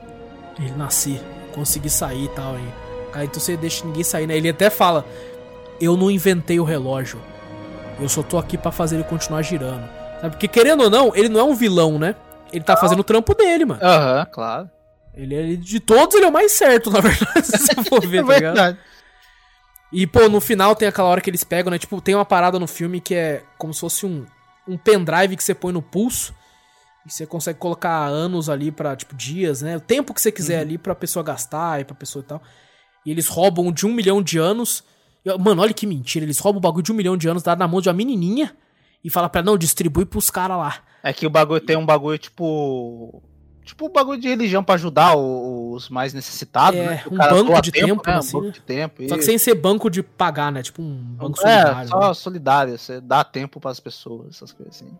[0.59, 1.21] Ele nasci.
[1.57, 2.53] Consegui sair e tal.
[2.53, 2.73] Aí.
[3.11, 4.37] Cara, então você deixa ninguém sair, né?
[4.37, 5.03] Ele até fala:
[5.81, 7.19] Eu não inventei o relógio.
[7.99, 9.89] Eu só tô aqui para fazer ele continuar girando.
[10.21, 10.29] Sabe?
[10.35, 12.15] Porque querendo ou não, ele não é um vilão, né?
[12.53, 13.81] Ele tá fazendo o trampo dele, mano.
[13.81, 14.69] Aham, uhum, claro.
[15.15, 18.23] Ele é de todos, ele é o mais certo, na verdade, se você for ver,
[18.23, 18.77] tá ligado?
[19.91, 21.79] E, pô, no final tem aquela hora que eles pegam, né?
[21.79, 24.25] Tipo, tem uma parada no filme que é como se fosse um,
[24.67, 26.35] um pendrive que você põe no pulso.
[27.07, 29.77] E você consegue colocar anos ali pra, tipo, dias, né?
[29.77, 30.61] O tempo que você quiser uhum.
[30.61, 32.41] ali pra pessoa gastar e pra pessoa e tal.
[33.05, 34.83] E eles roubam de um milhão de anos.
[35.39, 36.25] Mano, olha que mentira.
[36.25, 38.53] Eles roubam o bagulho de um milhão de anos, dá na mão de uma menininha.
[39.01, 40.75] E fala pra não, distribui pros caras lá.
[41.01, 43.23] É que o bagulho tem um bagulho, tipo
[43.63, 47.03] tipo um bagulho de religião para ajudar os mais necessitados, é, né?
[47.11, 48.15] um banco de tempo, tempo né?
[48.15, 49.09] assim, um banco de tempo.
[49.09, 50.61] Só que sem ser banco de pagar, né?
[50.63, 51.89] Tipo um banco é, solidário.
[51.89, 52.13] só né?
[52.13, 54.97] solidário, você dá tempo para as pessoas, essas coisas assim.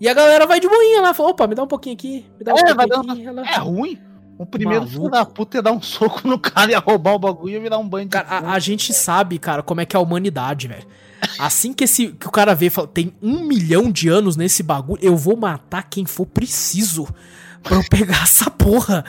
[0.00, 2.44] E a galera vai de boinha lá, fala, opa, me dá um pouquinho aqui, me
[2.44, 3.26] dá um é, pouquinho aqui.
[3.26, 3.46] Ela...
[3.46, 3.98] É ruim.
[4.38, 7.50] O primeiro filho da puta ia dar um soco no cara, ia roubar o bagulho
[7.50, 9.94] e ia virar um banho de cara, a, a, gente sabe, cara, como é que
[9.94, 10.86] é a humanidade, velho.
[11.38, 14.98] Assim que, esse, que o cara vê fala, tem um milhão de anos nesse bagulho,
[15.02, 17.06] eu vou matar quem for preciso
[17.62, 19.04] pra eu pegar essa porra.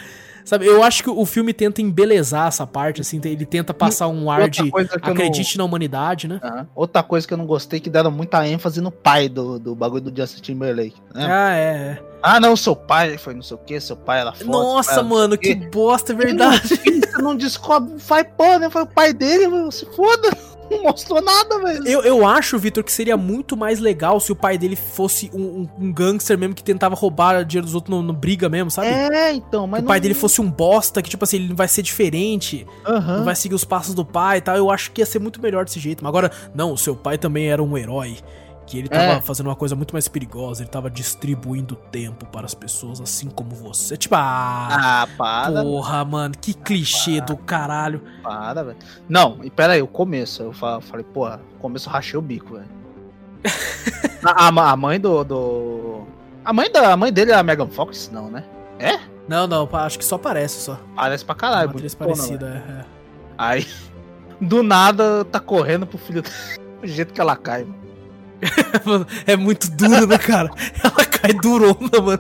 [0.46, 4.30] Sabe, eu acho que o filme tenta embelezar essa parte, assim, ele tenta passar um
[4.30, 5.64] ar de acredite não...
[5.64, 6.40] na humanidade, né?
[6.76, 10.02] Outra coisa que eu não gostei que deram muita ênfase no pai do, do bagulho
[10.02, 10.96] do Justin Timberlake.
[11.14, 11.28] Né?
[11.30, 12.04] Ah, é, é.
[12.24, 14.52] Ah, não, seu pai foi não sei o que, seu pai era foda.
[14.52, 16.68] Nossa, mano, que bosta, é verdade.
[16.68, 18.70] Você não descobre, faz pô, né?
[18.70, 20.30] Foi o pai dele, se foda.
[20.72, 21.88] Não mostrou nada, velho.
[21.88, 25.42] Eu, eu acho, Vitor, que seria muito mais legal se o pai dele fosse um,
[25.42, 28.88] um, um gangster mesmo que tentava roubar dinheiro dos outros no, no briga mesmo, sabe?
[28.88, 31.56] É, então, mas que o pai dele fosse um bosta, que tipo assim, ele não
[31.56, 33.18] vai ser diferente, Aham.
[33.18, 34.56] não vai seguir os passos do pai e tal.
[34.56, 36.04] Eu acho que ia ser muito melhor desse jeito.
[36.04, 38.18] Mas agora, não, o seu pai também era um herói.
[38.72, 39.22] Que ele tava É.
[39.22, 43.52] fazendo uma coisa muito mais perigosa, ele tava distribuindo tempo para as pessoas, assim como
[43.54, 43.98] você.
[43.98, 44.70] Tipo, ah,
[45.04, 48.02] Ah, para, porra, mano, que clichê do caralho.
[48.24, 48.78] para, velho.
[49.10, 50.42] Não, e pera aí, o começo.
[50.42, 52.70] Eu fa- falei, porra, o começo eu rachei o bico, velho.
[54.24, 56.08] a, a mãe do, do.
[56.46, 58.10] A mãe, da, a mãe dele é a Megan Fox?
[58.14, 58.46] Não, né?
[59.28, 60.80] Não, não, pá, acho que só parece só.
[60.96, 61.68] Parece pra É caralho.
[61.70, 62.86] uma atriz parecida, é, é.
[63.38, 63.68] Aí,
[64.40, 66.24] do nada, tá correndo pro filho.
[66.82, 67.81] Do jeito que ela cai, mano.
[68.86, 70.50] Mano, é muito duro, né, cara?
[70.84, 72.20] Ela cai durona, mano.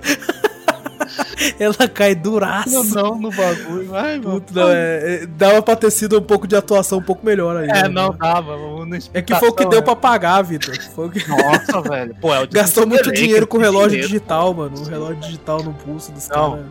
[1.59, 2.83] Ela cai duraça.
[2.95, 3.93] não, no bagulho.
[3.95, 7.25] Ai, Puta, não, é, é, dava pra ter sido um pouco de atuação um pouco
[7.25, 7.69] melhor aí.
[7.69, 8.17] É, né, não mano?
[8.19, 8.57] dava.
[8.57, 9.85] não É que foi o que deu né?
[9.85, 10.75] pra pagar, Vitor.
[10.95, 11.27] Foi o que...
[11.27, 12.15] Nossa, velho.
[12.21, 14.07] Pô, é o Gastou muito desespero aí dinheiro com o relógio dinheiro.
[14.07, 14.77] digital, mano.
[14.79, 16.51] O relógio digital no pulso dos Não.
[16.51, 16.65] caras.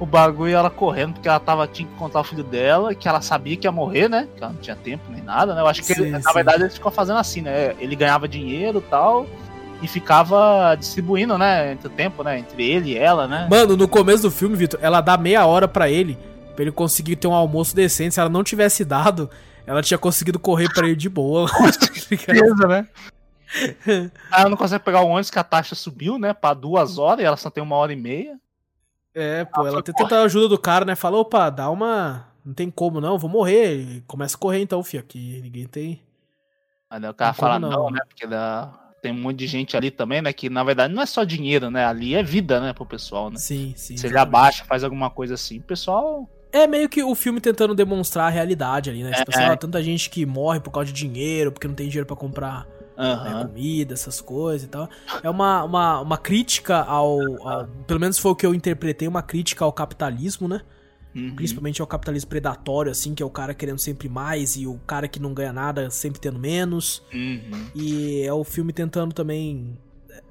[0.00, 3.20] O bagulho ela correndo, porque ela tava, tinha que encontrar o filho dela, que ela
[3.20, 4.26] sabia que ia morrer, né?
[4.34, 5.60] Que ela não tinha tempo nem nada, né?
[5.60, 6.32] Eu acho que ele- Sim, na sim.
[6.32, 7.74] verdade ele ficou fazendo assim, né?
[7.78, 9.26] Ele ganhava dinheiro e tal.
[9.82, 11.72] E ficava distribuindo, né?
[11.72, 12.38] Entre o tempo, né?
[12.38, 13.46] Entre ele e ela, né?
[13.50, 16.18] Mano, no começo do filme, Vitor, ela dá meia hora pra ele,
[16.54, 18.14] pra ele conseguir ter um almoço decente.
[18.14, 19.30] Se ela não tivesse dado,
[19.66, 21.48] ela tinha conseguido correr pra ele de boa.
[22.26, 22.86] Beleza, né?
[24.30, 26.32] Aí ela não consegue pegar o ônibus que a taxa subiu, né?
[26.32, 28.36] Pra duas horas e ela só tem uma hora e meia.
[29.14, 30.14] É, pô, ela tenta corre.
[30.14, 30.94] a ajuda do cara, né?
[30.94, 32.26] Fala, opa, dá uma.
[32.44, 33.74] Não tem como, não, vou morrer.
[33.76, 36.00] E começa a correr então, fio, aqui ninguém tem.
[36.88, 37.98] Aí daí o cara fala, não, não, né?
[37.98, 38.00] né?
[38.08, 38.72] Porque dá-
[39.02, 40.32] tem um monte de gente ali também, né?
[40.32, 41.84] Que na verdade não é só dinheiro, né?
[41.84, 42.72] Ali é vida, né?
[42.72, 43.36] Pro pessoal, né?
[43.38, 43.94] Sim, sim.
[43.94, 44.22] Ele exatamente.
[44.28, 46.28] abaixa, faz alguma coisa assim, o pessoal.
[46.52, 49.12] É meio que o filme tentando demonstrar a realidade ali, né?
[49.12, 49.56] Tipo assim, É.
[49.56, 52.66] tanta gente que morre por causa de dinheiro, porque não tem dinheiro pra comprar
[53.00, 53.46] né, Aham.
[53.48, 54.88] comida, essas coisas e tal.
[55.22, 59.22] É uma, uma, uma crítica ao, ao- Pelo menos foi o que eu interpretei, uma
[59.22, 60.60] crítica ao capitalismo, né?
[61.14, 61.34] Uhum.
[61.34, 65.08] Principalmente ao capitalismo predatório, assim, que é o cara querendo sempre mais e o cara
[65.08, 67.02] que não ganha nada sempre tendo menos.
[67.12, 67.66] Uhum.
[67.74, 69.76] E é o filme tentando também
[70.08, 70.22] é,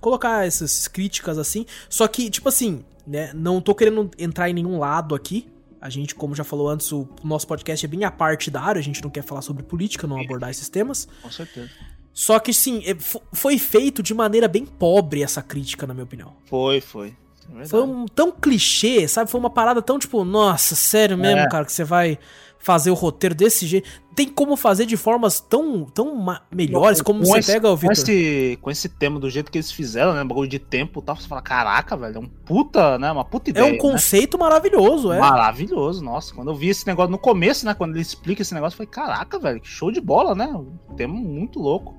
[0.00, 1.66] colocar essas críticas assim.
[1.88, 3.32] Só que, tipo assim, né?
[3.34, 5.48] Não tô querendo entrar em nenhum lado aqui.
[5.80, 9.08] A gente, como já falou antes, o nosso podcast é bem apartidário, a gente não
[9.10, 11.08] quer falar sobre política, não abordar esses temas.
[11.22, 11.70] Com certeza.
[12.12, 16.04] Só que, sim, é, fo- foi feito de maneira bem pobre essa crítica, na minha
[16.04, 16.32] opinião.
[16.46, 17.14] Foi, foi.
[17.58, 17.66] É.
[17.66, 19.30] Foi um tão clichê, sabe?
[19.30, 21.48] Foi uma parada tão tipo, nossa, sério mesmo, É.
[21.48, 22.18] cara, que você vai
[22.58, 23.88] fazer o roteiro desse jeito.
[24.14, 26.14] Tem como fazer de formas tão, tão
[26.52, 27.96] melhores, como Com você esse- pega, o com Victor.
[27.96, 30.22] esse, com esse tema do jeito que eles fizeram, né?
[30.22, 33.10] Bagulho de tempo e tal, você fala, caraca, velho, é um puta, né?
[33.10, 33.72] Uma puta É ideia.
[33.74, 35.16] um conceito maravilhoso, né?
[35.16, 35.20] é.
[35.20, 36.34] Maravilhoso, nossa.
[36.34, 37.72] Quando eu vi esse negócio no começo, né?
[37.72, 40.46] Quando ele explica esse negócio, eu falei, caraca, velho, que show de bola, né?
[40.46, 41.96] Um tema muito louco.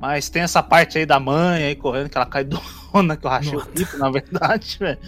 [0.00, 2.44] Mas tem essa parte aí da mãe aí correndo, que ela cai
[2.92, 4.98] dona, que eu rachei o bico, na verdade, velho.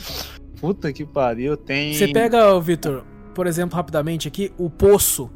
[0.60, 1.94] Puta que pariu, tem.
[1.94, 3.04] Você pega, Victor,
[3.34, 5.30] por exemplo, rapidamente aqui, O Poço,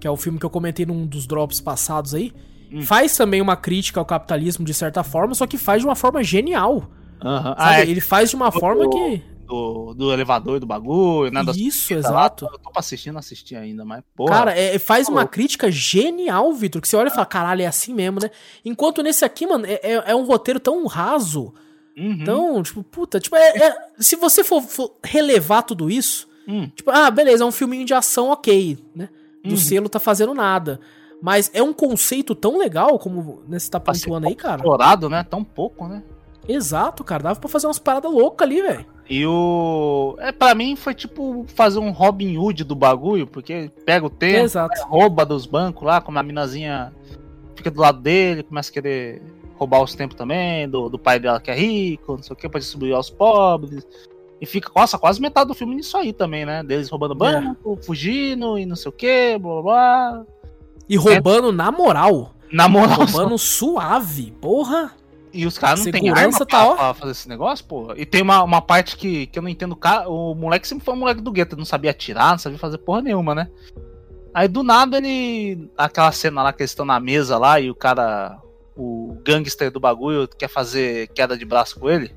[0.00, 2.32] que é o filme que eu comentei num dos drops passados aí,
[2.74, 2.80] Hum.
[2.80, 6.24] faz também uma crítica ao capitalismo de certa forma, só que faz de uma forma
[6.24, 6.90] genial.
[7.22, 7.54] Sabe?
[7.58, 9.22] Ah, é, Ele faz de uma forma que.
[9.52, 11.44] Do, do elevador do bagulho, né?
[11.44, 11.98] das Isso, lá.
[12.00, 12.46] exato.
[12.50, 14.30] Eu tô pra assistir, não assisti ainda, mas, porra.
[14.30, 15.28] Cara, é, faz uma Falou.
[15.30, 18.30] crítica genial, Vitor, que você olha e fala, caralho, é assim mesmo, né?
[18.64, 21.52] Enquanto nesse aqui, mano, é, é- é um roteiro tão raso,
[21.96, 22.24] Uhum.
[22.24, 26.68] tão, tipo, puta, tipo, é, é- se você for, for relevar tudo isso, Hum.
[26.74, 29.08] tipo, ah, beleza, é um filminho de ação, ok, né?
[29.44, 29.56] Do Uhum.
[29.56, 30.80] selo tá fazendo nada.
[31.20, 34.56] Mas é um conceito tão legal, como né, você tá pontuando aí, cara.
[34.56, 35.22] Explorado, né?
[35.22, 36.02] Tão pouco, né?
[36.48, 38.86] Exato, cara, dava pra fazer umas paradas loucas ali, velho.
[39.08, 40.16] E o.
[40.18, 44.44] É, pra mim foi tipo fazer um Robin Hood do bagulho, porque pega o tempo,
[44.44, 44.80] Exato.
[44.86, 46.92] rouba dos bancos lá, como a minazinha
[47.54, 49.22] fica do lado dele, começa a querer
[49.56, 52.48] roubar os tempos também, do, do pai dela que é rico, não sei o que,
[52.48, 53.86] pra distribuir aos pobres.
[54.40, 56.64] E fica, nossa, quase metade do filme nisso aí também, né?
[56.64, 60.24] Deles roubando banco, fugindo e não sei o que, blá blá blá.
[60.88, 62.34] E roubando na moral.
[62.50, 64.92] Na moral, Roubando suave, porra.
[65.32, 67.94] E os caras não têm Segurança arma tá, pra, pra fazer esse negócio, pô.
[67.96, 69.78] E tem uma, uma parte que, que eu não entendo.
[70.06, 73.02] O moleque sempre foi um moleque do gueto, não sabia atirar, não sabia fazer porra
[73.02, 73.48] nenhuma, né?
[74.34, 75.70] Aí do nada ele.
[75.76, 78.38] Aquela cena lá que eles estão na mesa lá e o cara.
[78.74, 82.10] O gangster do bagulho quer fazer queda de braço com ele.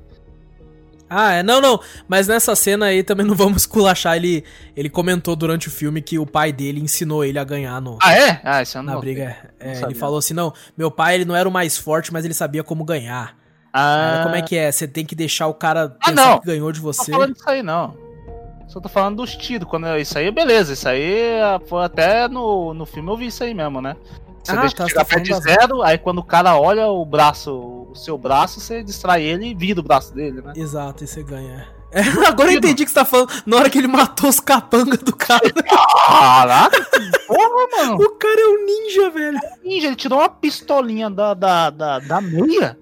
[1.08, 1.80] Ah, é, não, não.
[2.08, 4.16] Mas nessa cena aí também não vamos esculachar.
[4.16, 4.44] Ele,
[4.76, 8.12] ele comentou durante o filme que o pai dele ensinou ele a ganhar no, Ah,
[8.12, 8.40] é?
[8.44, 9.36] Ah, isso eu não na briga.
[9.60, 12.24] É, Não ele falou assim: não, meu pai ele não era o mais forte, mas
[12.24, 13.36] ele sabia como ganhar.
[13.72, 14.72] Ah, Aí, como é que é?
[14.72, 16.38] Você tem que deixar o cara Ah, não.
[16.40, 17.12] que ganhou de Não tô você.
[17.12, 17.94] falando disso aí, não.
[18.68, 19.68] Só tô falando dos tiros.
[19.68, 20.72] Quando eu- isso aí, beleza.
[20.72, 23.94] Isso aí ah, foi até no, no filme eu vi isso aí mesmo, né?
[24.46, 27.04] Você Ah, deixa tá, chegar tá perto de zero, aí quando o cara olha o
[27.04, 27.52] braço,
[27.90, 30.52] o seu braço, você distrai ele e vira o braço dele, né?
[30.54, 31.66] Exato, e você ganha.
[31.92, 33.30] É, agora eu entendi o que você tá falando.
[33.46, 35.40] Na hora que ele matou os capangas do cara.
[36.06, 36.86] Caraca,
[37.26, 37.94] porra, mano.
[38.02, 39.38] o cara é um ninja, velho.
[39.64, 42.76] Ninja, ele tirou uma pistolinha da, da, da, da meia,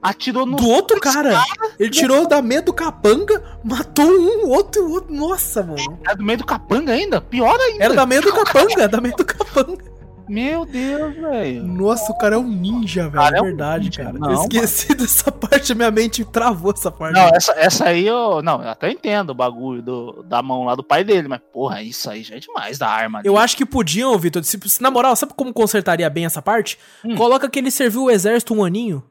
[0.00, 0.56] atirou no.
[0.56, 1.42] Do outro cara.
[1.80, 5.12] Ele tirou da meia do capanga, matou um, o outro, o outro.
[5.12, 5.98] Nossa, mano.
[6.06, 7.20] É do meio do capanga ainda?
[7.20, 7.82] Pior ainda.
[7.84, 9.89] Era da meia do capanga, da meia do capanga.
[10.30, 11.64] Meu Deus, velho.
[11.64, 13.14] Nossa, o cara é um ninja, velho.
[13.14, 14.04] Cara, É é um verdade, ninja.
[14.04, 14.16] cara.
[14.18, 17.14] Não, eu esqueci dessa parte, minha mente travou essa parte.
[17.14, 18.40] Não, essa, essa aí eu.
[18.40, 21.82] Não, eu até entendo o bagulho do, da mão lá do pai dele, mas porra,
[21.82, 23.22] isso aí já é demais da arma.
[23.24, 23.44] Eu ali.
[23.44, 24.44] acho que podiam, Vitor.
[24.44, 26.78] Se, se- na moral, sabe como consertaria bem essa parte?
[27.04, 27.16] Hum.
[27.16, 29.02] Coloca que ele serviu o exército um aninho.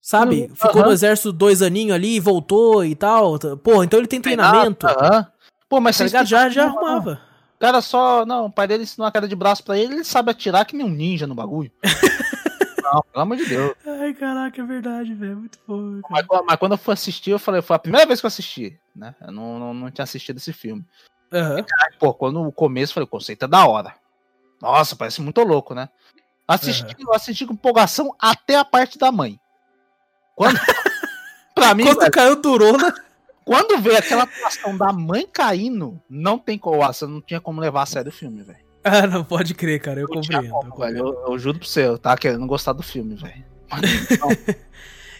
[0.00, 0.48] Sabe?
[0.50, 3.38] Hum, Ficou no exército dois aninhos ali, voltou e tal.
[3.62, 4.86] Pô, então ele tem treinamento.
[4.86, 5.26] Ah, aham.
[5.68, 6.24] Pô, mas Tá?
[6.24, 7.20] Já, já arrumava.
[7.60, 8.24] O cara só.
[8.24, 10.74] Não, o pai dele ensinou a queda de braço pra ele, ele sabe atirar que
[10.74, 11.70] nem um ninja no bagulho.
[12.82, 13.74] não, pelo amor de Deus.
[13.86, 15.36] Ai, caraca, é verdade, velho.
[15.36, 16.00] Muito bom.
[16.08, 18.80] Mas, mas quando eu fui assistir, eu falei, foi a primeira vez que eu assisti,
[18.96, 19.14] né?
[19.20, 20.82] Eu não, não, não tinha assistido esse filme.
[21.30, 21.56] Aham.
[21.58, 23.94] Aí, pô, quando o começo, eu falei, o conceito é da hora.
[24.58, 25.90] Nossa, parece muito louco, né?
[26.48, 29.38] Assisti, eu assisti com empolgação até a parte da mãe.
[30.34, 30.58] Quando.
[31.54, 32.94] pra mim, Quando velho, caiu Durona.
[33.44, 36.82] Quando veio aquela atuação da mãe caindo, não tem como.
[36.82, 38.58] ah, Você não tinha como levar a sério o filme, velho.
[38.82, 40.00] Ah, não pode crer, cara.
[40.00, 40.46] Eu Não compreendo.
[40.46, 40.72] Eu, como, velho.
[40.72, 40.98] compreendo.
[41.26, 43.44] Eu, eu juro pra você, eu tava querendo gostar do filme, velho.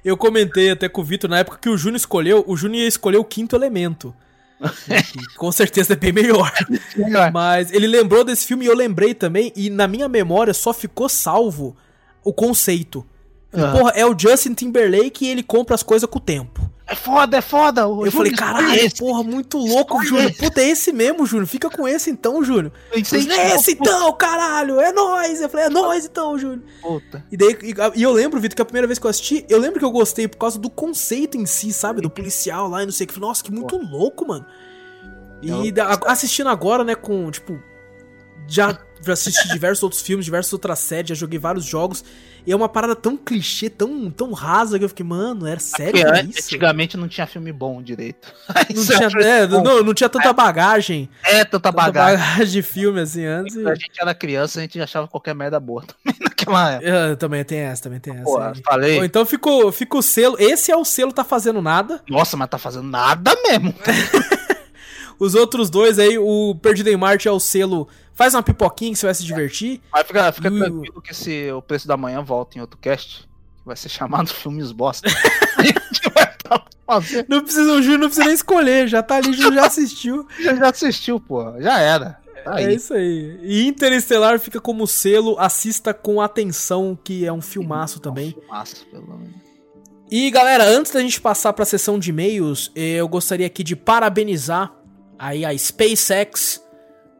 [0.02, 2.42] Eu comentei até com o Vitor na época que o Júnior escolheu.
[2.47, 4.15] O Júnior ia escolher o quinto elemento.
[4.58, 6.50] que com certeza é bem melhor.
[6.97, 7.31] não.
[7.31, 9.52] Mas ele lembrou desse filme e eu lembrei também.
[9.55, 11.76] E na minha memória só ficou salvo
[12.24, 13.07] o conceito.
[13.52, 13.73] Ah.
[13.73, 16.69] Porra, é o Justin Timberlake e ele compra as coisas com o tempo.
[16.91, 17.83] É foda, é foda.
[17.83, 18.97] Eu falei, Júnior, caralho, esse.
[18.97, 20.35] porra, muito louco, Júnior.
[20.35, 21.47] Puta, é esse mesmo, Júnior.
[21.47, 22.73] Fica com esse então, Júnior.
[23.05, 25.41] Falei, é esse então, caralho, é nóis.
[25.41, 26.62] Eu falei, é nóis então, Júnior.
[26.83, 27.25] Puta.
[27.31, 27.57] E daí,
[27.94, 29.91] e, eu lembro, Vitor, que a primeira vez que eu assisti, eu lembro que eu
[29.93, 32.01] gostei por causa do conceito em si, sabe?
[32.01, 33.20] Do policial lá e não sei o que.
[33.20, 34.44] Nossa, que muito louco, mano.
[35.41, 37.57] E da- assistindo agora, né, com, tipo,
[38.49, 42.05] já, já assisti diversos outros filmes, diversas outras séries, já joguei vários jogos.
[42.47, 45.93] E é uma parada tão clichê, tão, tão rasa que eu fiquei, mano, era sério
[46.02, 46.47] Porque isso?
[46.49, 48.33] antigamente não tinha filme bom direito.
[48.75, 49.62] Não tinha, eu é, bom.
[49.62, 51.09] não, não tinha tanta bagagem.
[51.25, 52.19] É tanta Tanta bagagem.
[52.19, 53.55] bagagem de filme assim antes.
[53.55, 56.89] e- Quando a gente era criança, a gente achava qualquer merda boa também naquela época.
[56.89, 58.25] É, também tem essa, também tem essa.
[58.25, 58.62] Pô, aí.
[58.65, 58.99] falei.
[58.99, 60.36] Bom, então ficou, fica o selo.
[60.39, 62.01] Esse é o selo Tá Fazendo Nada.
[62.09, 63.75] Nossa, mas tá fazendo nada mesmo.
[65.20, 67.86] Os outros dois aí, o Perdido em Marte é o selo.
[68.15, 69.78] Faz uma pipoquinha que você vai se divertir.
[69.92, 73.66] Mas fica, fica tranquilo que se o preço da manhã volta em outro cast, que
[73.66, 75.08] vai ser chamado Filmes Bosta.
[75.58, 77.26] a gente vai estar fazendo.
[77.28, 78.89] Não precisa, o Júnior não precisa nem escolher.
[78.89, 80.26] Já tá ali, já assistiu.
[80.40, 81.60] Já, já assistiu, pô.
[81.60, 82.18] Já era.
[82.42, 83.39] Tá É isso aí.
[83.42, 85.39] E Interestelar fica como selo.
[85.39, 88.34] Assista com atenção, que é um filmaço também.
[88.49, 89.50] Massa, pelo menos.
[90.10, 93.76] E galera, antes da gente passar para a sessão de e-mails, eu gostaria aqui de
[93.76, 94.80] parabenizar
[95.20, 96.65] aí a SpaceX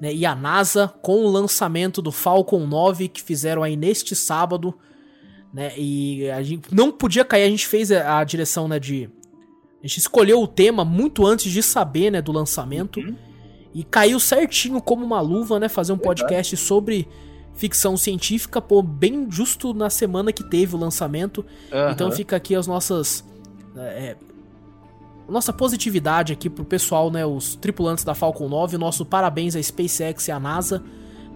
[0.01, 4.75] né, e a NASA com o lançamento do Falcon 9 que fizeram aí neste sábado,
[5.53, 5.73] né?
[5.77, 9.11] E a gente não podia cair, a gente fez a, direção, né, de
[9.83, 13.15] a gente escolheu o tema muito antes de saber, né, do lançamento Uhum.
[13.75, 17.07] e caiu certinho como uma luva, né, fazer um podcast sobre
[17.55, 21.45] ficção científica, pô, bem justo na semana que teve o lançamento.
[21.93, 22.17] Então Aham.
[22.17, 23.23] fica aqui as nossas.
[23.77, 24.17] é,
[25.31, 27.25] nossa positividade aqui pro pessoal, né?
[27.25, 28.77] Os tripulantes da Falcon 9.
[28.79, 30.83] Nosso parabéns à SpaceX e à NASA.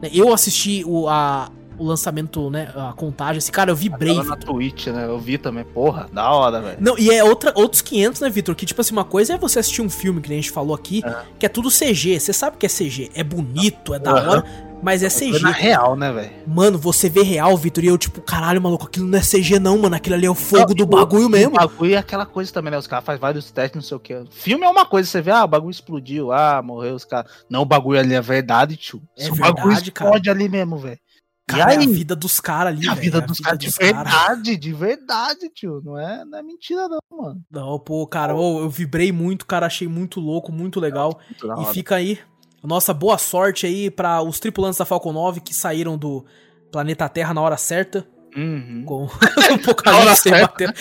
[0.02, 2.70] né, Eu assisti o, a- o lançamento, né?
[2.76, 3.38] A contagem.
[3.38, 4.14] Esse cara, eu vibrei.
[4.14, 4.36] Tava na.
[4.36, 5.06] Twitch, né?
[5.06, 5.64] Eu vi também.
[5.64, 6.76] Porra, da hora, velho.
[6.80, 8.54] Não, e é outra, outros 500, né, Vitor?
[8.54, 11.02] Que, tipo assim, uma coisa é você assistir um filme, que a gente falou aqui,
[11.04, 11.16] É.
[11.38, 12.20] que é tudo CG.
[12.20, 13.10] Você sabe que é CG.
[13.14, 14.44] É bonito, é da hora,
[14.82, 15.40] mas é CG.
[15.40, 16.30] na real, né, velho?
[16.46, 19.78] Mano, você vê real, Vitor, e eu, tipo, caralho, maluco, aquilo não é CG, não,
[19.78, 19.94] mano.
[19.96, 21.52] Aquilo ali é o fogo do o- bagulho O mesmo.
[21.52, 22.78] bagulho é aquela coisa também, né?
[22.78, 24.24] Os caras fazem vários testes, não sei o que.
[24.30, 27.30] Filme é uma coisa, você vê, ah, o bagulho explodiu, ah, morreu os caras.
[27.48, 29.02] Não, o bagulho ali é verdade, tio.
[29.18, 30.10] É o bagulho verdade, cara.
[30.10, 30.98] explode ali mesmo, velho.
[31.46, 31.84] E Cara, é aí?
[31.84, 33.92] a vida dos caras ali, E a vida é dos caras de cara.
[34.02, 35.82] verdade, de verdade, tio.
[35.84, 37.42] Não é, não é mentira, não, mano.
[37.50, 41.20] Não, pô, cara, eu vibrei muito, cara, achei muito louco, muito legal.
[41.28, 42.33] Muito da E fica aí a
[42.66, 46.24] nossa boa sorte aí para os tripulantes da Falcon 9 que saíram do
[46.72, 48.82] planeta Terra na hora certa, Uhum.
[48.84, 49.10] com o
[49.54, 50.72] apocalipse batendo,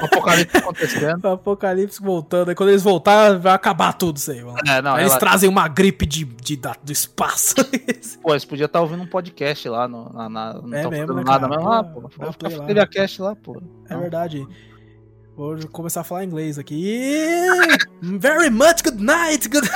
[0.00, 1.24] O apocalipse acontecendo.
[1.24, 2.50] o apocalipse voltando.
[2.50, 4.58] Aí quando eles voltarem, vai acabar tudo isso aí, mano.
[4.68, 7.56] É, não, Aí eles trazem uma gripe de, de, do espaço.
[8.22, 11.24] pô, eles podiam estar ouvindo um podcast lá, no, na, na, não É mesmo, né,
[11.24, 11.68] nada mesmo.
[11.68, 12.66] Ah, Pô, pô, lá.
[12.66, 13.60] teve a cast lá, pô.
[13.88, 14.46] É verdade.
[15.36, 17.00] Vou começar a falar inglês aqui.
[18.00, 19.48] Very much good night.
[19.48, 19.68] Good...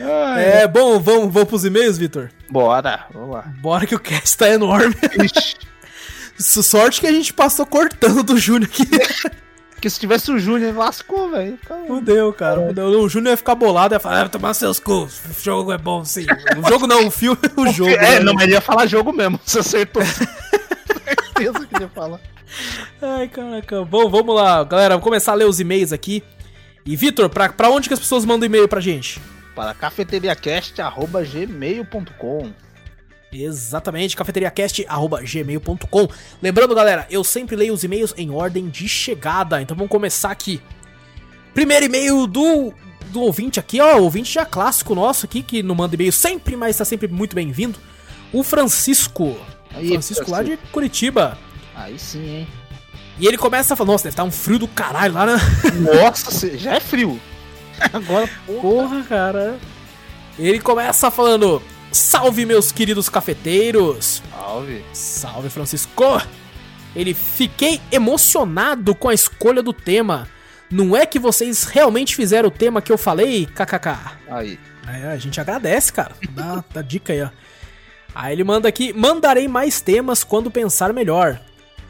[0.00, 2.30] É, bom, vamos, vamos pros e-mails, Vitor?
[2.50, 3.44] Bora, vamos lá.
[3.60, 4.94] Bora que o cast tá enorme.
[5.24, 5.56] Ixi,
[6.62, 8.84] Sorte que a gente passou cortando do Júnior aqui.
[9.74, 11.56] Porque se tivesse o Júnior, lascou, velho.
[11.86, 12.66] Fudeu, cara.
[12.66, 13.00] Fudeu.
[13.00, 15.20] O Júnior ia ficar bolado, ia falar, ah, tomar seus cus.
[15.30, 16.26] O jogo é bom, sim.
[16.60, 17.90] O jogo não, o filme, o jogo.
[17.90, 18.20] É, né?
[18.20, 19.38] não, mas ele ia falar jogo mesmo.
[19.44, 20.02] Você acertou.
[21.36, 22.18] Certeza que ele ia falar.
[23.00, 23.84] Ai, caraca.
[23.84, 24.94] Bom, vamos lá, galera.
[24.94, 26.24] Vamos começar a ler os e-mails aqui.
[26.84, 29.20] E, Vitor, pra, pra onde que as pessoas mandam e-mail pra gente?
[29.58, 32.52] Para cafeteriacast.gmail.com
[33.32, 36.08] Exatamente, cafeteriacast.gmail.com.
[36.40, 40.62] Lembrando, galera, eu sempre leio os e-mails em ordem de chegada, então vamos começar aqui.
[41.52, 42.72] Primeiro e-mail do,
[43.06, 46.76] do ouvinte aqui, ó, ouvinte já clássico nosso aqui, que não manda e-mail sempre, mas
[46.76, 47.80] tá sempre muito bem-vindo.
[48.32, 49.36] O Francisco.
[49.74, 51.36] Aí, Francisco lá de Curitiba.
[51.74, 52.46] Aí sim, hein?
[53.18, 55.36] E ele começa a falar, nossa, deve estar um frio do caralho lá, né?
[55.80, 57.20] Nossa, já é frio.
[57.92, 59.02] Agora, porra.
[59.04, 59.58] Cara.
[60.38, 64.22] Ele começa falando: Salve, meus queridos cafeteiros!
[64.30, 64.84] Salve.
[64.92, 66.22] Salve, Francisco!
[66.94, 70.28] Ele fiquei emocionado com a escolha do tema.
[70.70, 73.96] Não é que vocês realmente fizeram o tema que eu falei, kkk.
[74.28, 74.58] Aí.
[74.86, 76.12] É, a gente agradece, cara.
[76.30, 77.28] Dá, dá dica aí, ó.
[78.14, 81.40] Aí ele manda aqui: mandarei mais temas quando pensar melhor.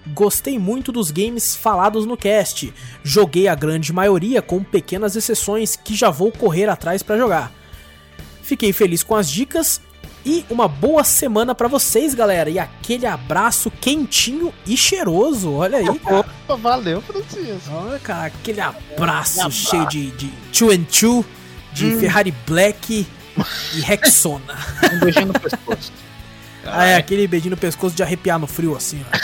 [0.07, 2.73] Gostei muito dos games falados no cast.
[3.03, 7.53] Joguei a grande maioria, com pequenas exceções que já vou correr atrás pra jogar.
[8.43, 9.81] Fiquei feliz com as dicas
[10.25, 12.49] e uma boa semana pra vocês, galera.
[12.49, 15.53] E aquele abraço quentinho e cheiroso.
[15.53, 16.21] Olha aí, cara.
[16.21, 17.71] Opa, valeu, Francisco.
[17.71, 19.71] Olha, cara, aquele abraço Abraço.
[19.71, 21.25] cheio de, de two and two,
[21.73, 23.07] de Ferrari Black
[23.75, 24.57] e Rexona.
[24.95, 25.93] Um beijinho no pescoço.
[26.65, 29.19] Ah, é, aquele beijinho no pescoço de arrepiar no frio, assim, ó.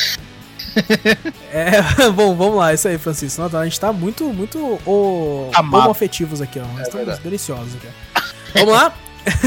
[1.52, 1.82] é,
[2.14, 3.40] bom, vamos lá, isso aí, Francisco.
[3.40, 5.82] Nossa, a gente tá muito, muito o, Amado.
[5.82, 6.62] homoafetivos aqui, ó.
[6.62, 7.20] Nós estamos verdade.
[7.22, 7.88] deliciosos aqui.
[8.54, 8.92] Vamos lá?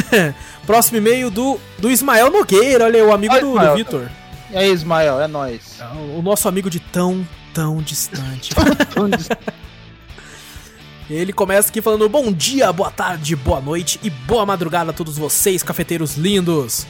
[0.66, 3.76] Próximo e-mail do, do Ismael Nogueira, olha aí, o amigo Oi, do, do.
[3.76, 4.10] Vitor.
[4.50, 5.80] E aí, Ismael, é nóis.
[6.18, 8.52] O nosso amigo de tão, tão distante.
[11.10, 15.18] Ele começa aqui falando bom dia, boa tarde, boa noite e boa madrugada a todos
[15.18, 16.86] vocês, cafeteiros lindos.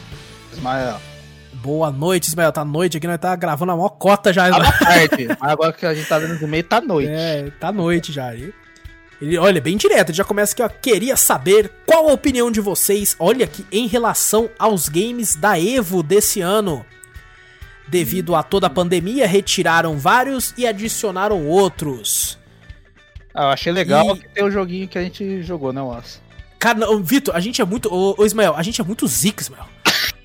[0.54, 1.00] Ismael.
[1.62, 2.52] Boa noite, Ismael.
[2.52, 4.50] Tá noite aqui, nós tá gravando a maior cota já.
[4.50, 5.28] Tá tarde.
[5.40, 7.10] Mas agora que a gente tá vendo no meio, tá noite.
[7.12, 8.34] É, tá noite já.
[8.36, 8.54] E
[9.22, 10.70] Ele, olha, bem direto, ele já começa aqui, ó.
[10.70, 16.04] Queria saber qual a opinião de vocês, olha aqui, em relação aos games da Evo
[16.04, 16.86] desse ano.
[17.88, 22.38] Devido a toda a pandemia, retiraram vários e adicionaram outros.
[23.34, 26.20] Ah, eu achei legal E- que tem o joguinho que a gente jogou, né, Wallace?
[26.60, 27.92] Cara, Vitor, a gente é muito.
[27.94, 29.66] Ô, ô, Ismael, a gente é muito zica, Ismael.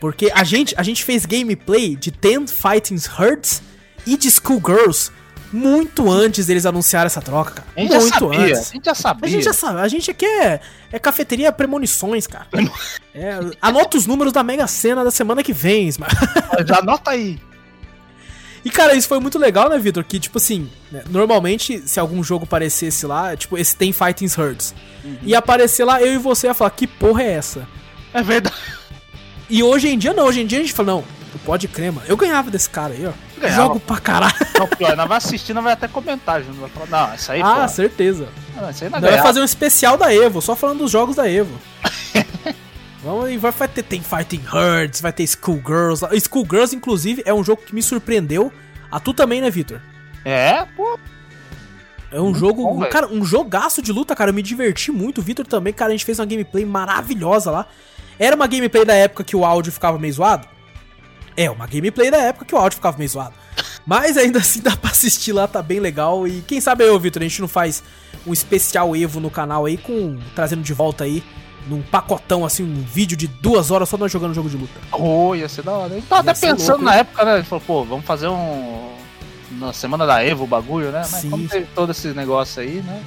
[0.03, 3.63] Porque a gente, a gente fez gameplay de 10 Fighting Hearts
[4.05, 5.13] e de Schoolgirls
[5.53, 7.69] muito antes deles anunciarem essa troca, cara.
[7.77, 8.39] A gente já muito sabia.
[8.41, 8.73] A antes.
[8.73, 9.25] gente já sabia.
[9.25, 12.49] A gente já sabe, a gente aqui é, é cafeteria premonições, cara.
[13.15, 16.11] É, anota os números da Mega Sena da semana que vem, Ismael.
[16.67, 17.39] Já anota aí.
[18.65, 20.03] E, cara, isso foi muito legal, né, Vitor?
[20.03, 24.75] Que, tipo assim, né, normalmente, se algum jogo aparecesse lá, tipo, esse tem Fighting Hearts,
[25.23, 27.69] ia aparecer lá, eu e você ia falar, que porra é essa?
[28.15, 28.57] É verdade.
[29.53, 31.93] E hoje em dia não, hoje em dia a gente fala, não, tu pode crer,
[31.93, 32.07] mano.
[32.09, 33.13] Eu ganhava desse cara aí, ó.
[33.39, 33.63] Ganhava.
[33.65, 34.35] Jogo pra caralho.
[34.59, 36.59] Não, pior, nós vai assistir, nós vai até comentar junto.
[36.59, 37.69] Vai falar, não, isso aí, ah, pô.
[37.69, 38.29] certeza.
[38.55, 41.29] Não, isso aí não vai fazer um especial da Evo, só falando dos jogos da
[41.29, 41.59] Evo.
[43.03, 46.05] Vamos vai, vai ter tem Fighting Hearts, vai ter Schoolgirls.
[46.05, 46.11] lá.
[46.19, 48.53] Schoolgirls, inclusive, é um jogo que me surpreendeu.
[48.91, 49.81] A tu também, né, Vitor?
[50.25, 50.99] É, pô.
[52.13, 54.31] É um jogo, bom, um, cara, um jogaço de luta, cara.
[54.31, 55.19] Eu me diverti muito.
[55.19, 57.67] O Vitor também, cara, a gente fez uma gameplay maravilhosa lá.
[58.19, 60.47] Era uma gameplay da época que o áudio ficava meio zoado?
[61.37, 63.35] É, uma gameplay da época que o áudio ficava meio zoado.
[63.87, 66.27] Mas ainda assim dá pra assistir lá, tá bem legal.
[66.27, 67.83] E quem sabe eu, Vitor, a gente não faz
[68.27, 71.23] um especial Evo no canal aí, com trazendo de volta aí,
[71.69, 74.81] num pacotão, assim, um vídeo de duas horas só nós jogando jogo de luta.
[74.93, 75.95] Oh, ia ser da hora.
[75.95, 77.01] Gente tava Ia até pensando louco, na hein?
[77.01, 77.33] época, né?
[77.33, 78.93] A gente falou, pô, vamos fazer um.
[79.53, 81.01] Na semana da Evo o bagulho, né?
[81.01, 81.31] Mas Sim.
[81.31, 83.03] como teve todo esse negócio aí, né?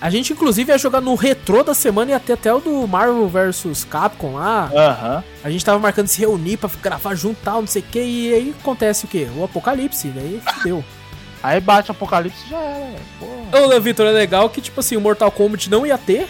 [0.00, 3.28] A gente, inclusive, ia jogar no retrô da semana e até até o do Marvel
[3.28, 4.70] vs Capcom lá.
[4.74, 5.24] Aham.
[5.42, 8.00] A gente tava marcando se reunir pra gravar junto e tal, não sei o que,
[8.00, 9.28] e aí acontece o quê?
[9.36, 10.84] O apocalipse, daí fudeu.
[11.42, 13.76] Aí bate o apocalipse e já era, velho.
[13.76, 16.26] Ô, Vitor, é legal que, tipo assim, o Mortal Kombat não ia ter.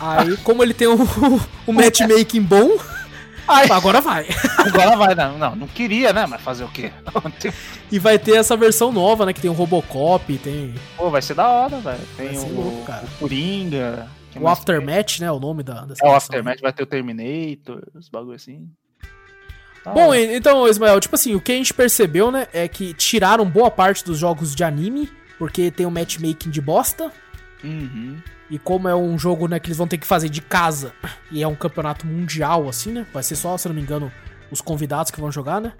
[0.00, 0.96] Aí, como ele tem um,
[1.68, 2.78] um matchmaking bom,
[3.48, 4.26] Aí, agora vai.
[4.58, 5.38] agora vai, não.
[5.38, 6.26] Não, não queria, né?
[6.26, 6.92] Mas fazer o quê?
[7.90, 9.32] E vai ter essa versão nova, né?
[9.32, 12.00] Que tem o Robocop, tem Pô, vai ser da hora, velho.
[12.16, 14.08] Tem o, louco, o Coringa.
[14.36, 15.30] o mais Aftermath, né?
[15.30, 16.06] O nome da, dessa tem?
[16.06, 16.16] É o versão.
[16.16, 18.68] Aftermath, vai ter o Terminator, os bagulho assim.
[19.84, 23.46] Da Bom, então, Ismael, tipo assim, o que a gente percebeu, né, é que tiraram
[23.46, 27.10] boa parte dos jogos de anime, porque tem o matchmaking de bosta.
[27.62, 28.18] Uhum.
[28.50, 30.92] E como é um jogo, né, que eles vão ter que fazer de casa
[31.30, 33.06] e é um campeonato mundial, assim, né?
[33.12, 34.10] Vai ser só, se não me engano,
[34.50, 35.72] os convidados que vão jogar, né?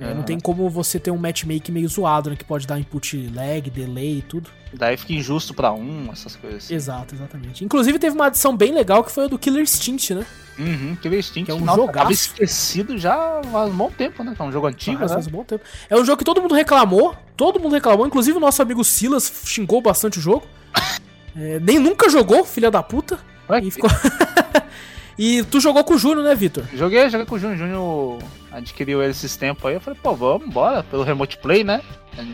[0.00, 0.22] É, não Aham.
[0.22, 2.36] tem como você ter um matchmaking meio zoado, né?
[2.36, 4.48] Que pode dar input lag, delay e tudo.
[4.72, 6.74] Daí fica injusto pra um, essas coisas assim.
[6.74, 7.64] Exato, exatamente.
[7.64, 10.24] Inclusive teve uma adição bem legal que foi a do Killer Instinct, né?
[10.56, 11.98] Uhum, Killer Instinct, Que é um nossa, jogaço.
[11.98, 14.34] tava esquecido já há um bom tempo, né?
[14.36, 15.14] Que é um jogo antigo, Faz, né?
[15.16, 15.64] faz um bom tempo.
[15.90, 17.16] É um jogo que todo mundo reclamou.
[17.36, 18.06] Todo mundo reclamou.
[18.06, 20.46] Inclusive o nosso amigo Silas xingou bastante o jogo.
[21.40, 23.16] É, nem nunca jogou, filha da puta.
[23.48, 23.88] Ué, E, ficou...
[25.18, 26.64] e tu jogou com o Júnior, né, Vitor?
[26.72, 27.56] Joguei, joguei com o Júnior.
[27.56, 28.18] O Júnior
[28.52, 29.74] adquiriu ele esses tempos aí.
[29.74, 31.82] Eu falei, pô, vamos embora, pelo Remote Play, né?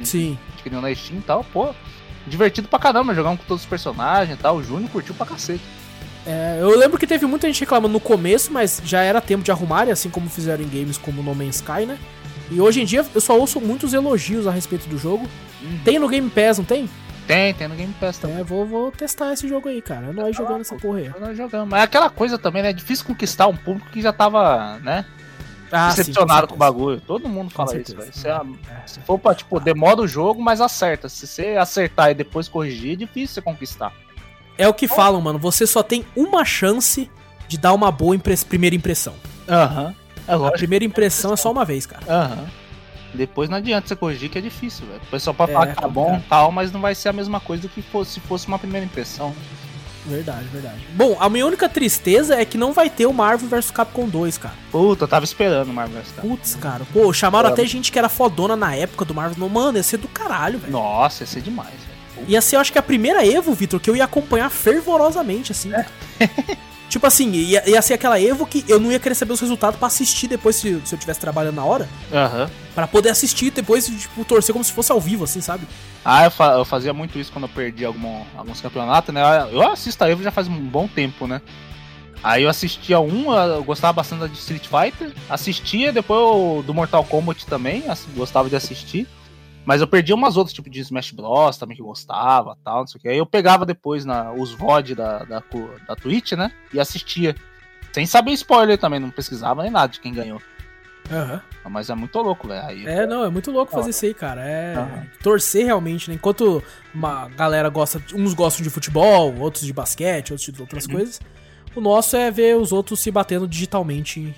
[0.02, 0.38] Sim.
[0.54, 1.74] adquiriu na Steam e tal, pô.
[2.26, 4.56] Divertido pra caramba, jogamos com todos os personagens e tal.
[4.56, 5.62] O Júnior curtiu pra cacete.
[6.26, 9.50] É, eu lembro que teve muita gente reclamando no começo, mas já era tempo de
[9.50, 11.98] arrumar, assim como fizeram em games como No Man's Sky, né?
[12.50, 15.28] E hoje em dia eu só ouço muitos elogios a respeito do jogo.
[15.62, 15.78] Uhum.
[15.84, 16.88] Tem no Game Pass, não tem?
[17.26, 18.38] Tem, tem no Game Pass também.
[18.40, 20.08] É, vou, vou testar esse jogo aí, cara.
[20.08, 21.10] É nós jogando essa porra aí.
[21.18, 21.68] Nós jogamos.
[21.70, 22.70] Mas é aquela coisa também, né?
[22.70, 25.06] É difícil conquistar um público que já tava, né?
[25.72, 27.00] Ah, sim, decepcionado com, o bagulho.
[27.00, 27.98] Todo mundo fala isso, certeza.
[27.98, 28.12] velho.
[28.14, 28.86] Se, é- É.
[28.86, 31.08] se for pra, tipo, demora o jogo, mas acerta.
[31.08, 33.92] Se você acertar e depois corrigir, é difícil você conquistar.
[34.58, 35.38] É o que falam, mano.
[35.38, 37.10] Você só tem uma chance
[37.48, 39.14] de dar uma boa impress- primeira impressão.
[39.48, 39.94] Aham.
[40.28, 42.02] É A primeira impressão é só uma vez, cara.
[42.08, 42.46] Aham.
[43.14, 45.00] Depois não adianta você corrigir, que é difícil, velho.
[45.02, 46.28] O pessoal pode É, falar que tá bom complicado.
[46.28, 48.84] tal, mas não vai ser a mesma coisa do que fosse, se fosse uma primeira
[48.84, 49.34] impressão.
[50.06, 50.80] Verdade, verdade.
[50.94, 54.36] Bom, a minha única tristeza é que não vai ter o Marvel vs Capcom 2,
[54.36, 54.54] cara.
[54.70, 56.12] Puta, eu tava esperando o Marvel vs.
[56.12, 56.28] Capcom.
[56.28, 56.84] Putz, cara.
[56.92, 57.52] Pô, chamaram É.
[57.52, 59.48] até gente que era fodona na época do Marvel.
[59.48, 60.72] Mano, ia ser do caralho, velho.
[60.72, 62.28] Nossa, ia ser demais, velho.
[62.28, 65.70] Ia ser, eu acho que a primeira Evo, Vitor, que eu ia acompanhar fervorosamente, assim.
[66.94, 69.76] tipo assim, ia, ia ser aquela Evo que eu não ia querer saber os resultados
[69.76, 71.88] pra assistir depois se, se eu estivesse trabalhando na hora.
[72.12, 72.48] Aham.
[72.72, 75.66] Pra poder assistir depois, tipo, torcer como se fosse ao vivo, assim, sabe?
[76.04, 79.20] Ah, eu, fa- eu fazia muito isso quando eu perdi algum- alguns campeonatos, né?
[79.50, 81.42] Eu assisto a Evo já faz um bom tempo, né?
[82.22, 86.72] Aí eu assistia um, eu gostava bastante da de Street Fighter, assistia, depois o do
[86.72, 87.82] Mortal Kombat também,
[88.16, 89.08] gostava de assistir.
[89.64, 91.56] Mas eu perdi umas outras, tipo de Smash Bros.
[91.56, 93.08] também que eu gostava tal, não sei o que.
[93.08, 95.42] Aí eu pegava depois na, os VOD da, da,
[95.88, 96.52] da Twitch, né?
[96.72, 97.34] E assistia.
[97.92, 100.42] Sem saber spoiler também, não pesquisava nem nada de quem ganhou.
[101.10, 101.40] Aham.
[101.68, 102.88] Mas é muito louco, velho.
[102.88, 104.42] É, não, é muito louco fazer isso aí, cara.
[104.42, 105.06] É Aham.
[105.22, 106.16] torcer realmente, né?
[106.16, 106.62] Enquanto
[106.94, 111.20] uma galera gosta, uns gostam de futebol, outros de basquete, outros de outras coisas.
[111.74, 114.34] O nosso é ver os outros se batendo digitalmente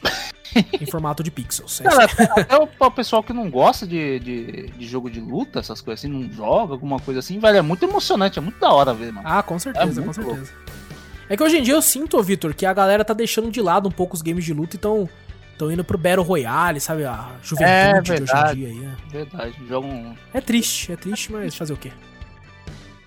[0.81, 1.81] em formato de pixels.
[1.81, 5.81] É Cara, até, o, pessoal que não gosta de, de, de jogo de luta, essas
[5.81, 8.94] coisas assim, não joga, alguma coisa assim, velho, é muito emocionante, é muito da hora
[8.94, 9.28] ver, mano.
[9.28, 10.52] Ah, com certeza, É com certeza.
[11.28, 13.89] É que hoje em dia eu sinto, Vitor, que a galera tá deixando de lado
[13.89, 15.08] um pouco os games de luta e tão,
[15.58, 17.05] tão indo pro Battle Royale, sabe?
[17.05, 18.60] A juventude É, de hoje em verdade.
[18.60, 18.97] dia aí, né?
[19.10, 20.15] Verdade, joga um.
[20.32, 21.90] É triste, é triste, mas fazer o quê?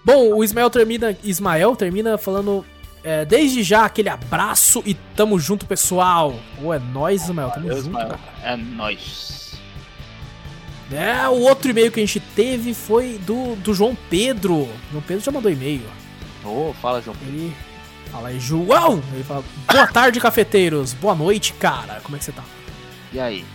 [0.03, 2.65] Bom, o Ismael termina, Ismael termina falando
[3.03, 6.35] é, desde já aquele abraço e tamo junto, pessoal.
[6.61, 8.21] Ou é nóis, Ismael, tamo Deus, junto, mano, cara.
[8.43, 9.59] é nóis.
[10.91, 14.67] É, o outro e-mail que a gente teve foi do, do João Pedro.
[14.91, 15.83] João Pedro já mandou e-mail.
[16.43, 17.15] Ô, fala, João.
[17.27, 17.55] Ele
[18.11, 19.03] fala aí, João!
[19.13, 20.93] Ele fala, boa tarde, cafeteiros.
[20.93, 22.01] Boa noite, cara.
[22.01, 22.43] Como é que você tá?
[23.13, 23.45] E aí?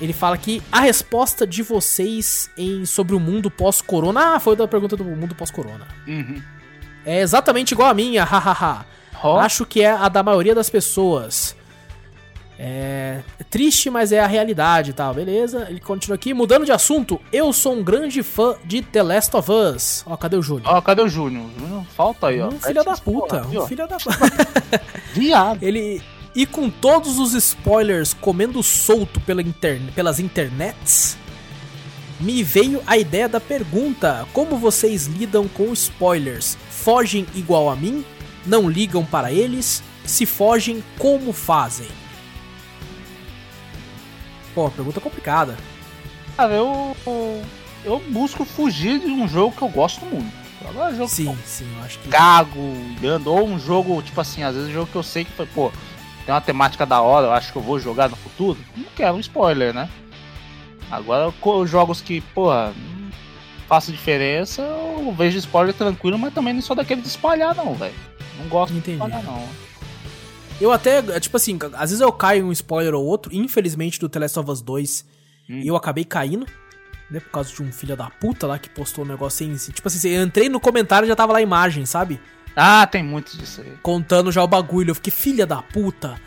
[0.00, 4.36] Ele fala que a resposta de vocês em sobre o mundo pós-corona.
[4.36, 5.86] Ah, foi da pergunta do mundo pós-corona.
[6.08, 6.42] Uhum.
[7.04, 8.84] É exatamente igual a minha, hahaha.
[9.22, 11.54] Ó, Acho que é a da maioria das pessoas.
[12.58, 15.66] É é triste, mas é a realidade e tal, beleza?
[15.68, 17.20] Ele continua aqui, mudando de assunto.
[17.32, 20.04] Eu sou um grande fã de The Last of Us.
[20.06, 20.72] Ó, cadê o Júnior?
[20.72, 21.46] ó, cadê o Júnior?
[21.96, 22.48] Falta aí, ó.
[22.48, 24.80] Um filho da Essa porra puta, aqui, um filho da puta.
[25.12, 25.62] Viado.
[25.62, 26.00] Ele.
[26.34, 31.18] E com todos os spoilers comendo solto pela interne- pelas internets,
[32.18, 36.56] me veio a ideia da pergunta: como vocês lidam com spoilers?
[36.82, 38.04] Fogem igual a mim?
[38.44, 39.82] Não ligam para eles?
[40.04, 41.86] Se fogem, como fazem?
[44.52, 45.56] Pô, pergunta complicada.
[46.36, 46.96] Cara, eu.
[47.84, 50.32] Eu busco fugir de um jogo que eu gosto muito.
[50.68, 52.08] Agora, jogo Sim, sim, eu acho que.
[52.08, 52.60] cago,
[53.26, 55.72] ou um jogo, tipo assim, às vezes um jogo que eu sei que foi, pô,
[56.24, 59.16] tem uma temática da hora, eu acho que eu vou jogar no futuro, não quero
[59.16, 59.88] um spoiler, né?
[60.90, 61.32] Agora,
[61.66, 62.72] jogos que, porra,
[63.72, 67.94] faça diferença, eu vejo spoiler tranquilo, mas também não sou daquele de espalhar, não, velho.
[68.38, 68.98] Não gosto Entendi.
[68.98, 69.48] de espalhar, não.
[70.60, 74.10] Eu até, tipo assim, às vezes eu caio em um spoiler ou outro, infelizmente do
[74.10, 75.06] The Last of Us 2,
[75.48, 75.62] Hum.
[75.64, 76.46] eu acabei caindo,
[77.10, 79.72] né, por causa de um filho da puta lá que postou um negócio sem...
[79.72, 82.20] Tipo assim, eu entrei no comentário e já tava lá a imagem, sabe?
[82.54, 83.72] Ah, tem muito disso aí.
[83.82, 86.20] Contando já o bagulho, eu fiquei, filha da puta...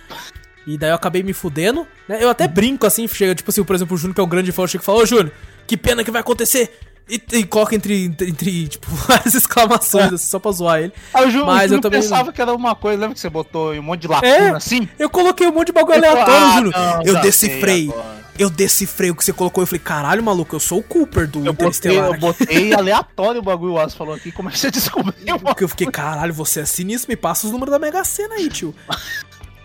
[0.68, 2.18] E daí eu acabei me fudendo, né?
[2.20, 4.52] Eu até brinco assim, chega, tipo assim, por exemplo, o Júnior, que é um grande
[4.52, 5.32] fã, chega e fala, ô Júnior,
[5.68, 10.26] que pena que vai acontecer E, e coloca entre, entre, entre, tipo, várias exclamações, assim,
[10.26, 10.94] só pra zoar ele.
[11.14, 13.30] Ah, o Júnior, Mas eu Júnior também pensava que era uma coisa, lembra que você
[13.30, 14.50] botou um monte de lacuna É?
[14.50, 14.90] assim?
[14.98, 17.94] Eu coloquei um monte de bagulho aleatório, Ah, não, Eu decifrei.
[18.38, 19.62] Eu decifrei o que você colocou.
[19.64, 22.08] Eu falei, caralho, maluco, eu sou o Cooper do Eu botei, Interestelar.
[22.12, 25.40] eu botei aleatório o bagulho, o Aço falou aqui, como é que você descobriu?
[25.40, 28.50] Porque eu fiquei, caralho, você é sinistro, me passa os números da Mega Sena aí,
[28.50, 28.76] tio.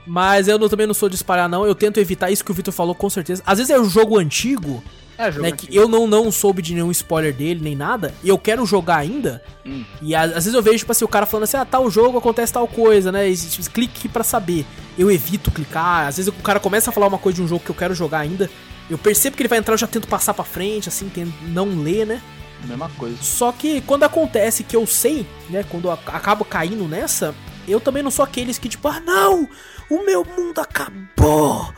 [0.06, 1.66] Mas eu não- também não sou de espalhar, não.
[1.66, 3.42] Eu tento evitar isso que o Vitor falou, com certeza.
[3.46, 4.82] Às vezes é o jogo antigo,
[5.20, 5.48] É, né?
[5.48, 5.70] antigo.
[5.70, 8.14] Que eu não, não soube de nenhum spoiler dele, nem nada.
[8.22, 9.42] E eu quero jogar ainda.
[9.66, 9.84] Hum.
[10.00, 12.52] E às, vezes eu vejo, tipo assim, o cara falando assim, ah, tal jogo acontece
[12.52, 13.28] tal coisa, né?
[13.28, 14.64] E, tipo, clique pra saber.
[14.98, 16.06] Eu evito clicar.
[16.08, 17.94] Às vezes o cara começa a falar uma coisa de um jogo que eu quero
[17.94, 18.50] jogar ainda.
[18.88, 21.66] Eu percebo que ele vai entrar, eu já tento passar pra frente, assim, tento não
[21.82, 22.22] ler, né?
[22.64, 23.16] Mesma coisa.
[23.22, 25.64] Só que quando acontece que eu sei, né?
[25.68, 27.34] Quando eu ac- acabo caindo nessa,
[27.68, 29.48] eu também não sou aqueles que, tipo, ah, não!
[29.88, 31.72] O meu mundo acabou!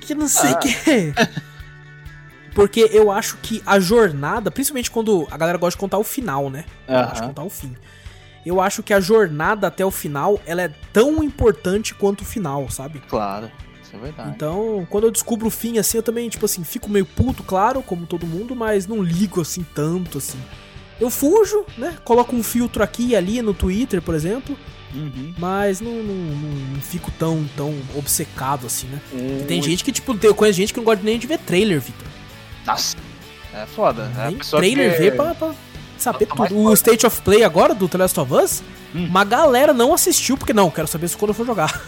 [0.00, 0.74] Que não sei o que.
[2.56, 6.50] Porque eu acho que a jornada, principalmente quando a galera gosta de contar o final,
[6.50, 6.64] né?
[6.88, 7.76] Gosta de contar o fim.
[8.44, 12.70] Eu acho que a jornada até o final, ela é tão importante quanto o final,
[12.70, 13.02] sabe?
[13.08, 13.50] Claro,
[13.82, 14.30] isso é verdade.
[14.34, 17.82] Então, quando eu descubro o fim, assim, eu também, tipo assim, fico meio puto, claro,
[17.82, 20.38] como todo mundo, mas não ligo, assim, tanto, assim.
[20.98, 21.98] Eu fujo, né?
[22.04, 24.56] Coloco um filtro aqui e ali no Twitter, por exemplo,
[24.94, 25.34] Uhum.
[25.36, 29.00] mas não, não, não- não fico tão, tão obcecado, assim, né?
[29.12, 31.80] Um- Tem gente que, tipo, eu conheço gente que não gosta nem de ver trailer,
[31.80, 32.06] Vitor.
[32.66, 32.96] Nossa,
[33.54, 34.10] é foda.
[34.18, 34.98] É Nem trailer que...
[34.98, 35.54] vê pra, pra
[35.98, 36.58] saber Tá tudo.
[36.58, 36.72] O.
[36.74, 38.62] State of Play agora, do The Last of Us,
[38.94, 39.06] Hum.
[39.06, 41.80] uma galera não assistiu, porque não, quero saber isso quando eu for jogar.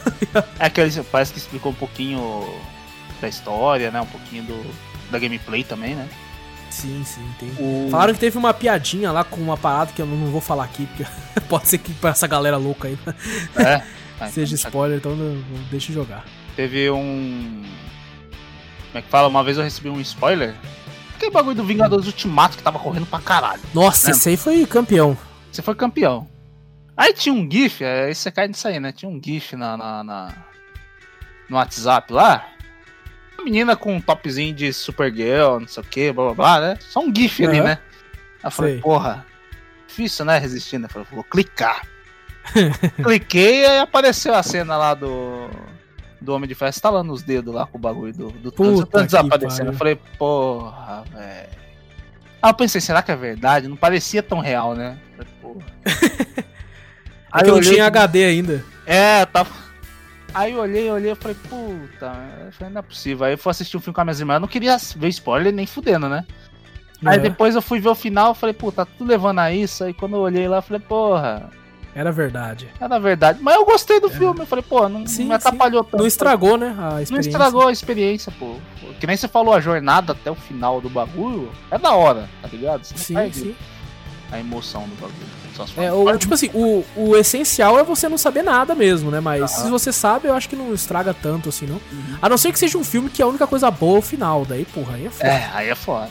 [0.58, 2.44] É que ele parece que explicou um pouquinho
[3.20, 4.00] da história, né?
[4.00, 4.74] Um pouquinho do,
[5.10, 6.08] da gameplay também, né?
[6.70, 7.50] sim, sim, tem.
[7.58, 7.88] O...
[7.90, 10.86] Falaram que teve uma piadinha lá com uma parada que eu não vou falar aqui,
[10.86, 11.06] porque
[11.48, 12.98] pode ser que pra essa galera louca aí
[13.56, 13.82] É.
[14.20, 15.16] Ah, seja spoiler, então
[15.70, 16.24] deixa eu jogar.
[16.54, 17.62] Teve um.
[18.88, 19.28] Como é que fala?
[19.28, 20.54] Uma vez eu recebi um spoiler.
[21.16, 23.60] Aquele bagulho do Vingadores Ultimato que tava correndo pra caralho.
[23.74, 24.12] Nossa, É.
[24.12, 25.16] esse aí foi campeão.
[25.50, 26.28] Você foi campeão.
[26.96, 28.92] Aí tinha um GIF, é, aí você cai nisso aí, né?
[28.92, 30.34] Tinha um GIF na, na, na-
[31.48, 32.46] no WhatsApp lá.
[33.36, 36.78] Uma menina com um topzinho de Supergirl, não sei o que, blá blá blá, né?
[36.80, 37.68] Só um GIF ali, Aham.
[37.68, 37.78] né?
[38.42, 38.80] Aí eu falei, Sei.
[38.80, 39.26] porra,
[39.86, 40.38] difícil, né?
[40.38, 40.86] Resistindo.
[40.86, 41.82] Eu falei, vou clicar.
[43.02, 45.50] Cliquei e apareceu a cena lá do.
[46.20, 48.80] Do Homem de Ferro estalando os dedos lá com o bagulho do, do Thanos.
[48.80, 48.84] O.
[49.68, 51.48] Eu falei, porra, velho.
[52.42, 53.68] Aí eu pensei, será que é verdade?
[53.68, 54.98] Não parecia tão real, né?
[55.16, 55.66] Falei, porra.
[57.34, 58.64] É que eu não olhei- tinha HD ainda.
[58.86, 59.50] É, tava.
[60.32, 62.12] Aí eu olhei, olhei, eu falei, puta,
[62.46, 63.26] eu falei, não é possível.
[63.26, 65.52] Aí eu fui assistir um filme com a minhas irmãs, eu não queria ver spoiler
[65.52, 66.24] nem fudendo, né?
[67.04, 69.52] Aí É, depois eu fui ver o final, eu falei, puta, tá tudo levando a
[69.52, 69.84] isso.
[69.84, 71.50] Aí quando eu olhei lá, eu falei, porra,
[71.98, 72.68] Era verdade.
[72.80, 73.38] era verdade.
[73.42, 75.06] Mas eu gostei do filme, eu falei, pô, não, É.
[75.06, 75.98] Sim, não me atrapalhou tanto.
[76.00, 76.74] Não estragou, né?
[76.78, 77.30] A Não experiência.
[77.30, 78.54] estragou a experiência, pô.
[79.00, 82.48] Que nem você falou, a jornada até o final do bagulho é da hora, tá
[82.48, 82.84] ligado?
[82.84, 83.56] Você não Sim, perde sim.
[84.30, 85.38] a emoção do bagulho.
[85.76, 89.18] É, for- o, tipo assim, o, o essencial é você não saber nada mesmo, né?
[89.18, 91.74] Mas se você sabe, eu acho que não estraga tanto assim, não.
[91.90, 92.16] Uhum.
[92.22, 94.44] A não ser que seja um filme que a única coisa boa é o final.
[94.44, 95.28] Daí, porra, aí é foda.
[95.28, 96.08] É, aí é foda.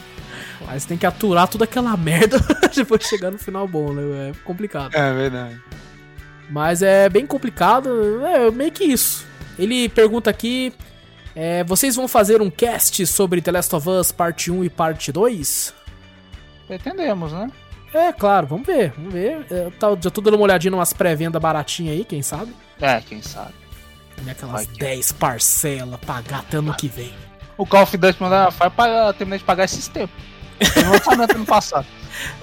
[0.67, 2.39] Aí você tem que aturar toda aquela merda
[2.75, 4.29] depois de chegar no final bom, né?
[4.29, 4.95] É complicado.
[4.95, 5.61] É verdade.
[6.49, 8.25] Mas é bem complicado.
[8.25, 9.25] É meio que isso.
[9.59, 10.73] Ele pergunta aqui:
[11.35, 15.11] é, vocês vão fazer um cast sobre The Last of Us parte 1 e parte
[15.11, 15.73] 2?
[16.69, 17.49] Entendemos, né?
[17.93, 19.45] É, claro, vamos ver, vamos ver.
[19.49, 22.53] É, tá- já tô dando uma olhadinha umas pré-venda baratinha aí, quem sabe?
[22.81, 23.53] É, quem sabe.
[24.25, 27.13] E aquelas Vai que- 10 parcelas pagar até ano que vem.
[27.57, 30.15] O Call of Duty Modern Warfare para terminar de pagar esses tempos.
[30.59, 31.85] Tem um lançamento ano passado.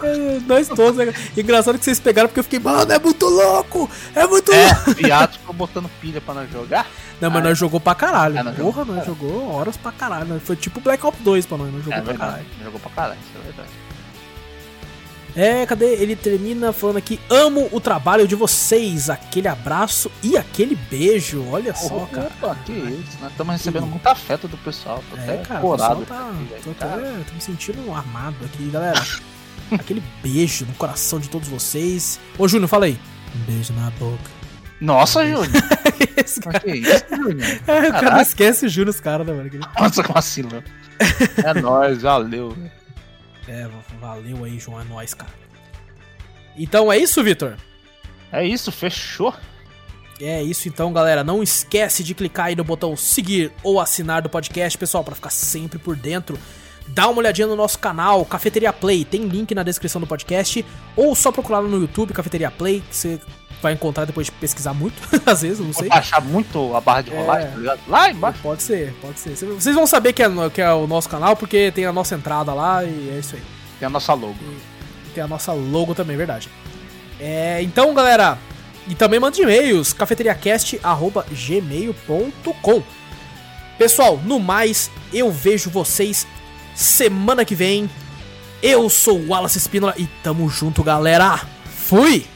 [0.02, 1.12] É, nós todos, né?
[1.36, 3.90] Engraçado que vocês pegaram porque eu fiquei, mano, é muito louco!
[4.14, 4.94] É muito É, louco!
[4.94, 6.86] viado ficou botando pilha pra nós jogar.
[7.20, 8.38] Não, mas Ah, nós jogou pra caralho.
[8.38, 10.26] Ah, Porra, jogou nós jogou horas pra caralho.
[10.26, 10.40] né?
[10.44, 12.30] Foi tipo Black Ops 2 pra nós, nós jogou É pra verdade.
[12.30, 12.46] caralho.
[12.64, 13.68] Jogou pra caralho, isso é verdade.
[15.36, 15.94] É, cadê?
[15.94, 19.10] Ele termina falando aqui: amo o trabalho de vocês.
[19.10, 21.44] Aquele abraço e aquele beijo.
[21.50, 22.30] Olha só, cara.
[22.40, 23.18] Opa, que isso.
[23.20, 25.02] Nós estamos recebendo muito afeto do pessoal.
[25.10, 26.06] Tô É, até cara, corado.
[26.06, 26.28] tá.
[26.28, 26.62] aqui, velho.
[26.62, 29.02] Tô, até, Cara, tô me sentindo armado aqui, galera.
[29.72, 32.20] Aquele beijo no coração de todos vocês.
[32.38, 32.98] Ô, Júnior, fala aí.
[33.34, 34.30] Um beijo na boca.
[34.80, 35.48] Nossa, Júnior.
[36.16, 37.60] Esse Mas que isso, Júnior?
[37.66, 39.50] É, o cara esquece o Júnior, os caras, né, mano?
[39.80, 40.62] Nossa, que vacilo.
[41.44, 42.56] É nóis, valeu.
[43.48, 43.68] É,
[44.00, 45.32] valeu aí, João, é nóis, cara.
[46.56, 47.56] Então é isso, Vitor?
[48.32, 49.34] É isso, fechou.
[50.20, 51.24] É isso então, galera.
[51.24, 55.30] Não esquece de clicar aí no botão seguir ou assinar do podcast, pessoal, pra ficar
[55.30, 56.38] sempre por dentro.
[56.86, 60.64] Dá uma olhadinha no nosso canal, Cafeteria Play, tem link na descrição do podcast,
[60.94, 63.20] ou só procurar no YouTube, Cafeteria Play, que você
[63.64, 64.94] vai encontrar depois de pesquisar muito,
[65.26, 65.88] às vezes, não Vou sei.
[65.88, 67.16] baixar muito a barra de É.
[67.18, 67.80] rolagem, tá ligado?
[67.88, 68.38] Lá embaixo.
[68.42, 69.34] Pode ser, pode ser.
[69.34, 72.52] Vocês vão saber que é, que é o nosso canal, porque tem a nossa entrada
[72.54, 73.42] lá e é isso aí.
[73.80, 74.36] tem a nossa logo.
[75.14, 76.48] Tem a nossa logo também, verdade.
[77.20, 78.36] É, então, galera,
[78.88, 82.82] e também mande e-mails, cafeteriacast.gmail.com.
[83.78, 86.26] Pessoal, no mais, eu vejo vocês
[86.74, 87.88] semana que vem.
[88.62, 91.40] Eu sou o Wallace Espínola e tamo junto, galera.
[91.64, 92.26] Fui!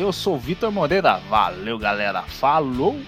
[0.00, 1.20] Eu sou o Vitor Moreira.
[1.28, 2.22] Valeu, galera.
[2.22, 2.98] Falou!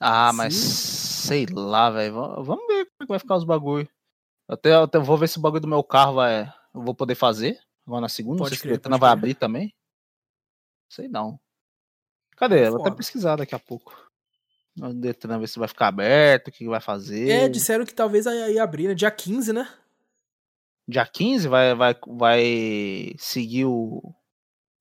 [0.00, 1.28] Ah, mas Sim.
[1.28, 2.14] sei lá, velho.
[2.14, 3.88] Va- Vamos ver como é que vai ficar os bagulho.
[4.48, 6.42] Até, até vou ver se o bagulho do meu carro vai.
[6.74, 7.58] Eu vou poder fazer.
[7.86, 8.38] Agora na segunda.
[8.38, 9.74] Pode não sei crer, o Detran pode vai abrir também.
[10.88, 11.38] Sei não.
[12.36, 12.66] Cadê?
[12.66, 12.96] Eu Vou até Foda.
[12.96, 13.94] pesquisar daqui a pouco.
[14.80, 17.28] O Detran ver se vai ficar aberto, o que que vai fazer.
[17.28, 18.94] É, disseram que talvez aí abrir, né?
[18.94, 19.68] Dia 15, né?
[20.88, 24.14] Dia 15 vai, vai, vai seguir o,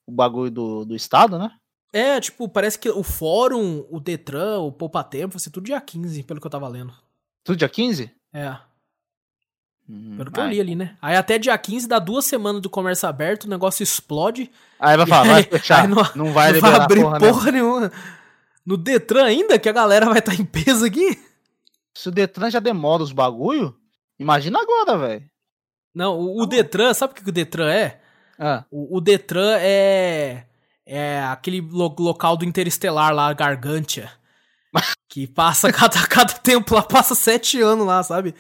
[0.08, 1.52] o bagulho do, do estado, né?
[1.92, 5.82] É, tipo, parece que o fórum, o Detran, o Poupa Tempo, vai ser tudo dia
[5.82, 6.94] 15, pelo que eu tava lendo.
[7.44, 8.12] Tudo dia 15?
[8.34, 8.56] É,
[9.92, 10.96] Hum, pelo que eu li ali, né?
[11.02, 14.52] Aí até dia 15 dá duas semanas do comércio aberto, o negócio explode.
[14.80, 15.88] Aí vai falar, vai fechar.
[15.88, 17.92] não, não- vai não vai abrir porra, porra, nenhuma.
[18.64, 21.20] No Detran ainda, que a galera vai estar em peso aqui.
[21.98, 23.76] Se o Detran já demora os bagulho,
[24.20, 25.26] imagina agora, velho.
[25.96, 26.58] Não, o, o Tá.
[26.58, 28.00] Detran, sabe o que que o Detran é?
[28.38, 30.46] Ah, O, o Detran é.
[30.92, 34.10] É aquele lo- local do Interestelar lá, Gargantia.
[35.08, 38.34] Que passa cada, cada tempo lá, passa sete anos lá, sabe?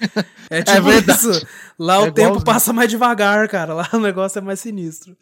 [0.49, 1.19] É tipo verdade.
[1.19, 1.47] isso.
[1.77, 3.73] Lá É o tempo passa mais devagar, cara.
[3.73, 5.15] Lá o negócio é mais sinistro.